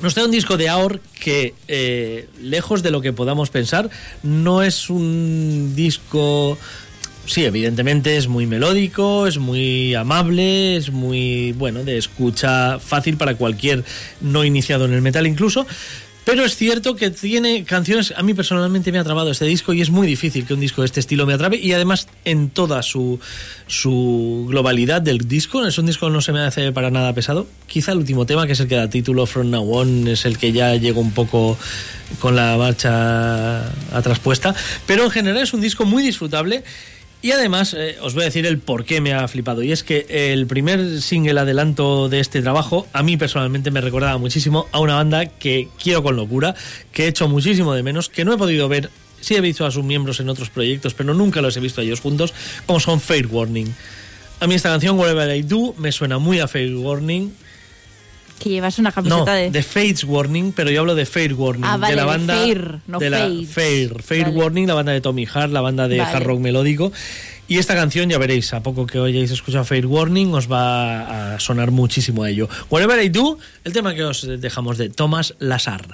nos 0.01 0.13
trae 0.13 0.25
un 0.25 0.31
disco 0.31 0.57
de 0.57 0.69
Aor 0.69 0.99
que, 1.19 1.53
eh, 1.67 2.27
lejos 2.41 2.81
de 2.81 2.91
lo 2.91 3.01
que 3.01 3.13
podamos 3.13 3.49
pensar, 3.49 3.89
no 4.23 4.63
es 4.63 4.89
un 4.89 5.73
disco... 5.75 6.57
Sí, 7.29 7.45
evidentemente 7.45 8.17
es 8.17 8.27
muy 8.27 8.47
melódico, 8.47 9.27
es 9.27 9.37
muy 9.37 9.93
amable, 9.93 10.75
es 10.75 10.89
muy, 10.89 11.51
bueno, 11.51 11.83
de 11.83 11.99
escucha 11.99 12.79
fácil 12.79 13.17
para 13.17 13.35
cualquier 13.35 13.83
no 14.19 14.43
iniciado 14.43 14.85
en 14.85 14.93
el 14.93 15.03
metal 15.03 15.27
incluso. 15.27 15.67
Pero 16.25 16.43
es 16.43 16.55
cierto 16.55 16.95
que 16.95 17.11
tiene 17.11 17.65
canciones, 17.65 18.15
a 18.17 18.23
mí 18.23 18.33
personalmente 18.33 18.91
me 18.91 18.97
ha 18.97 19.01
atrapado 19.01 19.29
este 19.29 19.45
disco 19.45 19.73
y 19.73 19.81
es 19.81 19.91
muy 19.91 20.07
difícil 20.07 20.47
que 20.47 20.55
un 20.55 20.59
disco 20.59 20.81
de 20.81 20.87
este 20.87 21.01
estilo 21.01 21.27
me 21.27 21.33
atrape 21.33 21.57
y 21.57 21.71
además 21.73 22.07
en 22.25 22.49
toda 22.49 22.81
su, 22.81 23.19
su 23.67 24.47
globalidad 24.49 24.99
del 24.99 25.27
disco, 25.27 25.63
es 25.67 25.77
un 25.77 25.85
disco 25.85 26.07
que 26.07 26.13
no 26.13 26.21
se 26.21 26.31
me 26.31 26.39
hace 26.39 26.71
para 26.71 26.89
nada 26.89 27.13
pesado. 27.13 27.45
Quizá 27.67 27.91
el 27.91 27.99
último 27.99 28.25
tema, 28.25 28.47
que 28.47 28.53
es 28.53 28.59
el 28.59 28.67
que 28.67 28.75
da 28.75 28.89
título 28.89 29.27
From 29.27 29.51
Now 29.51 29.71
On, 29.71 30.07
es 30.07 30.25
el 30.25 30.39
que 30.39 30.51
ya 30.51 30.75
llegó 30.75 30.99
un 30.99 31.11
poco 31.11 31.59
con 32.19 32.35
la 32.35 32.57
marcha 32.57 33.67
atrás 33.95 34.17
puesta, 34.17 34.55
pero 34.87 35.03
en 35.03 35.11
general 35.11 35.43
es 35.43 35.53
un 35.53 35.61
disco 35.61 35.85
muy 35.85 36.01
disfrutable. 36.01 36.63
Y 37.21 37.31
además, 37.31 37.73
eh, 37.77 37.97
os 38.01 38.13
voy 38.13 38.23
a 38.23 38.25
decir 38.25 38.45
el 38.45 38.59
por 38.59 38.85
qué 38.85 39.01
me 39.01 39.13
ha 39.13 39.27
flipado. 39.27 39.61
Y 39.61 39.73
es 39.73 39.83
que 39.83 40.05
el 40.09 40.47
primer 40.47 41.01
single 41.01 41.37
adelanto 41.39 42.07
de 42.07 42.21
este 42.21 42.41
trabajo, 42.41 42.87
a 42.93 43.03
mí 43.03 43.17
personalmente 43.17 43.71
me 43.71 43.81
recordaba 43.81 44.17
muchísimo 44.17 44.67
a 44.71 44.79
una 44.79 44.95
banda 44.95 45.25
que 45.25 45.67
quiero 45.81 46.01
con 46.01 46.15
locura, 46.15 46.55
que 46.93 47.05
he 47.05 47.07
hecho 47.07 47.27
muchísimo 47.27 47.73
de 47.73 47.83
menos, 47.83 48.07
que 48.07 48.23
no 48.23 48.33
he 48.33 48.37
podido 48.37 48.69
ver. 48.69 48.89
Sí 49.19 49.35
he 49.35 49.41
visto 49.41 49.65
a 49.65 49.71
sus 49.71 49.83
miembros 49.83 50.21
en 50.21 50.29
otros 50.29 50.49
proyectos, 50.49 50.93
pero 50.93 51.13
nunca 51.13 51.41
los 51.41 51.57
he 51.57 51.59
visto 51.59 51.81
a 51.81 51.83
ellos 51.83 51.99
juntos, 51.99 52.33
como 52.65 52.79
son 52.79 53.01
Fair 53.01 53.27
Warning. 53.27 53.75
A 54.39 54.47
mí 54.47 54.55
esta 54.55 54.69
canción, 54.69 54.97
Whatever 54.97 55.35
I 55.35 55.41
Do, 55.41 55.75
me 55.77 55.91
suena 55.91 56.19
muy 56.19 56.39
a 56.39 56.47
Fair 56.47 56.73
Warning. 56.73 57.33
Que 58.39 58.49
llevas 58.49 58.79
una 58.79 58.89
No, 58.89 58.95
camiseta 58.95 59.33
de... 59.33 59.51
de 59.51 59.63
Fates 59.63 60.03
Warning, 60.05 60.53
pero 60.53 60.71
yo 60.71 60.79
hablo 60.79 60.95
de 60.95 61.05
Fair 61.05 61.33
Warning. 61.33 61.65
Ah, 61.65 61.77
vale, 61.77 61.91
de 61.91 61.95
la 61.97 62.01
de 62.03 62.07
banda. 62.07 62.33
Fair, 62.35 62.79
no 62.87 62.99
de 62.99 63.09
la 63.09 63.17
Fates. 63.19 63.49
Fair. 63.49 64.01
Fair 64.01 64.23
Vale. 64.25 64.35
Warning, 64.37 64.67
la 64.67 64.73
banda 64.73 64.91
de 64.93 65.01
Tommy 65.01 65.27
Hart, 65.31 65.51
la 65.51 65.61
banda 65.61 65.87
de 65.87 65.97
Vale. 65.97 66.15
hard 66.17 66.23
rock 66.23 66.39
melódico. 66.39 66.91
Y 67.47 67.57
esta 67.57 67.73
canción, 67.75 68.09
ya 68.09 68.17
veréis, 68.19 68.53
a 68.53 68.61
poco 68.61 68.85
que 68.85 68.99
hayáis 68.99 69.31
escuchado 69.31 69.65
Fair 69.65 69.87
Warning, 69.87 70.33
os 70.35 70.49
va 70.51 71.33
a 71.35 71.39
sonar 71.39 71.71
muchísimo 71.71 72.23
a 72.23 72.29
ello. 72.29 72.47
Whatever 72.69 73.03
I 73.03 73.09
Do, 73.09 73.39
el 73.63 73.73
tema 73.73 73.93
que 73.95 74.03
os 74.03 74.27
dejamos 74.39 74.77
de 74.77 74.89
Thomas 74.89 75.33
Lazar. 75.39 75.87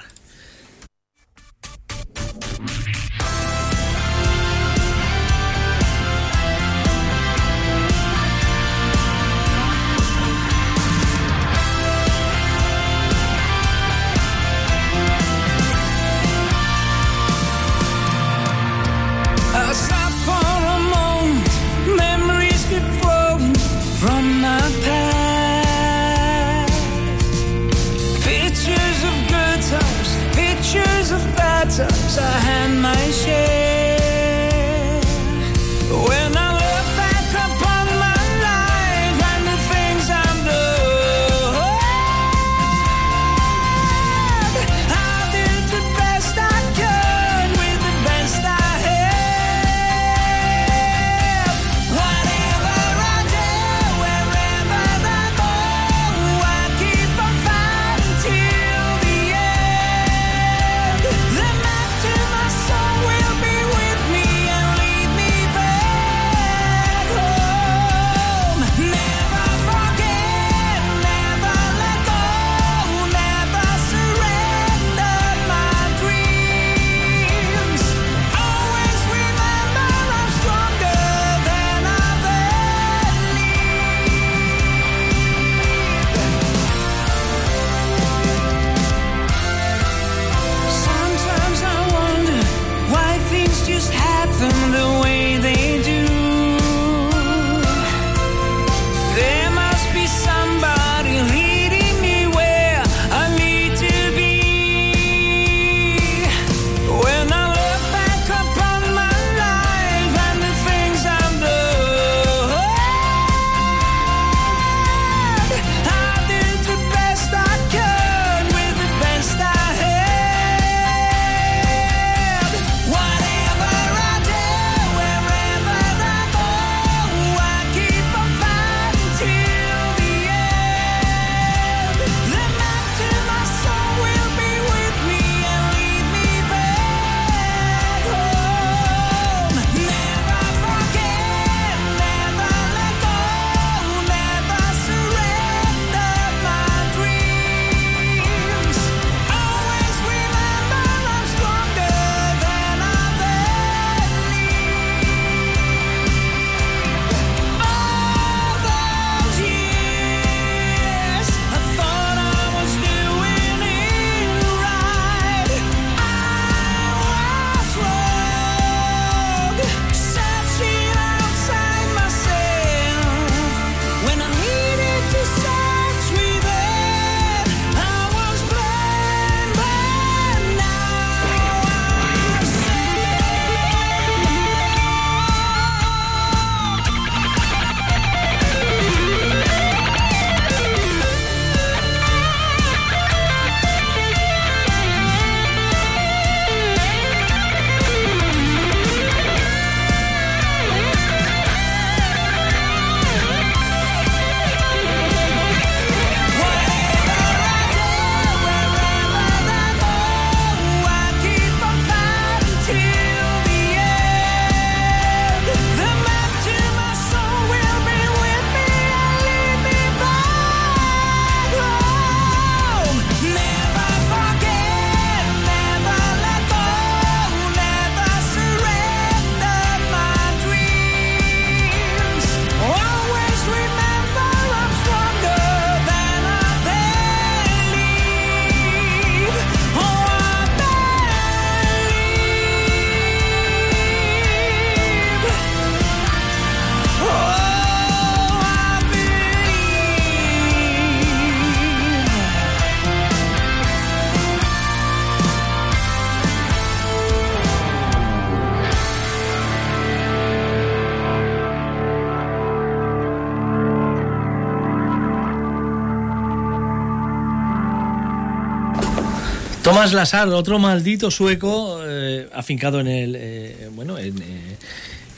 Tomás 269.91 270.14
otro 270.34 270.57
maldito 270.57 271.12
sueco 271.12 271.80
eh, 271.86 272.28
afincado 272.34 272.80
en 272.80 272.88
el 272.88 273.16
eh, 273.16 273.70
bueno 273.76 273.99
en, 273.99 274.20
eh, 274.20 274.57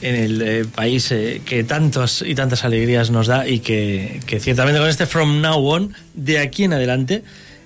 el 0.02 0.66
país 0.66 1.08
que 1.08 1.64
tantas 1.64 2.20
y 2.20 2.34
tantas 2.34 2.64
alegrías 2.64 3.10
nos 3.10 3.28
da 3.28 3.48
y 3.48 3.60
que, 3.60 4.20
ciertamente 4.40 4.78
con 4.78 4.90
este 4.90 5.06
From 5.06 5.40
Now 5.40 5.66
On, 5.66 5.94
de 6.12 6.38
aquí 6.38 6.64
en 6.64 6.74
adelante, 6.74 7.24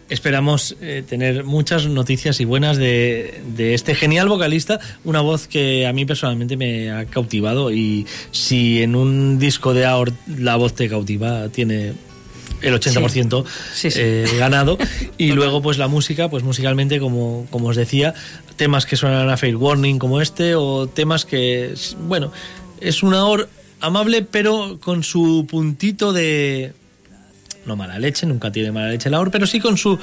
esperamos 0.08 0.76
tener 1.08 1.44
muchas 1.44 1.86
noticias 1.86 2.40
y 2.40 2.44
buenas 2.44 2.76
de, 2.76 3.42
de 3.56 3.74
este 3.74 3.94
genial 3.94 4.28
vocalista, 4.28 4.78
una 5.04 5.20
voz 5.20 5.48
que 5.48 5.86
a 5.86 5.92
mí 5.92 6.06
personalmente 6.06 6.56
me 6.56 6.90
ha 6.90 7.04
cautivado 7.04 7.72
y 7.72 8.06
si 8.30 8.82
en 8.82 8.94
un 8.94 9.38
disco 9.38 9.74
de 9.74 9.84
AOR 9.84 10.12
la 10.38 10.56
voz 10.56 10.74
te 10.74 10.88
cautiva, 10.88 11.48
tiene 11.48 11.92
el 12.62 12.74
80% 12.74 13.44
Sí, 13.74 13.90
sí. 13.90 13.98
eh, 14.02 14.26
ganado. 14.38 14.78
Y 15.18 15.32
luego 15.32 15.60
pues 15.62 15.78
la 15.78 15.88
música 15.88 16.28
pues 16.30 16.42
musicalmente 16.44 17.00
como, 17.00 17.46
como 17.50 17.68
os 17.68 17.76
decía 17.76 18.14
temas 18.56 18.86
que 18.86 18.96
suenan 18.96 19.28
a 19.30 19.36
Fair 19.36 19.56
Warning 19.56 19.98
como 19.98 20.20
este 20.20 20.54
o 20.54 20.86
temas 20.86 21.24
que 21.24 21.74
bueno 22.06 22.32
es 22.80 23.02
una 23.02 23.24
or 23.26 23.48
amable 23.80 24.22
pero 24.22 24.78
con 24.80 25.02
su 25.02 25.46
puntito 25.50 26.12
de 26.12 26.72
no 27.66 27.76
mala 27.76 27.98
leche 27.98 28.26
nunca 28.26 28.52
tiene 28.52 28.70
mala 28.72 28.88
leche 28.90 29.10
la 29.10 29.20
or 29.20 29.30
pero 29.30 29.46
sí 29.46 29.58
con 29.60 29.76
su 29.78 29.98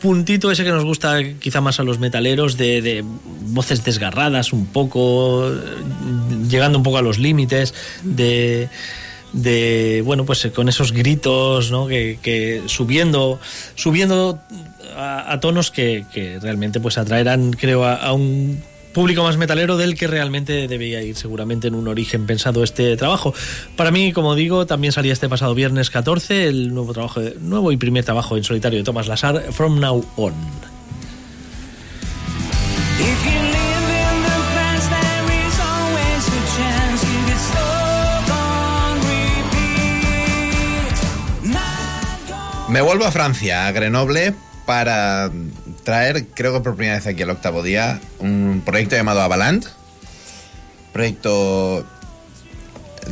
puntito 0.00 0.50
ese 0.50 0.62
que 0.62 0.70
nos 0.70 0.84
gusta 0.84 1.16
quizá 1.40 1.60
más 1.60 1.80
a 1.80 1.82
los 1.82 1.98
metaleros 1.98 2.56
de, 2.56 2.82
de 2.82 3.02
voces 3.46 3.82
desgarradas 3.82 4.52
un 4.52 4.66
poco 4.66 5.48
eh, 5.50 5.54
llegando 6.48 6.78
un 6.78 6.84
poco 6.84 6.98
a 6.98 7.02
los 7.02 7.18
límites 7.18 7.74
de 8.02 8.68
de 9.36 10.02
bueno 10.04 10.24
pues 10.24 10.44
eh, 10.46 10.50
con 10.50 10.68
esos 10.68 10.92
gritos 10.92 11.70
¿no? 11.70 11.86
que, 11.86 12.62
subiendo 12.66 13.38
subiendo 13.74 14.38
a, 14.96 15.38
tonos 15.40 15.70
que, 15.70 16.06
que 16.12 16.38
realmente 16.40 16.80
pues 16.80 16.96
atraerán 16.96 17.52
creo 17.52 17.84
a, 17.84 18.12
un 18.12 18.62
público 18.94 19.22
más 19.22 19.36
metalero 19.36 19.76
del 19.76 19.94
que 19.94 20.06
realmente 20.06 20.68
debía 20.68 21.02
ir 21.02 21.16
seguramente 21.16 21.68
en 21.68 21.74
un 21.74 21.86
origen 21.86 22.24
pensado 22.24 22.64
este 22.64 22.96
trabajo. 22.96 23.34
Para 23.76 23.90
mí, 23.90 24.14
como 24.14 24.34
digo, 24.34 24.64
también 24.64 24.90
salía 24.90 25.12
este 25.12 25.28
pasado 25.28 25.54
viernes 25.54 25.90
14 25.90 26.48
el 26.48 26.72
nuevo 26.72 26.94
trabajo 26.94 27.20
nuevo 27.40 27.72
y 27.72 27.76
primer 27.76 28.06
trabajo 28.06 28.38
en 28.38 28.44
solitario 28.44 28.78
de 28.78 28.84
Thomas 28.84 29.06
Lasar, 29.06 29.52
From 29.52 29.80
Now 29.80 30.02
On. 30.16 30.32
Me 42.76 42.82
vuelvo 42.82 43.06
a 43.06 43.10
Francia, 43.10 43.66
a 43.66 43.72
Grenoble, 43.72 44.34
para 44.66 45.30
traer, 45.82 46.26
creo 46.34 46.52
que 46.52 46.60
por 46.60 46.76
primera 46.76 46.96
vez 46.96 47.06
aquí 47.06 47.22
al 47.22 47.30
octavo 47.30 47.62
día, 47.62 48.00
un 48.18 48.60
proyecto 48.66 48.94
llamado 48.94 49.22
Avaland. 49.22 49.64
Proyecto. 50.92 51.86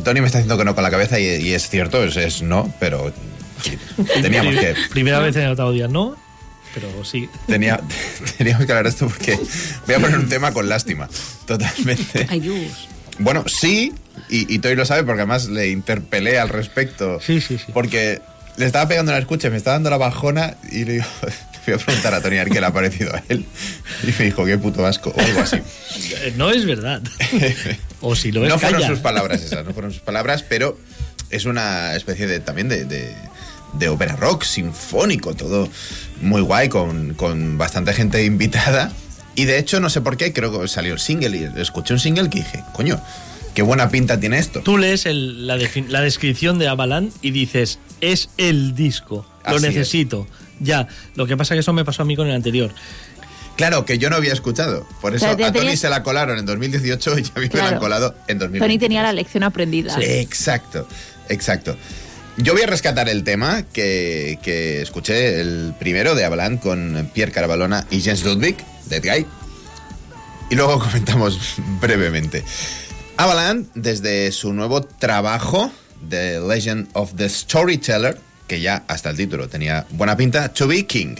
Tony 0.05 0.20
me 0.20 0.27
está 0.27 0.36
diciendo 0.36 0.59
que 0.59 0.66
no 0.66 0.74
con 0.74 0.85
la 0.85 0.91
cabeza 0.91 1.19
y, 1.19 1.24
y 1.24 1.55
es 1.55 1.70
cierto, 1.70 2.05
es, 2.05 2.15
es 2.19 2.43
no, 2.43 2.70
pero 2.78 3.11
teníamos 4.23 4.55
que, 4.55 4.74
Primera 4.91 5.19
vez 5.20 5.35
en 5.36 5.45
el 5.45 5.53
octavo 5.53 5.73
día, 5.73 5.89
no, 5.89 6.15
pero 6.74 7.03
sí. 7.03 7.27
tenía, 7.47 7.81
teníamos 8.36 8.66
que 8.66 8.73
hablar 8.73 8.85
de 8.85 8.91
esto 8.91 9.09
porque 9.09 9.39
voy 9.86 9.95
a 9.95 9.99
poner 9.99 10.19
un 10.19 10.28
tema 10.28 10.53
con 10.53 10.69
lástima, 10.69 11.09
totalmente. 11.47 12.27
Ay, 12.28 12.41
Dios. 12.41 12.86
Bueno, 13.19 13.45
sí, 13.47 13.95
y, 14.28 14.55
y 14.55 14.59
Toy 14.59 14.77
lo 14.77 14.85
sabe 14.85 15.05
porque 15.05 15.23
además 15.23 15.49
le 15.49 15.70
interpelé 15.70 16.39
al 16.39 16.51
respecto. 16.51 17.19
Sí, 17.23 17.41
sí, 17.41 17.57
sí. 17.57 17.73
Porque 17.73 18.20
le 18.56 18.66
estaba 18.66 18.86
pegando 18.89 19.12
la 19.12 19.18
escucha, 19.18 19.51
me 19.51 19.56
estaba 19.56 19.74
dando 19.76 19.90
la 19.90 19.97
bajona 19.98 20.55
y 20.70 20.85
le 20.85 20.93
digo, 20.94 21.05
fui 21.64 21.74
a 21.74 21.78
preguntar 21.78 22.14
a 22.14 22.20
Tony 22.20 22.39
a 22.39 22.44
ver 22.44 22.52
qué 22.52 22.60
le 22.60 22.66
ha 22.66 22.72
parecido 22.72 23.14
a 23.14 23.22
él. 23.28 23.44
Y 24.02 24.06
me 24.18 24.24
dijo, 24.26 24.44
qué 24.44 24.59
puto 24.59 24.86
asco, 24.86 25.10
o 25.16 25.20
algo 25.20 25.40
así. 25.40 25.56
Eh, 25.56 26.35
No 26.36 26.51
es 26.51 26.64
verdad. 26.66 27.01
o 28.01 28.14
si 28.14 28.32
lo 28.32 28.44
es, 28.44 28.48
no 28.51 28.59
fueron 28.59 28.81
calla. 28.81 28.93
sus 28.93 29.01
palabras 29.01 29.43
esas, 29.43 29.64
no 29.64 29.72
fueron 29.72 29.93
sus 29.93 30.02
palabras, 30.02 30.43
pero 30.48 30.78
es 31.31 31.44
una 31.47 31.94
especie 31.97 32.26
de 32.26 32.40
también 32.40 32.68
de, 32.68 32.85
de, 32.85 33.14
de 33.74 33.89
ópera 33.89 34.14
rock, 34.16 34.44
sinfónico, 34.44 35.35
todo 35.35 35.68
muy 36.20 36.43
guay, 36.43 36.68
con, 36.68 37.14
con 37.14 37.59
bastante 37.59 37.93
gente 37.93 38.24
invitada. 38.24 38.93
Y 39.36 39.47
de 39.47 39.59
hecho, 39.59 39.81
no 39.81 39.90
sé 39.90 40.01
por 40.01 40.16
qué, 40.16 40.32
creo 40.32 40.60
que 40.60 40.68
salió 40.68 40.93
el 40.93 41.01
single 41.01 41.36
y 41.36 41.60
escuché 41.60 41.93
un 41.93 41.98
single 41.98 42.31
que 42.31 42.39
dije, 42.39 42.62
coño, 42.72 43.02
qué 43.55 43.62
buena 43.62 43.89
pinta 43.90 44.18
tiene 44.20 44.39
esto. 44.39 44.60
Tú 44.60 44.78
lees 44.78 45.06
el- 45.06 45.47
la, 45.47 45.56
descripción 46.01 46.59
de 46.59 46.68
Avalanche 46.68 47.16
y 47.22 47.31
dices, 47.31 47.78
es 48.01 48.28
el 48.39 48.74
disco, 48.74 49.26
lo 49.44 49.56
Así 49.56 49.66
es. 49.66 49.74
necesito. 49.74 50.26
Ya, 50.60 50.86
lo 51.14 51.26
que 51.26 51.36
pasa 51.36 51.55
que 51.55 51.60
eso 51.60 51.72
me 51.72 51.85
pasó 51.85 52.02
a 52.02 52.05
mí 52.05 52.16
con 52.16 52.26
el 52.28 52.35
anterior. 52.35 52.72
Claro, 53.56 53.85
que 53.85 53.98
yo 53.98 54.10
no 54.10 54.16
había 54.16 54.32
escuchado. 54.32 54.86
Por 55.01 55.14
eso 55.14 55.24
O 55.26 55.28
sea, 55.28 55.36
te 55.36 55.44
a 55.44 55.52
Tony 55.52 55.60
tenías- 55.66 55.81
se 55.81 55.89
la 55.89 56.02
colaron 56.02 56.39
en 56.39 56.47
2018 56.47 57.18
y 57.18 57.22
a 57.22 57.24
mí 57.24 57.31
me 57.35 57.43
la 57.44 57.48
Claro. 57.51 57.66
han 57.68 57.78
colado 57.78 58.14
en 58.28 58.39
2020. 58.39 58.59
Tony 58.66 58.78
tenía 58.78 59.02
la 59.02 59.12
lección 59.12 59.44
aprendida. 59.44 59.97
Exacto, 60.01 60.89
exacto. 61.28 61.76
Yo 62.36 62.52
voy 62.52 62.62
a 62.62 62.66
rescatar 62.66 63.09
el 63.09 63.22
tema 63.22 63.62
que, 63.62 64.40
que 64.43 64.82
escuché, 64.82 65.40
el 65.40 65.72
primero 65.78 66.16
de 66.16 66.24
Avalanche 66.24 66.60
con 66.62 67.09
Pierre 67.14 67.31
Carabalona 67.31 67.86
y 67.90 68.01
Jens 68.01 68.24
Ludwig, 68.24 68.56
Dead 68.86 69.02
Guy. 69.05 69.24
Y 70.51 70.56
luego 70.56 70.78
comentamos 70.81 71.39
brevemente. 71.81 72.43
Avalanche, 73.16 73.70
desde 73.74 74.32
su 74.32 74.53
nuevo 74.53 74.82
trabajo, 74.82 75.70
The 76.09 76.41
Legend 76.41 76.89
of 76.95 77.15
the 77.16 77.28
Storyteller, 77.28 78.19
que 78.49 78.61
ya 78.61 78.85
hasta 78.89 79.11
el 79.11 79.16
título 79.16 79.49
tenía 79.49 79.86
buena 79.91 80.16
pinta, 80.16 80.53
To 80.53 80.66
Be 80.66 80.85
King. 80.86 81.16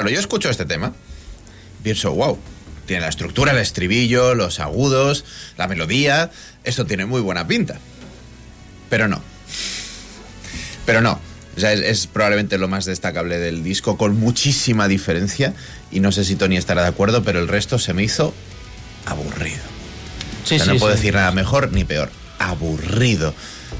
Claro, 0.00 0.14
yo 0.14 0.20
escucho 0.20 0.48
este 0.48 0.64
tema, 0.64 0.94
pienso, 1.82 2.12
wow, 2.12 2.38
tiene 2.86 3.02
la 3.02 3.08
estructura, 3.08 3.52
el 3.52 3.58
estribillo, 3.58 4.34
los 4.34 4.60
agudos, 4.60 5.24
la 5.58 5.68
melodía, 5.68 6.30
esto 6.64 6.86
tiene 6.86 7.04
muy 7.04 7.20
buena 7.20 7.46
pinta. 7.46 7.78
Pero 8.88 9.08
no. 9.08 9.22
Pero 10.86 11.00
no. 11.00 11.20
O 11.56 11.60
sea, 11.60 11.72
es, 11.72 11.80
es 11.80 12.06
probablemente 12.06 12.56
lo 12.58 12.66
más 12.66 12.86
destacable 12.86 13.38
del 13.38 13.62
disco, 13.62 13.98
con 13.98 14.18
muchísima 14.18 14.88
diferencia. 14.88 15.52
Y 15.90 16.00
no 16.00 16.12
sé 16.12 16.24
si 16.24 16.34
Tony 16.36 16.56
estará 16.56 16.82
de 16.82 16.88
acuerdo, 16.88 17.22
pero 17.22 17.38
el 17.40 17.48
resto 17.48 17.78
se 17.78 17.92
me 17.92 18.02
hizo 18.02 18.32
aburrido. 19.04 19.60
Sí, 20.44 20.54
O 20.54 20.58
sea, 20.58 20.66
sí, 20.66 20.72
no 20.72 20.78
puedo 20.78 20.92
sí. 20.94 20.98
decir 20.98 21.14
nada 21.14 21.30
mejor 21.32 21.72
ni 21.72 21.84
peor. 21.84 22.10
Aburrido. 22.38 23.34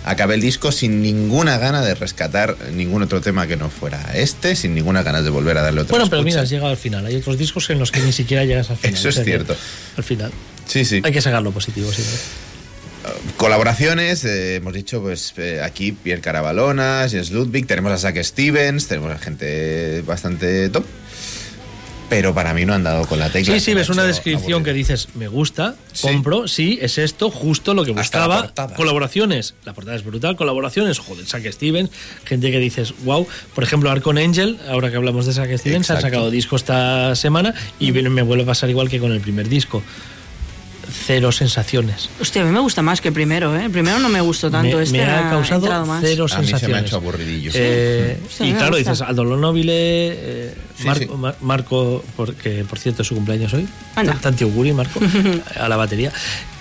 Acabé 0.04 0.34
el 0.34 0.40
disco 0.40 0.72
sin 0.72 1.02
ninguna 1.02 1.58
gana 1.58 1.82
de 1.82 1.94
rescatar 1.94 2.56
ningún 2.72 3.02
otro 3.02 3.20
tema 3.20 3.46
que 3.46 3.56
no 3.56 3.68
fuera 3.68 4.12
este, 4.14 4.56
sin 4.56 4.74
ninguna 4.74 5.02
ganas 5.02 5.24
de 5.24 5.30
volver 5.30 5.58
a 5.58 5.62
darle 5.62 5.82
otra 5.82 5.90
Bueno, 5.90 6.08
pero 6.08 6.22
mira, 6.22 6.40
has 6.40 6.48
llegado 6.50 6.70
al 6.70 6.78
final. 6.78 7.04
Hay 7.04 7.16
otros 7.16 7.36
discos 7.36 7.68
en 7.70 7.78
los 7.78 7.92
que 7.92 8.00
ni 8.00 8.12
siquiera 8.12 8.44
llegas 8.44 8.70
al 8.70 8.78
final. 8.78 8.94
Eso 8.94 9.08
es 9.08 9.14
O 9.14 9.16
sea 9.16 9.24
que 9.24 9.30
cierto. 9.30 9.56
Al 9.96 10.04
final. 10.04 10.32
Sí, 10.66 10.84
sí. 10.84 11.02
Hay 11.04 11.12
que 11.12 11.20
sacar 11.20 11.42
lo 11.42 11.52
positivo, 11.52 11.90
sí. 11.92 12.02
Colaboraciones, 13.36 14.24
eh, 14.24 14.56
hemos 14.56 14.74
dicho, 14.74 15.00
pues 15.00 15.32
eh, 15.38 15.60
aquí 15.62 15.92
Pierre 15.92 16.20
Carabalona, 16.20 17.06
Jens 17.08 17.30
Ludwig, 17.30 17.66
tenemos 17.66 17.92
a 17.92 17.98
Zack 17.98 18.22
Stevens, 18.22 18.88
tenemos 18.88 19.10
a 19.12 19.18
gente 19.18 20.02
bastante 20.02 20.68
top. 20.68 20.84
Pero 22.10 22.34
para 22.34 22.52
mí 22.52 22.66
no 22.66 22.74
han 22.74 22.82
dado 22.82 23.06
con 23.06 23.18
la 23.18 23.30
tecla. 23.30 23.54
Sí, 23.54 23.60
sí, 23.60 23.72
ves 23.72 23.88
una 23.88 24.04
descripción 24.04 24.62
que 24.64 24.74
dices, 24.74 25.08
me 25.14 25.28
gusta, 25.28 25.76
Sí. 25.92 26.08
compro, 26.08 26.46
sí, 26.48 26.78
es 26.82 26.98
esto, 26.98 27.30
justo 27.30 27.72
lo 27.72 27.84
que 27.84 27.94
la 27.94 28.02
buscaba. 28.02 28.52
Colaboraciones, 28.76 29.54
la 29.64 29.72
portada 29.72 29.96
es 29.96 30.04
brutal, 30.04 30.36
colaboraciones, 30.36 30.98
joder, 30.98 31.24
Zack 31.24 31.50
Stevens, 31.52 31.90
gente 32.24 32.50
que 32.50 32.58
dices, 32.58 32.92
wow. 33.04 33.26
Por 33.54 33.64
ejemplo, 33.64 33.90
Arcon 33.90 34.18
Angel, 34.18 34.58
ahora 34.68 34.90
que 34.90 34.96
hablamos 34.96 35.24
de 35.24 35.32
Zack 35.32 35.56
Stevens, 35.56 35.88
han 35.90 35.96
Exacto. 35.96 36.02
sacado 36.16 36.30
disco 36.30 36.56
esta 36.56 37.14
semana 37.14 37.54
y 37.78 37.92
me 37.92 38.22
vuelve 38.22 38.42
a 38.42 38.46
pasar 38.46 38.68
igual 38.68 38.88
que 38.90 38.98
con 38.98 39.12
el 39.12 39.20
primer 39.20 39.48
disco. 39.48 39.82
Cero 40.92 41.30
sensaciones. 41.32 42.08
Hostia, 42.20 42.42
a 42.42 42.44
mí 42.44 42.50
me 42.50 42.60
gusta 42.60 42.82
más 42.82 43.00
que 43.00 43.08
el 43.08 43.14
primero, 43.14 43.54
¿eh? 43.56 43.64
El 43.66 43.70
primero 43.70 43.98
no 43.98 44.08
me 44.08 44.20
gustó 44.20 44.50
tanto, 44.50 44.78
me, 44.78 44.82
este 44.82 44.98
me 44.98 45.04
ha 45.04 45.30
causado 45.30 45.86
más. 45.86 46.02
cero 46.04 46.26
A 46.30 46.38
mí 46.40 46.46
se 46.46 46.52
me 46.52 46.56
ha 46.56 46.58
sensaciones. 46.58 46.86
hecho 46.86 46.96
aburridillo. 46.96 47.50
Eh, 47.54 48.18
Sí, 48.36 48.44
y 48.44 48.52
me 48.52 48.58
claro, 48.58 48.76
dices 48.76 49.00
Aldo 49.00 49.24
Nobile, 49.24 49.72
eh, 49.72 50.54
Sí, 50.78 50.84
Mar- 50.86 50.98
sí. 50.98 51.06
Mar- 51.06 51.36
Marco, 51.42 52.04
porque 52.16 52.64
por 52.68 52.78
cierto 52.78 53.02
es 53.02 53.08
su 53.08 53.14
cumpleaños 53.14 53.52
hoy, 53.52 53.68
Anda. 53.96 54.14
tanti 54.20 54.44
auguri 54.44 54.72
Marco, 54.72 54.98
a 55.60 55.68
la 55.68 55.76
batería. 55.76 56.12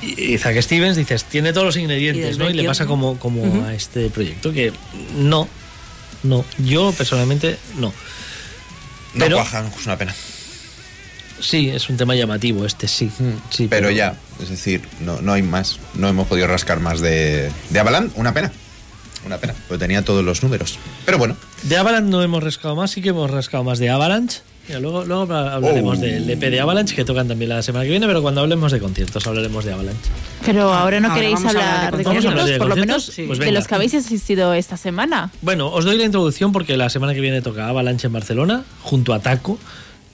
Y, 0.01 0.33
y 0.33 0.37
Zack 0.37 0.61
Stevens, 0.61 0.97
dices, 0.97 1.23
tiene 1.23 1.51
todos 1.53 1.65
los 1.67 1.77
ingredientes, 1.77 2.37
¿no? 2.37 2.49
Y 2.49 2.53
le 2.53 2.63
pasa 2.65 2.83
¿no? 2.83 2.89
como, 2.89 3.17
como 3.19 3.65
a 3.65 3.73
este 3.73 4.09
proyecto, 4.09 4.51
que 4.53 4.73
no, 5.17 5.47
no, 6.23 6.43
yo 6.57 6.91
personalmente 6.97 7.57
no. 7.77 7.87
No 7.87 7.93
Pero- 9.25 9.37
cuaja, 9.37 9.65
es 9.79 9.85
una 9.85 9.97
pena. 9.97 10.13
Sí, 11.41 11.69
es 11.69 11.89
un 11.89 11.97
tema 11.97 12.15
llamativo 12.15 12.65
este, 12.65 12.87
sí. 12.87 13.09
sí 13.49 13.67
pero, 13.69 13.89
ya, 13.91 14.15
es 14.41 14.49
decir, 14.49 14.81
no, 15.01 15.21
no 15.21 15.33
hay 15.33 15.41
más. 15.43 15.79
No 15.95 16.07
hemos 16.07 16.27
podido 16.27 16.47
rascar 16.47 16.79
más 16.79 16.99
de, 17.01 17.49
de 17.69 17.79
Avalanche, 17.79 18.13
una 18.17 18.33
pena. 18.33 18.51
Una 19.25 19.37
pena, 19.37 19.53
porque 19.67 19.79
tenía 19.79 20.03
todos 20.03 20.23
los 20.23 20.43
números. 20.43 20.79
Pero 21.05 21.17
bueno, 21.17 21.35
De 21.63 21.75
Avalanche 21.75 22.09
no 22.09 22.23
hemos 22.23 22.41
rascado 22.43 22.75
más, 22.75 22.91
sí 22.91 23.01
que 23.01 23.09
hemos 23.09 23.29
rascado 23.29 23.63
más 23.65 23.77
de 23.79 23.89
Avalanche. 23.89 24.39
Ya, 24.69 24.79
luego, 24.79 25.03
luego 25.03 25.33
hablaremos 25.33 25.97
Oh. 25.97 26.01
del 26.01 26.29
EP 26.29 26.39
de 26.39 26.59
Avalanche, 26.59 26.95
que 26.95 27.03
tocan 27.03 27.27
también 27.27 27.49
la 27.49 27.63
semana 27.63 27.83
que 27.85 27.89
viene, 27.89 28.05
pero 28.05 28.21
cuando 28.21 28.41
hablemos 28.41 28.71
de 28.71 28.79
conciertos 28.79 29.25
hablaremos 29.25 29.65
de 29.65 29.73
Avalanche. 29.73 29.99
Pero 30.45 30.71
ahora 30.71 30.99
no 30.99 31.09
Ahora 31.09 31.19
queréis 31.21 31.43
hablar 31.43 31.97
de 31.97 32.03
conciertos. 32.03 32.31
hablar 32.31 32.45
de 32.45 32.57
por 32.59 32.69
lo 32.69 32.75
menos 32.75 33.05
conciertos. 33.07 33.37
Pues 33.37 33.39
de 33.47 33.51
los 33.51 33.67
que 33.67 33.75
habéis 33.75 33.95
asistido 33.95 34.53
esta 34.53 34.77
semana. 34.77 35.31
Bueno, 35.41 35.69
os 35.71 35.85
doy 35.85 35.97
la 35.97 36.03
introducción 36.05 36.51
porque 36.51 36.77
la 36.77 36.89
semana 36.89 37.15
que 37.15 37.19
viene 37.19 37.41
toca 37.41 37.67
Avalanche 37.67 38.05
en 38.07 38.13
Barcelona, 38.13 38.63
junto 38.83 39.13
a 39.15 39.19
Taco. 39.21 39.57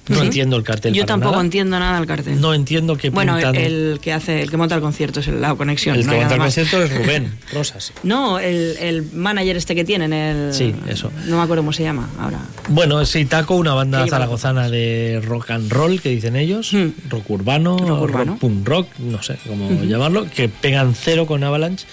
No 0.08 0.20
Sí. 0.20 0.26
entiendo 0.26 0.56
el 0.56 0.64
cartel. 0.64 0.94
Yo 0.94 1.04
tampoco 1.06 1.32
nada. 1.32 1.44
entiendo 1.46 1.80
nada 1.80 1.98
del 1.98 2.06
cartel. 2.08 2.40
No 2.40 2.54
entiendo 2.54 2.96
qué 2.96 3.10
bueno, 3.10 3.34
pintan. 3.36 3.56
el 3.56 4.00
que 4.02 4.14
hace, 4.14 4.42
el 4.44 4.52
que 4.52 4.58
monta 4.58 4.76
el 4.76 4.82
concierto 4.82 5.20
es 5.20 5.28
el- 5.28 5.42
la 5.42 5.56
conexión. 5.56 5.96
el 5.96 6.06
no 6.06 6.12
que 6.12 6.20
monta 6.20 6.36
el 6.36 6.40
concierto 6.42 6.84
es 6.84 6.94
Rubén 6.96 7.34
Rosas. 7.54 7.92
No, 8.04 8.38
el, 8.38 8.78
el 8.80 9.12
manager 9.14 9.58
este 9.58 9.74
que 9.74 9.84
tienen, 9.84 10.14
el... 10.14 10.54
Sí, 10.54 10.76
eso. 10.88 11.12
No 11.26 11.38
me 11.38 11.44
acuerdo 11.44 11.64
cómo 11.64 11.74
se 11.74 11.82
llama 11.84 12.08
ahora. 12.20 12.40
Bueno, 12.70 13.04
sí, 13.06 13.26
Taco, 13.26 13.56
una 13.56 13.74
banda 13.74 14.06
zaragozana 14.08 14.70
de 14.70 15.22
rock 15.26 15.50
and 15.52 15.72
roll, 15.72 16.00
que 16.00 16.10
dicen 16.10 16.36
ellos, 16.36 16.72
Hmm. 16.72 16.90
rock 17.10 17.30
urbano, 17.32 17.78
Rock 17.78 18.10
rock, 18.12 18.40
punk 18.40 18.68
rock, 18.68 18.88
no 19.00 19.24
sé 19.24 19.38
cómo 19.48 19.70
llamarlo, 19.84 20.28
que 20.30 20.50
pegan 20.50 20.94
cero 20.94 21.26
con 21.26 21.44
Avalanche. 21.44 21.86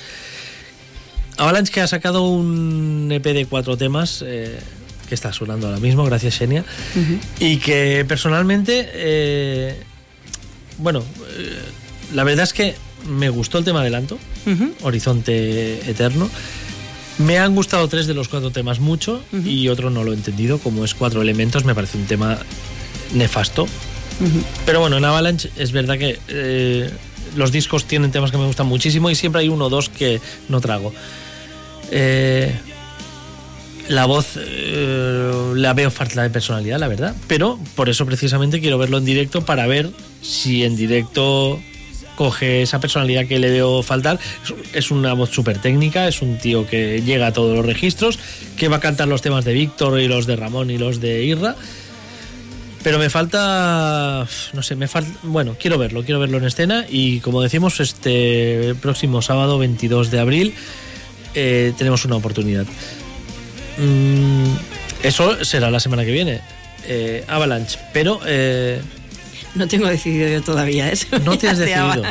Avalanche 1.38 1.72
que 1.72 1.80
ha 1.80 1.86
sacado 1.86 2.24
un 2.28 3.08
EP 3.10 3.32
de 3.32 3.46
cuatro 3.46 3.76
temas, 3.76 4.22
eh, 4.26 4.58
que 5.12 5.14
está 5.14 5.30
sonando 5.30 5.66
ahora 5.66 5.78
mismo, 5.78 6.04
gracias 6.06 6.38
Xenia, 6.38 6.64
y 7.38 7.58
que 7.58 8.02
personalmente, 8.08 8.88
eh, 8.94 9.76
bueno, 10.78 11.00
eh, 11.36 11.58
la 12.14 12.24
verdad 12.24 12.44
es 12.44 12.54
que 12.54 12.74
me 13.06 13.28
gustó 13.28 13.58
el 13.58 13.64
tema 13.66 13.80
adelanto, 13.82 14.18
Ujú. 14.46 14.72
Horizonte 14.80 15.80
Eterno. 15.90 16.30
Me 17.18 17.38
han 17.38 17.54
gustado 17.54 17.86
tres 17.88 18.06
de 18.06 18.14
los 18.14 18.28
cuatro 18.28 18.52
temas 18.52 18.80
mucho 18.80 19.22
y 19.44 19.68
otro 19.68 19.90
no 19.90 20.02
lo 20.02 20.12
he 20.12 20.14
entendido, 20.14 20.58
como 20.58 20.82
es 20.82 20.94
Cuatro 20.94 21.20
Elementos, 21.20 21.66
me 21.66 21.74
parece 21.74 21.98
un 21.98 22.06
tema 22.06 22.38
nefasto. 23.12 23.68
Pero 24.64 24.80
bueno, 24.80 24.96
en 24.96 25.04
Avalanche 25.04 25.50
es 25.58 25.72
verdad 25.72 25.98
que 25.98 26.18
eh, 26.28 26.88
los 27.36 27.52
discos 27.52 27.84
tienen 27.84 28.12
temas 28.12 28.30
que 28.30 28.38
me 28.38 28.46
gustan 28.46 28.66
muchísimo 28.66 29.10
y 29.10 29.14
siempre 29.14 29.42
hay 29.42 29.50
uno 29.50 29.66
o 29.66 29.68
dos 29.68 29.90
que 29.90 30.22
no 30.48 30.62
trago. 30.62 30.90
Eh, 31.90 32.54
la 33.88 34.06
voz 34.06 34.36
eh, 34.38 35.52
la 35.56 35.74
veo 35.74 35.90
falta 35.90 36.22
de 36.22 36.30
personalidad, 36.30 36.78
la 36.78 36.88
verdad, 36.88 37.14
pero 37.26 37.58
por 37.74 37.88
eso 37.88 38.06
precisamente 38.06 38.60
quiero 38.60 38.78
verlo 38.78 38.98
en 38.98 39.04
directo 39.04 39.44
para 39.44 39.66
ver 39.66 39.90
si 40.22 40.64
en 40.64 40.76
directo 40.76 41.60
coge 42.16 42.62
esa 42.62 42.78
personalidad 42.78 43.26
que 43.26 43.38
le 43.38 43.50
veo 43.50 43.82
faltar. 43.82 44.18
Es- 44.74 44.90
una 44.90 45.14
voz 45.14 45.30
súper 45.30 45.58
técnica, 45.58 46.06
es 46.08 46.22
un 46.22 46.38
tío 46.38 46.66
que 46.66 47.02
llega 47.02 47.26
a 47.28 47.32
todos 47.32 47.56
los 47.56 47.64
registros, 47.66 48.18
que 48.56 48.68
va 48.68 48.76
a 48.76 48.80
cantar 48.80 49.08
los 49.08 49.22
temas 49.22 49.44
de 49.44 49.52
Víctor 49.54 49.98
y 50.00 50.08
los 50.08 50.26
de 50.26 50.36
Ramón 50.36 50.70
y 50.70 50.78
los 50.78 51.00
de 51.00 51.24
Irra. 51.24 51.56
Pero 52.84 52.98
me 52.98 53.10
falta, 53.10 54.26
no 54.52 54.62
sé, 54.62 54.74
me 54.74 54.88
falta, 54.88 55.10
bueno, 55.22 55.56
quiero 55.58 55.78
verlo, 55.78 56.02
quiero 56.04 56.18
verlo 56.20 56.38
en 56.38 56.44
escena 56.44 56.84
y 56.88 57.20
como 57.20 57.40
decimos, 57.40 57.78
este 57.80 58.74
próximo 58.80 59.22
sábado 59.22 59.56
22 59.58 60.10
de 60.10 60.18
abril 60.20 60.54
eh, 61.34 61.72
tenemos 61.78 62.04
una 62.04 62.16
oportunidad. 62.16 62.66
Mm, 63.78 64.54
eso 65.02 65.44
será 65.44 65.70
la 65.70 65.80
semana 65.80 66.04
que 66.04 66.12
viene, 66.12 66.40
eh, 66.86 67.24
Avalanche, 67.28 67.78
pero 67.92 68.20
eh, 68.26 68.80
No 69.54 69.66
tengo 69.68 69.86
decidido 69.88 70.28
yo 70.28 70.42
todavía 70.42 70.88
eso. 70.92 71.06
no 71.24 71.36
tienes 71.38 71.58
De 71.58 71.66
decidido. 71.66 72.04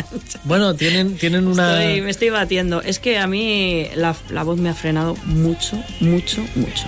Bueno, 0.44 0.76
tienen, 0.76 1.18
tienen 1.18 1.48
una... 1.48 1.84
Estoy- 1.84 2.02
me 2.02 2.10
estoy 2.12 2.30
batiendo. 2.30 2.82
Es 2.82 3.00
que 3.00 3.18
a 3.18 3.28
mí 3.28 3.88
la, 3.96 4.16
la 4.30 4.44
voz 4.44 4.60
me 4.60 4.70
ha 4.70 4.74
frenado 4.74 5.16
mucho, 5.26 5.78
mucho, 6.00 6.42
mucho. 6.56 6.86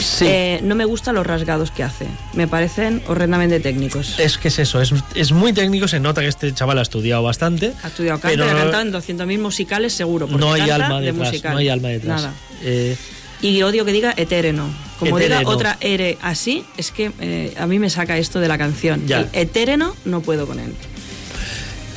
Sí. 0.00 0.24
Eh, 0.26 0.60
no 0.62 0.74
me 0.74 0.84
gustan 0.84 1.14
los 1.14 1.26
rasgados 1.26 1.70
que 1.70 1.82
hace. 1.82 2.06
Me 2.32 2.48
parecen 2.48 3.02
horrendamente 3.06 3.60
técnicos. 3.60 4.18
Es 4.18 4.36
que 4.38 4.48
es 4.48 4.58
eso, 4.58 4.80
es, 4.80 4.92
es 5.14 5.32
muy 5.32 5.52
técnico, 5.52 5.86
se 5.86 6.00
nota 6.00 6.20
que 6.22 6.28
este 6.28 6.52
chaval 6.54 6.78
ha 6.78 6.82
estudiado 6.82 7.22
bastante. 7.22 7.72
ha 7.82 7.88
estudiado 7.88 8.18
canto, 8.18 8.36
pero 8.44 8.50
ha 8.50 8.62
cantado 8.62 8.82
en 8.82 8.92
200.000 8.92 9.38
musicales 9.38 9.92
seguro. 9.92 10.26
no 10.26 10.52
hay 10.54 10.62
canta 10.62 10.86
alma 10.86 11.00
de 11.00 11.12
detrás, 11.12 11.44
no 11.52 11.56
hay 11.58 11.68
alma 11.68 11.88
detrás. 11.88 12.22
Nada. 12.22 12.34
Eh, 12.64 12.96
Y 13.42 13.60
odio 13.62 13.84
que 13.84 13.92
diga 13.92 14.14
etéreno. 14.16 14.70
Como 14.98 15.18
Etéreno. 15.18 15.40
diga 15.40 15.50
otra 15.50 15.76
ere 15.80 16.16
así, 16.22 16.64
es 16.76 16.92
que 16.92 17.10
eh, 17.20 17.52
a 17.58 17.66
mí 17.66 17.78
me 17.80 17.90
saca 17.90 18.16
esto 18.16 18.38
de 18.38 18.48
la 18.48 18.56
canción. 18.56 19.06
Ya. 19.06 19.20
El 19.20 19.28
etéreno 19.32 19.94
no 20.04 20.20
puedo 20.22 20.46
con 20.46 20.60
él. 20.60 20.72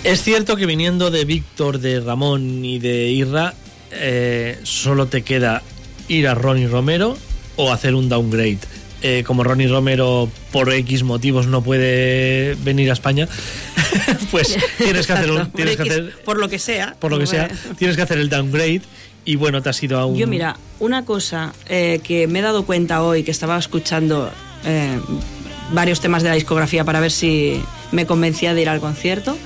Es 0.03 0.21
cierto 0.21 0.55
que 0.55 0.65
viniendo 0.65 1.11
de 1.11 1.23
Víctor, 1.25 1.79
de 1.79 1.99
Ramón 1.99 2.65
y 2.65 2.79
de 2.79 3.09
Irra, 3.09 3.53
eh, 3.91 4.59
solo 4.63 5.05
te 5.05 5.21
queda 5.21 5.63
ir 6.07 6.27
a 6.27 6.35
Ronnie 6.35 6.67
Romero 6.67 7.17
o 7.55 7.71
hacer 7.71 7.95
un 7.95 8.09
downgrade. 8.09 8.59
Eh, 9.01 9.23
como 9.25 9.43
Ronnie 9.43 9.67
Romero 9.67 10.29
por 10.55 10.71
X 10.71 11.03
motivos 11.03 11.47
no 11.47 11.61
puede 11.61 12.55
venir 12.63 12.89
a 12.89 12.93
España, 12.93 13.27
pues 14.31 14.57
tienes 14.77 15.05
que 15.05 15.11
hacer 15.11 15.29
un, 15.29 15.37
Exacto. 15.39 15.57
tienes 15.57 15.75
que 15.75 15.83
Por 15.83 15.91
X- 15.91 15.97
hacer, 16.07 16.23
por 16.23 16.37
lo 16.39 16.47
que 16.47 16.59
sea. 16.59 16.95
por 16.97 17.11
lo 17.11 17.19
que 17.19 17.27
sea, 17.27 17.49
tienes 17.77 17.97
que 17.97 18.03
hacer 18.03 18.19
el 18.19 18.29
downgrade 18.29 18.79
y 19.25 19.35
bueno, 19.35 19.61
te 19.61 19.67
has 19.67 19.83
ido 19.83 19.99
a 19.99 20.05
un 20.05 20.15
Yo, 20.15 20.27
mira, 20.27 20.55
una 20.79 21.03
cosa 21.03 21.51
eh, 21.67 21.99
que 22.05 22.27
me 22.27 22.39
he 22.39 22.41
dado 22.41 22.65
cuenta 22.65 23.03
hoy, 23.03 23.23
que 23.23 23.31
estaba 23.31 23.57
escuchando 23.57 24.31
eh, 24.63 24.97
varios 25.73 25.99
temas 25.99 26.23
de 26.23 26.29
la 26.29 26.35
discografía 26.35 26.85
para 26.85 27.01
ver 27.01 27.11
si 27.11 27.61
me 27.91 28.05
convencía 28.05 28.53
de 28.53 28.61
ir 28.61 28.69
al 28.69 28.79
concierto, 28.79 29.37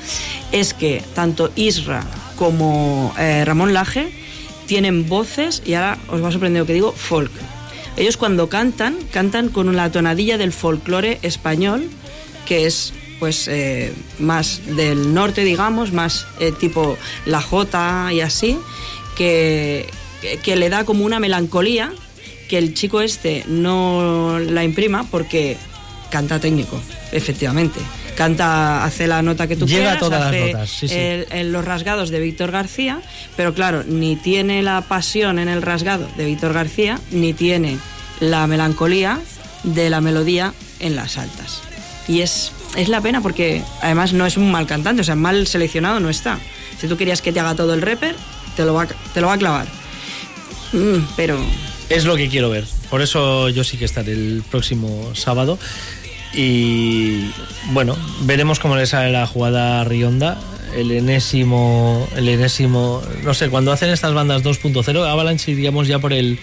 es 0.52 0.76
que 0.76 1.02
tanto 1.16 1.52
Isra 1.56 2.04
como 2.36 3.16
eh, 3.18 3.44
Ramón 3.46 3.74
Laje 3.74 4.12
tienen 4.68 5.10
voces, 5.10 5.64
y 5.66 5.74
ahora 5.74 5.98
os 6.10 6.24
va 6.24 6.28
a 6.28 6.32
sorprender 6.32 6.62
lo 6.62 6.68
que 6.68 6.74
digo, 6.74 6.92
folk. 6.92 7.32
Ellos 7.98 8.18
cuando 8.18 8.50
cantan, 8.50 8.96
cantan 9.12 9.50
con 9.50 9.76
la 9.76 9.92
tonadilla 9.92 10.38
del 10.38 10.54
folclore 10.54 11.20
español, 11.22 11.90
que 12.46 12.66
es 12.66 12.94
pues 13.20 13.50
eh, 13.50 13.94
más 14.20 14.62
del 14.66 15.14
norte, 15.14 15.44
digamos, 15.44 15.92
más 15.92 16.26
eh, 16.40 16.54
tipo 16.58 16.98
la 17.26 17.42
jota 17.42 18.10
y 18.14 18.22
así, 18.22 18.58
que- 19.18 19.90
que 20.44 20.56
le 20.56 20.70
da 20.70 20.86
como 20.86 21.04
una 21.06 21.20
melancolía 21.20 21.92
que 22.48 22.58
el 22.58 22.74
chico 22.74 23.02
este 23.02 23.44
no 23.48 24.40
la 24.40 24.64
imprima 24.64 25.04
porque 25.12 25.58
canta 26.10 26.40
técnico, 26.40 26.82
efectivamente. 27.12 27.80
Canta, 28.20 28.84
hace 28.84 29.08
la 29.08 29.22
nota 29.22 29.48
que 29.48 29.56
tú 29.56 29.66
Llega 29.66 29.80
quieras, 29.92 30.00
todas 30.00 30.20
las 30.34 30.42
notas, 30.42 30.70
sí, 30.70 30.90
sí. 30.90 30.94
el- 30.94 31.26
el- 31.32 31.54
los 31.54 31.64
rasgados 31.64 32.10
de 32.10 32.20
Víctor 32.20 32.52
García, 32.52 33.00
pero 33.38 33.54
claro, 33.54 33.86
ni 33.88 34.18
tiene 34.18 34.62
la 34.62 34.82
pasión 34.82 35.40
en 35.40 35.48
el 35.48 35.62
rasgado 35.62 36.06
de 36.18 36.26
Víctor 36.26 36.52
García, 36.52 37.00
ni 37.12 37.32
tiene 37.32 37.78
la 38.20 38.46
melancolía 38.46 39.20
de 39.64 39.90
la 39.90 40.02
melodía 40.02 40.54
en 40.82 40.98
las 40.98 41.18
altas. 41.18 41.62
Y 42.10 42.20
es, 42.20 42.52
es 42.76 42.90
la 42.90 43.00
pena 43.00 43.22
porque 43.22 43.64
además 43.82 44.12
no 44.12 44.26
es 44.26 44.36
un 44.36 44.52
mal 44.52 44.68
cantante, 44.68 45.00
o 45.00 45.06
sea, 45.06 45.16
mal 45.16 45.48
seleccionado 45.48 46.02
no 46.02 46.10
está. 46.10 46.40
Si 46.78 46.90
tú 46.90 46.98
querías 46.98 47.22
que 47.22 47.32
te 47.32 47.40
haga 47.40 47.56
todo 47.56 47.74
el 47.74 47.82
rapper, 47.82 48.18
te 48.58 48.66
lo 48.66 48.74
va, 48.74 48.84
a- 48.84 48.88
te 49.14 49.22
lo 49.22 49.28
va 49.28 49.34
a 49.36 49.38
clavar. 49.38 49.66
Mm, 50.74 51.06
pero 51.16 51.40
Es 51.88 52.04
lo 52.06 52.16
que 52.18 52.28
quiero 52.28 52.50
ver. 52.52 52.66
Por 52.92 53.02
eso 53.02 53.50
yo 53.50 53.64
sí 53.64 53.78
que 53.78 53.86
estaré 53.86 54.12
el 54.12 54.44
próximo 54.52 55.16
sábado. 55.16 55.58
Y 56.34 57.32
bueno, 57.72 57.98
veremos 58.22 58.60
cómo 58.60 58.76
le 58.76 58.86
sale 58.86 59.12
la 59.12 59.26
jugada 59.28 59.82
a 59.82 59.84
Rionda. 59.84 60.38
El 60.76 60.92
enésimo, 60.92 62.08
el 62.16 62.30
enésimo, 62.30 63.02
no 63.24 63.34
sé, 63.34 63.50
cuando 63.50 63.72
hacen 63.72 63.90
estas 63.90 64.14
bandas 64.14 64.44
2.0, 64.44 65.08
Avalanche 65.10 65.52
iríamos 65.52 65.88
ya 65.88 65.98
por 65.98 66.14
el 66.14 66.38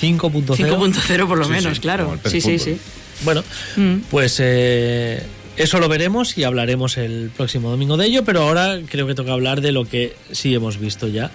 5.0. 0.00 0.44
5.0 0.56 1.26
por 1.26 1.38
lo 1.38 1.44
Sí, 1.44 1.50
menos, 1.50 1.74
sí, 1.74 1.80
claro. 1.80 2.16
Sí, 2.24 2.40
sí, 2.40 2.58
sí. 2.60 2.78
Bueno, 3.24 3.42
Mm. 3.76 3.96
pues 4.10 4.36
eh, 4.40 5.22
eso 5.56 5.80
lo 5.80 5.88
veremos 5.88 6.38
y 6.38 6.44
hablaremos 6.44 6.96
el 6.96 7.30
próximo 7.36 7.70
domingo 7.70 7.96
de 7.96 8.06
ello, 8.06 8.24
pero 8.24 8.42
ahora 8.42 8.78
creo 8.88 9.06
que 9.08 9.14
toca 9.16 9.32
hablar 9.32 9.60
de 9.60 9.72
lo 9.72 9.84
que 9.84 10.14
sí 10.30 10.54
hemos 10.54 10.78
visto 10.78 11.08
ya. 11.08 11.30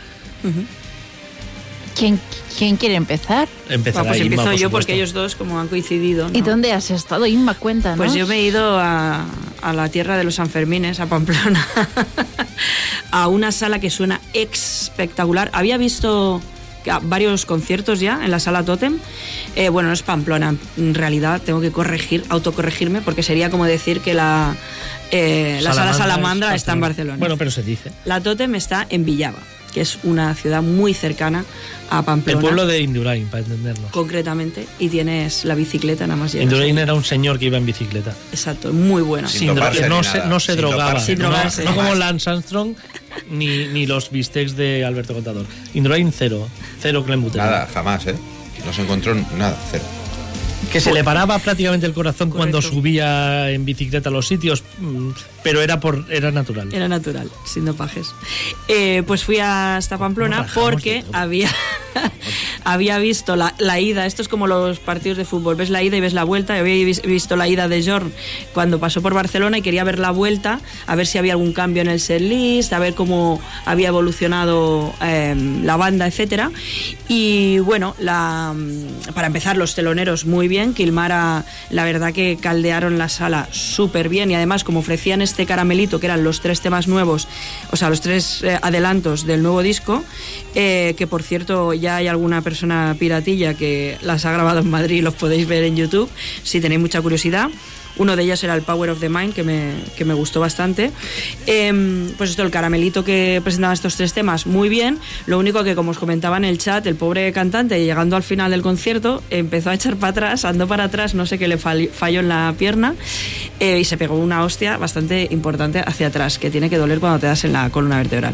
¿Quién, 1.97 2.19
quién 2.57 2.77
quiere 2.77 2.95
empezar? 2.95 3.47
Empezará 3.69 4.03
Va, 4.03 4.09
pues 4.09 4.19
Inma, 4.19 4.25
empiezo 4.25 4.51
por 4.51 4.59
yo 4.59 4.69
porque 4.69 4.93
ellos 4.93 5.13
dos 5.13 5.35
como 5.35 5.59
han 5.59 5.67
coincidido. 5.67 6.29
¿no? 6.29 6.37
¿Y 6.37 6.41
dónde 6.41 6.71
has 6.73 6.91
estado, 6.91 7.25
Inma? 7.25 7.55
Cuéntanos. 7.55 7.97
Pues 7.97 8.13
yo 8.13 8.27
me 8.27 8.35
he 8.35 8.41
ido 8.43 8.79
a, 8.79 9.25
a 9.61 9.73
la 9.73 9.89
tierra 9.89 10.17
de 10.17 10.23
los 10.23 10.35
Sanfermines, 10.35 10.99
a 10.99 11.07
Pamplona, 11.07 11.65
a 13.11 13.27
una 13.27 13.51
sala 13.51 13.79
que 13.79 13.89
suena 13.89 14.21
espectacular. 14.33 15.49
Había 15.53 15.77
visto 15.77 16.41
varios 17.03 17.45
conciertos 17.45 17.99
ya 17.99 18.23
en 18.23 18.31
la 18.31 18.39
sala 18.39 18.63
Totem. 18.63 18.99
Eh, 19.55 19.69
bueno, 19.69 19.89
no 19.89 19.93
es 19.93 20.03
Pamplona, 20.03 20.55
en 20.77 20.93
realidad 20.93 21.41
tengo 21.43 21.61
que 21.61 21.71
corregir, 21.71 22.23
autocorregirme, 22.29 23.01
porque 23.01 23.23
sería 23.23 23.49
como 23.49 23.65
decir 23.65 24.01
que 24.01 24.13
la, 24.13 24.55
eh, 25.11 25.59
la 25.61 25.73
sala 25.73 25.93
Salamandra 25.93 26.49
es 26.49 26.61
está 26.61 26.73
en 26.73 26.81
Barcelona. 26.81 27.17
Bueno, 27.17 27.37
pero 27.37 27.51
se 27.51 27.63
dice. 27.63 27.91
La 28.05 28.21
Totem 28.21 28.55
está 28.55 28.85
en 28.89 29.05
Villava, 29.05 29.39
que 29.73 29.81
es 29.81 29.99
una 30.03 30.33
ciudad 30.35 30.61
muy 30.61 30.93
cercana 30.93 31.45
a 31.89 32.01
Pamplona. 32.03 32.39
El 32.39 32.41
pueblo 32.43 32.65
de 32.65 32.81
Indurain, 32.81 33.27
para 33.27 33.43
entendernos. 33.43 33.91
concretamente 33.91 34.67
y 34.79 34.89
tienes 34.89 35.45
la 35.45 35.55
bicicleta 35.55 36.05
nada 36.05 36.19
más 36.19 36.35
Indurain 36.35 36.77
ahí. 36.77 36.83
era 36.83 36.93
un 36.93 37.03
señor 37.03 37.39
que 37.39 37.45
iba 37.45 37.57
en 37.57 37.65
bicicleta. 37.65 38.13
exacto 38.31 38.73
muy 38.73 39.01
bueno 39.01 39.27
Sin 39.29 39.39
Sin 39.39 39.55
no, 39.55 39.69
ni 39.69 39.75
se, 39.75 40.17
nada, 40.17 40.25
no 40.27 40.39
se 40.39 40.51
sin 40.53 40.61
drogaba. 40.61 40.99
Sin 40.99 41.19
no, 41.19 41.25
drogarse. 41.29 41.63
no 41.63 41.75
como. 41.75 41.95
Lance 41.95 42.29
Armstrong 42.29 42.75
ni, 43.29 43.67
ni 43.67 43.85
los 43.85 44.11
bistecs 44.11 44.55
de 44.55 44.85
Alberto 44.85 45.13
Contador. 45.13 45.45
Indurain 45.73 46.11
cero. 46.11 46.47
Cero 46.81 47.03
Clembuter. 47.05 47.41
Nada, 47.41 47.67
jamás, 47.73 48.05
¿eh? 48.07 48.15
No 48.65 48.73
se 48.73 48.81
encontró 48.81 49.15
nada, 49.37 49.57
cero. 49.71 49.83
Que 50.71 50.81
se 50.81 50.91
le 50.93 51.03
paraba 51.03 51.39
prácticamente 51.39 51.85
el 51.85 51.93
corazón 51.93 52.29
cuando 52.29 52.57
Correcto. 52.57 52.75
subía 52.75 53.51
en 53.51 53.63
bicicleta 53.63 54.09
a 54.09 54.11
los 54.11 54.27
sitios, 54.27 54.63
mm, 54.79 55.09
pero 55.43 55.61
era 55.61 55.79
por 55.79 56.05
era 56.09 56.29
natural. 56.31 56.73
era 56.73 56.87
natural 56.89 57.29
sin 57.45 57.63
dopajes 57.65 58.07
Eh, 58.67 59.03
pues 59.07 59.23
fui 59.23 59.39
hasta 59.39 59.97
Pamplona 59.97 60.45
porque 60.53 61.05
había 61.13 61.49
había 62.65 62.97
visto 62.99 63.35
la, 63.35 63.53
la 63.59 63.79
ida 63.79 64.05
esto 64.05 64.21
es 64.21 64.27
como 64.27 64.45
los 64.47 64.79
partidos 64.79 65.17
de 65.17 65.25
fútbol 65.25 65.55
ves 65.55 65.69
la 65.69 65.81
ida 65.83 65.95
y 65.97 66.01
ves 66.01 66.13
la 66.13 66.23
vuelta 66.25 66.55
y 66.55 66.59
había 66.59 66.85
vis- 66.85 67.01
visto 67.01 67.35
la 67.35 67.47
ida 67.47 67.67
de 67.67 67.83
Jorn 67.85 68.11
cuando 68.53 68.79
pasó 68.79 69.01
por 69.01 69.13
Barcelona 69.13 69.59
y 69.59 69.61
quería 69.61 69.83
ver 69.83 69.99
la 69.99 70.11
vuelta 70.11 70.59
a 70.85 70.95
ver 70.95 71.07
si 71.07 71.17
había 71.17 71.33
algún 71.33 71.53
cambio 71.53 71.81
en 71.81 71.87
el 71.87 71.99
set 71.99 72.21
list 72.21 72.73
a 72.73 72.79
ver 72.79 72.93
cómo 72.93 73.39
había 73.65 73.87
evolucionado 73.89 74.93
eh, 75.01 75.33
la 75.63 75.77
banda 75.77 76.07
etcétera 76.07 76.51
y 77.07 77.59
bueno 77.59 77.95
la, 77.99 78.53
mm, 78.55 79.13
para 79.13 79.27
empezar 79.27 79.55
los 79.57 79.73
teloneros 79.75 80.25
muy 80.25 80.46
bien 80.47 80.73
Kilmara 80.73 81.45
la 81.69 81.85
verdad 81.85 82.13
que 82.13 82.37
caldearon 82.37 82.97
la 82.97 83.09
sala 83.09 83.47
súper 83.51 84.09
bien 84.09 84.31
y 84.31 84.35
además 84.35 84.63
como 84.63 84.79
ofrecían 84.79 85.21
este 85.21 85.45
caramelito 85.45 85.99
que 85.99 86.07
eran 86.07 86.23
los 86.23 86.41
tres 86.41 86.61
temas 86.61 86.87
nuevos 86.87 87.27
o 87.71 87.75
sea 87.75 87.89
los 87.89 88.01
tres 88.01 88.43
eh, 88.43 88.57
adelantos 88.61 89.25
del 89.25 89.41
nuevo 89.41 89.61
disco 89.61 90.03
eh, 90.55 90.95
que 90.97 91.07
por 91.07 91.23
cierto 91.23 91.73
ya 91.73 91.97
hay 91.97 92.07
alguna 92.07 92.41
persona 92.41 92.95
piratilla 92.97 93.53
que 93.53 93.97
las 94.01 94.25
ha 94.25 94.31
grabado 94.31 94.59
en 94.59 94.69
Madrid 94.69 95.03
los 95.03 95.13
podéis 95.13 95.47
ver 95.47 95.63
en 95.63 95.75
YouTube 95.75 96.09
si 96.43 96.61
tenéis 96.61 96.81
mucha 96.81 97.01
curiosidad 97.01 97.49
uno 97.97 98.15
de 98.15 98.23
ellos 98.23 98.43
era 98.43 98.53
el 98.55 98.61
Power 98.61 98.89
of 98.91 98.99
the 98.99 99.09
Mind, 99.09 99.33
que 99.33 99.43
me, 99.43 99.73
que 99.95 100.05
me 100.05 100.13
gustó 100.13 100.39
bastante. 100.39 100.91
Em, 101.45 102.09
pues 102.17 102.29
esto, 102.31 102.43
el 102.43 102.51
caramelito 102.51 103.03
que 103.03 103.41
presentaba 103.43 103.73
estos 103.73 103.95
tres 103.95 104.13
temas, 104.13 104.45
muy 104.45 104.69
bien. 104.69 104.99
Lo 105.25 105.39
único 105.39 105.63
que, 105.63 105.75
como 105.75 105.91
os 105.91 105.97
comentaba 105.99 106.37
en 106.37 106.45
el 106.45 106.57
chat, 106.57 106.85
el 106.87 106.95
pobre 106.95 107.31
cantante, 107.33 107.83
llegando 107.83 108.15
al 108.15 108.23
final 108.23 108.51
del 108.51 108.61
concierto, 108.61 109.23
empezó 109.29 109.69
a 109.69 109.73
echar 109.73 109.95
para 109.95 110.11
atrás, 110.11 110.45
andó 110.45 110.67
para 110.67 110.85
atrás, 110.85 111.13
no 111.13 111.25
sé 111.25 111.37
qué 111.37 111.47
le 111.47 111.57
fall- 111.57 111.89
falló 111.89 112.19
en 112.19 112.29
la 112.29 112.53
pierna, 112.57 112.95
eh, 113.59 113.79
y 113.79 113.83
se 113.85 113.97
pegó 113.97 114.15
una 114.15 114.43
hostia 114.43 114.77
bastante 114.77 115.27
importante 115.31 115.79
hacia 115.85 116.07
atrás, 116.07 116.37
que 116.39 116.49
tiene 116.49 116.69
que 116.69 116.77
doler 116.77 116.99
cuando 116.99 117.19
te 117.19 117.27
das 117.27 117.43
en 117.43 117.53
la 117.53 117.69
columna 117.69 117.97
vertebral. 117.97 118.33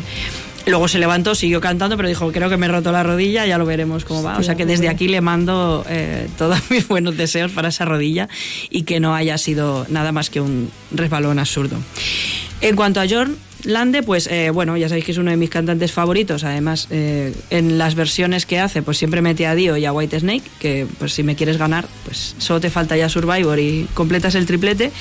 Luego 0.65 0.88
se 0.88 0.98
levantó, 0.98 1.35
siguió 1.35 1.60
cantando, 1.60 1.98
pero 1.98 2.07
dijo, 2.07 2.31
creo 2.31 2.49
que 2.49 2.57
me 2.57 2.68
he 2.68 2.69
roto 2.69 2.91
la 2.91 3.03
rodilla, 3.03 3.45
ya 3.45 3.57
lo 3.57 3.65
veremos 3.65 4.06
cómo 4.06 4.23
va. 4.23 4.38
O 4.38 4.44
sea 4.44 4.56
que 4.56 4.65
desde 4.65 4.88
aquí 4.88 5.07
le 5.07 5.19
mando 5.19 5.85
eh, 5.90 6.30
todos 6.38 6.60
mis 6.69 6.88
buenos 6.88 7.18
deseos 7.18 7.52
para 7.52 7.69
esa 7.69 7.85
rodilla 7.85 8.30
y 8.69 8.84
que 8.84 8.99
no 8.99 9.14
haya 9.14 9.38
sido 9.38 9.85
nada 9.90 10.11
más 10.11 10.30
que 10.30 10.40
un 10.40 10.72
resbalón 10.91 11.40
absurdo. 11.40 11.77
En 12.61 12.77
cuanto 12.77 13.02
a 13.02 13.06
John 13.10 13.38
Lande, 13.64 14.03
pues 14.03 14.27
eh, 14.27 14.49
bueno, 14.49 14.76
ya 14.76 14.90
sabéis 14.90 15.06
que 15.06 15.11
es 15.11 15.18
uno 15.18 15.31
de 15.31 15.38
mis 15.38 15.49
cantantes 15.49 15.91
favoritos. 15.91 16.44
Además, 16.44 16.88
eh, 16.91 17.34
en 17.49 17.77
las 17.77 17.95
versiones 17.95 18.45
que 18.45 18.60
hace, 18.60 18.81
pues 18.81 18.98
siempre 18.98 19.22
mete 19.22 19.48
a 19.48 19.56
Dio 19.56 19.77
y 19.77 19.85
a 19.85 19.94
White 19.94 20.19
Snake, 20.19 20.44
que 20.60 20.88
pues 20.99 21.14
si 21.14 21.23
me 21.23 21.35
quieres 21.35 21.57
ganar, 21.57 21.88
pues 22.06 22.35
solo 22.40 22.60
te 22.60 22.69
falta 22.69 22.98
ya 22.98 23.10
Survivor 23.10 23.60
y 23.60 23.88
completas 23.94 24.35
el 24.35 24.45
triplete. 24.45 24.91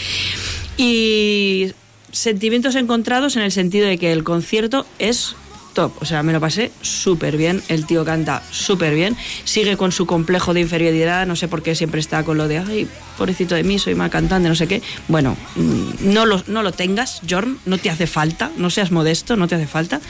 Y 0.76 1.72
sentimientos 2.12 2.76
encontrados 2.76 3.36
en 3.36 3.42
el 3.42 3.52
sentido 3.52 3.86
de 3.88 3.98
que 3.98 4.12
el 4.12 4.22
concierto 4.22 4.86
es 4.98 5.34
top, 5.72 5.92
o 6.00 6.04
sea, 6.04 6.22
me 6.22 6.32
lo 6.32 6.40
pasé 6.40 6.70
súper 6.80 7.36
bien, 7.36 7.62
el 7.68 7.86
tío 7.86 8.04
canta 8.04 8.42
súper 8.50 8.94
bien, 8.94 9.16
sigue 9.44 9.76
con 9.76 9.92
su 9.92 10.06
complejo 10.06 10.54
de 10.54 10.60
inferioridad, 10.60 11.26
no 11.26 11.36
sé 11.36 11.48
por 11.48 11.62
qué 11.62 11.74
siempre 11.74 12.00
está 12.00 12.24
con 12.24 12.38
lo 12.38 12.48
de, 12.48 12.58
ay, 12.58 12.88
pobrecito 13.18 13.54
de 13.54 13.64
mí, 13.64 13.78
soy 13.78 13.94
mal 13.94 14.10
cantante, 14.10 14.48
no 14.48 14.54
sé 14.54 14.66
qué. 14.66 14.82
Bueno, 15.08 15.36
mm, 15.56 16.12
no 16.12 16.26
lo, 16.26 16.42
no 16.46 16.62
lo 16.62 16.72
tengas, 16.72 17.20
Jorn, 17.28 17.58
no 17.66 17.78
te 17.78 17.90
hace 17.90 18.06
falta, 18.06 18.50
no 18.56 18.70
seas 18.70 18.90
modesto, 18.90 19.36
no 19.36 19.48
te 19.48 19.54
hace 19.56 19.66
falta. 19.66 20.00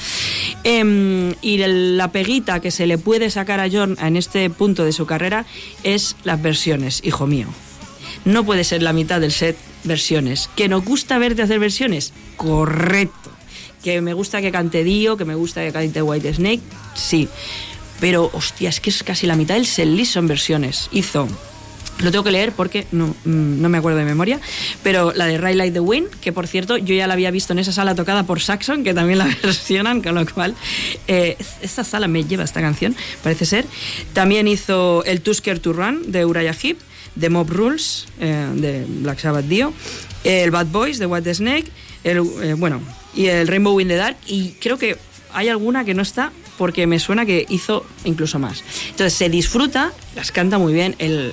Em, 0.65 1.35
y 1.43 1.59
la 1.59 2.13
peguita 2.13 2.61
que 2.61 2.71
se 2.71 2.87
le 2.87 2.99
puede 2.99 3.31
sacar 3.31 3.61
a 3.61 3.71
Jorn 3.71 3.97
en 4.01 4.17
este 4.17 4.49
punto 4.51 4.85
de 4.85 4.93
su 4.93 5.07
carrera 5.07 5.47
es 5.83 6.17
las 6.25 6.41
versiones, 6.43 7.01
hijo 7.05 7.27
mío. 7.27 7.47
No 8.25 8.45
puede 8.45 8.65
ser 8.65 8.83
la 8.83 8.93
mitad 8.93 9.21
del 9.21 9.33
set 9.33 9.57
versiones. 9.85 10.49
¿Que 10.57 10.69
nos 10.69 10.85
gusta 10.85 11.19
verte 11.19 11.43
hacer 11.43 11.59
versiones? 11.59 12.13
Correcto. 12.37 13.31
¿Que 13.83 14.01
me 14.01 14.15
gusta 14.15 14.41
que 14.41 14.53
cante 14.53 14.85
Dio? 14.85 15.17
¿Que 15.17 15.25
me 15.25 15.35
gusta 15.35 15.63
que 15.63 15.73
cante 15.73 16.03
White 16.03 16.35
Snake? 16.35 16.61
Sí. 16.95 17.29
Pero, 18.01 18.31
hostia, 18.33 18.69
es 18.69 18.81
que 18.81 18.91
es 18.91 19.03
casi 19.03 19.27
la 19.27 19.37
mitad 19.37 19.55
del 19.55 19.67
set 19.67 20.05
son 20.05 20.27
versiones. 20.27 20.89
Hizo. 20.93 21.29
Lo 22.01 22.11
tengo 22.11 22.25
que 22.25 22.33
leer 22.33 22.53
porque 22.53 22.87
no, 22.91 23.09
mm, 23.25 23.61
no 23.61 23.69
me 23.69 23.79
acuerdo 23.79 23.99
de 23.99 24.05
memoria. 24.05 24.41
Pero 24.83 25.13
la 25.13 25.27
de 25.27 25.39
Ray 25.39 25.55
Light 25.55 25.73
the 25.73 25.81
Wind, 25.81 26.09
que 26.21 26.33
por 26.33 26.47
cierto 26.47 26.77
yo 26.77 26.95
ya 26.95 27.07
la 27.07 27.15
había 27.15 27.31
visto 27.31 27.53
en 27.53 27.61
esa 27.61 27.71
sala 27.71 27.95
tocada 27.95 28.25
por 28.25 28.41
Saxon, 28.41 28.83
que 28.83 28.93
también 28.95 29.19
la 29.19 29.27
versionan, 29.43 30.03
con 30.03 30.17
lo 30.17 30.27
cual 30.27 30.55
eh, 31.07 31.37
esta 31.61 31.85
sala 31.85 32.09
me 32.09 32.25
lleva 32.25 32.45
esta 32.45 32.61
canción, 32.61 32.97
parece 33.23 33.47
ser. 33.47 33.67
También 34.13 34.49
hizo 34.49 35.05
el 35.05 35.21
Tusker 35.21 35.61
to 35.61 35.73
Run 35.73 36.11
de 36.11 36.25
Uriah 36.25 36.57
Heep, 36.61 36.79
The 37.19 37.31
Mob 37.31 37.51
Rules 37.51 38.07
eh, 38.21 38.49
de 38.55 38.85
Black 38.89 39.21
Sabbath 39.21 39.45
Dio, 39.45 39.73
el 40.25 40.51
Bad 40.51 40.67
Boys 40.67 40.99
de 40.99 41.07
White 41.07 41.35
Snake, 41.35 41.67
el, 42.05 42.19
eh, 42.43 42.55
bueno, 42.55 42.81
y 43.15 43.27
el 43.27 43.49
Rainbow 43.49 43.79
in 43.81 43.89
the 43.89 43.97
Dark. 43.97 44.17
Y 44.27 44.53
creo 44.61 44.79
que 44.79 44.97
hay 45.33 45.49
alguna 45.49 45.85
que 45.85 45.95
no 45.95 46.03
está 46.03 46.33
porque 46.59 46.87
me 46.87 46.99
suena 46.99 47.27
que 47.27 47.47
hizo 47.49 47.87
incluso 48.05 48.39
más. 48.39 48.63
Entonces 48.91 49.15
se 49.15 49.29
disfruta, 49.29 49.93
las 50.15 50.33
canta 50.33 50.59
muy 50.59 50.73
bien, 50.73 50.95
el, 50.99 51.33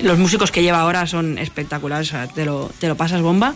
los 0.00 0.18
músicos 0.18 0.50
que 0.50 0.62
lleva 0.62 0.80
ahora 0.80 1.06
son 1.06 1.38
espectaculares, 1.38 2.08
o 2.08 2.10
sea, 2.12 2.28
te 2.28 2.44
lo, 2.44 2.70
te 2.78 2.88
lo 2.88 2.96
pasas 2.96 3.22
bomba. 3.22 3.54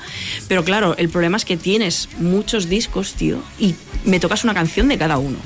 Pero 0.49 0.65
claro, 0.65 0.97
el 0.99 1.09
problema 1.09 1.37
es 1.37 1.45
que 1.45 1.57
tienes 1.57 2.09
muchos 2.19 2.69
discos, 2.69 3.15
tío, 3.15 3.43
y 3.59 3.74
me 4.05 4.20
tocas 4.20 4.45
una 4.45 4.55
canción 4.55 4.89
de 4.89 4.99
cada 4.99 5.19
uno. 5.19 5.39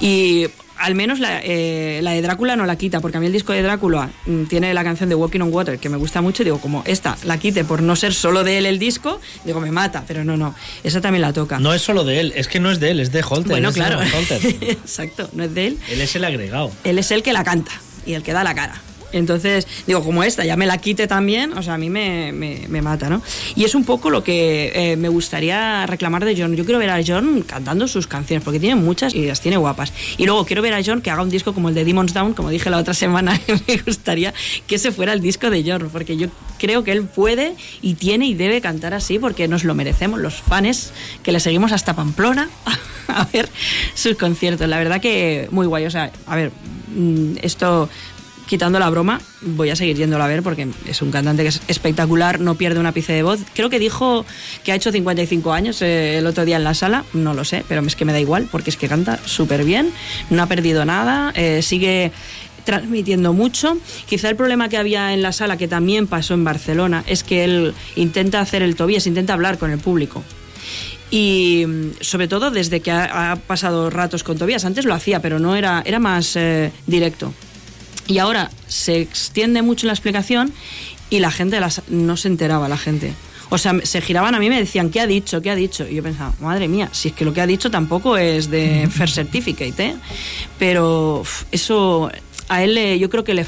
Y 0.00 0.48
al 0.82 0.94
menos 0.94 1.20
la, 1.20 1.40
eh, 1.42 2.00
la 2.02 2.10
de 2.10 2.22
Drácula 2.22 2.56
no 2.56 2.66
la 2.66 2.76
quita, 2.76 3.00
porque 3.00 3.16
a 3.16 3.20
mí 3.20 3.26
el 3.26 3.32
disco 3.32 3.52
de 3.52 3.62
Drácula 3.62 4.10
mm, 4.26 4.44
tiene 4.44 4.74
la 4.74 4.82
canción 4.82 5.08
de 5.08 5.14
Walking 5.14 5.40
on 5.40 5.52
Water, 5.52 5.78
que 5.78 5.88
me 5.88 5.96
gusta 5.96 6.20
mucho, 6.20 6.42
y 6.42 6.44
digo, 6.44 6.60
como 6.60 6.82
esta 6.86 7.16
la 7.24 7.38
quite 7.38 7.64
por 7.64 7.82
no 7.82 7.94
ser 7.94 8.12
solo 8.12 8.42
de 8.42 8.58
él 8.58 8.66
el 8.66 8.78
disco, 8.78 9.20
digo, 9.44 9.60
me 9.60 9.70
mata, 9.70 10.04
pero 10.06 10.24
no, 10.24 10.36
no, 10.36 10.54
esa 10.82 11.00
también 11.00 11.22
la 11.22 11.32
toca. 11.32 11.60
No 11.60 11.72
es 11.72 11.82
solo 11.82 12.04
de 12.04 12.20
él, 12.20 12.32
es 12.34 12.48
que 12.48 12.58
no 12.58 12.70
es 12.70 12.80
de 12.80 12.90
él, 12.90 13.00
es 13.00 13.12
de 13.12 13.22
Holter. 13.22 13.50
bueno, 13.50 13.68
es 13.68 13.74
de 13.74 13.80
claro, 13.80 14.00
Holter. 14.00 14.40
exacto, 14.62 15.30
no 15.32 15.44
es 15.44 15.54
de 15.54 15.68
él, 15.68 15.78
él 15.88 16.00
es 16.00 16.16
el 16.16 16.24
agregado. 16.24 16.72
él 16.84 16.98
es 16.98 17.10
el 17.12 17.22
que 17.22 17.32
la 17.32 17.44
canta 17.44 17.72
y 18.04 18.14
el 18.14 18.22
que 18.22 18.32
da 18.32 18.42
la 18.42 18.54
cara. 18.54 18.80
Entonces, 19.12 19.66
digo, 19.86 20.02
como 20.02 20.22
esta 20.24 20.44
ya 20.44 20.56
me 20.56 20.66
la 20.66 20.78
quite 20.78 21.06
también, 21.06 21.52
o 21.56 21.62
sea, 21.62 21.74
a 21.74 21.78
mí 21.78 21.90
me, 21.90 22.32
me- 22.32 22.82
mata, 22.82 23.08
¿no? 23.08 23.22
Y 23.54 23.64
es 23.64 23.74
un 23.76 23.84
poco 23.84 24.10
lo 24.10 24.24
que 24.24 24.72
eh, 24.74 24.96
me 24.96 25.08
gustaría 25.08 25.86
reclamar 25.86 26.24
de 26.24 26.34
John. 26.36 26.56
Yo 26.56 26.64
quiero 26.64 26.80
ver 26.80 26.90
a 26.90 27.00
John 27.06 27.44
cantando 27.46 27.86
sus 27.86 28.06
canciones, 28.08 28.42
porque 28.44 28.58
tiene 28.58 28.74
muchas 28.74 29.14
y 29.14 29.26
las 29.26 29.40
tiene 29.40 29.56
guapas. 29.56 29.92
Y 30.18 30.26
luego 30.26 30.44
quiero 30.44 30.62
ver 30.62 30.74
a 30.74 30.80
John 30.84 31.00
que 31.00 31.10
haga 31.10 31.22
un 31.22 31.30
disco 31.30 31.54
como 31.54 31.68
el 31.68 31.74
de 31.76 31.84
Demons 31.84 32.12
Down, 32.12 32.34
como 32.34 32.50
dije 32.50 32.70
la 32.70 32.78
otra 32.78 32.94
semana, 32.94 33.40
me 33.68 33.76
gustaría 33.78 34.34
que 34.66 34.74
ese 34.74 34.90
fuera 34.90 35.12
el 35.12 35.20
disco 35.20 35.48
de 35.50 35.62
John, 35.64 35.88
porque 35.92 36.16
yo 36.16 36.26
creo 36.58 36.82
que 36.82 36.92
él 36.92 37.04
puede 37.04 37.54
y 37.82 37.94
tiene 37.94 38.26
y 38.26 38.34
debe 38.34 38.60
cantar 38.60 38.94
así, 38.94 39.18
porque 39.18 39.46
nos 39.46 39.62
lo 39.64 39.74
merecemos, 39.74 40.18
los 40.20 40.34
fans 40.42 40.92
que 41.22 41.30
le 41.32 41.38
seguimos 41.40 41.70
hasta 41.72 41.94
Pamplona 41.94 42.48
a 43.08 43.24
ver 43.32 43.48
sus 43.94 44.16
conciertos. 44.16 44.68
La 44.68 44.78
verdad 44.78 45.00
que 45.00 45.48
muy 45.50 45.66
guay. 45.66 45.86
O 45.86 45.90
sea, 45.90 46.10
a 46.26 46.36
ver, 46.36 46.50
mm, 46.94 47.34
esto 47.42 47.88
quitando 48.52 48.78
la 48.78 48.90
broma, 48.90 49.18
voy 49.40 49.70
a 49.70 49.76
seguir 49.76 49.96
yéndolo 49.96 50.22
a 50.22 50.26
ver 50.26 50.42
porque 50.42 50.68
es 50.84 51.00
un 51.00 51.10
cantante 51.10 51.42
que 51.42 51.48
es 51.48 51.62
espectacular, 51.68 52.38
no 52.38 52.54
pierde 52.56 52.80
una 52.80 52.90
ápice 52.90 53.14
de 53.14 53.22
voz. 53.22 53.40
Creo 53.54 53.70
que 53.70 53.78
dijo 53.78 54.26
que 54.62 54.72
ha 54.72 54.74
hecho 54.74 54.92
55 54.92 55.54
años 55.54 55.80
eh, 55.80 56.18
el 56.18 56.26
otro 56.26 56.44
día 56.44 56.58
en 56.58 56.64
la 56.64 56.74
sala, 56.74 57.06
no 57.14 57.32
lo 57.32 57.46
sé, 57.46 57.64
pero 57.66 57.80
es 57.80 57.96
que 57.96 58.04
me 58.04 58.12
da 58.12 58.20
igual 58.20 58.50
porque 58.52 58.68
es 58.68 58.76
que 58.76 58.88
canta 58.88 59.18
súper 59.24 59.64
bien, 59.64 59.90
no 60.28 60.42
ha 60.42 60.46
perdido 60.48 60.84
nada, 60.84 61.32
eh, 61.34 61.62
sigue 61.62 62.12
transmitiendo 62.64 63.32
mucho. 63.32 63.78
Quizá 64.06 64.28
el 64.28 64.36
problema 64.36 64.68
que 64.68 64.76
había 64.76 65.14
en 65.14 65.22
la 65.22 65.32
sala, 65.32 65.56
que 65.56 65.66
también 65.66 66.06
pasó 66.06 66.34
en 66.34 66.44
Barcelona, 66.44 67.04
es 67.06 67.24
que 67.24 67.44
él 67.44 67.72
intenta 67.96 68.38
hacer 68.38 68.60
el 68.60 68.76
Tobías, 68.76 69.06
intenta 69.06 69.32
hablar 69.32 69.56
con 69.56 69.70
el 69.70 69.78
público. 69.78 70.22
Y 71.10 71.64
mm, 71.66 72.02
sobre 72.02 72.28
todo 72.28 72.50
desde 72.50 72.80
que 72.80 72.90
ha, 72.90 73.32
ha 73.32 73.36
pasado 73.36 73.88
ratos 73.88 74.22
con 74.22 74.36
Tobías. 74.36 74.66
Antes 74.66 74.84
lo 74.84 74.92
hacía, 74.92 75.22
pero 75.22 75.38
no 75.38 75.56
era, 75.56 75.82
era 75.86 75.98
más 75.98 76.36
eh, 76.36 76.70
directo. 76.86 77.32
Y 78.12 78.18
ahora 78.18 78.50
se 78.68 79.00
extiende 79.00 79.62
mucho 79.62 79.86
la 79.86 79.94
explicación 79.94 80.52
y 81.08 81.20
la 81.20 81.30
gente 81.30 81.58
las, 81.60 81.80
no 81.88 82.16
se 82.18 82.28
enteraba, 82.28 82.68
la 82.68 82.76
gente. 82.76 83.14
O 83.48 83.58
sea, 83.58 83.74
se 83.82 84.00
giraban 84.00 84.34
a 84.34 84.38
mí 84.38 84.46
y 84.46 84.50
me 84.50 84.58
decían, 84.58 84.90
¿qué 84.90 85.00
ha 85.00 85.06
dicho? 85.06 85.40
¿Qué 85.40 85.50
ha 85.50 85.54
dicho? 85.54 85.86
Y 85.88 85.94
yo 85.96 86.02
pensaba, 86.02 86.32
madre 86.40 86.68
mía, 86.68 86.88
si 86.92 87.08
es 87.08 87.14
que 87.14 87.24
lo 87.24 87.32
que 87.32 87.40
ha 87.40 87.46
dicho 87.46 87.70
tampoco 87.70 88.16
es 88.18 88.50
de 88.50 88.86
First 88.92 89.14
Certificate, 89.14 89.82
¿eh? 89.84 89.94
Pero 90.58 91.22
eso 91.50 92.10
a 92.48 92.62
él 92.62 92.74
le- 92.74 92.98
yo 92.98 93.08
creo 93.08 93.24
que 93.24 93.34
le, 93.34 93.46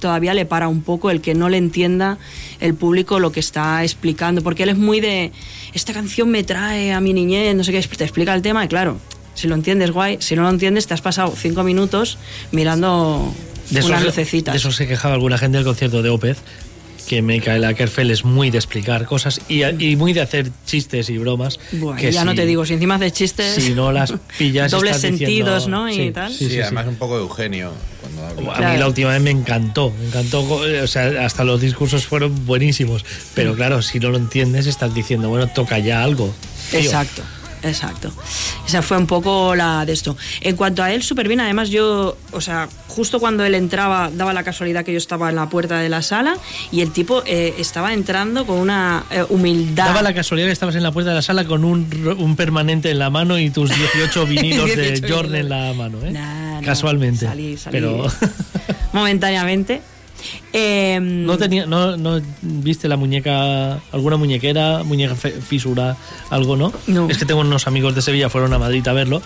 todavía 0.00 0.32
le 0.34 0.46
para 0.46 0.68
un 0.68 0.82
poco 0.82 1.10
el 1.10 1.20
que 1.20 1.34
no 1.34 1.48
le 1.48 1.58
entienda 1.58 2.16
el 2.60 2.74
público 2.74 3.18
lo 3.18 3.32
que 3.32 3.40
está 3.40 3.82
explicando, 3.82 4.42
porque 4.42 4.62
él 4.62 4.70
es 4.70 4.78
muy 4.78 5.00
de, 5.00 5.32
esta 5.74 5.92
canción 5.92 6.30
me 6.30 6.42
trae 6.42 6.92
a 6.92 7.00
mi 7.00 7.12
niñez, 7.12 7.54
no 7.54 7.64
sé 7.64 7.72
qué, 7.72 7.82
te 7.82 8.04
explica 8.04 8.34
el 8.34 8.42
tema 8.42 8.64
y 8.64 8.68
claro, 8.68 8.98
si 9.34 9.48
lo 9.48 9.54
entiendes, 9.54 9.90
guay, 9.90 10.18
si 10.20 10.36
no 10.36 10.42
lo 10.42 10.50
entiendes, 10.50 10.86
te 10.86 10.92
has 10.94 11.00
pasado 11.00 11.32
cinco 11.36 11.62
minutos 11.64 12.18
mirando 12.52 13.32
De 13.70 13.80
unas 13.84 13.98
eso, 14.00 14.06
lucecitas. 14.06 14.52
de 14.52 14.58
eso 14.58 14.72
se 14.72 14.86
quejaba 14.86 15.14
alguna 15.14 15.38
gente 15.38 15.56
del 15.58 15.64
concierto 15.66 16.02
de 16.02 16.10
Opeth, 16.10 16.38
que 17.08 17.22
Michael 17.22 17.64
Ackerfeld 17.64 18.10
es 18.12 18.24
muy 18.24 18.50
de 18.50 18.58
explicar 18.58 19.04
cosas 19.04 19.40
y, 19.48 19.64
y 19.64 19.96
muy 19.96 20.12
de 20.12 20.20
hacer 20.20 20.48
chistes 20.64 21.10
y 21.10 21.18
bromas. 21.18 21.58
Buah, 21.72 21.96
que 21.96 22.12
ya 22.12 22.24
no 22.24 22.34
te 22.36 22.46
digo, 22.46 22.64
si 22.64 22.74
encima 22.74 22.94
haces 22.96 23.12
chistes, 23.12 23.54
Si 23.54 23.74
no 23.74 23.90
las 23.90 24.12
pillas, 24.38 24.70
dobles 24.70 24.94
estás 24.96 25.10
diciendo- 25.12 25.26
sentidos, 25.50 25.68
¿no? 25.68 25.88
Y 25.90 25.94
Sí, 25.94 26.10
tal. 26.12 26.32
sí, 26.32 26.44
Sí, 26.46 26.50
sí, 26.50 26.60
además 26.60 26.86
un 26.86 26.94
poco 26.96 27.16
de 27.16 27.22
Eugenio. 27.22 27.72
Cuando 28.00 28.26
habla. 28.26 28.52
A 28.52 28.56
Claro. 28.58 28.72
mí 28.74 28.78
la 28.78 28.86
última 28.86 29.10
vez 29.10 29.20
me 29.22 29.30
encantó, 29.30 29.92
me 29.98 30.06
encantó, 30.06 30.42
o 30.44 30.86
sea, 30.86 31.24
hasta 31.26 31.42
los 31.42 31.60
discursos 31.60 32.06
fueron 32.06 32.46
buenísimos, 32.46 33.04
pero 33.34 33.56
claro, 33.56 33.82
si 33.82 33.98
no 33.98 34.10
lo 34.10 34.16
entiendes 34.16 34.66
estás 34.68 34.94
diciendo, 34.94 35.28
bueno, 35.30 35.48
toca 35.48 35.78
ya 35.80 36.04
algo. 36.04 36.32
Tío. 36.70 36.78
Exacto, 36.80 37.22
exacto. 37.62 38.12
Esa 38.66 38.82
fue 38.82 38.96
un 38.96 39.06
poco 39.06 39.54
la 39.54 39.84
de 39.84 39.92
esto. 39.92 40.16
En 40.40 40.56
cuanto 40.56 40.82
a 40.82 40.92
él, 40.92 41.02
súper 41.02 41.28
bien. 41.28 41.40
Además, 41.40 41.70
yo, 41.70 42.16
o 42.32 42.40
sea, 42.40 42.68
justo 42.88 43.20
cuando 43.20 43.44
él 43.44 43.54
entraba, 43.54 44.10
daba 44.12 44.32
la 44.32 44.42
casualidad 44.42 44.84
que 44.84 44.92
yo 44.92 44.98
estaba 44.98 45.28
en 45.30 45.36
la 45.36 45.48
puerta 45.48 45.78
de 45.78 45.88
la 45.88 46.02
sala 46.02 46.36
y 46.70 46.80
el 46.80 46.92
tipo 46.92 47.22
eh, 47.26 47.54
estaba 47.58 47.92
entrando 47.92 48.46
con 48.46 48.58
una 48.58 49.04
eh, 49.10 49.24
humildad. 49.28 49.86
Daba 49.86 50.02
la 50.02 50.14
casualidad 50.14 50.48
que 50.48 50.52
estabas 50.52 50.74
en 50.76 50.82
la 50.82 50.92
puerta 50.92 51.10
de 51.10 51.16
la 51.16 51.22
sala 51.22 51.44
con 51.44 51.64
un, 51.64 52.14
un 52.18 52.36
permanente 52.36 52.90
en 52.90 52.98
la 52.98 53.10
mano 53.10 53.38
y 53.38 53.50
tus 53.50 53.74
18 53.74 54.26
vinilos 54.26 54.68
de 54.76 54.92
18 54.92 55.14
Jordan 55.14 55.36
en 55.36 55.48
la 55.48 55.72
mano, 55.72 55.98
¿eh? 56.04 56.10
Nah, 56.12 56.60
no, 56.60 56.66
Casualmente. 56.66 57.26
salí, 57.26 57.56
salí 57.56 57.78
Pero 57.78 58.06
momentáneamente. 58.92 59.82
Eh, 60.52 60.98
no 61.00 61.38
tenía, 61.38 61.66
no, 61.66 61.96
no 61.96 62.20
viste 62.42 62.88
la 62.88 62.96
muñeca, 62.96 63.74
alguna 63.92 64.16
muñequera, 64.16 64.82
muñeca 64.82 65.14
fisura, 65.14 65.96
algo, 66.30 66.56
¿no? 66.56 66.72
No. 66.86 67.08
Es 67.08 67.18
que 67.18 67.24
tengo 67.24 67.40
unos 67.40 67.66
amigos 67.66 67.94
de 67.94 68.02
Sevilla, 68.02 68.28
fueron 68.28 68.52
a 68.52 68.58
Madrid 68.58 68.86
a 68.88 68.92
verlo, 68.92 69.22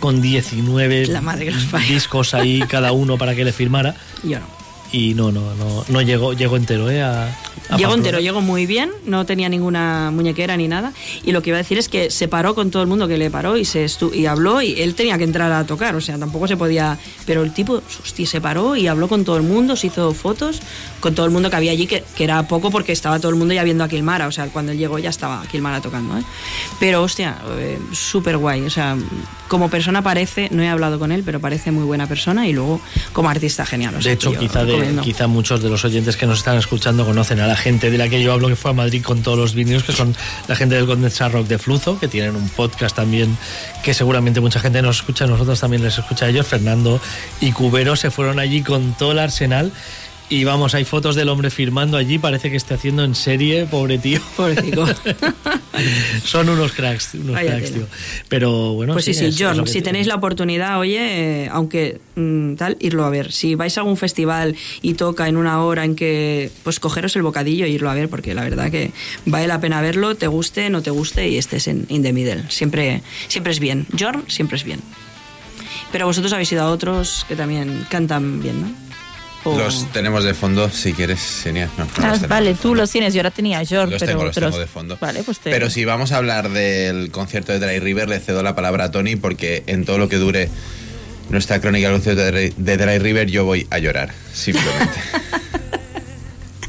con 0.00 0.20
19 0.22 1.06
La 1.06 1.20
madre 1.20 1.46
que 1.46 1.50
los 1.52 1.64
parió. 1.64 1.88
discos 1.88 2.34
ahí 2.34 2.60
cada 2.68 2.92
uno 2.92 3.18
para 3.18 3.34
que 3.34 3.44
le 3.44 3.52
firmara. 3.52 3.94
Yo 4.22 4.38
no. 4.38 4.57
Y 4.92 5.14
no, 5.14 5.30
no, 5.32 5.54
no, 5.54 5.84
no 5.88 6.02
llegó, 6.02 6.32
llegó 6.32 6.56
entero, 6.56 6.90
¿eh? 6.90 7.02
A, 7.02 7.24
a 7.70 7.76
Llegó 7.76 7.92
entero, 7.94 8.18
llegó 8.20 8.40
muy 8.40 8.64
bien, 8.64 8.90
no 9.04 9.26
tenía 9.26 9.50
ninguna 9.50 10.10
muñequera 10.10 10.56
ni 10.56 10.68
nada. 10.68 10.94
Y 11.24 11.32
lo 11.32 11.42
que 11.42 11.50
iba 11.50 11.58
a 11.58 11.62
decir 11.62 11.76
es 11.76 11.90
que 11.90 12.10
se 12.10 12.26
paró 12.26 12.54
con 12.54 12.70
todo 12.70 12.80
el 12.82 12.88
mundo 12.88 13.06
que 13.06 13.18
le 13.18 13.30
paró 13.30 13.58
y 13.58 13.66
se 13.66 13.84
estu- 13.84 14.14
y 14.14 14.24
habló 14.24 14.62
y 14.62 14.80
él 14.80 14.94
tenía 14.94 15.18
que 15.18 15.24
entrar 15.24 15.52
a 15.52 15.64
tocar, 15.66 15.94
o 15.94 16.00
sea, 16.00 16.16
tampoco 16.18 16.48
se 16.48 16.56
podía. 16.56 16.96
Pero 17.26 17.42
el 17.42 17.52
tipo, 17.52 17.82
hostia, 18.02 18.26
se 18.26 18.40
paró 18.40 18.74
y 18.76 18.86
habló 18.88 19.08
con 19.08 19.24
todo 19.26 19.36
el 19.36 19.42
mundo, 19.42 19.76
se 19.76 19.88
hizo 19.88 20.14
fotos 20.14 20.60
con 21.00 21.14
todo 21.14 21.26
el 21.26 21.32
mundo 21.32 21.50
que 21.50 21.56
había 21.56 21.72
allí, 21.72 21.86
que, 21.86 22.02
que 22.16 22.24
era 22.24 22.48
poco 22.48 22.70
porque 22.70 22.92
estaba 22.92 23.18
todo 23.20 23.28
el 23.30 23.36
mundo 23.36 23.52
ya 23.52 23.64
viendo 23.64 23.84
a 23.84 23.88
Kilmara, 23.88 24.26
o 24.28 24.32
sea, 24.32 24.46
cuando 24.46 24.72
él 24.72 24.78
llegó 24.78 24.98
ya 24.98 25.10
estaba 25.10 25.44
Kilmara 25.46 25.82
tocando, 25.82 26.16
¿eh? 26.16 26.22
Pero 26.80 27.02
hostia, 27.02 27.36
eh, 27.58 27.78
súper 27.92 28.38
guay, 28.38 28.62
o 28.62 28.70
sea, 28.70 28.96
como 29.48 29.68
persona 29.68 30.00
parece, 30.02 30.48
no 30.50 30.62
he 30.62 30.68
hablado 30.68 30.98
con 30.98 31.12
él, 31.12 31.22
pero 31.24 31.38
parece 31.40 31.70
muy 31.70 31.84
buena 31.84 32.06
persona 32.06 32.48
y 32.48 32.52
luego 32.54 32.80
como 33.12 33.28
artista 33.28 33.66
genial. 33.66 33.94
o 33.96 34.00
sea, 34.02 34.08
De 34.10 34.14
hecho, 34.14 34.32
quizá, 34.32 34.64
de- 34.64 34.77
recomiendo. 34.78 35.02
quizá 35.02 35.26
muchos 35.26 35.62
de 35.62 35.68
los 35.68 35.84
oyentes 35.84 36.16
que 36.16 36.26
nos 36.26 36.38
están 36.38 36.56
escuchando 36.58 37.04
conocen 37.04 37.40
a 37.40 37.46
la 37.46 37.56
gente 37.56 37.90
de 37.90 37.98
la 37.98 38.08
que 38.08 38.22
yo 38.22 38.32
hablo 38.32 38.48
que 38.48 38.56
fue 38.56 38.70
a 38.70 38.74
Madrid 38.74 39.02
con 39.02 39.22
todos 39.22 39.38
los 39.38 39.54
vinilos, 39.54 39.84
que 39.84 39.92
son 39.92 40.14
la 40.46 40.56
gente 40.56 40.74
del 40.74 40.86
Condensar 40.86 41.32
Rock 41.32 41.46
de 41.46 41.58
Fluzo, 41.58 41.98
que 41.98 42.08
tienen 42.08 42.36
un 42.36 42.48
podcast 42.48 42.96
también 42.96 43.36
que 43.82 43.94
seguramente 43.94 44.40
mucha 44.40 44.60
gente 44.60 44.82
nos 44.82 44.96
escucha, 44.96 45.26
nosotros 45.26 45.60
también 45.60 45.82
les 45.82 45.98
escucha 45.98 46.26
a 46.26 46.28
ellos. 46.28 46.46
Fernando 46.46 47.00
y 47.40 47.52
Cubero 47.52 47.96
se 47.96 48.10
fueron 48.10 48.38
allí 48.38 48.62
con 48.62 48.94
todo 48.94 49.12
el 49.12 49.18
arsenal. 49.18 49.72
Y 50.30 50.44
vamos, 50.44 50.74
hay 50.74 50.84
fotos 50.84 51.16
del 51.16 51.30
hombre 51.30 51.48
firmando 51.50 51.96
allí, 51.96 52.18
parece 52.18 52.50
que 52.50 52.58
esté 52.58 52.74
haciendo 52.74 53.02
en 53.02 53.14
serie, 53.14 53.64
pobre 53.64 53.96
tío. 53.96 54.20
Pobrecito. 54.36 54.86
Son 56.24 56.48
unos 56.50 56.72
cracks, 56.72 57.14
unos 57.14 57.32
Vaya 57.34 57.52
cracks, 57.56 57.72
tío. 57.72 57.86
Pero 58.28 58.74
bueno, 58.74 58.92
Pues 58.92 59.06
sí, 59.06 59.14
sí, 59.14 59.24
es- 59.24 59.34
es 59.36 59.40
John, 59.42 59.64
que 59.64 59.70
si 59.70 59.80
tenéis 59.80 60.06
la 60.06 60.16
oportunidad, 60.16 60.78
oye, 60.80 61.44
eh, 61.44 61.48
aunque 61.50 62.00
mm, 62.16 62.54
tal, 62.56 62.76
irlo 62.80 63.06
a 63.06 63.10
ver. 63.10 63.32
Si 63.32 63.54
vais 63.54 63.76
a 63.78 63.80
algún 63.80 63.96
festival 63.96 64.54
y 64.82 64.94
toca 64.94 65.28
en 65.28 65.38
una 65.38 65.62
hora 65.62 65.84
en 65.86 65.96
que, 65.96 66.50
pues 66.62 66.78
cogeros 66.78 67.16
el 67.16 67.22
bocadillo 67.22 67.64
e 67.64 67.70
irlo 67.70 67.88
a 67.88 67.94
ver, 67.94 68.10
porque 68.10 68.34
la 68.34 68.42
verdad 68.42 68.70
que 68.70 68.90
vale 69.24 69.46
la 69.46 69.60
pena 69.62 69.80
verlo, 69.80 70.14
te 70.14 70.26
guste, 70.26 70.68
no 70.68 70.82
te 70.82 70.90
guste 70.90 71.26
y 71.28 71.38
estés 71.38 71.68
en 71.68 71.86
in 71.88 72.02
the 72.02 72.12
middle. 72.12 72.44
Siempre, 72.50 73.02
siempre 73.28 73.52
es 73.52 73.60
bien. 73.60 73.86
John 73.98 74.24
siempre 74.28 74.58
es 74.58 74.64
bien. 74.64 74.80
Pero 75.90 76.04
vosotros 76.04 76.34
habéis 76.34 76.52
ido 76.52 76.62
a 76.64 76.70
otros 76.70 77.24
que 77.28 77.34
también 77.34 77.86
cantan 77.88 78.42
bien, 78.42 78.60
¿no? 78.60 78.87
O- 79.44 79.56
Los 79.56 79.90
tenemos 79.92 80.24
de 80.24 80.34
fondo, 80.34 80.68
si 80.68 80.92
quieres. 80.92 81.44
No, 81.46 81.84
no 81.84 81.88
Ah, 82.02 82.16
vale, 82.28 82.54
tú 82.54 82.74
los 82.74 82.90
tienes, 82.90 83.14
yo 83.14 83.20
ahora 83.20 83.30
tenía 83.30 83.60
a 83.60 83.64
George, 83.64 83.92
Los 83.92 84.00
pero 84.00 84.12
tengo, 84.12 84.24
los 84.24 84.34
te 84.34 84.40
tengo 84.40 84.58
de 84.58 84.66
fondo. 84.66 84.98
Vale, 85.00 85.22
pues 85.22 85.38
te... 85.38 85.50
Pero 85.50 85.70
si 85.70 85.84
vamos 85.84 86.12
a 86.12 86.16
hablar 86.16 86.50
del 86.50 87.10
concierto 87.10 87.52
de 87.52 87.60
Dry 87.60 87.78
River, 87.78 88.08
le 88.08 88.18
cedo 88.20 88.42
la 88.42 88.54
palabra 88.54 88.84
a 88.84 88.90
Tony 88.90 89.16
porque 89.16 89.62
en 89.66 89.84
todo 89.84 89.98
lo 89.98 90.08
que 90.08 90.16
dure 90.16 90.48
nuestra 91.30 91.60
crónica 91.60 91.86
del 91.88 91.96
concierto 91.96 92.22
de 92.22 92.30
Dry, 92.32 92.54
de 92.56 92.76
Dry 92.76 92.98
River 92.98 93.30
yo 93.30 93.44
voy 93.44 93.66
a 93.70 93.78
llorar, 93.78 94.12
simplemente. 94.32 94.98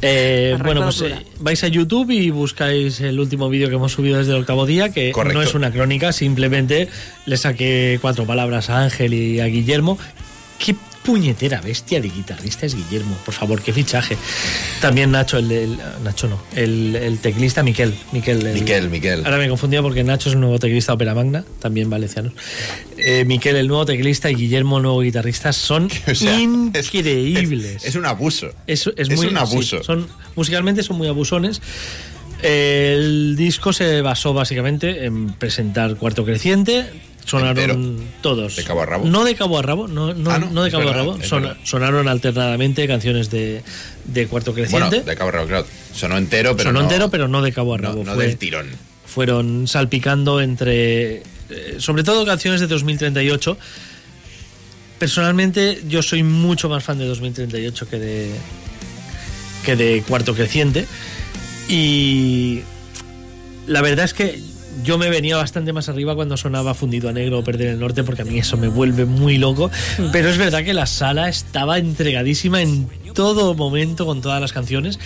Eh, 0.01 0.57
bueno, 0.63 0.81
pues 0.83 1.01
eh, 1.01 1.13
vais 1.39 1.61
a 1.61 1.67
YouTube 1.67 2.09
y 2.11 2.29
buscáis 2.29 3.01
el 3.01 3.19
último 3.19 3.49
vídeo 3.49 3.67
que 3.67 3.75
hemos 3.75 3.91
subido 3.91 4.17
desde 4.17 4.31
el 4.31 4.37
octavo 4.39 4.65
día, 4.65 4.93
que 4.93 5.11
Correcto. 5.11 5.37
no 5.39 5.43
es 5.45 5.53
una 5.55 5.71
crónica, 5.71 6.13
simplemente 6.13 6.87
le 7.25 7.35
saqué 7.35 7.97
cuatro 8.01 8.25
palabras 8.25 8.69
a 8.69 8.83
Ángel 8.83 9.13
y 9.13 9.41
a 9.41 9.47
Guillermo. 9.47 9.97
Qué 10.57 10.73
puñetera 11.09 11.59
bestia 11.59 11.99
de 11.99 12.07
guitarrista 12.07 12.67
es 12.67 12.75
Guillermo, 12.75 13.17
por 13.25 13.33
favor, 13.33 13.63
qué 13.63 13.73
fichaje. 13.73 14.15
También 14.79 15.09
Nacho, 15.09 15.39
el, 15.39 15.51
el- 15.51 15.77
Nacho 16.03 16.27
no, 16.27 16.39
el, 16.55 16.95
el 16.95 17.17
teclista 17.17 17.63
Miquel. 17.63 17.95
Miquel, 18.11 18.45
el- 18.45 18.53
Miquel, 18.53 18.89
Miquel. 18.91 19.25
Ahora 19.25 19.37
me 19.39 19.45
he 19.45 19.49
confundido 19.49 19.81
porque 19.81 20.03
Nacho 20.03 20.29
es 20.29 20.35
un 20.35 20.41
nuevo 20.41 20.59
teclista 20.59 20.91
de 20.91 20.95
Opera 20.97 21.15
Magna, 21.15 21.43
también 21.59 21.89
valenciano. 21.89 22.31
Eh, 22.97 23.25
Miquel, 23.25 23.55
el 23.55 23.67
nuevo 23.67 23.85
teclista, 23.87 24.29
y 24.29 24.35
Guillermo, 24.35 24.77
el 24.77 24.83
nuevo 24.83 24.99
guitarrista, 25.01 25.51
son 25.51 25.85
O 26.07 26.13
sea, 26.13 26.35
es- 26.35 26.41
increíbles. 26.93 27.77
Es, 27.77 27.85
es 27.85 27.95
un 27.95 28.05
abuso. 28.05 28.49
Es, 28.67 28.85
es 28.85 29.09
Es 29.09 29.17
muy, 29.17 29.25
un 29.27 29.37
abuso. 29.37 29.79
sí, 29.79 29.83
son, 29.83 30.07
musicalmente 30.35 30.83
son 30.83 30.97
muy 30.97 31.07
abusones. 31.07 31.59
El 32.43 33.35
disco 33.35 33.73
se 33.73 34.01
basó 34.01 34.33
básicamente 34.33 35.05
en 35.05 35.33
presentar 35.33 35.95
Cuarto 35.95 36.23
Creciente. 36.23 36.85
Sonaron 37.29 37.59
Entero. 37.59 38.09
todos. 38.21 38.55
De 38.55 38.63
cabo 38.63 38.81
a 38.81 38.85
rabo. 38.85 39.05
No 39.05 39.23
de 39.23 39.35
cabo 39.35 39.59
a 39.59 39.61
rabo, 39.61 39.87
no, 39.87 40.13
no, 40.13 40.31
Ah, 40.31 40.39
no, 40.39 40.49
no 40.49 40.63
de 40.63 40.71
cabo 40.71 40.89
a 40.89 40.93
rabo. 40.93 41.17
Son- 41.23 41.57
sonaron 41.63 42.07
alternadamente 42.07 42.87
canciones 42.87 43.29
de, 43.29 43.61
de 44.05 44.27
Cuarto 44.27 44.51
Bueno, 44.53 44.69
Creciente. 44.69 45.01
de 45.09 45.15
Cabo 45.17 45.31
Rabo, 45.31 45.47
claro. 45.47 45.65
Sonó 45.93 46.17
entero, 46.17 46.55
pero 46.57 46.69
Sonó 46.69 46.79
no, 46.79 46.85
entero, 46.85 47.09
pero 47.09 47.27
no 47.27 47.41
de 47.41 47.51
cabo 47.51 47.73
a 47.75 47.77
rabo. 47.77 48.03
no 48.03 48.15
Fue- 48.15 48.27
del 48.27 48.37
tirón. 48.37 48.67
fueron 49.05 49.67
salpicando 49.67 50.39
entre, 50.41 51.17
eh, 51.49 51.75
sobre 51.79 52.03
todo 52.03 52.25
canciones 52.25 52.61
de 52.61 52.67
2038, 52.67 53.57
personalmente 54.97 55.81
yo 55.87 56.01
soy 56.01 56.23
mucho 56.23 56.69
más 56.69 56.83
fan 56.83 56.97
de 56.97 57.05
2038 57.05 57.87
que 57.89 57.99
de 57.99 58.31
que 59.65 59.75
de 59.75 60.03
Cuarto 60.07 60.33
Creciente 60.33 60.85
y 61.67 62.61
la 63.67 63.81
verdad 63.81 64.05
es 64.05 64.13
que 64.13 64.39
yo 64.83 64.97
me 64.97 65.09
venía 65.09 65.37
bastante 65.37 65.73
más 65.73 65.89
arriba 65.89 66.15
cuando 66.15 66.37
sonaba 66.37 66.73
Fundido 66.73 67.09
a 67.09 67.13
Negro 67.13 67.39
o 67.39 67.43
Perder 67.43 67.67
el 67.67 67.79
Norte 67.79 68.03
porque 68.03 68.21
a 68.21 68.25
mí 68.25 68.39
eso 68.39 68.57
me 68.57 68.67
vuelve 68.67 69.05
muy 69.05 69.37
loco, 69.37 69.69
pero 70.11 70.29
es 70.29 70.37
verdad 70.37 70.63
que 70.63 70.73
la 70.73 70.85
sala 70.85 71.29
estaba 71.29 71.77
entregadísima 71.77 72.61
en 72.61 72.89
todo 73.13 73.53
momento 73.53 74.05
con 74.05 74.21
todas 74.21 74.41
las 74.41 74.53
canciones. 74.53 74.99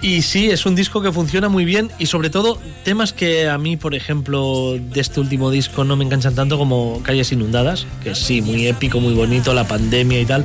Y 0.00 0.22
sí, 0.22 0.50
es 0.50 0.66
un 0.66 0.74
disco 0.74 1.00
que 1.00 1.12
funciona 1.12 1.48
muy 1.48 1.64
bien 1.64 1.90
y 1.98 2.06
sobre 2.06 2.28
todo 2.28 2.58
temas 2.82 3.12
que 3.12 3.48
a 3.48 3.56
mí, 3.56 3.76
por 3.76 3.94
ejemplo, 3.94 4.76
de 4.76 5.00
este 5.00 5.20
último 5.20 5.50
disco 5.50 5.84
no 5.84 5.94
me 5.94 6.04
enganchan 6.04 6.34
tanto 6.34 6.58
como 6.58 7.00
Calles 7.04 7.30
Inundadas, 7.30 7.86
que 8.02 8.16
sí, 8.16 8.42
muy 8.42 8.66
épico, 8.66 8.98
muy 8.98 9.14
bonito, 9.14 9.54
la 9.54 9.68
pandemia 9.68 10.20
y 10.20 10.26
tal, 10.26 10.44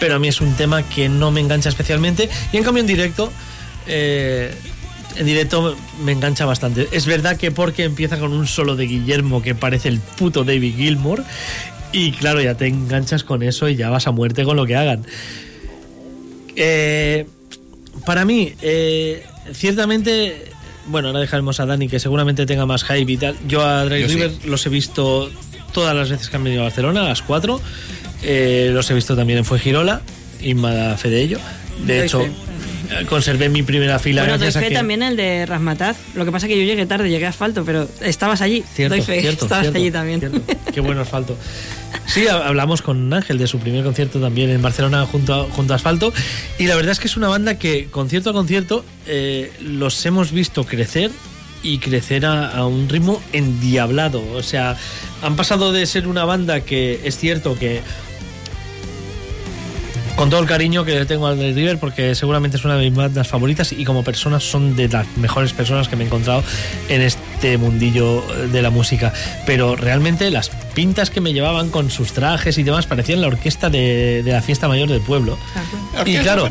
pero 0.00 0.16
a 0.16 0.18
mí 0.18 0.26
es 0.26 0.40
un 0.40 0.54
tema 0.54 0.82
que 0.82 1.08
no 1.08 1.30
me 1.30 1.40
engancha 1.40 1.68
especialmente. 1.68 2.28
Y 2.52 2.56
en 2.56 2.64
cambio 2.64 2.80
en 2.80 2.88
directo... 2.88 3.32
eh, 3.86 4.52
en 5.18 5.26
directo 5.26 5.76
me 6.04 6.12
engancha 6.12 6.44
bastante. 6.44 6.88
Es 6.92 7.06
verdad 7.06 7.36
que 7.36 7.50
porque 7.50 7.84
empieza 7.84 8.18
con 8.18 8.32
un 8.32 8.46
solo 8.46 8.76
de 8.76 8.86
Guillermo 8.86 9.42
que 9.42 9.54
parece 9.54 9.88
el 9.88 10.00
puto 10.00 10.44
David 10.44 10.76
Gilmour 10.76 11.24
y 11.92 12.12
claro, 12.12 12.40
ya 12.40 12.54
te 12.54 12.66
enganchas 12.66 13.24
con 13.24 13.42
eso 13.42 13.68
y 13.68 13.76
ya 13.76 13.90
vas 13.90 14.06
a 14.06 14.10
muerte 14.10 14.44
con 14.44 14.56
lo 14.56 14.66
que 14.66 14.76
hagan. 14.76 15.04
Eh, 16.56 17.26
para 18.04 18.24
mí, 18.24 18.52
eh, 18.62 19.24
ciertamente, 19.52 20.50
bueno, 20.86 21.08
ahora 21.08 21.20
dejaremos 21.20 21.60
a 21.60 21.66
Dani 21.66 21.88
que 21.88 21.98
seguramente 21.98 22.46
tenga 22.46 22.66
más 22.66 22.84
hype 22.84 23.10
y 23.10 23.16
tal. 23.16 23.36
Yo 23.46 23.64
a 23.64 23.84
Drake 23.84 24.02
Yo 24.02 24.08
sí. 24.08 24.14
River 24.14 24.32
los 24.44 24.66
he 24.66 24.68
visto 24.68 25.30
todas 25.72 25.94
las 25.94 26.10
veces 26.10 26.28
que 26.28 26.36
han 26.36 26.44
venido 26.44 26.62
a 26.62 26.64
Barcelona, 26.64 27.02
a 27.02 27.08
las 27.08 27.22
cuatro. 27.22 27.60
Eh, 28.22 28.70
los 28.72 28.90
he 28.90 28.94
visto 28.94 29.14
también 29.14 29.38
en 29.38 29.44
Fuengirola, 29.44 30.02
Inma 30.40 30.72
da 30.72 30.96
fe 30.96 31.10
de 31.10 31.22
ello. 31.22 31.38
De 31.86 32.04
hecho, 32.04 32.20
fe. 32.20 32.30
Conservé 33.08 33.48
mi 33.48 33.62
primera 33.62 33.98
fila 33.98 34.22
Bueno, 34.22 34.38
doy 34.38 34.50
fe 34.52 34.68
que... 34.68 34.74
también 34.74 35.02
el 35.02 35.16
de 35.16 35.46
Rasmataz. 35.46 35.96
Lo 36.14 36.24
que 36.24 36.32
pasa 36.32 36.46
es 36.46 36.52
que 36.52 36.58
yo 36.58 36.64
llegué 36.64 36.86
tarde, 36.86 37.08
llegué 37.10 37.26
a 37.26 37.30
asfalto, 37.30 37.64
pero 37.64 37.88
estabas 38.00 38.40
allí. 38.40 38.62
Cierto, 38.74 38.94
doy 38.96 39.04
fe, 39.04 39.20
cierto, 39.20 39.44
estabas 39.46 39.64
cierto, 39.64 39.78
allí 39.78 39.90
también. 39.90 40.20
cierto. 40.20 40.40
Qué 40.74 40.80
bueno 40.80 41.00
asfalto. 41.02 41.36
Sí, 42.06 42.26
ha- 42.28 42.46
hablamos 42.46 42.82
con 42.82 43.12
Ángel 43.12 43.38
de 43.38 43.46
su 43.46 43.58
primer 43.58 43.82
concierto 43.84 44.20
también 44.20 44.50
en 44.50 44.62
Barcelona 44.62 45.06
junto 45.06 45.34
a, 45.34 45.44
junto 45.50 45.72
a 45.72 45.76
Asfalto. 45.76 46.12
Y 46.58 46.66
la 46.66 46.76
verdad 46.76 46.92
es 46.92 47.00
que 47.00 47.06
es 47.08 47.16
una 47.16 47.28
banda 47.28 47.58
que, 47.58 47.86
concierto 47.90 48.30
a 48.30 48.32
concierto, 48.32 48.84
eh, 49.06 49.52
los 49.60 50.04
hemos 50.06 50.30
visto 50.32 50.64
crecer 50.64 51.10
y 51.62 51.78
crecer 51.78 52.26
a, 52.26 52.48
a 52.50 52.66
un 52.66 52.88
ritmo 52.88 53.20
endiablado. 53.32 54.22
O 54.34 54.42
sea, 54.42 54.76
han 55.22 55.36
pasado 55.36 55.72
de 55.72 55.84
ser 55.86 56.06
una 56.06 56.24
banda 56.24 56.60
que 56.60 57.00
es 57.04 57.16
cierto 57.18 57.58
que 57.58 57.80
con 60.16 60.30
todo 60.30 60.40
el 60.40 60.46
cariño 60.46 60.84
que 60.84 60.94
le 60.94 61.04
tengo 61.04 61.26
al 61.26 61.38
River, 61.38 61.78
porque 61.78 62.14
seguramente 62.14 62.56
es 62.56 62.64
una 62.64 62.76
de 62.78 62.88
mis 62.88 62.96
bandas 62.96 63.28
favoritas 63.28 63.72
y 63.72 63.84
como 63.84 64.02
personas 64.02 64.42
son 64.42 64.74
de 64.74 64.88
las 64.88 65.06
mejores 65.18 65.52
personas 65.52 65.88
que 65.88 65.96
me 65.96 66.04
he 66.04 66.06
encontrado 66.06 66.42
en 66.88 67.02
este 67.02 67.58
mundillo 67.58 68.22
de 68.50 68.62
la 68.62 68.70
música. 68.70 69.12
Pero 69.44 69.76
realmente 69.76 70.30
las 70.30 70.48
pintas 70.74 71.10
que 71.10 71.20
me 71.20 71.32
llevaban 71.34 71.68
con 71.70 71.90
sus 71.90 72.12
trajes 72.12 72.56
y 72.56 72.62
demás 72.62 72.86
parecían 72.86 73.20
la 73.20 73.26
orquesta 73.28 73.68
de, 73.68 74.22
de 74.22 74.32
la 74.32 74.40
fiesta 74.40 74.68
mayor 74.68 74.88
del 74.88 75.00
pueblo. 75.02 75.36
Y 76.06 76.16
claro, 76.22 76.48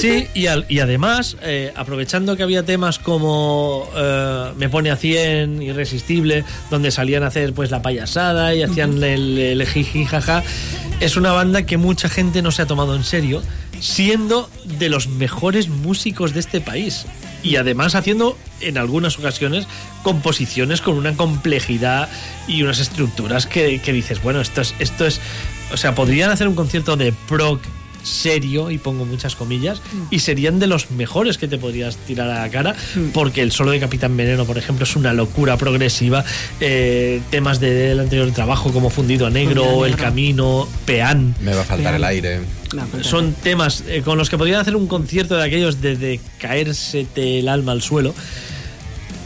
sí, 0.00 0.26
y, 0.34 0.46
al- 0.46 0.64
y 0.68 0.78
además, 0.80 1.36
eh, 1.42 1.72
aprovechando 1.76 2.36
que 2.36 2.42
había 2.44 2.62
temas 2.64 2.98
como 2.98 3.88
eh, 3.96 4.50
Me 4.58 4.68
pone 4.68 4.90
a 4.90 4.96
100, 4.96 5.60
Irresistible, 5.62 6.44
donde 6.70 6.90
salían 6.92 7.24
a 7.24 7.28
hacer 7.28 7.52
pues 7.52 7.70
la 7.72 7.82
payasada 7.82 8.54
y 8.54 8.62
hacían 8.62 9.02
el, 9.02 9.38
el 9.38 9.66
jiji 9.66 10.04
jaja, 10.04 10.42
es 11.00 11.16
una 11.16 11.32
banda 11.32 11.66
que 11.66 11.76
mucha 11.76 12.08
gente 12.08 12.42
no 12.42 12.50
se 12.50 12.62
ha 12.62 12.66
tomado 12.66 12.96
en 12.96 13.04
serio, 13.04 13.42
siendo 13.80 14.50
de 14.64 14.88
los 14.88 15.08
mejores 15.08 15.68
músicos 15.68 16.32
de 16.32 16.40
este 16.40 16.60
país. 16.60 17.06
Y 17.42 17.56
además 17.56 17.94
haciendo 17.94 18.36
en 18.60 18.78
algunas 18.78 19.18
ocasiones 19.18 19.66
composiciones 20.02 20.80
con 20.80 20.96
una 20.96 21.14
complejidad 21.14 22.08
y 22.48 22.62
unas 22.62 22.80
estructuras 22.80 23.46
que, 23.46 23.80
que 23.80 23.92
dices, 23.92 24.22
bueno, 24.22 24.40
esto 24.40 24.62
es, 24.62 24.74
esto 24.78 25.06
es. 25.06 25.20
O 25.72 25.76
sea, 25.76 25.94
podrían 25.94 26.30
hacer 26.30 26.48
un 26.48 26.54
concierto 26.54 26.96
de 26.96 27.12
prog 27.28 27.60
serio, 28.06 28.70
y 28.70 28.78
pongo 28.78 29.04
muchas 29.04 29.36
comillas, 29.36 29.82
y 30.10 30.20
serían 30.20 30.58
de 30.58 30.66
los 30.66 30.90
mejores 30.90 31.36
que 31.38 31.48
te 31.48 31.58
podrías 31.58 31.96
tirar 31.96 32.30
a 32.30 32.42
la 32.42 32.50
cara, 32.50 32.74
porque 33.12 33.42
el 33.42 33.52
solo 33.52 33.72
de 33.72 33.80
Capitán 33.80 34.16
Veneno, 34.16 34.44
por 34.44 34.56
ejemplo, 34.58 34.84
es 34.84 34.96
una 34.96 35.12
locura 35.12 35.56
progresiva. 35.56 36.24
eh, 36.60 37.20
temas 37.30 37.60
de- 37.60 37.72
del 37.74 38.00
anterior 38.00 38.30
trabajo, 38.30 38.72
como 38.72 38.88
Fundido 38.90 39.26
a 39.26 39.30
Negro, 39.30 39.62
Fundido 39.64 39.84
a 39.84 39.88
El. 39.88 39.96
Camino, 39.96 40.68
Peán. 40.86 41.34
Me 41.40 41.54
va 41.54 41.62
a 41.62 41.64
faltar 41.64 41.94
el 41.94 42.04
aire. 42.04 42.40
No, 42.74 42.86
Son 43.04 43.32
temas 43.32 43.84
eh, 43.88 44.02
con 44.04 44.18
los 44.18 44.28
que 44.30 44.38
podrían 44.38 44.60
hacer 44.60 44.76
un 44.76 44.86
concierto 44.86 45.36
de 45.36 45.44
aquellos 45.44 45.80
de, 45.80 45.96
de 45.96 46.20
caérsete 46.38 47.38
el 47.40 47.48
alma 47.48 47.72
al 47.72 47.82
suelo. 47.82 48.14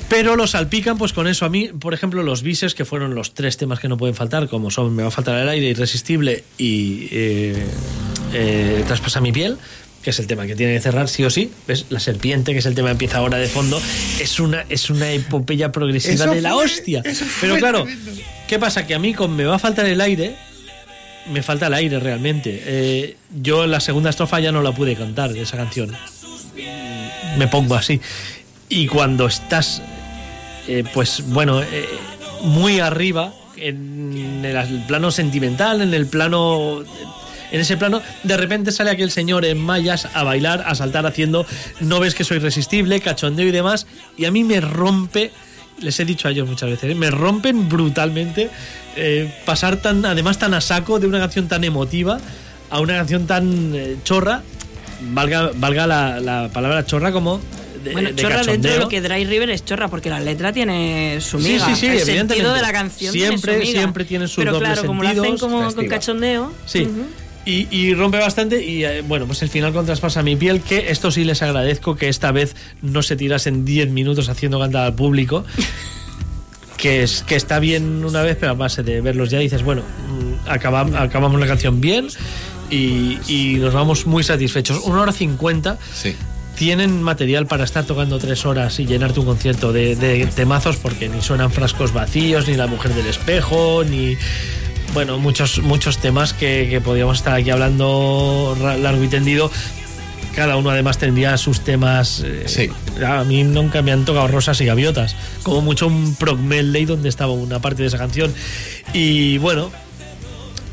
Pero 0.08 0.34
los 0.34 0.50
salpican 0.50 0.98
pues 0.98 1.12
con 1.12 1.28
eso. 1.28 1.44
A 1.46 1.48
mí, 1.48 1.68
por 1.68 1.94
ejemplo, 1.94 2.22
los 2.24 2.42
bises, 2.42 2.74
que 2.74 2.84
fueron 2.84 3.14
los 3.14 3.32
tres 3.32 3.56
temas 3.56 3.78
que 3.78 3.88
no 3.88 3.96
pueden 3.96 4.16
faltar, 4.16 4.48
como 4.48 4.70
son 4.70 4.94
Me 4.94 5.02
va 5.02 5.08
a 5.08 5.12
faltar 5.12 5.38
el 5.38 5.48
aire, 5.48 5.68
Irresistible 5.68 6.42
y 6.58 7.06
eh, 7.12 7.64
eh, 8.32 8.84
Traspasa 8.86 9.20
mi 9.20 9.32
piel, 9.32 9.58
que 10.02 10.10
es 10.10 10.18
el 10.18 10.26
tema 10.26 10.46
que 10.46 10.56
tiene 10.56 10.74
que 10.74 10.80
cerrar 10.80 11.08
sí 11.08 11.24
o 11.24 11.30
sí. 11.30 11.50
¿Ves? 11.66 11.86
La 11.90 12.00
serpiente, 12.00 12.52
que 12.52 12.58
es 12.58 12.66
el 12.66 12.74
tema 12.74 12.88
que 12.88 12.92
empieza 12.92 13.18
ahora 13.18 13.38
de 13.38 13.48
fondo, 13.48 13.80
es 14.20 14.40
una, 14.40 14.64
es 14.68 14.90
una 14.90 15.10
epopeya 15.12 15.72
progresiva 15.72 16.14
Eso 16.14 16.30
de 16.30 16.40
la 16.40 16.56
hostia. 16.56 17.02
Pero 17.40 17.56
claro, 17.56 17.84
tremendo. 17.84 18.12
¿qué 18.48 18.58
pasa? 18.58 18.86
Que 18.86 18.94
a 18.94 18.98
mí 18.98 19.14
con 19.14 19.34
Me 19.36 19.44
va 19.44 19.56
a 19.56 19.58
faltar 19.58 19.86
el 19.86 20.00
aire, 20.00 20.36
me 21.30 21.42
falta 21.42 21.66
el 21.66 21.74
aire 21.74 22.00
realmente. 22.00 22.62
Eh, 22.64 23.16
yo 23.42 23.66
la 23.66 23.80
segunda 23.80 24.10
estrofa 24.10 24.40
ya 24.40 24.52
no 24.52 24.62
la 24.62 24.72
pude 24.72 24.96
cantar 24.96 25.32
de 25.32 25.42
esa 25.42 25.56
canción. 25.56 25.94
Me 27.38 27.46
pongo 27.48 27.74
así. 27.74 28.00
Y 28.68 28.86
cuando 28.86 29.26
estás, 29.26 29.82
eh, 30.68 30.84
pues 30.92 31.24
bueno, 31.26 31.62
eh, 31.62 31.88
muy 32.42 32.80
arriba, 32.80 33.32
en 33.56 34.44
el 34.44 34.84
plano 34.86 35.10
sentimental, 35.10 35.82
en 35.82 35.94
el 35.94 36.06
plano... 36.06 36.82
En 37.52 37.60
ese 37.60 37.76
plano, 37.76 38.00
de 38.22 38.36
repente 38.36 38.70
sale 38.72 38.90
aquel 38.90 39.10
señor 39.10 39.44
en 39.44 39.58
mallas 39.58 40.08
a 40.14 40.22
bailar, 40.22 40.62
a 40.66 40.74
saltar 40.74 41.06
haciendo 41.06 41.46
No 41.80 41.98
ves 42.00 42.14
que 42.14 42.24
soy 42.24 42.36
irresistible, 42.38 43.00
cachondeo 43.00 43.46
y 43.46 43.50
demás. 43.50 43.86
Y 44.16 44.24
a 44.26 44.30
mí 44.30 44.44
me 44.44 44.60
rompe 44.60 45.30
les 45.80 45.98
he 45.98 46.04
dicho 46.04 46.28
a 46.28 46.30
ellos 46.30 46.46
muchas 46.46 46.68
veces, 46.68 46.90
¿eh? 46.90 46.94
me 46.94 47.10
rompen 47.10 47.68
brutalmente 47.70 48.50
eh, 48.96 49.32
pasar 49.46 49.78
tan, 49.78 50.04
además 50.04 50.38
tan 50.38 50.52
a 50.52 50.60
saco 50.60 50.98
de 51.00 51.06
una 51.06 51.18
canción 51.18 51.48
tan 51.48 51.64
emotiva 51.64 52.20
a 52.68 52.80
una 52.80 52.94
canción 52.96 53.26
tan 53.26 53.72
eh, 53.74 53.96
chorra, 54.04 54.42
valga, 55.12 55.52
valga 55.54 55.86
la, 55.86 56.20
la 56.20 56.50
palabra 56.52 56.84
chorra 56.84 57.12
como 57.12 57.40
de, 57.82 57.92
bueno, 57.92 58.10
de 58.10 58.14
chorra 58.14 58.42
dentro 58.42 58.70
de 58.72 58.78
lo 58.78 58.88
que 58.90 59.00
Dry 59.00 59.24
River 59.24 59.48
es 59.48 59.64
chorra, 59.64 59.88
porque 59.88 60.10
la 60.10 60.20
letra 60.20 60.52
tiene 60.52 61.18
su 61.22 61.40
Sí, 61.40 61.52
miga. 61.54 61.64
sí, 61.64 61.74
sí, 61.76 61.86
el 61.86 61.92
evidentemente. 61.92 62.34
sentido 62.34 62.52
de 62.54 62.60
la 62.60 62.72
canción 62.72 63.12
tiene 63.12 63.28
Siempre- 63.28 63.54
su 63.54 63.60
miga. 63.60 63.80
siempre 63.80 64.04
tiene 64.04 64.28
sus 64.28 64.36
Pero 64.36 64.52
dobles 64.52 64.72
claro, 64.72 64.86
como 64.86 65.02
lo 65.02 65.08
hacen 65.08 65.22
sentidos. 65.22 65.40
como 65.40 65.72
con 65.74 65.86
cachondeo. 65.88 66.52
Sí. 66.66 66.86
Y, 67.50 67.66
y 67.70 67.94
rompe 67.94 68.18
bastante 68.18 68.64
y 68.64 68.84
eh, 68.84 69.02
bueno, 69.02 69.26
pues 69.26 69.42
el 69.42 69.48
final 69.48 69.72
con 69.72 69.84
traspasa 69.86 70.22
mi 70.22 70.36
piel, 70.36 70.60
que 70.60 70.90
esto 70.90 71.10
sí 71.10 71.24
les 71.24 71.42
agradezco 71.42 71.96
que 71.96 72.08
esta 72.08 72.30
vez 72.32 72.54
no 72.82 73.02
se 73.02 73.16
tirasen 73.16 73.64
10 73.64 73.90
minutos 73.90 74.28
haciendo 74.28 74.58
cantar 74.60 74.84
al 74.84 74.94
público. 74.94 75.44
Que, 76.76 77.02
es, 77.02 77.22
que 77.26 77.36
está 77.36 77.58
bien 77.58 78.02
una 78.06 78.22
vez, 78.22 78.38
pero 78.40 78.52
a 78.52 78.54
base 78.54 78.82
de 78.82 79.02
verlos 79.02 79.28
ya 79.28 79.38
dices, 79.38 79.62
bueno, 79.62 79.82
mm, 79.82 80.48
acabam- 80.48 80.96
acabamos 80.98 81.38
la 81.38 81.46
canción 81.46 81.78
bien 81.78 82.08
y, 82.70 83.18
y 83.28 83.56
nos 83.60 83.74
vamos 83.74 84.06
muy 84.06 84.22
satisfechos. 84.24 84.80
Una 84.84 85.02
hora 85.02 85.12
cincuenta 85.12 85.76
Sí. 85.92 86.14
tienen 86.56 87.02
material 87.02 87.46
para 87.46 87.64
estar 87.64 87.84
tocando 87.84 88.18
tres 88.18 88.46
horas 88.46 88.80
y 88.80 88.86
llenarte 88.86 89.20
un 89.20 89.26
concierto 89.26 89.74
de, 89.74 89.94
de 89.94 90.24
temazos 90.28 90.76
porque 90.78 91.10
ni 91.10 91.20
suenan 91.20 91.52
frascos 91.52 91.92
vacíos, 91.92 92.48
ni 92.48 92.54
la 92.54 92.66
mujer 92.66 92.94
del 92.94 93.08
espejo, 93.08 93.84
ni 93.84 94.16
bueno, 94.94 95.18
muchos, 95.18 95.58
muchos 95.60 95.98
temas 95.98 96.32
que, 96.32 96.66
que 96.70 96.80
podríamos 96.80 97.18
estar 97.18 97.34
aquí 97.34 97.50
hablando 97.50 98.56
largo 98.60 99.02
y 99.04 99.08
tendido. 99.08 99.50
Cada 100.34 100.56
uno 100.56 100.70
además 100.70 100.98
tendría 100.98 101.36
sus 101.36 101.60
temas. 101.60 102.22
eh, 102.24 102.44
Sí. 102.46 102.70
A 103.04 103.24
mí 103.24 103.42
nunca 103.44 103.82
me 103.82 103.92
han 103.92 104.04
tocado 104.04 104.28
rosas 104.28 104.60
y 104.60 104.64
gaviotas. 104.64 105.16
Como 105.42 105.60
mucho 105.60 105.86
un 105.88 106.14
prog 106.14 106.38
medley 106.38 106.84
donde 106.84 107.08
estaba 107.08 107.32
una 107.32 107.58
parte 107.60 107.82
de 107.82 107.88
esa 107.88 107.98
canción. 107.98 108.32
Y 108.92 109.38
bueno, 109.38 109.70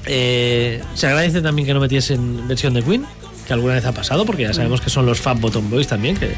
eh, 0.05 0.81
se 0.93 1.07
agradece 1.07 1.41
también 1.41 1.65
que 1.65 1.73
no 1.73 1.79
metiesen 1.79 2.47
versión 2.47 2.73
de 2.75 2.83
Queen, 2.83 3.05
que 3.47 3.53
alguna 3.53 3.73
vez 3.73 3.85
ha 3.85 3.91
pasado, 3.93 4.25
porque 4.25 4.43
ya 4.43 4.53
sabemos 4.53 4.79
que 4.81 4.89
son 4.89 5.05
los 5.05 5.19
Fab 5.19 5.39
Bottom 5.39 5.69
Boys 5.69 5.87
también, 5.87 6.17
que 6.17 6.33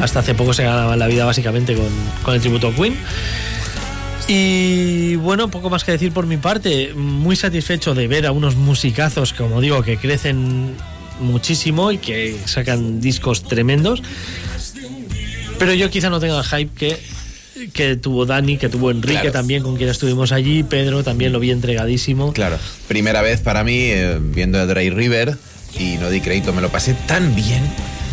hasta 0.00 0.20
hace 0.20 0.34
poco 0.34 0.54
se 0.54 0.62
ganaban 0.64 0.98
la 0.98 1.06
vida 1.06 1.24
básicamente 1.24 1.74
con, 1.74 1.88
con 2.22 2.34
el 2.34 2.40
tributo 2.40 2.68
a 2.68 2.72
Queen. 2.74 2.96
Y 4.26 5.16
bueno, 5.16 5.50
poco 5.50 5.68
más 5.68 5.84
que 5.84 5.92
decir 5.92 6.12
por 6.12 6.26
mi 6.26 6.36
parte, 6.38 6.94
muy 6.94 7.36
satisfecho 7.36 7.94
de 7.94 8.08
ver 8.08 8.26
a 8.26 8.32
unos 8.32 8.56
musicazos, 8.56 9.32
como 9.34 9.60
digo, 9.60 9.82
que 9.82 9.98
crecen 9.98 10.74
muchísimo 11.20 11.92
y 11.92 11.98
que 11.98 12.36
sacan 12.46 13.00
discos 13.00 13.42
tremendos. 13.44 14.02
Pero 15.58 15.74
yo 15.74 15.90
quizá 15.90 16.10
no 16.10 16.20
tenga 16.20 16.38
el 16.38 16.44
hype 16.44 16.70
que 16.74 17.14
que 17.72 17.96
tuvo 17.96 18.26
Dani, 18.26 18.58
que 18.58 18.68
tuvo 18.68 18.90
Enrique 18.90 19.20
Claro. 19.20 19.32
también, 19.32 19.62
con 19.62 19.76
quien 19.76 19.88
estuvimos 19.88 20.32
allí, 20.32 20.64
Pedro 20.64 21.02
también 21.04 21.32
lo 21.32 21.40
vi 21.40 21.50
entregadísimo. 21.50 22.32
Claro, 22.32 22.58
primera 22.88 23.22
vez 23.22 23.40
para 23.40 23.64
mí 23.64 23.76
eh, 23.78 24.18
viendo 24.20 24.58
a 24.58 24.66
Dry 24.66 24.90
River 24.90 25.36
y 25.78 25.96
no 25.96 26.10
di 26.10 26.20
crédito, 26.20 26.52
me 26.52 26.60
lo 26.60 26.68
pasé 26.70 26.94
tan 27.06 27.34
bien. 27.34 27.62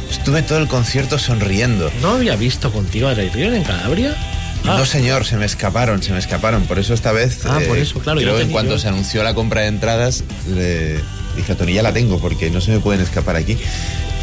Estuve 0.09 0.41
todo 0.43 0.59
el 0.59 0.67
concierto 0.67 1.17
sonriendo. 1.17 1.91
¿No 2.01 2.11
había 2.11 2.35
visto 2.35 2.71
contigo 2.71 3.07
a 3.07 3.13
Ray 3.13 3.29
River 3.29 3.53
en 3.55 3.63
Calabria? 3.63 4.15
Ah, 4.65 4.77
No, 4.77 4.85
señor, 4.85 5.25
se 5.25 5.37
me 5.37 5.45
escaparon, 5.45 6.03
se 6.03 6.11
me 6.11 6.19
escaparon. 6.19 6.63
Por 6.65 6.77
eso 6.79 6.93
esta 6.93 7.11
vez. 7.11 7.39
Ah, 7.45 7.59
por 7.67 7.77
eso, 7.77 7.99
claro, 7.99 8.19
Creo 8.19 8.35
yo 8.37 8.41
en 8.41 8.51
cuanto 8.51 8.73
yo- 8.73 8.79
se 8.79 8.87
anunció 8.87 9.23
la 9.23 9.33
compra 9.33 9.61
de 9.61 9.67
entradas, 9.67 10.23
le 10.47 10.99
dije 11.35 11.51
a 11.53 11.55
Tony, 11.57 11.73
ya 11.73 11.83
la 11.83 11.93
tengo, 11.93 12.19
porque 12.19 12.49
no 12.51 12.61
se 12.61 12.71
me 12.71 12.79
pueden 12.79 13.01
escapar 13.01 13.35
aquí. 13.35 13.53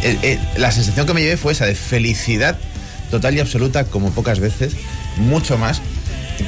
Eh, 0.02 0.16
eh, 0.22 0.38
la 0.56 0.70
sensación 0.70 1.06
que 1.06 1.14
me 1.14 1.20
llevé 1.22 1.36
fue 1.36 1.52
esa 1.52 1.66
de 1.66 1.74
felicidad 1.74 2.56
total 3.10 3.34
y 3.34 3.40
absoluta, 3.40 3.84
como 3.84 4.10
pocas 4.12 4.38
veces, 4.38 4.74
mucho 5.16 5.58
más 5.58 5.80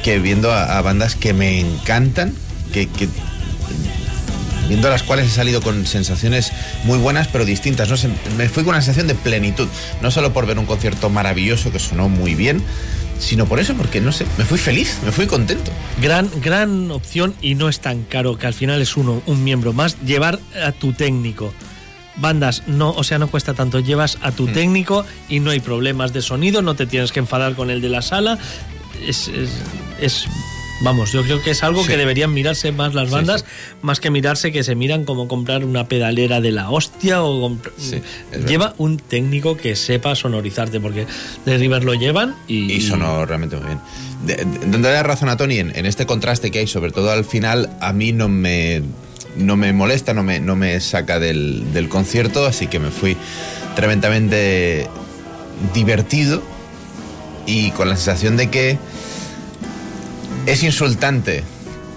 que 0.03 0.19
viendo 0.19 0.53
a, 0.53 0.77
a 0.77 0.81
bandas 0.81 1.15
que 1.15 1.33
me 1.33 1.59
encantan, 1.59 2.33
que, 2.71 2.87
que 2.87 3.09
viendo 4.69 4.89
las 4.89 5.03
cuales 5.03 5.25
he 5.27 5.29
salido 5.29 5.61
con 5.61 5.85
sensaciones 5.85 6.53
muy 6.85 6.97
buenas 6.97 7.27
pero 7.27 7.43
distintas. 7.43 7.89
No 7.89 7.97
me 8.37 8.47
fui 8.47 8.63
con 8.63 8.69
una 8.73 8.81
sensación 8.81 9.07
de 9.07 9.15
plenitud, 9.15 9.67
no 10.01 10.11
solo 10.11 10.31
por 10.31 10.45
ver 10.45 10.57
un 10.59 10.65
concierto 10.65 11.09
maravilloso 11.09 11.71
que 11.73 11.79
sonó 11.79 12.07
muy 12.07 12.35
bien, 12.35 12.63
sino 13.21 13.45
por 13.45 13.59
eso, 13.59 13.73
porque 13.75 14.01
no 14.01 14.11
sé, 14.11 14.25
me 14.37 14.43
fui 14.45 14.57
feliz, 14.57 14.97
me 15.05 15.11
fui 15.11 15.27
contento. 15.27 15.71
Gran, 16.01 16.29
gran 16.41 16.89
opción 16.91 17.33
y 17.41 17.55
no 17.55 17.69
es 17.69 17.79
tan 17.79 18.01
caro, 18.03 18.37
que 18.37 18.47
al 18.47 18.53
final 18.53 18.81
es 18.81 18.97
uno, 18.97 19.21
un 19.27 19.43
miembro 19.43 19.71
más. 19.73 19.95
Llevar 20.01 20.39
a 20.65 20.71
tu 20.73 20.91
técnico. 20.91 21.53
Bandas, 22.17 22.63
no, 22.67 22.89
o 22.91 23.03
sea, 23.05 23.19
no 23.19 23.29
cuesta 23.29 23.53
tanto. 23.53 23.79
Llevas 23.79 24.17
a 24.21 24.31
tu 24.31 24.47
Mm. 24.47 24.53
técnico 24.53 25.05
y 25.29 25.39
no 25.39 25.51
hay 25.51 25.59
problemas 25.61 26.11
de 26.13 26.21
sonido, 26.21 26.61
no 26.61 26.75
te 26.75 26.85
tienes 26.85 27.11
que 27.11 27.19
enfadar 27.19 27.55
con 27.55 27.69
el 27.69 27.79
de 27.79 27.89
la 27.89 28.01
sala. 28.01 28.37
Es, 29.07 29.27
es, 29.29 29.49
es- 30.01 30.25
vamos, 30.83 31.11
yo 31.11 31.23
creo 31.23 31.41
que 31.41 31.51
es 31.51 31.63
algo 31.63 31.81
Sí. 31.83 31.89
que 31.89 31.97
deberían 31.97 32.33
mirarse 32.33 32.71
más 32.71 32.93
las 32.93 33.09
bandas, 33.09 33.41
sí. 33.41 33.47
más 33.81 33.99
que 33.99 34.09
mirarse 34.09 34.51
que 34.51 34.63
se 34.63 34.75
miran 34.75 35.05
como 35.05 35.27
comprar 35.27 35.63
una 35.65 35.87
pedalera 35.87 36.41
de 36.41 36.51
la 36.51 36.69
hostia 36.69 37.23
o 37.23 37.49
verdad. 37.49 38.47
lleva 38.47 38.73
un 38.77 38.97
técnico 38.97 39.57
que 39.57 39.75
sepa 39.75 40.15
sonorizarte, 40.15 40.79
porque 40.79 41.05
de 41.45 41.57
River 41.57 41.83
lo 41.83 41.93
llevan 41.93 42.35
y, 42.47 42.71
Y 42.73 42.81
sonó 42.81 43.25
realmente 43.25 43.55
muy 43.57 43.65
bien. 43.67 43.79
De, 44.25 44.35
de- 44.35 44.67
dándole 44.67 44.93
la 44.93 45.03
razón 45.03 45.29
a 45.29 45.37
Tony 45.37 45.57
en, 45.59 45.75
en 45.75 45.85
este 45.85 46.05
contraste 46.05 46.51
que 46.51 46.59
hay, 46.59 46.67
sobre 46.67 46.91
todo 46.91 47.11
al 47.11 47.25
final, 47.25 47.69
a 47.79 47.91
mí 47.93 48.11
no 48.11 48.27
me, 48.29 48.81
no 49.35 49.57
me 49.57 49.73
molesta, 49.73 50.13
no 50.13 50.23
me, 50.23 50.39
no 50.39 50.55
me 50.55 50.79
saca 50.79 51.19
del, 51.19 51.73
del 51.73 51.89
concierto, 51.89 52.45
así 52.45 52.67
que 52.67 52.79
me 52.79 52.91
fui 52.91 53.17
tremendamente 53.75 54.87
divertido 55.73 56.41
y 57.45 57.71
con 57.71 57.89
la 57.89 57.95
sensación 57.95 58.37
de 58.37 58.49
que 58.49 58.77
es 60.45 60.63
insultante 60.63 61.43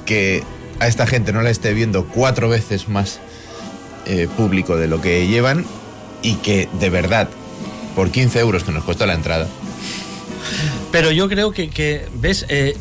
que 0.06 0.42
a 0.80 0.86
esta 0.86 1.06
gente 1.06 1.32
no 1.32 1.42
la 1.42 1.50
esté 1.50 1.72
viendo 1.72 2.06
cuatro 2.06 2.48
veces 2.48 2.88
más 2.88 3.20
eh, 4.06 4.28
público 4.36 4.76
de 4.76 4.88
lo 4.88 5.00
que 5.00 5.26
llevan 5.26 5.64
y 6.22 6.34
que 6.36 6.68
de 6.80 6.90
verdad, 6.90 7.28
por 7.94 8.10
15 8.10 8.38
euros 8.40 8.64
que 8.64 8.72
nos 8.72 8.84
costó 8.84 9.06
la 9.06 9.14
entrada, 9.14 9.46
Pero 10.92 11.10
yo 11.10 11.28
creo 11.28 11.52
que, 11.52 11.70
que 11.70 12.06
¿ves? 12.14 12.46
Eh, 12.48 12.76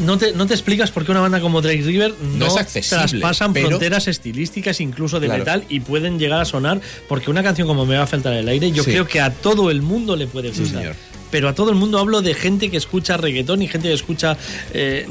no 0.00 0.18
te, 0.18 0.32
no 0.32 0.46
te 0.46 0.54
explicas 0.54 0.90
por 0.90 1.04
qué 1.04 1.12
una 1.12 1.20
banda 1.20 1.40
como 1.40 1.60
Drake 1.60 1.82
River 1.82 2.14
no, 2.20 2.38
No 2.38 2.46
es 2.46 2.56
accesible, 2.56 2.98
traspasan 3.06 3.52
pero- 3.52 3.68
fronteras 3.68 4.08
estilísticas, 4.08 4.80
incluso 4.80 5.20
de 5.20 5.26
Claro. 5.26 5.40
metal, 5.40 5.64
y 5.68 5.80
pueden 5.80 6.18
llegar 6.18 6.40
a 6.40 6.44
sonar, 6.44 6.80
porque 7.08 7.30
una 7.30 7.42
canción 7.42 7.68
como 7.68 7.86
Me 7.86 7.96
va 7.96 8.02
a 8.04 8.06
faltar 8.06 8.32
el 8.34 8.48
aire, 8.48 8.70
yo 8.72 8.82
Sí. 8.82 8.90
creo 8.90 9.06
que 9.06 9.20
a 9.20 9.30
todo 9.32 9.70
el 9.70 9.82
mundo 9.82 10.16
le 10.16 10.26
puede 10.26 10.50
gustar. 10.50 10.94
Pero 11.30 11.48
a 11.48 11.54
todo 11.54 11.70
el 11.70 11.76
mundo 11.76 11.98
hablo 11.98 12.22
de 12.22 12.34
gente 12.34 12.70
que 12.70 12.76
escucha 12.76 13.16
reggaetón 13.16 13.62
y 13.62 13.68
gente 13.68 13.88
que 13.88 13.94
escucha 13.94 14.36
eh, 14.72 15.06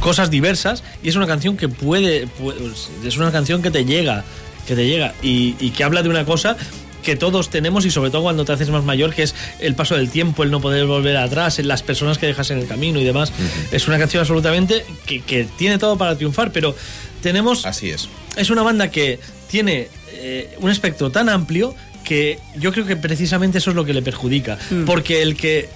cosas 0.00 0.30
diversas, 0.30 0.82
y 1.02 1.08
es 1.08 1.16
una 1.16 1.26
canción 1.26 1.56
que 1.56 1.68
puede, 1.68 2.26
pu- 2.28 2.54
es 3.04 3.16
una 3.16 3.30
canción 3.32 3.60
que 3.60 3.70
te 3.70 3.84
llega, 3.84 4.24
que 4.66 4.74
te 4.74 4.86
llega, 4.86 5.12
y, 5.22 5.56
y 5.60 5.70
que 5.70 5.84
habla 5.84 6.02
de 6.02 6.08
una 6.08 6.24
cosa 6.24 6.56
que 7.04 7.14
todos 7.16 7.50
tenemos 7.50 7.84
y 7.84 7.90
sobre 7.90 8.10
todo 8.10 8.22
cuando 8.22 8.44
te 8.44 8.52
haces 8.52 8.70
más 8.70 8.82
mayor, 8.82 9.14
que 9.14 9.22
es 9.22 9.34
el 9.60 9.74
paso 9.74 9.94
del 9.94 10.10
tiempo, 10.10 10.42
el 10.42 10.50
no 10.50 10.60
poder 10.60 10.86
volver 10.86 11.16
atrás, 11.16 11.58
en 11.58 11.68
las 11.68 11.82
personas 11.82 12.18
que 12.18 12.26
dejas 12.26 12.50
en 12.50 12.58
el 12.58 12.66
camino 12.66 13.00
y 13.00 13.04
demás. 13.04 13.32
Es 13.70 13.86
una 13.86 13.98
canción 13.98 14.20
absolutamente 14.20 14.84
que, 15.06 15.20
que 15.20 15.46
tiene 15.56 15.78
todo 15.78 15.96
para 15.96 16.16
triunfar, 16.16 16.50
pero 16.50 16.74
tenemos... 17.22 17.66
así 17.66 17.90
es. 17.90 18.08
Es 18.36 18.50
una 18.50 18.62
banda 18.62 18.90
que 18.90 19.20
tiene 19.48 19.88
eh, 20.12 20.56
un 20.60 20.70
espectro 20.70 21.10
tan 21.10 21.28
amplio 21.28 21.74
que 22.04 22.38
yo 22.56 22.72
creo 22.72 22.86
que 22.86 22.96
precisamente 22.96 23.58
eso 23.58 23.70
es 23.70 23.76
lo 23.76 23.84
que 23.84 23.94
le 23.94 24.02
perjudica. 24.02 24.58
Porque 24.86 25.22
el 25.22 25.36
que 25.36 25.68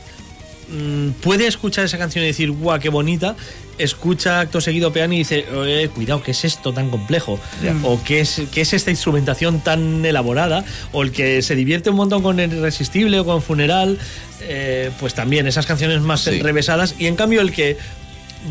mm, 0.71 1.11
puede 1.23 1.47
escuchar 1.47 1.85
esa 1.85 1.99
canción 1.99 2.25
y 2.25 2.29
decir, 2.29 2.51
guau, 2.51 2.79
qué 2.79 2.89
bonita, 2.89 3.37
escucha 3.79 4.41
acto 4.41 4.61
seguido 4.61 4.93
piano 4.93 5.15
y 5.15 5.19
dice, 5.19 5.45
"Eh, 5.51 5.89
cuidado, 5.95 6.23
¿qué 6.23 6.33
es 6.33 6.45
esto 6.45 6.73
tan 6.73 6.91
complejo? 6.91 7.41
O 7.85 8.01
¿qué 8.05 8.21
es, 8.21 8.43
¿qué 8.53 8.61
es 8.63 8.73
esta 8.73 8.91
instrumentación 8.91 9.61
tan 9.61 10.05
elaborada? 10.05 10.65
O 10.93 11.03
el 11.03 11.13
que 11.13 11.43
se 11.43 11.55
divierte 11.55 11.91
un 11.91 11.97
montón 11.97 12.23
con 12.23 12.41
el 12.41 12.53
Irresistible 12.53 13.21
o 13.21 13.25
con 13.25 13.43
Funeral, 13.43 13.99
eh, 14.43 14.91
pues 15.01 15.15
también 15.15 15.47
esas 15.47 15.67
canciones 15.67 16.01
más 16.01 16.23
Sí. 16.23 16.31
enrevesadas. 16.31 16.95
Y 16.99 17.07
en 17.07 17.17
cambio 17.17 17.41
el 17.41 17.53
que 17.53 17.77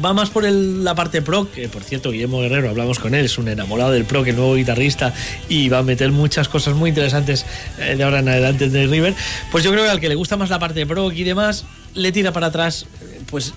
va 0.04 0.14
más 0.14 0.30
por 0.30 0.46
el- 0.46 0.84
la 0.84 0.96
parte 0.96 1.22
pro, 1.22 1.50
que 1.50 1.70
por 1.70 1.82
cierto 1.82 2.12
Guillermo 2.12 2.42
Guerrero, 2.42 2.70
hablamos 2.70 3.00
con 3.00 3.16
él, 3.16 3.24
es 3.26 3.38
un 3.38 3.48
enamorado 3.48 3.92
del 3.92 4.04
pro, 4.04 4.22
que 4.24 4.34
nuevo 4.34 4.54
guitarrista, 4.56 5.14
y 5.48 5.70
va 5.70 5.78
a 5.80 5.84
meter 5.84 6.12
muchas 6.12 6.50
cosas 6.50 6.76
muy 6.76 6.90
interesantes 6.90 7.46
eh, 7.80 7.96
de 7.96 8.04
ahora 8.04 8.20
en 8.20 8.28
adelante 8.28 8.70
de 8.70 8.86
River, 8.86 9.14
pues 9.50 9.64
yo 9.64 9.72
creo 9.72 9.86
que 9.86 9.90
al 9.90 10.02
que 10.02 10.10
le 10.10 10.16
gusta 10.16 10.36
más 10.36 10.50
la 10.50 10.60
parte 10.60 10.86
pro 10.86 11.12
y 11.14 11.24
demás, 11.24 11.64
le 11.94 12.12
tira 12.12 12.34
para 12.34 12.48
atrás, 12.48 12.86
eh, 13.02 13.22
pues 13.28 13.54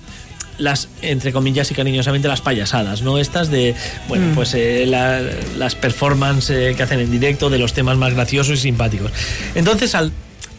las, 0.60 0.88
entre 1.02 1.32
comillas 1.32 1.70
y 1.70 1.74
cariñosamente, 1.74 2.28
las 2.28 2.40
payasadas, 2.40 3.02
¿no? 3.02 3.18
Estas 3.18 3.50
de, 3.50 3.74
bueno, 4.08 4.26
pues 4.34 4.54
eh, 4.54 4.84
la- 4.86 5.20
las 5.58 5.74
performances 5.74 6.56
eh, 6.72 6.74
que 6.76 6.82
hacen 6.82 7.00
en 7.00 7.10
directo 7.10 7.50
de 7.50 7.58
los 7.58 7.72
temas 7.72 7.96
más 7.96 8.14
graciosos 8.14 8.58
y 8.58 8.62
simpáticos. 8.62 9.10
Entonces, 9.54 9.94
al 9.94 10.12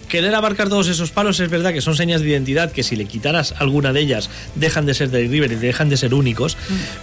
querer 0.10 0.36
abarcar 0.36 0.68
todos 0.68 0.90
esos 0.90 1.10
palos 1.12 1.40
es 1.40 1.50
verdad 1.50 1.72
que 1.72 1.80
son 1.80 1.96
señas 1.96 2.20
de 2.20 2.28
identidad 2.28 2.74
que 2.74 2.84
si 2.84 2.98
le 2.98 3.06
quitaras 3.06 3.54
alguna 3.60 3.94
de 3.94 4.02
ellas 4.02 4.30
dejan 4.56 4.86
de 4.86 4.94
ser 4.94 5.10
de 5.10 5.26
River 5.26 5.54
y 5.54 5.56
dejan 5.56 5.88
de 5.88 5.96
ser 5.96 6.14
únicos, 6.14 6.58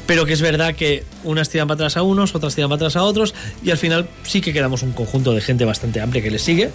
pero 0.06 0.26
que 0.26 0.34
es 0.34 0.42
verdad 0.42 0.74
que 0.74 1.04
unas 1.24 1.48
tiran 1.48 1.68
para 1.68 1.76
atrás 1.76 1.96
a 1.96 2.02
unos, 2.02 2.34
otras 2.34 2.54
tiran 2.54 2.68
para 2.68 2.76
atrás 2.76 2.96
a 2.96 3.02
otros 3.04 3.32
y 3.64 3.70
al 3.70 3.78
final 3.78 4.08
sí 4.24 4.42
que 4.42 4.52
quedamos 4.52 4.82
un 4.82 4.92
conjunto 4.92 5.32
de 5.32 5.40
gente 5.40 5.64
bastante 5.64 6.02
amplia 6.02 6.22
que 6.22 6.30
les 6.30 6.42
sigue, 6.42 6.70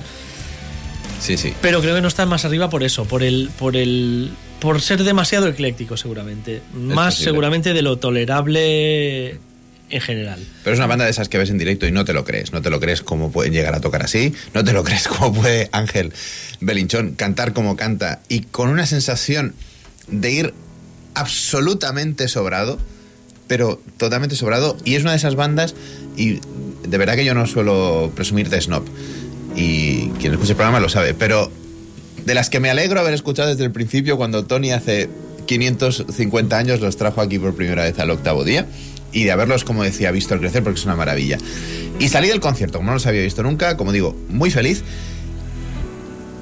Sí, 1.23 1.37
sí. 1.37 1.53
pero 1.61 1.81
creo 1.81 1.95
que 1.95 2.01
no 2.01 2.09
están 2.09 2.27
más 2.27 2.43
arriba 2.43 2.69
por 2.69 2.83
eso, 2.83 3.05
por 3.05 3.23
el 3.23 3.49
por 3.57 3.77
el 3.77 4.31
por 4.59 4.81
ser 4.81 5.03
demasiado 5.03 5.47
ecléctico 5.47 5.95
seguramente, 5.95 6.61
más 6.73 7.15
seguramente 7.15 7.73
de 7.73 7.81
lo 7.81 7.97
tolerable 7.97 9.39
en 9.93 10.01
general. 10.01 10.39
Pero 10.63 10.73
es 10.73 10.79
una 10.79 10.87
banda 10.87 11.05
de 11.05 11.11
esas 11.11 11.29
que 11.29 11.37
ves 11.37 11.49
en 11.49 11.57
directo 11.57 11.85
y 11.85 11.91
no 11.91 12.03
te 12.03 12.13
lo 12.13 12.25
crees. 12.25 12.51
No 12.51 12.61
te 12.61 12.69
lo 12.69 12.79
crees 12.79 13.01
cómo 13.01 13.31
pueden 13.31 13.53
llegar 13.53 13.75
a 13.75 13.79
tocar 13.81 14.01
así. 14.03 14.33
No 14.53 14.63
te 14.63 14.73
lo 14.73 14.83
crees 14.83 15.07
cómo 15.07 15.33
puede 15.33 15.69
Ángel 15.71 16.11
Belinchón 16.59 17.13
cantar 17.13 17.53
como 17.53 17.75
canta. 17.75 18.21
Y 18.27 18.41
con 18.41 18.69
una 18.69 18.87
sensación 18.87 19.53
de 20.07 20.31
ir 20.31 20.53
absolutamente 21.13 22.27
sobrado. 22.27 22.79
Pero 23.47 23.79
totalmente 23.97 24.35
sobrado. 24.35 24.77
Y 24.83 24.95
es 24.95 25.03
una 25.03 25.11
de 25.11 25.17
esas 25.17 25.35
bandas. 25.35 25.75
Y 26.17 26.39
de 26.87 26.97
verdad 26.97 27.15
que 27.15 27.25
yo 27.25 27.35
no 27.35 27.45
suelo 27.45 28.11
presumir 28.15 28.49
de 28.49 28.61
snob. 28.61 28.85
Y 29.55 30.07
quien 30.19 30.33
escuche 30.33 30.51
el 30.51 30.55
programa 30.57 30.79
lo 30.79 30.89
sabe. 30.89 31.13
Pero 31.13 31.51
de 32.25 32.33
las 32.33 32.49
que 32.49 32.59
me 32.59 32.69
alegro 32.69 32.99
haber 32.99 33.13
escuchado 33.13 33.49
desde 33.49 33.63
el 33.65 33.71
principio 33.71 34.17
cuando 34.17 34.45
Tony 34.45 34.71
hace 34.71 35.09
550 35.45 36.57
años 36.57 36.79
los 36.79 36.95
trajo 36.97 37.21
aquí 37.21 37.37
por 37.39 37.53
primera 37.55 37.83
vez 37.83 37.99
al 37.99 38.09
octavo 38.11 38.43
día 38.43 38.65
y 39.11 39.25
de 39.25 39.31
haberlos, 39.31 39.63
como 39.63 39.83
decía, 39.83 40.09
visto 40.11 40.33
al 40.33 40.39
crecer 40.39 40.63
porque 40.63 40.79
es 40.79 40.85
una 40.85 40.95
maravilla. 40.95 41.37
Y 41.99 42.07
salí 42.07 42.29
del 42.29 42.39
concierto, 42.39 42.79
como 42.79 42.87
no 42.87 42.93
los 42.93 43.05
había 43.05 43.21
visto 43.21 43.43
nunca, 43.43 43.77
como 43.77 43.91
digo, 43.91 44.15
muy 44.29 44.49
feliz. 44.49 44.83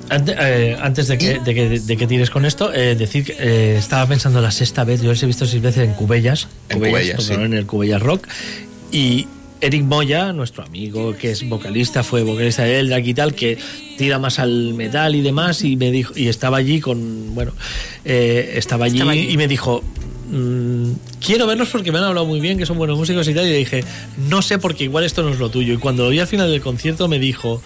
Ante- 0.09 0.35
eh, 0.37 0.77
antes 0.81 1.07
de 1.07 1.17
que, 1.17 1.39
de, 1.39 1.53
que, 1.55 1.79
de 1.79 1.97
que 1.97 2.07
tires 2.07 2.29
con 2.29 2.45
esto, 2.45 2.73
eh, 2.73 2.95
decir 2.95 3.23
que 3.25 3.35
eh, 3.39 3.77
estaba 3.77 4.05
pensando 4.07 4.41
la 4.41 4.51
sexta 4.51 4.83
vez, 4.83 5.01
yo 5.01 5.09
los 5.09 5.23
he 5.23 5.25
visto 5.25 5.45
seis 5.45 5.61
veces 5.61 5.87
en 5.87 5.93
Cubellas, 5.93 6.47
En 6.69 6.79
Cubellas, 6.79 7.17
tocaron 7.17 7.43
sí. 7.43 7.45
en 7.45 7.53
el 7.53 7.65
Cubellas 7.65 8.01
Rock, 8.01 8.27
y 8.91 9.27
Eric 9.61 9.83
Moya, 9.83 10.33
nuestro 10.33 10.63
amigo 10.63 11.15
que 11.15 11.31
es 11.31 11.47
vocalista, 11.47 12.03
fue 12.03 12.23
vocalista 12.23 12.63
de 12.63 12.79
Eldrack 12.79 13.05
y 13.05 13.13
tal, 13.13 13.35
que 13.35 13.57
tira 13.97 14.17
más 14.17 14.39
al 14.39 14.73
metal 14.73 15.15
y 15.15 15.21
demás, 15.21 15.63
y 15.63 15.75
me 15.75 15.91
dijo, 15.91 16.13
y 16.15 16.27
estaba 16.29 16.57
allí 16.57 16.79
con, 16.81 17.35
bueno, 17.35 17.51
eh, 18.03 18.53
estaba, 18.55 18.85
allí 18.85 18.95
Estaba 18.97 19.11
allí. 19.11 19.29
y 19.29 19.37
me 19.37 19.47
dijo, 19.47 19.83
"Mm, 20.31 20.93
quiero 21.23 21.45
verlos 21.45 21.69
porque 21.69 21.91
me 21.91 21.99
han 21.99 22.05
hablado 22.05 22.25
muy 22.25 22.39
bien, 22.39 22.57
que 22.57 22.65
son 22.65 22.77
buenos 22.77 22.97
músicos 22.97 23.27
y 23.27 23.33
tal, 23.35 23.45
y 23.45 23.49
le 23.51 23.57
dije, 23.57 23.83
no 24.29 24.41
sé 24.41 24.57
porque 24.57 24.83
igual 24.85 25.03
esto 25.03 25.21
no 25.21 25.29
es 25.29 25.37
lo 25.39 25.49
tuyo, 25.51 25.73
y 25.75 25.77
cuando 25.77 26.05
lo 26.05 26.09
vi 26.09 26.19
al 26.19 26.27
final 26.27 26.49
del 26.49 26.61
concierto 26.61 27.07
me 27.07 27.19
dijo, 27.19 27.61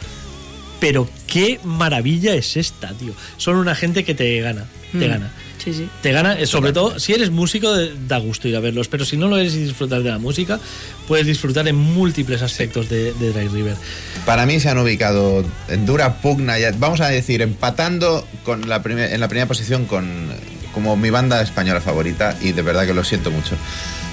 pero 0.82 1.07
qué 1.27 1.59
maravilla 1.64 2.35
es 2.35 2.57
esta, 2.57 2.90
tío. 2.93 3.14
Son 3.38 3.56
una 3.56 3.74
gente 3.74 4.03
que 4.03 4.14
te 4.14 4.41
gana, 4.41 4.65
te 4.91 4.98
Mm. 5.07 5.09
gana. 5.09 5.32
Sí, 5.66 5.74
sí. 5.74 5.90
Te 6.03 6.11
gana, 6.11 6.40
eh, 6.40 6.45
sobre 6.45 6.72
todo, 6.74 7.00
si 7.00 7.14
eres 7.14 7.32
músico, 7.32 7.74
da 8.08 8.19
gusto 8.19 8.48
ir 8.48 8.56
a 8.56 8.60
verlos, 8.60 8.88
pero 8.88 9.03
si 9.03 9.18
no 9.18 9.27
lo 9.27 9.35
eres 9.38 9.56
y 9.56 9.64
disfrutar 9.64 10.03
de 10.03 10.11
la 10.11 10.19
música, 10.19 10.60
puedes 11.08 11.26
disfrutar 11.26 11.68
en 11.68 11.76
múltiples 11.76 12.42
aspectos 12.44 12.88
de, 12.88 13.14
de 13.14 13.34
Dry 13.34 13.48
River. 13.48 13.76
Para 14.27 14.45
mí 14.45 14.60
se 14.60 14.69
han 14.69 14.77
ubicado 14.77 15.44
en 15.68 15.85
dura 15.88 16.22
pugna, 16.22 16.60
ya, 16.60 16.72
vamos 16.77 17.02
a 17.02 17.08
decir, 17.10 17.42
empatando 17.42 18.27
con 18.44 18.69
la 18.69 18.84
primer- 18.84 19.11
en 19.11 19.19
la 19.19 19.27
primera 19.27 19.48
posición 19.48 19.85
con, 19.85 20.08
como 20.72 20.95
mi 20.95 21.10
banda 21.10 21.42
española 21.42 21.82
favorita 21.82 22.38
y 22.42 22.52
de 22.52 22.61
verdad 22.61 22.85
que 22.85 22.94
lo 22.94 23.03
siento 23.03 23.32
mucho. 23.32 23.56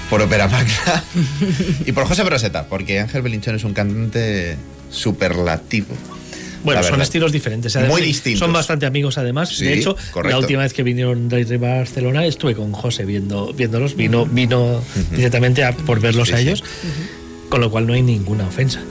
Por 0.09 0.21
Opera 0.23 0.47
Magna 0.47 1.03
y 1.85 1.91
por 1.91 2.05
José 2.05 2.23
Broseta, 2.23 2.67
porque 2.67 2.99
Ángel 2.99 3.21
Belinchón 3.21 3.55
es 3.55 3.63
un 3.63 3.73
cantante 3.73 4.57
superlativo. 4.89 5.95
Bueno, 6.63 6.81
son 6.83 7.01
estilos 7.01 7.31
diferentes. 7.31 7.75
Muy 7.87 8.01
distintos. 8.01 8.39
Son 8.39 8.53
bastante 8.53 8.85
amigos 8.85 9.17
además. 9.17 9.49
Sí, 9.49 9.65
de 9.65 9.73
hecho, 9.73 9.95
correcto. 10.11 10.29
la 10.35 10.39
última 10.39 10.61
vez 10.63 10.73
que 10.73 10.83
vinieron 10.83 11.29
de 11.29 11.57
Barcelona 11.57 12.25
estuve 12.25 12.55
con 12.55 12.71
José 12.71 13.05
viendo, 13.05 13.53
viéndolos. 13.53 13.95
Vino, 13.95 14.25
vino 14.25 14.81
directamente 15.11 15.63
a, 15.63 15.73
por 15.75 15.99
verlos 15.99 16.29
Sí, 16.29 16.33
a 16.33 16.37
sí. 16.37 16.43
ellos. 16.43 16.63
Con 17.49 17.61
lo 17.61 17.69
cual 17.69 17.85
no 17.85 17.93
hay 17.93 18.01
ninguna 18.01 18.47
ofensa. 18.47 18.81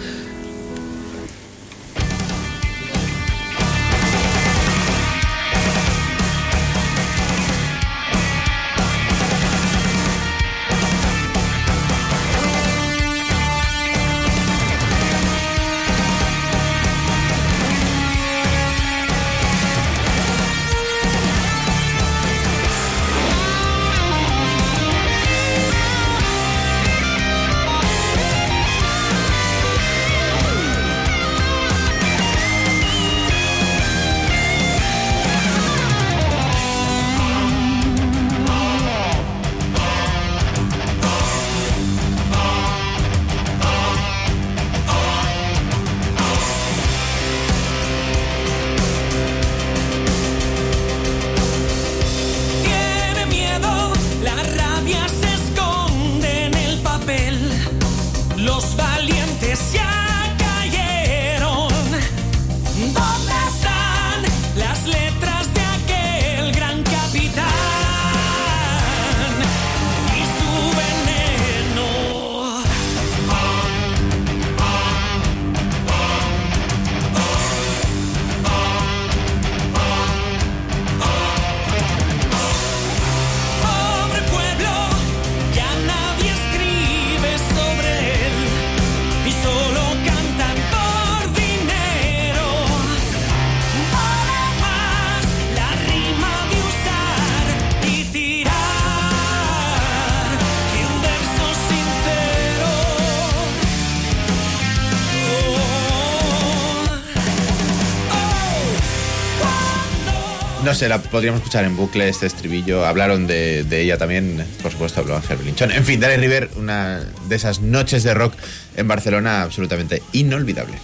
No 110.72 110.78
sé, 110.78 110.88
la 110.88 111.02
podríamos 111.02 111.40
escuchar 111.40 111.66
en 111.66 111.76
bucle 111.76 112.08
este 112.08 112.24
estribillo. 112.24 112.86
Hablaron 112.86 113.26
de, 113.26 113.62
de 113.62 113.82
ella 113.82 113.98
también, 113.98 114.42
por 114.62 114.72
supuesto, 114.72 115.00
habló 115.00 115.16
Ángel 115.16 115.36
Belinchón. 115.36 115.70
En 115.70 115.84
fin, 115.84 116.00
Dale 116.00 116.16
River, 116.16 116.48
una 116.56 117.00
de 117.28 117.36
esas 117.36 117.60
noches 117.60 118.04
de 118.04 118.14
rock 118.14 118.32
en 118.74 118.88
Barcelona 118.88 119.42
absolutamente 119.42 120.02
inolvidable. 120.12 120.78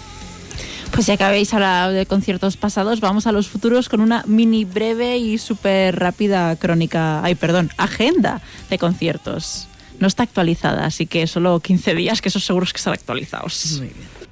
Pues 0.91 1.07
ya 1.07 1.17
que 1.17 1.25
habéis 1.25 1.55
hablado 1.55 1.95
de 1.95 2.05
conciertos 2.05 2.59
pasados, 2.59 3.01
vamos 3.01 3.27
a 3.27 3.33
los 3.33 3.49
futuros 3.49 3.89
con 3.89 4.03
una 4.03 4.25
mini 4.27 4.67
breve 4.67 5.17
y 5.17 5.39
súper 5.39 5.99
rápida 5.99 6.55
crónica, 6.57 7.25
ay, 7.25 7.35
perdón, 7.35 7.71
agenda 7.79 8.43
de 8.69 8.77
conciertos. 8.77 9.69
No 10.01 10.07
está 10.07 10.25
actualizada, 10.25 10.85
así 10.85 11.07
que 11.07 11.27
solo 11.27 11.61
15 11.61 11.95
días, 11.95 12.21
que 12.21 12.29
esos 12.29 12.45
seguros 12.45 12.75
que 12.75 12.77
están 12.77 12.93
actualizados. 12.93 13.79
Muy 13.79 13.87
bien. 13.87 14.28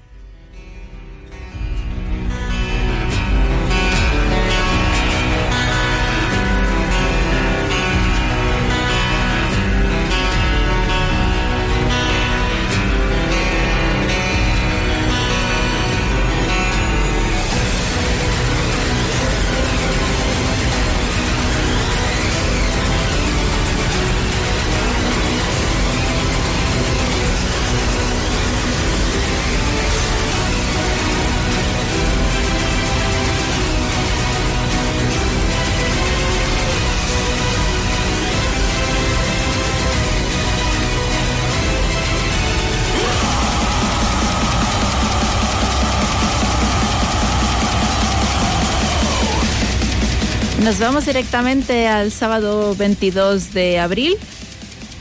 Vamos 50.79 51.07
directamente 51.07 51.89
al 51.89 52.13
sábado 52.13 52.75
22 52.77 53.55
de 53.55 53.79
abril, 53.79 54.15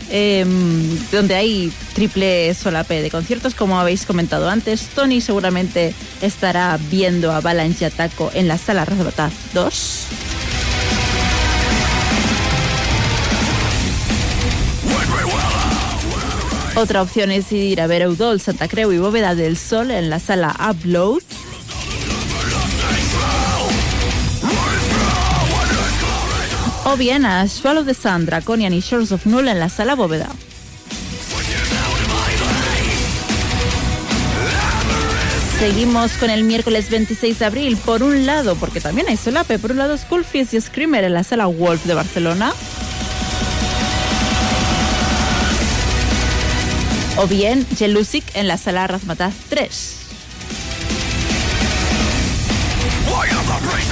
em, 0.10 0.98
donde 1.12 1.36
hay 1.36 1.72
triple 1.94 2.54
solape 2.54 3.02
de 3.02 3.12
conciertos, 3.12 3.56
como 3.56 3.78
habéis 3.78 4.06
comentado 4.06 4.50
antes. 4.50 4.88
Tony 4.96 5.20
seguramente 5.20 5.94
estará 6.22 6.80
viendo 6.90 7.32
a 7.32 7.38
Avalanche 7.38 7.86
Ataco 7.86 8.32
en 8.34 8.48
la 8.48 8.58
sala 8.58 8.86
Razbataz 8.86 9.34
2. 9.54 10.08
Otra 16.78 17.02
opción 17.02 17.32
es 17.32 17.52
ir 17.52 17.82
a 17.82 17.88
ver 17.88 18.02
Eudol, 18.02 18.40
Santa 18.40 18.70
Creu 18.70 18.94
y 18.94 18.98
Bóveda 18.98 19.36
del 19.36 19.58
Sol 19.58 19.92
en 19.92 20.10
la 20.10 20.20
sala 20.20 20.56
Upload. 20.70 21.35
O 26.88 26.96
bien 26.98 27.26
a 27.26 27.48
Swallow 27.48 27.84
the 27.84 27.96
Sun, 27.96 28.28
Draconian 28.28 28.72
y 28.72 28.80
Shores 28.80 29.12
of 29.12 29.26
Null 29.26 29.48
en 29.48 29.60
la 29.60 29.70
sala 29.70 29.96
Bóveda. 29.96 30.30
Seguimos 35.58 36.12
con 36.14 36.30
el 36.30 36.44
miércoles 36.44 36.92
26 36.92 37.40
de 37.40 37.46
abril. 37.46 37.78
Por 37.78 38.04
un 38.04 38.28
lado, 38.28 38.56
porque 38.56 38.82
también 38.82 39.08
hay 39.10 39.18
solape, 39.18 39.58
por 39.58 39.72
un 39.72 39.78
lado 39.78 39.98
Skullfist 39.98 40.54
y 40.54 40.62
Screamer 40.62 41.06
en 41.06 41.16
la 41.16 41.24
sala 41.24 41.48
Wolf 41.48 41.86
de 41.86 41.96
Barcelona. 41.96 42.54
O 47.18 47.26
bien 47.26 47.66
Jelusic 47.78 48.24
en 48.36 48.48
la 48.48 48.58
sala 48.58 48.86
Razmataz 48.86 49.34
3. 49.50 50.05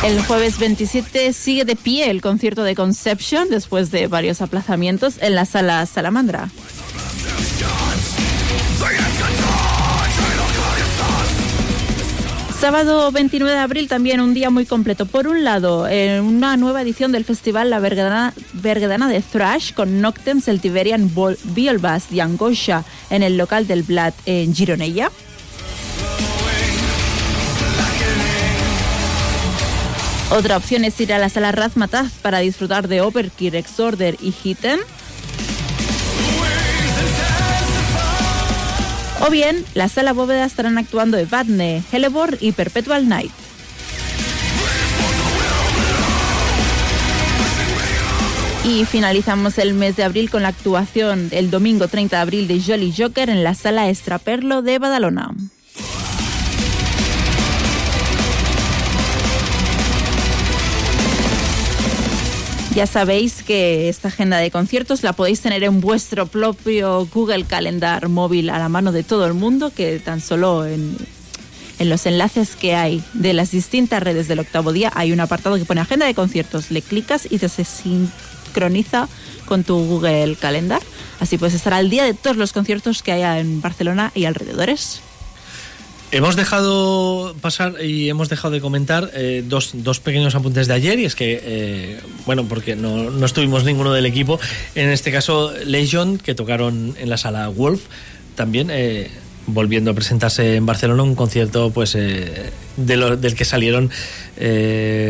El 0.03 0.21
jueves 0.25 0.59
27 0.59 1.33
sigue 1.33 1.65
de 1.65 1.75
pie 1.75 2.09
el 2.09 2.21
concierto 2.21 2.63
de 2.63 2.75
Conception 2.75 3.49
después 3.49 3.89
de 3.91 4.07
varios 4.07 4.41
aplazamientos 4.41 5.15
en 5.21 5.35
la 5.35 5.45
sala 5.45 5.85
Salamandra. 5.85 6.49
Sábado 12.63 13.11
29 13.11 13.53
de 13.53 13.59
abril 13.59 13.89
también 13.89 14.21
un 14.21 14.33
día 14.33 14.49
muy 14.49 14.65
completo. 14.65 15.05
Por 15.05 15.27
un 15.27 15.43
lado, 15.43 15.85
en 15.85 16.23
una 16.23 16.55
nueva 16.55 16.81
edición 16.81 17.11
del 17.11 17.25
festival 17.25 17.69
La 17.69 17.79
Bergadana 17.79 18.33
de 19.09 19.21
Thrash 19.21 19.73
con 19.73 19.99
Noctem, 19.99 20.41
Celtiberian, 20.41 21.11
Bielbas 21.43 22.09
y 22.11 22.21
Angosha 22.21 22.85
en 23.09 23.21
el 23.21 23.35
local 23.35 23.67
del 23.67 23.83
Blat 23.83 24.13
en 24.25 24.55
Gironella. 24.55 25.11
Otra 30.33 30.57
opción 30.57 30.83
es 30.83 30.99
ir 30.99 31.13
a 31.13 31.19
la 31.19 31.29
sala 31.29 31.51
Razmataz 31.51 32.13
para 32.13 32.39
disfrutar 32.39 32.87
de 32.87 33.01
Overkill, 33.01 33.53
Exorder 33.53 34.17
y 34.19 34.33
Hitten. 34.33 34.79
O 39.21 39.29
bien, 39.29 39.63
la 39.75 39.89
sala 39.89 40.11
bóveda 40.11 40.43
estarán 40.43 40.79
actuando 40.79 41.19
Evadne, 41.19 41.83
Hellebor 41.91 42.39
y 42.41 42.51
Perpetual 42.51 43.07
Night. 43.07 43.31
Y 48.65 48.85
finalizamos 48.85 49.59
el 49.59 49.75
mes 49.75 49.95
de 49.97 50.03
abril 50.03 50.31
con 50.31 50.41
la 50.41 50.47
actuación 50.47 51.29
el 51.31 51.51
domingo 51.51 51.87
30 51.87 52.15
de 52.15 52.21
abril 52.23 52.47
de 52.47 52.59
Jolly 52.59 52.91
Joker 52.97 53.29
en 53.29 53.43
la 53.43 53.53
sala 53.53 53.87
Estraperlo 53.87 54.63
de 54.63 54.79
Badalona. 54.79 55.35
Ya 62.75 62.87
sabéis 62.87 63.43
que 63.43 63.87
esta 63.87 64.07
agenda 64.07 64.37
de 64.37 64.49
conciertos 64.49 65.03
la 65.03 65.13
podéis 65.13 65.41
tener 65.41 65.63
en 65.63 65.79
vuestro 65.79 66.25
propio 66.25 67.07
Google 67.13 67.45
Calendar 67.45 68.09
móvil 68.09 68.49
a 68.49 68.57
la 68.57 68.67
mano 68.67 68.91
de 68.91 69.03
todo 69.03 69.27
el 69.27 69.35
mundo, 69.35 69.71
que 69.71 69.99
tan 69.99 70.21
solo 70.21 70.65
en, 70.65 70.97
los 71.77 72.05
enlaces 72.07 72.55
que 72.55 72.73
hay 72.73 73.03
de 73.13 73.33
las 73.33 73.51
distintas 73.51 74.01
redes 74.01 74.27
del 74.27 74.39
octavo 74.39 74.73
día 74.73 74.91
hay 74.95 75.11
un 75.11 75.19
apartado 75.19 75.57
que 75.57 75.65
pone 75.65 75.81
agenda 75.81 76.07
de 76.07 76.15
conciertos. 76.15 76.71
Le 76.71 76.81
clicas 76.81 77.27
y 77.29 77.37
te 77.37 77.47
se 77.47 77.63
sincroniza 77.63 79.07
con 79.45 79.63
tu 79.63 79.77
Google 79.85 80.35
Calendar. 80.35 80.81
Así 81.19 81.37
puedes 81.37 81.53
estar 81.53 81.73
al 81.73 81.91
día 81.91 82.03
de 82.03 82.15
todos 82.15 82.37
los 82.37 82.53
conciertos 82.53 83.03
que 83.03 83.11
haya 83.11 83.37
en 83.37 83.61
Barcelona 83.61 84.11
y 84.15 84.25
alrededores. 84.25 85.02
Hemos 86.13 86.35
dejado 86.35 87.35
pasar 87.41 87.83
y 87.83 88.07
hemos 88.07 88.29
dejado 88.29 88.53
de 88.53 88.61
comentar 88.61 89.09
eh, 89.15 89.43
dos, 89.43 89.71
dos 89.73 89.99
pequeños 89.99 90.35
apuntes 90.35 90.67
de 90.67 90.75
ayer 90.75 90.99
y 90.99 91.05
es 91.05 91.15
que, 91.15 91.41
eh, 91.43 91.99
bueno, 92.27 92.45
porque 92.47 92.75
no, 92.75 93.09
no 93.09 93.25
estuvimos 93.25 93.63
ninguno 93.63 93.91
del 93.93 94.05
equipo, 94.05 94.39
en 94.75 94.89
este 94.89 95.11
caso 95.11 95.51
Legion, 95.65 96.19
que 96.19 96.35
tocaron 96.35 96.95
en 96.99 97.09
la 97.09 97.17
sala 97.17 97.49
Wolf, 97.49 97.85
también 98.35 98.69
eh, 98.69 99.09
volviendo 99.47 99.89
a 99.89 99.95
presentarse 99.95 100.55
en 100.55 100.67
Barcelona 100.67 101.01
un 101.01 101.15
concierto 101.15 101.71
pues 101.71 101.93
del 101.93 103.35
que 103.35 103.43
salieron, 103.43 103.89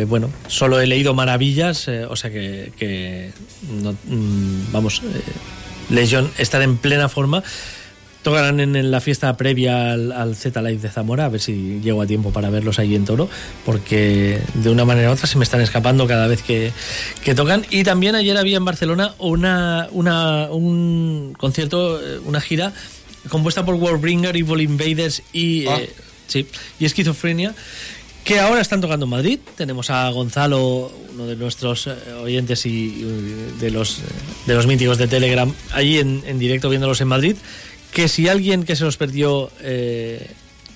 bueno, 0.07 0.29
solo 0.47 0.79
he 0.79 0.87
leído 0.87 1.13
maravillas, 1.13 1.89
o 2.07 2.15
sea 2.15 2.31
que, 2.31 3.31
no, 3.69 3.91
mm, 3.91 4.71
vamos, 4.71 5.01
Legion 5.89 6.31
estar 6.37 6.61
en 6.61 6.77
plena 6.77 7.09
forma. 7.09 7.43
Tocarán 8.23 8.59
en, 8.61 8.75
en 8.75 8.89
la 8.89 9.01
fiesta 9.01 9.35
previa 9.37 9.91
al, 9.91 10.11
al 10.13 10.35
Z 10.35 10.61
Live 10.61 10.81
de 10.81 10.89
Zamora, 10.89 11.25
a 11.25 11.29
ver 11.29 11.41
si 11.41 11.81
llego 11.83 12.01
a 12.01 12.07
tiempo 12.07 12.31
para 12.31 12.49
verlos 12.49 12.79
ahí 12.79 12.95
en 12.95 13.03
Toro, 13.05 13.29
porque 13.65 14.39
de 14.53 14.69
una 14.69 14.85
manera 14.85 15.09
u 15.09 15.13
otra 15.13 15.27
se 15.27 15.37
me 15.37 15.43
están 15.43 15.59
escapando 15.61 16.07
cada 16.07 16.27
vez 16.27 16.41
que, 16.41 16.71
que 17.23 17.35
tocan. 17.35 17.65
Y 17.69 17.83
también 17.83 18.15
ayer 18.15 18.37
había 18.37 18.57
en 18.57 18.65
Barcelona 18.65 19.13
una, 19.19 19.87
una, 19.91 20.47
un 20.51 21.33
concierto, 21.37 21.99
eh, 22.01 22.19
una 22.25 22.39
gira 22.41 22.73
compuesta 23.29 23.65
por 23.65 23.75
Warbringer, 23.75 24.35
Evil 24.35 24.61
Invaders 24.61 25.21
y, 25.33 25.67
Ah. 25.67 25.77
eh, 25.81 25.93
sí, 26.27 26.47
y 26.79 26.85
Esquizofrenia, 26.85 27.53
que 28.23 28.39
ahora 28.39 28.61
están 28.61 28.79
tocando 28.79 29.05
en 29.05 29.09
Madrid. 29.09 29.39
Tenemos 29.57 29.89
a 29.89 30.09
Gonzalo, 30.11 30.91
uno 31.13 31.25
de 31.27 31.35
nuestros 31.35 31.87
eh, 31.87 31.91
oyentes 32.21 32.65
y 32.65 33.03
de 33.59 33.69
los, 33.69 33.99
de 34.45 34.53
los 34.55 34.65
míticos 34.65 34.97
de 34.97 35.07
Telegram, 35.07 35.53
allí 35.73 35.99
en, 35.99 36.23
en 36.25 36.39
directo 36.39 36.69
viéndolos 36.69 37.01
en 37.01 37.09
Madrid. 37.09 37.35
Que 37.93 38.07
si 38.07 38.27
alguien 38.27 38.63
que 38.63 38.75
se 38.75 38.83
los 38.83 38.97
perdió 38.97 39.51
eh, 39.61 40.27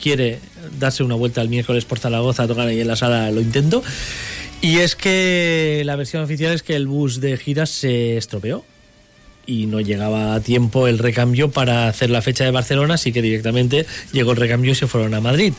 quiere 0.01 0.39
darse 0.79 1.03
una 1.03 1.15
vuelta 1.15 1.41
el 1.41 1.49
miércoles 1.49 1.85
por 1.85 1.99
Zaragoza 1.99 2.43
a 2.43 2.47
tocar 2.47 2.67
ahí 2.67 2.79
en 2.79 2.87
la 2.87 2.95
sala, 2.95 3.31
lo 3.31 3.41
intento. 3.41 3.83
Y 4.61 4.77
es 4.79 4.95
que 4.95 5.81
la 5.85 5.95
versión 5.95 6.23
oficial 6.23 6.53
es 6.53 6.63
que 6.63 6.75
el 6.75 6.87
bus 6.87 7.19
de 7.21 7.37
giras 7.37 7.69
se 7.69 8.17
estropeó 8.17 8.63
y 9.45 9.65
no 9.65 9.79
llegaba 9.79 10.35
a 10.35 10.41
tiempo 10.41 10.87
el 10.87 10.99
recambio 10.99 11.49
para 11.51 11.87
hacer 11.87 12.09
la 12.09 12.21
fecha 12.21 12.43
de 12.43 12.51
Barcelona, 12.51 12.95
así 12.95 13.11
que 13.13 13.21
directamente 13.21 13.85
llegó 14.11 14.31
el 14.31 14.37
recambio 14.37 14.71
y 14.71 14.75
se 14.75 14.87
fueron 14.87 15.13
a 15.13 15.21
Madrid. 15.21 15.53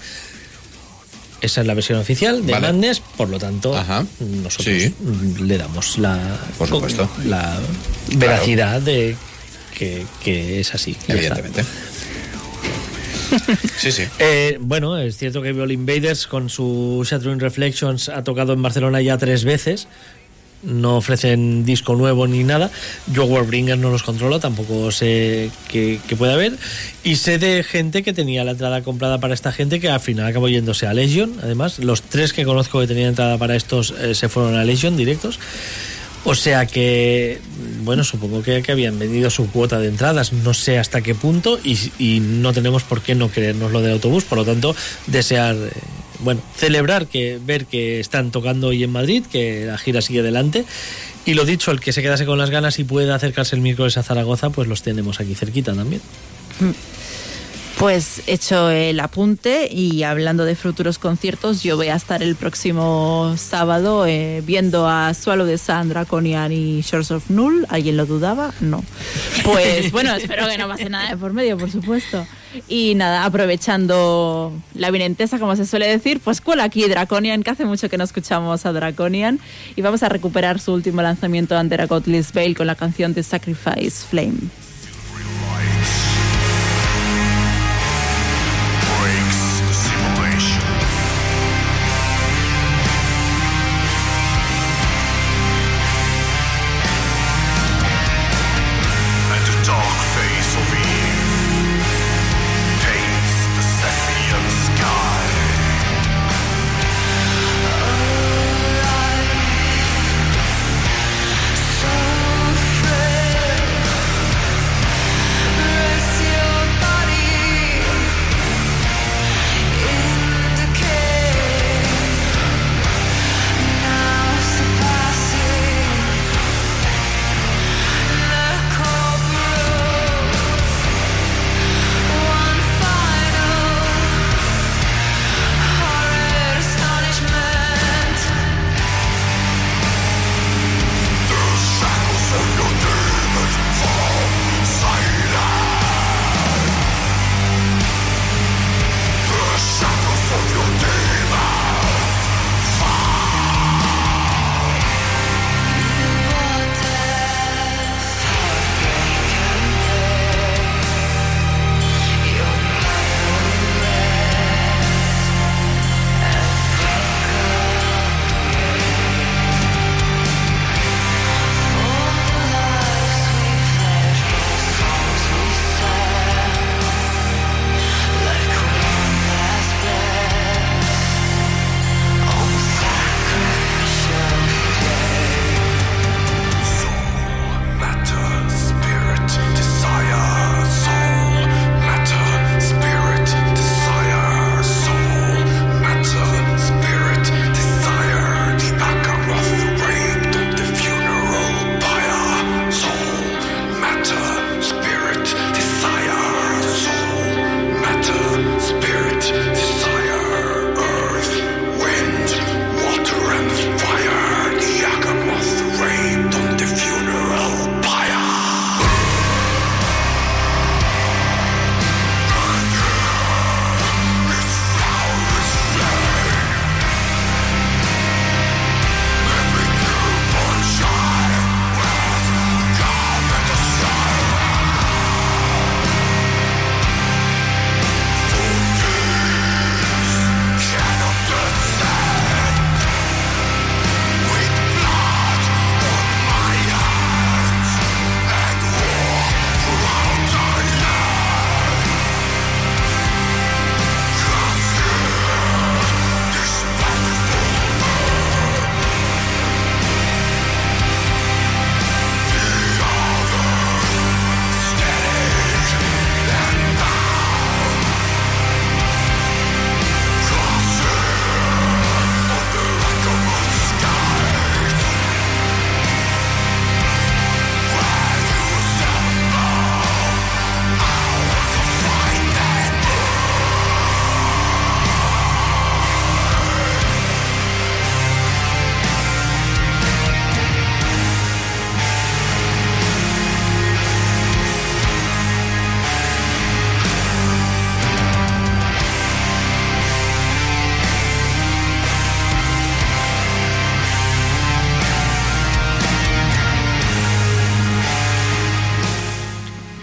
Esa 1.40 1.60
es 1.60 1.66
la 1.68 1.74
versión 1.74 1.98
oficial 2.00 2.44
de 2.44 2.52
Vale. 2.52 2.66
Madness, 2.66 3.00
por 3.00 3.28
lo 3.28 3.38
tanto, 3.38 3.76
Ajá. 3.76 4.04
nosotros 4.42 4.76
Sí. 4.82 4.92
le 5.40 5.56
damos 5.56 5.96
la, 5.98 6.18
Por 6.58 6.68
supuesto. 6.68 7.08
la 7.26 7.56
veracidad 8.16 8.80
de 8.82 9.14
que, 9.78 10.04
que 10.22 10.60
es 10.60 10.74
así. 10.74 10.96
Evidentemente. 11.06 11.64
Sí, 13.76 13.92
sí. 13.92 14.04
Eh, 14.18 14.56
bueno, 14.58 14.96
es 14.96 15.18
cierto 15.18 15.42
que 15.42 15.52
Viol 15.52 15.70
Invaders 15.70 16.26
con 16.26 16.48
su 16.48 17.06
Shattering 17.08 17.38
Reflections 17.38 18.08
ha 18.08 18.24
tocado 18.24 18.54
en 18.54 18.62
Barcelona 18.62 19.02
ya 19.02 19.18
tres 19.18 19.44
veces. 19.44 19.86
No 20.62 20.96
ofrecen 20.96 21.64
disco 21.64 21.94
nuevo 21.94 22.26
ni 22.26 22.42
nada. 22.42 22.70
Yo 23.12 23.26
Warbringer 23.26 23.78
no 23.78 23.90
los 23.90 24.02
controlo, 24.02 24.40
tampoco 24.40 24.90
sé 24.90 25.50
qué, 25.68 26.00
qué 26.08 26.16
puede 26.16 26.32
haber. 26.32 26.54
Y 27.04 27.16
sé 27.16 27.38
de 27.38 27.62
gente 27.62 28.02
que 28.02 28.12
tenía 28.12 28.44
la 28.44 28.52
entrada 28.52 28.82
comprada 28.82 29.20
para 29.20 29.34
esta 29.34 29.52
gente 29.52 29.78
que 29.78 29.88
al 29.88 30.00
final 30.00 30.26
acabó 30.26 30.48
yéndose 30.48 30.86
a 30.86 30.94
Legion. 30.94 31.34
Además, 31.42 31.78
los 31.78 32.02
tres 32.02 32.32
que 32.32 32.44
conozco 32.44 32.80
que 32.80 32.88
tenían 32.88 33.10
entrada 33.10 33.38
para 33.38 33.54
estos 33.54 33.94
eh, 34.00 34.14
se 34.14 34.28
fueron 34.28 34.56
a 34.56 34.64
Legion 34.64 34.96
directos. 34.96 35.38
O 36.28 36.34
sea 36.34 36.66
que, 36.66 37.40
bueno, 37.84 38.04
supongo 38.04 38.42
que, 38.42 38.62
habían 38.68 38.98
vendido 38.98 39.30
su 39.30 39.50
cuota 39.50 39.78
de 39.78 39.88
entradas, 39.88 40.34
no 40.34 40.52
sé 40.52 40.78
hasta 40.78 41.00
qué 41.00 41.14
punto, 41.14 41.58
y, 41.64 42.20
no 42.20 42.52
tenemos 42.52 42.82
por 42.82 43.00
qué 43.00 43.14
no 43.14 43.30
creernos 43.30 43.72
lo 43.72 43.80
del 43.80 43.92
autobús, 43.92 44.24
por 44.24 44.36
lo 44.36 44.44
tanto, 44.44 44.76
desear, 45.06 45.56
eh, 45.56 45.70
bueno, 46.18 46.42
celebrar 46.54 47.06
que 47.06 47.40
ver 47.42 47.64
que 47.64 47.98
están 47.98 48.30
tocando 48.30 48.66
hoy 48.66 48.84
en 48.84 48.90
Madrid, 48.90 49.24
que 49.32 49.64
la 49.64 49.78
gira 49.78 50.02
sigue 50.02 50.20
adelante, 50.20 50.66
y 51.24 51.32
lo 51.32 51.46
dicho, 51.46 51.70
el 51.70 51.80
que 51.80 51.94
se 51.94 52.02
quedase 52.02 52.26
con 52.26 52.36
las 52.36 52.50
ganas 52.50 52.78
y 52.78 52.84
pueda 52.84 53.14
acercarse 53.14 53.56
el 53.56 53.62
miércoles 53.62 53.96
a 53.96 54.02
Zaragoza, 54.02 54.50
pues 54.50 54.68
los 54.68 54.82
tenemos 54.82 55.20
aquí 55.20 55.34
cerquita 55.34 55.72
también. 55.72 56.02
Pues 57.78 58.22
hecho 58.26 58.70
el 58.70 58.98
apunte 58.98 59.68
y 59.70 60.02
hablando 60.02 60.44
de 60.44 60.56
futuros 60.56 60.98
conciertos, 60.98 61.62
yo 61.62 61.76
voy 61.76 61.86
a 61.86 61.94
estar 61.94 62.24
el 62.24 62.34
próximo 62.34 63.34
sábado 63.36 64.04
eh, 64.04 64.42
viendo 64.44 64.88
a 64.88 65.14
Swallow 65.14 65.46
de 65.46 65.58
Sun, 65.58 65.88
Draconian 65.88 66.50
y 66.50 66.80
Shores 66.80 67.12
of 67.12 67.30
Null. 67.30 67.66
¿Alguien 67.68 67.96
lo 67.96 68.04
dudaba? 68.04 68.52
No. 68.60 68.82
Pues 69.44 69.92
bueno, 69.92 70.12
espero 70.16 70.48
que 70.48 70.58
no 70.58 70.66
pase 70.66 70.90
nada 70.90 71.10
de 71.10 71.16
por 71.16 71.32
medio, 71.32 71.56
por 71.56 71.70
supuesto. 71.70 72.26
Y 72.66 72.96
nada, 72.96 73.24
aprovechando 73.24 74.52
la 74.74 74.90
vinentesa, 74.90 75.38
como 75.38 75.54
se 75.54 75.64
suele 75.64 75.86
decir, 75.86 76.18
pues 76.18 76.40
cuela 76.40 76.64
aquí 76.64 76.88
Draconian, 76.88 77.44
que 77.44 77.50
hace 77.50 77.64
mucho 77.64 77.88
que 77.88 77.96
no 77.96 78.02
escuchamos 78.02 78.66
a 78.66 78.72
Draconian. 78.72 79.38
Y 79.76 79.82
vamos 79.82 80.02
a 80.02 80.08
recuperar 80.08 80.58
su 80.58 80.72
último 80.72 81.00
lanzamiento 81.00 81.56
ante 81.56 81.76
Godless 81.86 82.32
Veil 82.32 82.56
con 82.56 82.66
la 82.66 82.74
canción 82.74 83.14
de 83.14 83.22
Sacrifice 83.22 84.04
Flame. 84.10 84.48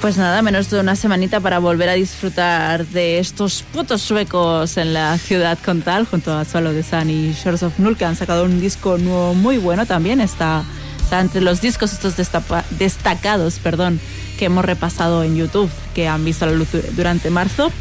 Pues 0.05 0.17
nada, 0.17 0.43
menos 0.43 0.69
de 0.69 0.79
una 0.79 0.95
semanita 0.95 1.39
para 1.39 1.57
volver 1.57 1.89
a 1.89 1.93
disfrutar 1.93 2.85
de 2.85 3.17
estos 3.17 3.63
putos 3.73 4.03
suecos 4.03 4.77
en 4.77 4.93
la 4.93 5.17
ciudad 5.17 5.57
Contal, 5.65 6.05
junto 6.05 6.31
a 6.31 6.45
Swallow 6.45 6.73
the 6.73 6.83
Sun 6.83 7.09
y 7.09 7.33
Shores 7.33 7.63
of 7.63 7.79
Null, 7.79 7.97
que 7.97 8.05
han 8.05 8.15
sacado 8.15 8.43
un 8.43 8.61
disco 8.61 8.99
nuevo 8.99 9.33
muy 9.33 9.57
bueno 9.57 9.87
también. 9.87 10.21
Está, 10.21 10.63
entre 11.11 11.41
los 11.41 11.59
discos 11.59 11.91
estos 11.91 12.13
destacados, 12.77 13.57
perdón, 13.57 13.99
que 14.37 14.45
hemos 14.45 14.63
repasado 14.63 15.23
en 15.23 15.37
YouTube, 15.37 15.71
que 15.95 16.07
han 16.07 16.23
visto 16.23 16.45
la 16.45 16.51
luz 16.51 16.71
du- 16.71 16.83
durante 16.91 17.31
marzo. 17.31 17.71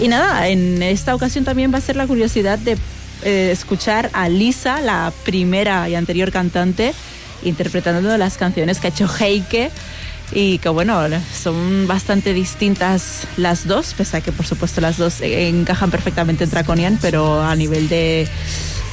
Y 0.00 0.06
nada, 0.06 0.46
en 0.46 0.84
esta 0.84 1.16
ocasión 1.16 1.44
también 1.44 1.74
va 1.74 1.78
a 1.78 1.80
ser 1.80 1.96
la 1.96 2.06
curiosidad 2.06 2.60
de 2.60 2.78
eh, 3.24 3.50
escuchar 3.50 4.08
a 4.12 4.28
Lisa, 4.28 4.80
la 4.82 5.12
primera 5.24 5.88
y 5.88 5.96
anterior 5.96 6.30
cantante, 6.30 6.94
interpretando 7.42 8.16
las 8.18 8.36
canciones 8.38 8.78
que 8.78 8.86
ha 8.86 8.90
hecho 8.90 9.08
Heike 9.18 9.72
y 10.32 10.58
que 10.58 10.68
bueno, 10.68 11.00
son 11.32 11.86
bastante 11.86 12.32
distintas 12.32 13.26
las 13.36 13.66
dos, 13.66 13.94
pese 13.94 14.18
a 14.18 14.20
que 14.20 14.32
por 14.32 14.46
supuesto 14.46 14.80
las 14.80 14.96
dos 14.96 15.20
encajan 15.20 15.90
perfectamente 15.90 16.44
en 16.44 16.50
Draconian, 16.50 16.98
pero 17.00 17.42
a 17.42 17.54
nivel 17.54 17.88
de 17.88 18.28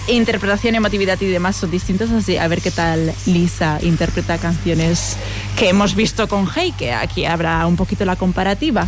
interpretación, 0.07 0.75
emotividad 0.75 1.19
y 1.21 1.27
demás 1.27 1.55
son 1.55 1.71
distintos, 1.71 2.09
así 2.11 2.37
a 2.37 2.47
ver 2.47 2.61
qué 2.61 2.71
tal 2.71 3.13
Lisa 3.25 3.79
interpreta 3.81 4.37
canciones 4.37 5.17
que 5.57 5.69
hemos 5.69 5.95
visto 5.95 6.27
con 6.27 6.47
Heike, 6.47 6.93
aquí 6.93 7.25
habrá 7.25 7.65
un 7.67 7.75
poquito 7.75 8.05
la 8.05 8.15
comparativa. 8.15 8.87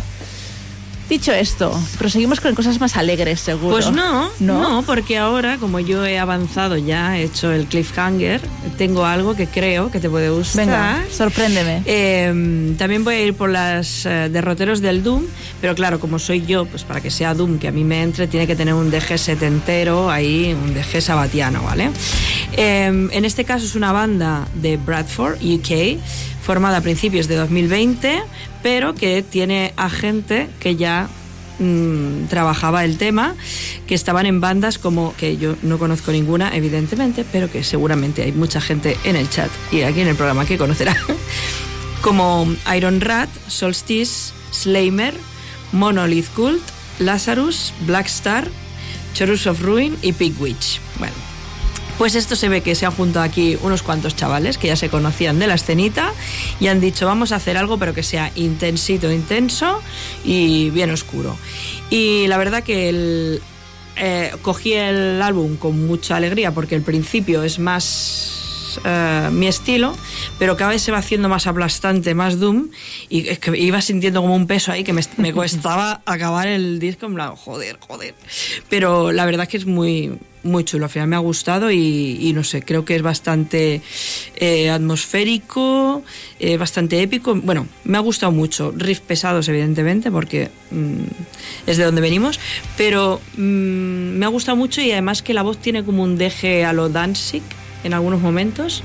Dicho 1.12 1.30
esto, 1.30 1.78
proseguimos 1.98 2.40
con 2.40 2.54
cosas 2.54 2.80
más 2.80 2.96
alegres, 2.96 3.38
seguro. 3.38 3.74
Pues 3.74 3.90
no, 3.90 4.30
no, 4.40 4.82
porque 4.86 5.18
ahora, 5.18 5.58
como 5.58 5.78
yo 5.78 6.06
he 6.06 6.18
avanzado 6.18 6.78
ya, 6.78 7.18
he 7.18 7.24
hecho 7.24 7.52
el 7.52 7.66
cliffhanger, 7.66 8.40
tengo 8.78 9.04
algo 9.04 9.36
que 9.36 9.46
creo 9.46 9.90
que 9.90 10.00
te 10.00 10.08
puede 10.08 10.30
gustar. 10.30 10.64
Venga, 10.64 11.04
sorpréndeme. 11.10 11.82
Eh, 11.84 12.74
también 12.78 13.04
voy 13.04 13.16
a 13.16 13.26
ir 13.26 13.34
por 13.34 13.50
las 13.50 14.06
eh, 14.06 14.30
derroteros 14.32 14.80
del 14.80 15.02
Doom, 15.02 15.24
pero 15.60 15.74
claro, 15.74 16.00
como 16.00 16.18
soy 16.18 16.46
yo, 16.46 16.64
pues 16.64 16.84
para 16.84 17.02
que 17.02 17.10
sea 17.10 17.34
Doom 17.34 17.58
que 17.58 17.68
a 17.68 17.72
mí 17.72 17.84
me 17.84 18.02
entre, 18.02 18.26
tiene 18.26 18.46
que 18.46 18.56
tener 18.56 18.72
un 18.72 18.90
DG 18.90 19.18
setentero 19.18 20.10
ahí, 20.10 20.56
un 20.58 20.72
DG 20.72 21.02
sabatiano, 21.02 21.62
¿vale? 21.62 21.90
Eh, 22.56 22.86
en 22.86 23.24
este 23.26 23.44
caso 23.44 23.66
es 23.66 23.74
una 23.74 23.92
banda 23.92 24.48
de 24.54 24.78
Bradford, 24.78 25.42
UK, 25.42 25.98
formada 26.42 26.78
a 26.78 26.80
principios 26.80 27.28
de 27.28 27.36
2020, 27.36 28.22
pero 28.62 28.94
que 28.94 29.22
tiene 29.22 29.72
a 29.76 29.88
gente 29.88 30.48
que 30.60 30.76
ya 30.76 31.08
mm, 31.58 32.26
trabajaba 32.28 32.84
el 32.84 32.98
tema, 32.98 33.34
que 33.86 33.94
estaban 33.94 34.26
en 34.26 34.40
bandas 34.40 34.78
como, 34.78 35.14
que 35.16 35.36
yo 35.36 35.54
no 35.62 35.78
conozco 35.78 36.10
ninguna, 36.10 36.54
evidentemente, 36.54 37.24
pero 37.30 37.50
que 37.50 37.62
seguramente 37.62 38.22
hay 38.22 38.32
mucha 38.32 38.60
gente 38.60 38.98
en 39.04 39.16
el 39.16 39.30
chat 39.30 39.50
y 39.70 39.82
aquí 39.82 40.00
en 40.00 40.08
el 40.08 40.16
programa 40.16 40.44
que 40.44 40.58
conocerá, 40.58 40.96
como 42.02 42.52
Iron 42.76 43.00
Rat, 43.00 43.30
Solstice, 43.46 44.32
Slayer, 44.50 45.14
Monolith 45.70 46.28
Cult, 46.34 46.62
Lazarus, 46.98 47.72
Black 47.86 48.06
Star, 48.06 48.48
Chorus 49.14 49.46
of 49.46 49.62
Ruin 49.62 49.96
y 50.02 50.12
Pig 50.12 50.34
Witch. 50.40 50.80
Bueno, 50.98 51.14
pues 51.98 52.14
esto 52.14 52.36
se 52.36 52.48
ve 52.48 52.60
que 52.60 52.74
se 52.74 52.86
han 52.86 52.92
juntado 52.92 53.24
aquí 53.24 53.56
unos 53.62 53.82
cuantos 53.82 54.16
chavales 54.16 54.58
que 54.58 54.68
ya 54.68 54.76
se 54.76 54.88
conocían 54.88 55.38
de 55.38 55.46
la 55.46 55.54
escenita 55.54 56.12
y 56.60 56.68
han 56.68 56.80
dicho 56.80 57.06
vamos 57.06 57.32
a 57.32 57.36
hacer 57.36 57.56
algo 57.56 57.78
pero 57.78 57.94
que 57.94 58.02
sea 58.02 58.32
intensito, 58.34 59.10
intenso 59.10 59.80
y 60.24 60.70
bien 60.70 60.90
oscuro. 60.90 61.36
Y 61.90 62.26
la 62.28 62.38
verdad 62.38 62.62
que 62.62 63.40
eh, 63.96 64.32
cogí 64.42 64.72
el 64.72 65.20
álbum 65.22 65.56
con 65.56 65.86
mucha 65.86 66.16
alegría 66.16 66.52
porque 66.52 66.74
el 66.74 66.82
principio 66.82 67.42
es 67.42 67.58
más 67.58 68.41
eh, 68.84 69.28
mi 69.32 69.46
estilo, 69.46 69.94
pero 70.38 70.56
cada 70.56 70.70
vez 70.70 70.82
se 70.82 70.92
va 70.92 70.98
haciendo 70.98 71.28
más 71.28 71.46
aplastante, 71.46 72.14
más 72.14 72.38
doom 72.38 72.68
y 73.08 73.28
es 73.28 73.38
que 73.38 73.56
iba 73.58 73.80
sintiendo 73.80 74.20
como 74.22 74.34
un 74.34 74.46
peso 74.46 74.72
ahí 74.72 74.84
que 74.84 74.92
me, 74.92 75.02
me 75.16 75.32
costaba 75.32 76.02
acabar 76.06 76.48
el 76.48 76.78
disco 76.78 77.06
en 77.06 77.14
plan, 77.14 77.36
joder, 77.36 77.78
joder. 77.80 78.14
Pero 78.68 79.12
la 79.12 79.24
verdad 79.24 79.48
que 79.48 79.56
es 79.56 79.66
muy 79.66 80.12
muy 80.44 80.64
chulo, 80.64 80.86
al 80.86 80.90
final 80.90 81.08
me 81.08 81.16
ha 81.16 81.20
gustado 81.20 81.70
y, 81.70 82.18
y 82.20 82.32
no 82.32 82.44
sé, 82.44 82.62
creo 82.62 82.84
que 82.84 82.96
es 82.96 83.02
bastante 83.02 83.80
eh, 84.36 84.70
atmosférico, 84.70 86.02
eh, 86.40 86.56
bastante 86.56 87.00
épico. 87.02 87.34
Bueno, 87.34 87.66
me 87.84 87.96
ha 87.96 88.00
gustado 88.00 88.32
mucho. 88.32 88.72
Riff 88.76 89.00
pesados, 89.00 89.48
evidentemente, 89.48 90.10
porque 90.10 90.50
mm, 90.70 91.02
es 91.66 91.76
de 91.76 91.84
donde 91.84 92.00
venimos, 92.00 92.40
pero 92.76 93.20
mm, 93.36 93.40
me 94.18 94.26
ha 94.26 94.28
gustado 94.28 94.56
mucho 94.56 94.80
y 94.80 94.92
además 94.92 95.22
que 95.22 95.34
la 95.34 95.42
voz 95.42 95.58
tiene 95.58 95.84
como 95.84 96.02
un 96.02 96.18
deje 96.18 96.64
a 96.64 96.72
lo 96.72 96.88
Danzig 96.88 97.42
en 97.84 97.94
algunos 97.94 98.20
momentos 98.20 98.82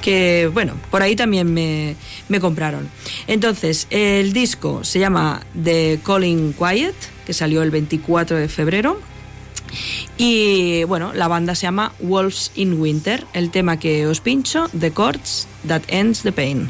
que 0.00 0.48
bueno, 0.52 0.74
por 0.90 1.02
ahí 1.02 1.16
también 1.16 1.52
me, 1.52 1.96
me 2.28 2.40
compraron. 2.40 2.88
Entonces, 3.26 3.86
el 3.90 4.32
disco 4.32 4.84
se 4.84 4.98
llama 4.98 5.42
The 5.60 6.00
Calling 6.04 6.54
Quiet, 6.54 6.94
que 7.26 7.32
salió 7.32 7.62
el 7.62 7.70
24 7.70 8.36
de 8.36 8.48
febrero. 8.48 9.00
Y 10.16 10.84
bueno, 10.84 11.12
la 11.12 11.28
banda 11.28 11.54
se 11.54 11.62
llama 11.62 11.92
Wolves 12.00 12.52
in 12.54 12.80
Winter. 12.80 13.24
El 13.32 13.50
tema 13.50 13.78
que 13.78 14.06
os 14.06 14.20
pincho, 14.20 14.68
The 14.78 14.92
Chords 14.92 15.46
That 15.66 15.82
Ends 15.88 16.22
the 16.22 16.32
Pain. 16.32 16.68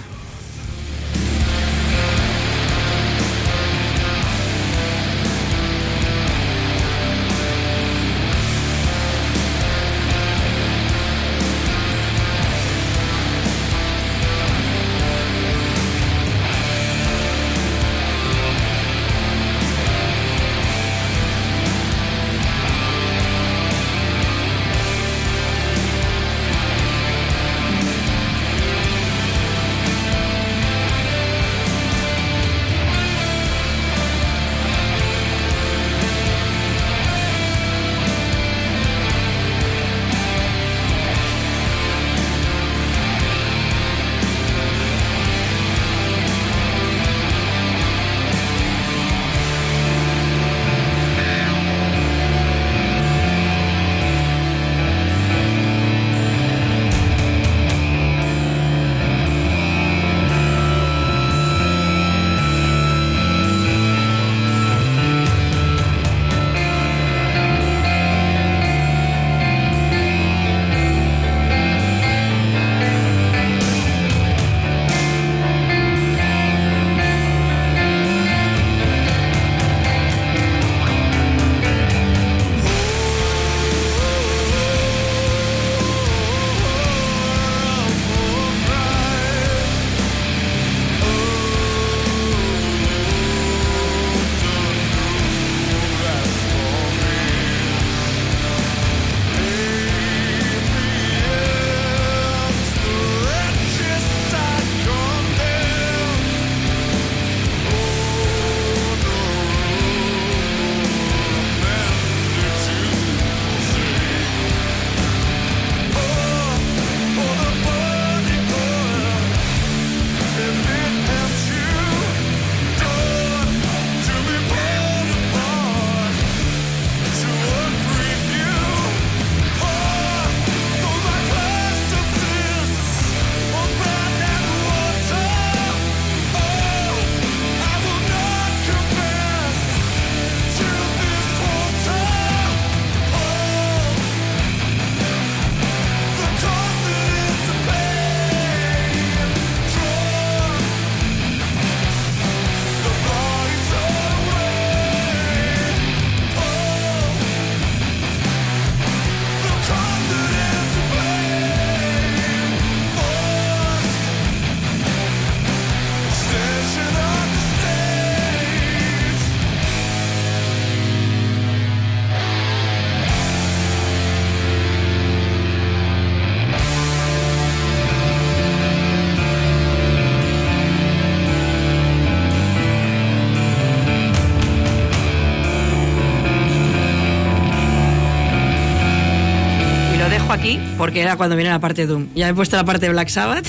Porque 190.79 191.03
era 191.03 191.17
cuando 191.17 191.37
viene 191.37 191.51
la 191.51 191.59
parte 191.59 191.87
Doom. 191.87 192.07
Ya 192.15 192.29
he 192.29 192.35
puesto 192.35 192.57
la 192.57 192.65
parte 192.65 192.87
de 192.87 192.93
Black 192.93 193.09
Sabbath. 193.09 193.47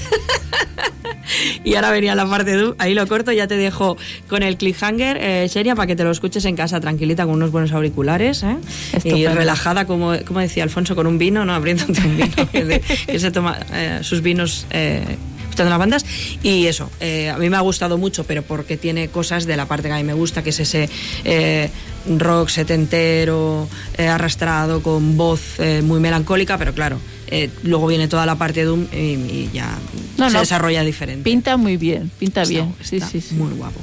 y 1.64 1.76
ahora 1.76 1.92
venía 1.92 2.16
la 2.16 2.28
parte 2.28 2.54
Doom. 2.54 2.74
Ahí 2.80 2.96
lo 2.96 3.06
corto, 3.08 3.32
ya 3.32 3.48
te 3.48 3.56
dejo 3.56 3.98
con 4.28 4.42
el 4.42 4.58
cliffhanger, 4.58 5.18
eh, 5.22 5.48
Sheria, 5.48 5.76
para 5.76 5.86
que 5.86 5.96
te 5.96 6.04
lo 6.04 6.12
escuches 6.12 6.44
en 6.46 6.56
casa 6.56 6.80
tranquilita 6.82 7.26
con 7.26 7.36
unos 7.36 7.52
buenos 7.52 7.72
auriculares. 7.72 8.44
¿eh? 8.44 8.58
Y 9.04 9.28
relajada, 9.28 9.86
como, 9.86 10.18
como 10.26 10.40
decía 10.40 10.64
Alfonso, 10.64 10.96
con 10.96 11.06
un 11.06 11.20
vino, 11.20 11.46
¿no? 11.46 11.54
Abriéndote 11.54 12.02
un 12.02 12.18
vino. 12.18 12.36
que, 12.52 13.20
se 13.20 13.32
toma 13.32 13.60
eh, 13.72 14.00
sus 14.02 14.22
vinos. 14.22 14.66
Eh, 14.72 15.04
escuchando 15.50 15.72
las 15.72 15.80
bandas 15.80 16.06
y 16.44 16.68
eso, 16.68 16.92
eh, 17.00 17.30
a 17.30 17.38
mí 17.38 17.50
me 17.50 17.58
ha 17.58 17.62
gustado 17.62 17.98
mucho, 17.98 18.24
pero 18.24 18.44
porque 18.44 18.78
tiene 18.78 19.08
cosas 19.08 19.48
de 19.48 19.58
la 19.58 19.66
parte 19.66 19.88
que 19.88 19.94
a 19.96 19.98
mí 19.98 20.04
me 20.04 20.14
gusta, 20.14 20.44
que 20.44 20.52
es 20.52 20.60
ese 20.60 20.90
eh, 21.26 21.70
rock 22.18 22.50
setentero, 22.50 23.68
eh, 23.98 24.08
arrastrado, 24.08 24.82
con 24.82 25.18
voz 25.18 25.60
eh, 25.60 25.82
muy 25.84 26.00
melancólica, 26.00 26.58
pero 26.58 26.74
claro, 26.74 27.00
eh, 27.32 27.50
luego 27.64 27.88
viene 27.88 28.08
toda 28.08 28.26
la 28.26 28.36
parte 28.36 28.64
Doom 28.64 28.88
y, 28.94 28.98
y 28.98 29.50
ya 29.54 29.78
No, 30.18 30.28
se 30.28 30.34
no, 30.34 30.40
desarrolla 30.42 30.84
diferente. 30.84 31.24
Pinta 31.24 31.58
muy 31.58 31.78
bien, 31.78 32.12
pinta 32.20 32.42
Está- 32.44 32.50
bien. 32.54 32.74
Sí, 32.82 32.98
está 32.98 33.08
sí, 33.10 33.22
sí. 33.22 33.36
Muy 33.36 33.54
guapo. 33.54 33.80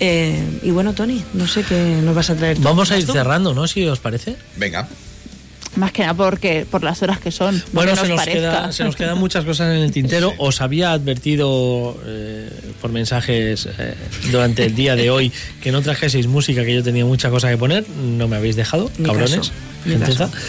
Eh, 0.00 0.60
y 0.62 0.70
bueno, 0.72 0.92
Tony, 0.92 1.22
no 1.34 1.46
sé 1.46 1.62
qué 1.62 2.00
nos 2.02 2.14
vas 2.14 2.28
a 2.30 2.34
traer. 2.36 2.56
tú. 2.58 2.62
Vamos 2.62 2.90
a 2.90 2.94
¿Vas 2.94 3.00
ir 3.00 3.06
tú? 3.06 3.12
cerrando, 3.14 3.54
¿no? 3.54 3.66
Si 3.66 3.84
os 3.86 3.98
parece. 3.98 4.36
Venga. 4.56 4.86
Más 5.76 5.92
que 5.92 6.02
nada 6.02 6.14
porque 6.14 6.66
por 6.70 6.82
las 6.82 7.02
horas 7.02 7.18
que 7.20 7.30
son. 7.30 7.54
no 7.56 7.62
Bueno, 7.72 7.92
que 7.92 8.00
se 8.00 8.08
nos, 8.08 8.22
queda, 8.24 8.72
se 8.72 8.82
nos 8.84 8.96
quedan 8.96 9.18
muchas 9.18 9.44
cosas 9.44 9.74
en 9.74 9.82
el 9.82 9.92
tintero. 9.92 10.32
Os 10.38 10.62
había 10.62 10.92
advertido 10.92 11.98
eh, 12.06 12.48
por 12.80 12.92
mensajes 12.92 13.68
eh, 13.78 13.94
durante 14.30 14.64
el 14.64 14.74
día 14.74 14.96
de 14.96 15.10
hoy 15.10 15.30
que 15.62 15.72
no 15.72 15.82
trajeseis 15.82 16.26
música, 16.28 16.64
que 16.64 16.74
yo 16.74 16.82
tenía 16.82 17.04
mucha 17.04 17.28
cosa 17.30 17.50
que 17.50 17.58
poner. 17.58 17.84
No 17.90 18.26
me 18.26 18.36
habéis 18.36 18.56
dejado, 18.56 18.90
Ni 18.96 19.04
cabrones. 19.04 19.36
caso, 19.36 19.52
ni 19.84 19.92
gentuza. 19.92 20.30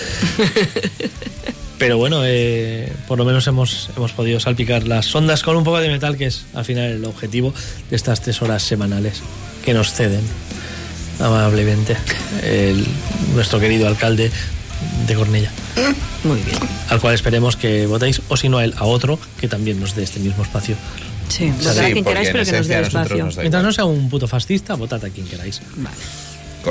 Pero 1.78 1.98
bueno, 1.98 2.22
eh, 2.26 2.92
por 3.08 3.20
lo 3.20 3.26
menos 3.26 3.46
hemos, 3.48 3.90
hemos 3.96 4.12
podido 4.12 4.40
salpicar 4.40 4.88
las 4.88 5.14
ondas 5.14 5.44
con 5.44 5.56
un 5.56 5.64
poco 5.64 5.80
de 5.80 5.90
metal, 5.90 6.18
que 6.18 6.26
es 6.26 6.46
al 6.56 6.66
final 6.66 6.86
el 6.92 7.06
objetivo 7.06 7.54
de 7.90 7.96
estas 7.96 8.22
tres 8.22 8.42
horas 8.42 8.64
semanales 8.64 9.22
que 9.64 9.74
nos 9.76 9.94
ceden 9.94 10.22
amablemente 11.20 11.96
el- 12.44 12.86
nuestro 13.36 13.60
querido 13.60 13.88
alcalde 13.88 14.32
de 15.08 15.16
Cornella 15.16 15.52
Muy 16.24 16.42
bien. 16.42 16.58
al 16.90 17.00
cual 17.00 17.14
esperemos 17.16 17.56
que 17.56 17.86
votéis, 17.86 18.22
o 18.28 18.38
si 18.38 18.50
no 18.50 18.58
a 18.58 18.64
él, 18.64 18.74
a 18.78 18.86
otro 18.86 19.20
que 19.40 19.48
también 19.48 19.80
nos 19.80 19.96
dé 19.96 20.04
este 20.04 20.20
mismo 20.20 20.44
espacio. 20.44 20.76
Sí, 21.30 21.52
Sí, 21.60 21.68
votad 21.68 21.80
a 21.80 21.92
quien 21.92 22.06
queráis, 22.06 22.30
pero 22.32 22.46
que 22.46 22.52
nos 22.54 22.68
dé 22.68 22.80
espacio. 22.82 23.26
nos 23.26 23.38
Mientras 23.38 23.64
no 23.64 23.72
sea 23.72 23.86
un 23.86 24.10
puto 24.10 24.28
fascista, 24.28 24.76
votad 24.76 25.04
a 25.04 25.10
quien 25.10 25.28
queráis. 25.28 25.62
Vale. 25.76 25.96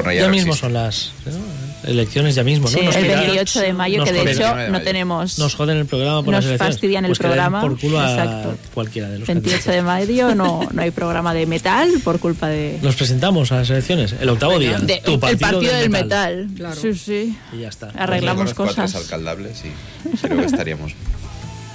Cornellá 0.03 0.21
Ya 0.23 0.27
no 0.29 0.33
mismo 0.35 0.53
existe. 0.53 0.67
son 0.67 0.73
las 0.75 1.13
¿no? 1.27 1.89
elecciones, 1.91 2.35
ya 2.35 2.43
mismo, 2.45 2.69
¿no? 2.69 2.77
Sí, 2.79 2.85
Nos 2.85 2.97
El 2.97 3.05
tira- 3.05 3.21
28 3.21 3.61
de 3.61 3.73
mayo, 3.73 4.05
que 4.05 4.13
de 4.13 4.19
joden- 4.21 4.29
hecho 4.29 4.41
29 4.41 4.63
de 4.65 4.71
no 4.71 4.83
tenemos. 4.83 5.39
Nos 5.39 5.55
joden 5.55 5.77
el 5.79 5.87
programa 5.87 6.23
por 6.23 6.35
Nos 6.35 6.45
las 6.45 6.59
fastidian 6.59 7.05
el 7.05 7.11
Pues 7.11 7.19
programa. 7.19 7.61
por 7.61 7.79
culo 7.79 8.01
a 8.01 8.11
Exacto. 8.11 8.55
cualquiera 8.75 9.09
de 9.09 9.19
los 9.21 9.29
28 9.29 9.71
de 9.71 9.83
mayo 9.83 10.35
no, 10.35 10.69
no 10.73 10.83
hay 10.83 10.91
programa 10.91 11.33
de 11.35 11.47
metal 11.47 11.89
por 12.05 12.19
culpa 12.19 12.49
de. 12.49 12.79
Nos 12.83 12.97
presentamos 12.97 13.53
a 13.53 13.57
las 13.59 13.71
elecciones, 13.71 14.15
el 14.21 14.29
octavo 14.29 14.59
día. 14.59 14.79
de- 14.79 15.01
tu 15.05 15.13
el 15.15 15.21
partido 15.39 15.61
del 15.73 15.81
del 15.83 15.91
metal. 15.91 16.49
Claro. 16.57 16.77
Sí, 16.81 16.95
sí. 16.95 17.37
Y 17.53 17.61
ya 17.61 17.69
está. 17.69 17.91
Arreglamos 17.97 18.51
a 18.51 18.55
cosas. 18.55 18.95
alcaldables 18.95 19.63
y 19.65 20.17
creo 20.19 20.39
que 20.39 20.45
estaríamos 20.47 20.93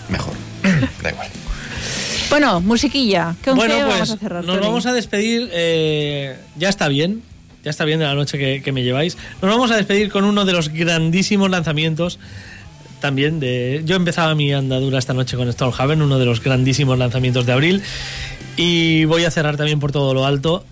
mejor. 0.09 0.33
Da 1.01 1.09
igual. 1.11 1.27
Bueno, 2.29 2.61
musiquilla. 2.61 3.35
¿Con 3.43 3.55
Bueno, 3.57 3.75
qué 3.75 3.81
pues 3.81 3.93
vamos 3.93 4.09
a 4.11 4.17
cerrar? 4.17 4.43
nos 4.45 4.55
Tony? 4.55 4.67
vamos 4.67 4.85
a 4.85 4.93
despedir. 4.93 5.49
eh, 5.51 6.37
ya 6.57 6.69
está 6.69 6.87
bien. 6.87 7.23
Ya 7.63 7.69
está 7.69 7.85
bien 7.85 7.99
de 7.99 8.05
la 8.05 8.15
noche 8.15 8.61
que, 8.61 8.71
me 8.71 8.83
lleváis. 8.83 9.17
Nos 9.41 9.51
vamos 9.51 9.71
a 9.71 9.77
despedir 9.77 10.09
con 10.09 10.23
uno 10.23 10.45
de 10.45 10.53
los 10.53 10.69
grandísimos 10.69 11.49
lanzamientos. 11.49 12.19
También 12.99 13.39
de. 13.39 13.81
Yo 13.85 13.95
empezaba 13.95 14.35
mi 14.35 14.51
andadura 14.53 14.99
esta 14.99 15.13
noche 15.13 15.37
con 15.37 15.51
Stormhaven, 15.51 16.01
uno 16.01 16.19
de 16.19 16.25
los 16.25 16.41
grandísimos 16.43 16.97
lanzamientos 16.97 17.45
de 17.45 17.51
abril. 17.51 17.81
Y 18.57 19.05
voy 19.05 19.25
a 19.25 19.31
cerrar 19.31 19.57
también 19.57 19.79
por 19.79 19.91
todo 19.91 20.13
lo 20.13 20.25
alto. 20.25 20.65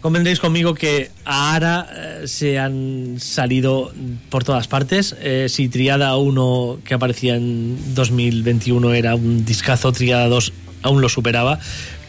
Convendréis 0.00 0.40
conmigo 0.40 0.74
que 0.74 1.10
a 1.26 1.54
Ara 1.54 1.86
eh, 1.94 2.22
se 2.26 2.58
han 2.58 3.16
salido 3.18 3.92
por 4.30 4.44
todas 4.44 4.66
partes. 4.66 5.14
Eh, 5.20 5.46
si 5.50 5.68
Triada 5.68 6.16
1, 6.16 6.78
que 6.84 6.94
aparecía 6.94 7.36
en 7.36 7.94
2021, 7.94 8.94
era 8.94 9.14
un 9.14 9.44
discazo, 9.44 9.92
Triada 9.92 10.26
2 10.28 10.52
aún 10.82 11.02
lo 11.02 11.08
superaba. 11.08 11.58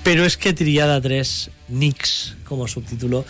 Pero 0.04 0.26
es 0.26 0.38
que 0.38 0.54
Triada 0.54 1.02
3, 1.02 1.52
Nix, 1.68 2.36
como 2.46 2.68
subtítulo, 2.68 3.26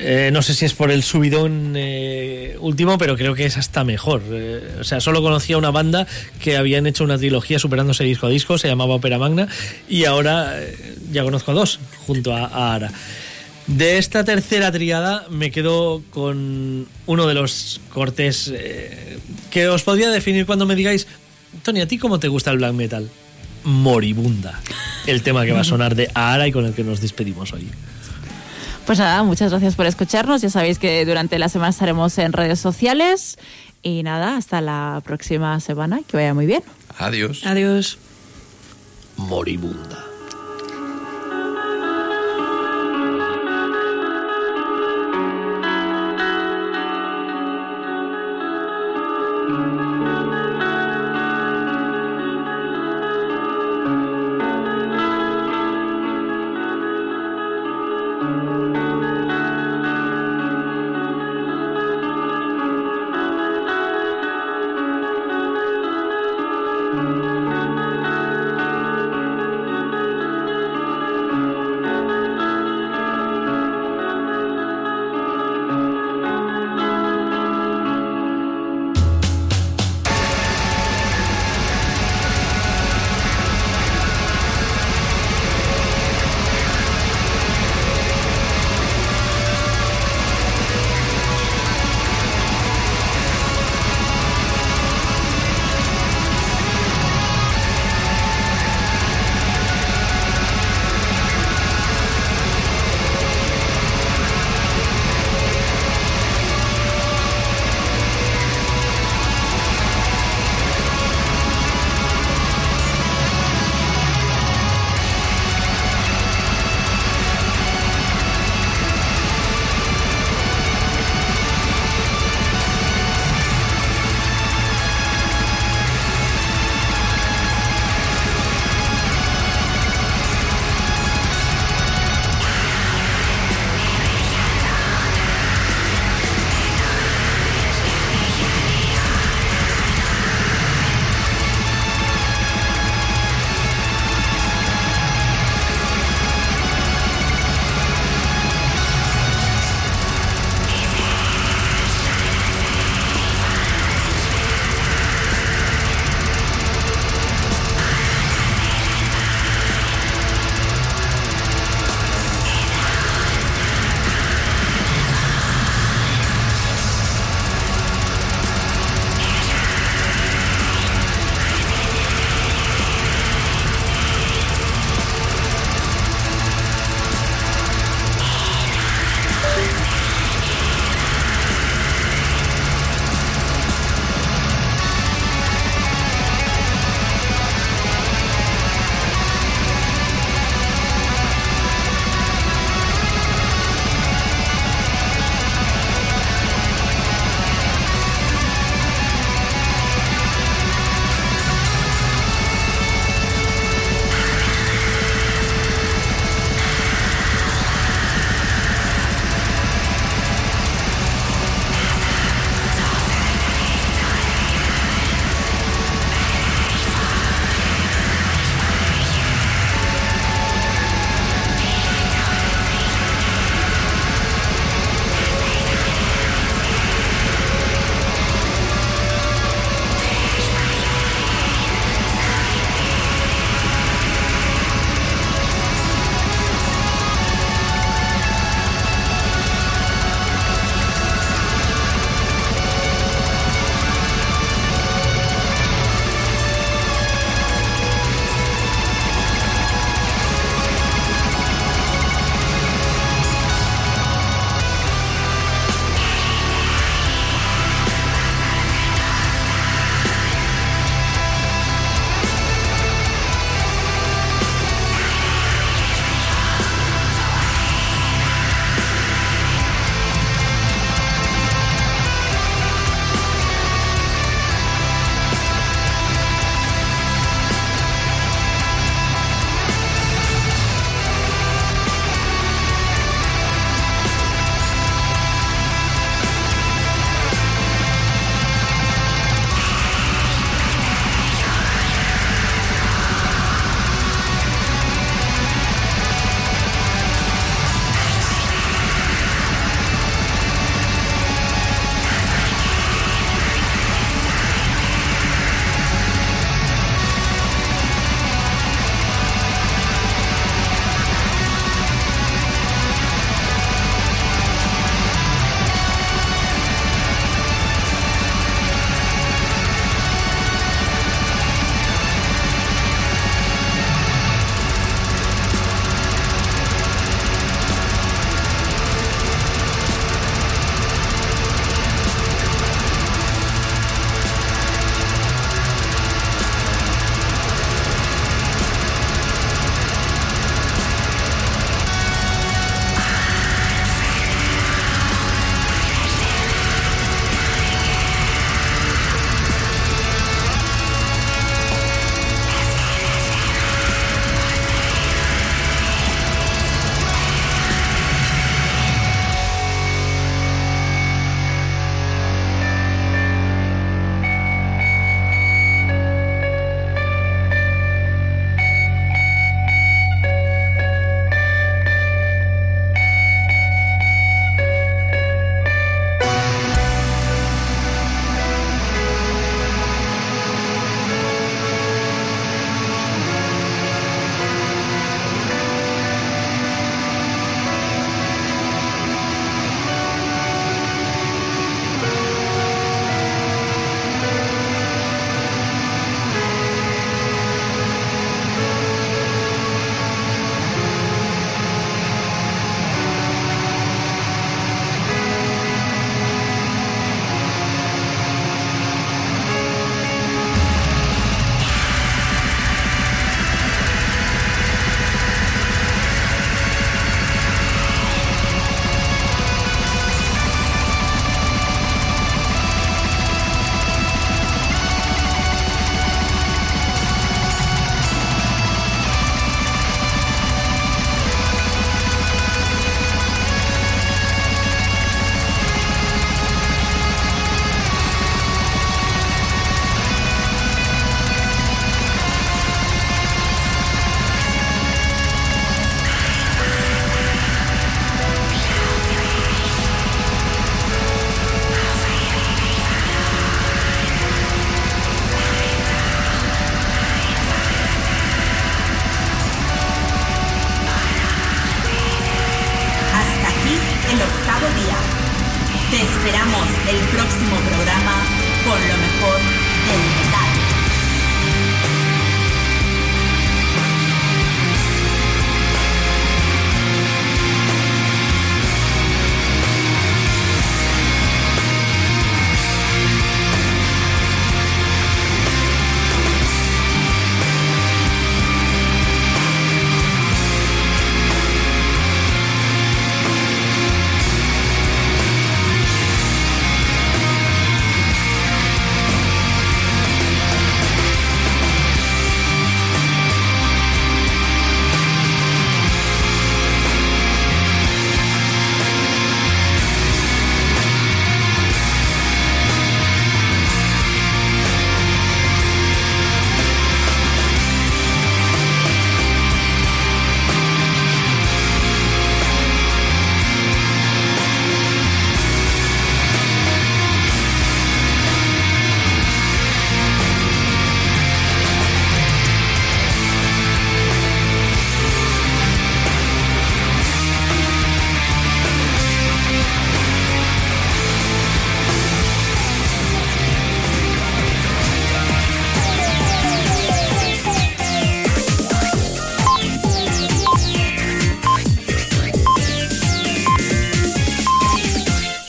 eh, 0.00 0.30
no 0.32 0.42
sé 0.42 0.54
si 0.54 0.64
es 0.64 0.74
por 0.74 0.90
el 0.90 1.02
subidón 1.02 1.74
eh, 1.76 2.56
último, 2.60 2.98
pero 2.98 3.16
creo 3.16 3.34
que 3.34 3.46
es 3.46 3.56
hasta 3.56 3.84
mejor. 3.84 4.22
Eh, 4.30 4.78
o 4.80 4.84
sea, 4.84 5.00
solo 5.00 5.22
conocía 5.22 5.58
una 5.58 5.70
banda 5.70 6.06
que 6.40 6.56
habían 6.56 6.86
hecho 6.86 7.04
una 7.04 7.18
trilogía 7.18 7.58
superándose 7.58 8.04
disco 8.04 8.26
a 8.26 8.30
disco, 8.30 8.58
se 8.58 8.68
llamaba 8.68 8.94
Opera 8.94 9.18
Magna, 9.18 9.48
y 9.88 10.04
ahora 10.04 10.54
ya 11.10 11.24
conozco 11.24 11.50
a 11.50 11.54
dos, 11.54 11.80
junto 12.06 12.34
a, 12.34 12.46
a 12.46 12.74
Ara. 12.74 12.92
De 13.66 13.98
esta 13.98 14.24
tercera 14.24 14.72
triada 14.72 15.26
me 15.30 15.50
quedo 15.50 16.02
con 16.10 16.86
uno 17.06 17.26
de 17.26 17.34
los 17.34 17.80
cortes 17.92 18.52
que 19.50 19.68
os 19.68 19.82
podría 19.82 20.10
definir 20.10 20.46
cuando 20.46 20.64
me 20.64 20.74
digáis, 20.74 21.06
Tony, 21.62 21.80
¿a 21.80 21.88
ti 21.88 21.98
cómo 21.98 22.18
te 22.18 22.28
gusta 22.28 22.50
el 22.50 22.58
black 22.58 22.72
metal? 22.72 23.10
Moribunda. 23.64 24.58
El 25.06 25.22
tema 25.22 25.44
que 25.44 25.52
va 25.52 25.60
a 25.60 25.64
sonar 25.64 25.94
de 25.94 26.10
Ara 26.14 26.46
y 26.48 26.52
con 26.52 26.64
el 26.64 26.72
que 26.72 26.84
nos 26.84 27.00
despedimos 27.00 27.52
hoy. 27.52 27.68
Pues 28.88 29.00
nada, 29.00 29.22
muchas 29.22 29.50
gracias 29.50 29.74
por 29.74 29.84
escucharnos. 29.84 30.40
Ya 30.40 30.48
sabéis 30.48 30.78
que 30.78 31.04
durante 31.04 31.38
la 31.38 31.50
semana 31.50 31.68
estaremos 31.68 32.16
en 32.16 32.32
redes 32.32 32.58
sociales. 32.58 33.36
Y 33.82 34.02
nada, 34.02 34.38
hasta 34.38 34.62
la 34.62 35.02
próxima 35.04 35.60
semana. 35.60 36.00
Que 36.08 36.16
vaya 36.16 36.32
muy 36.32 36.46
bien. 36.46 36.62
Adiós. 36.96 37.44
Adiós. 37.44 37.98
Moribunda. 39.18 40.07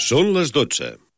Són 0.09 0.31
les 0.33 0.49
12. 0.55 1.08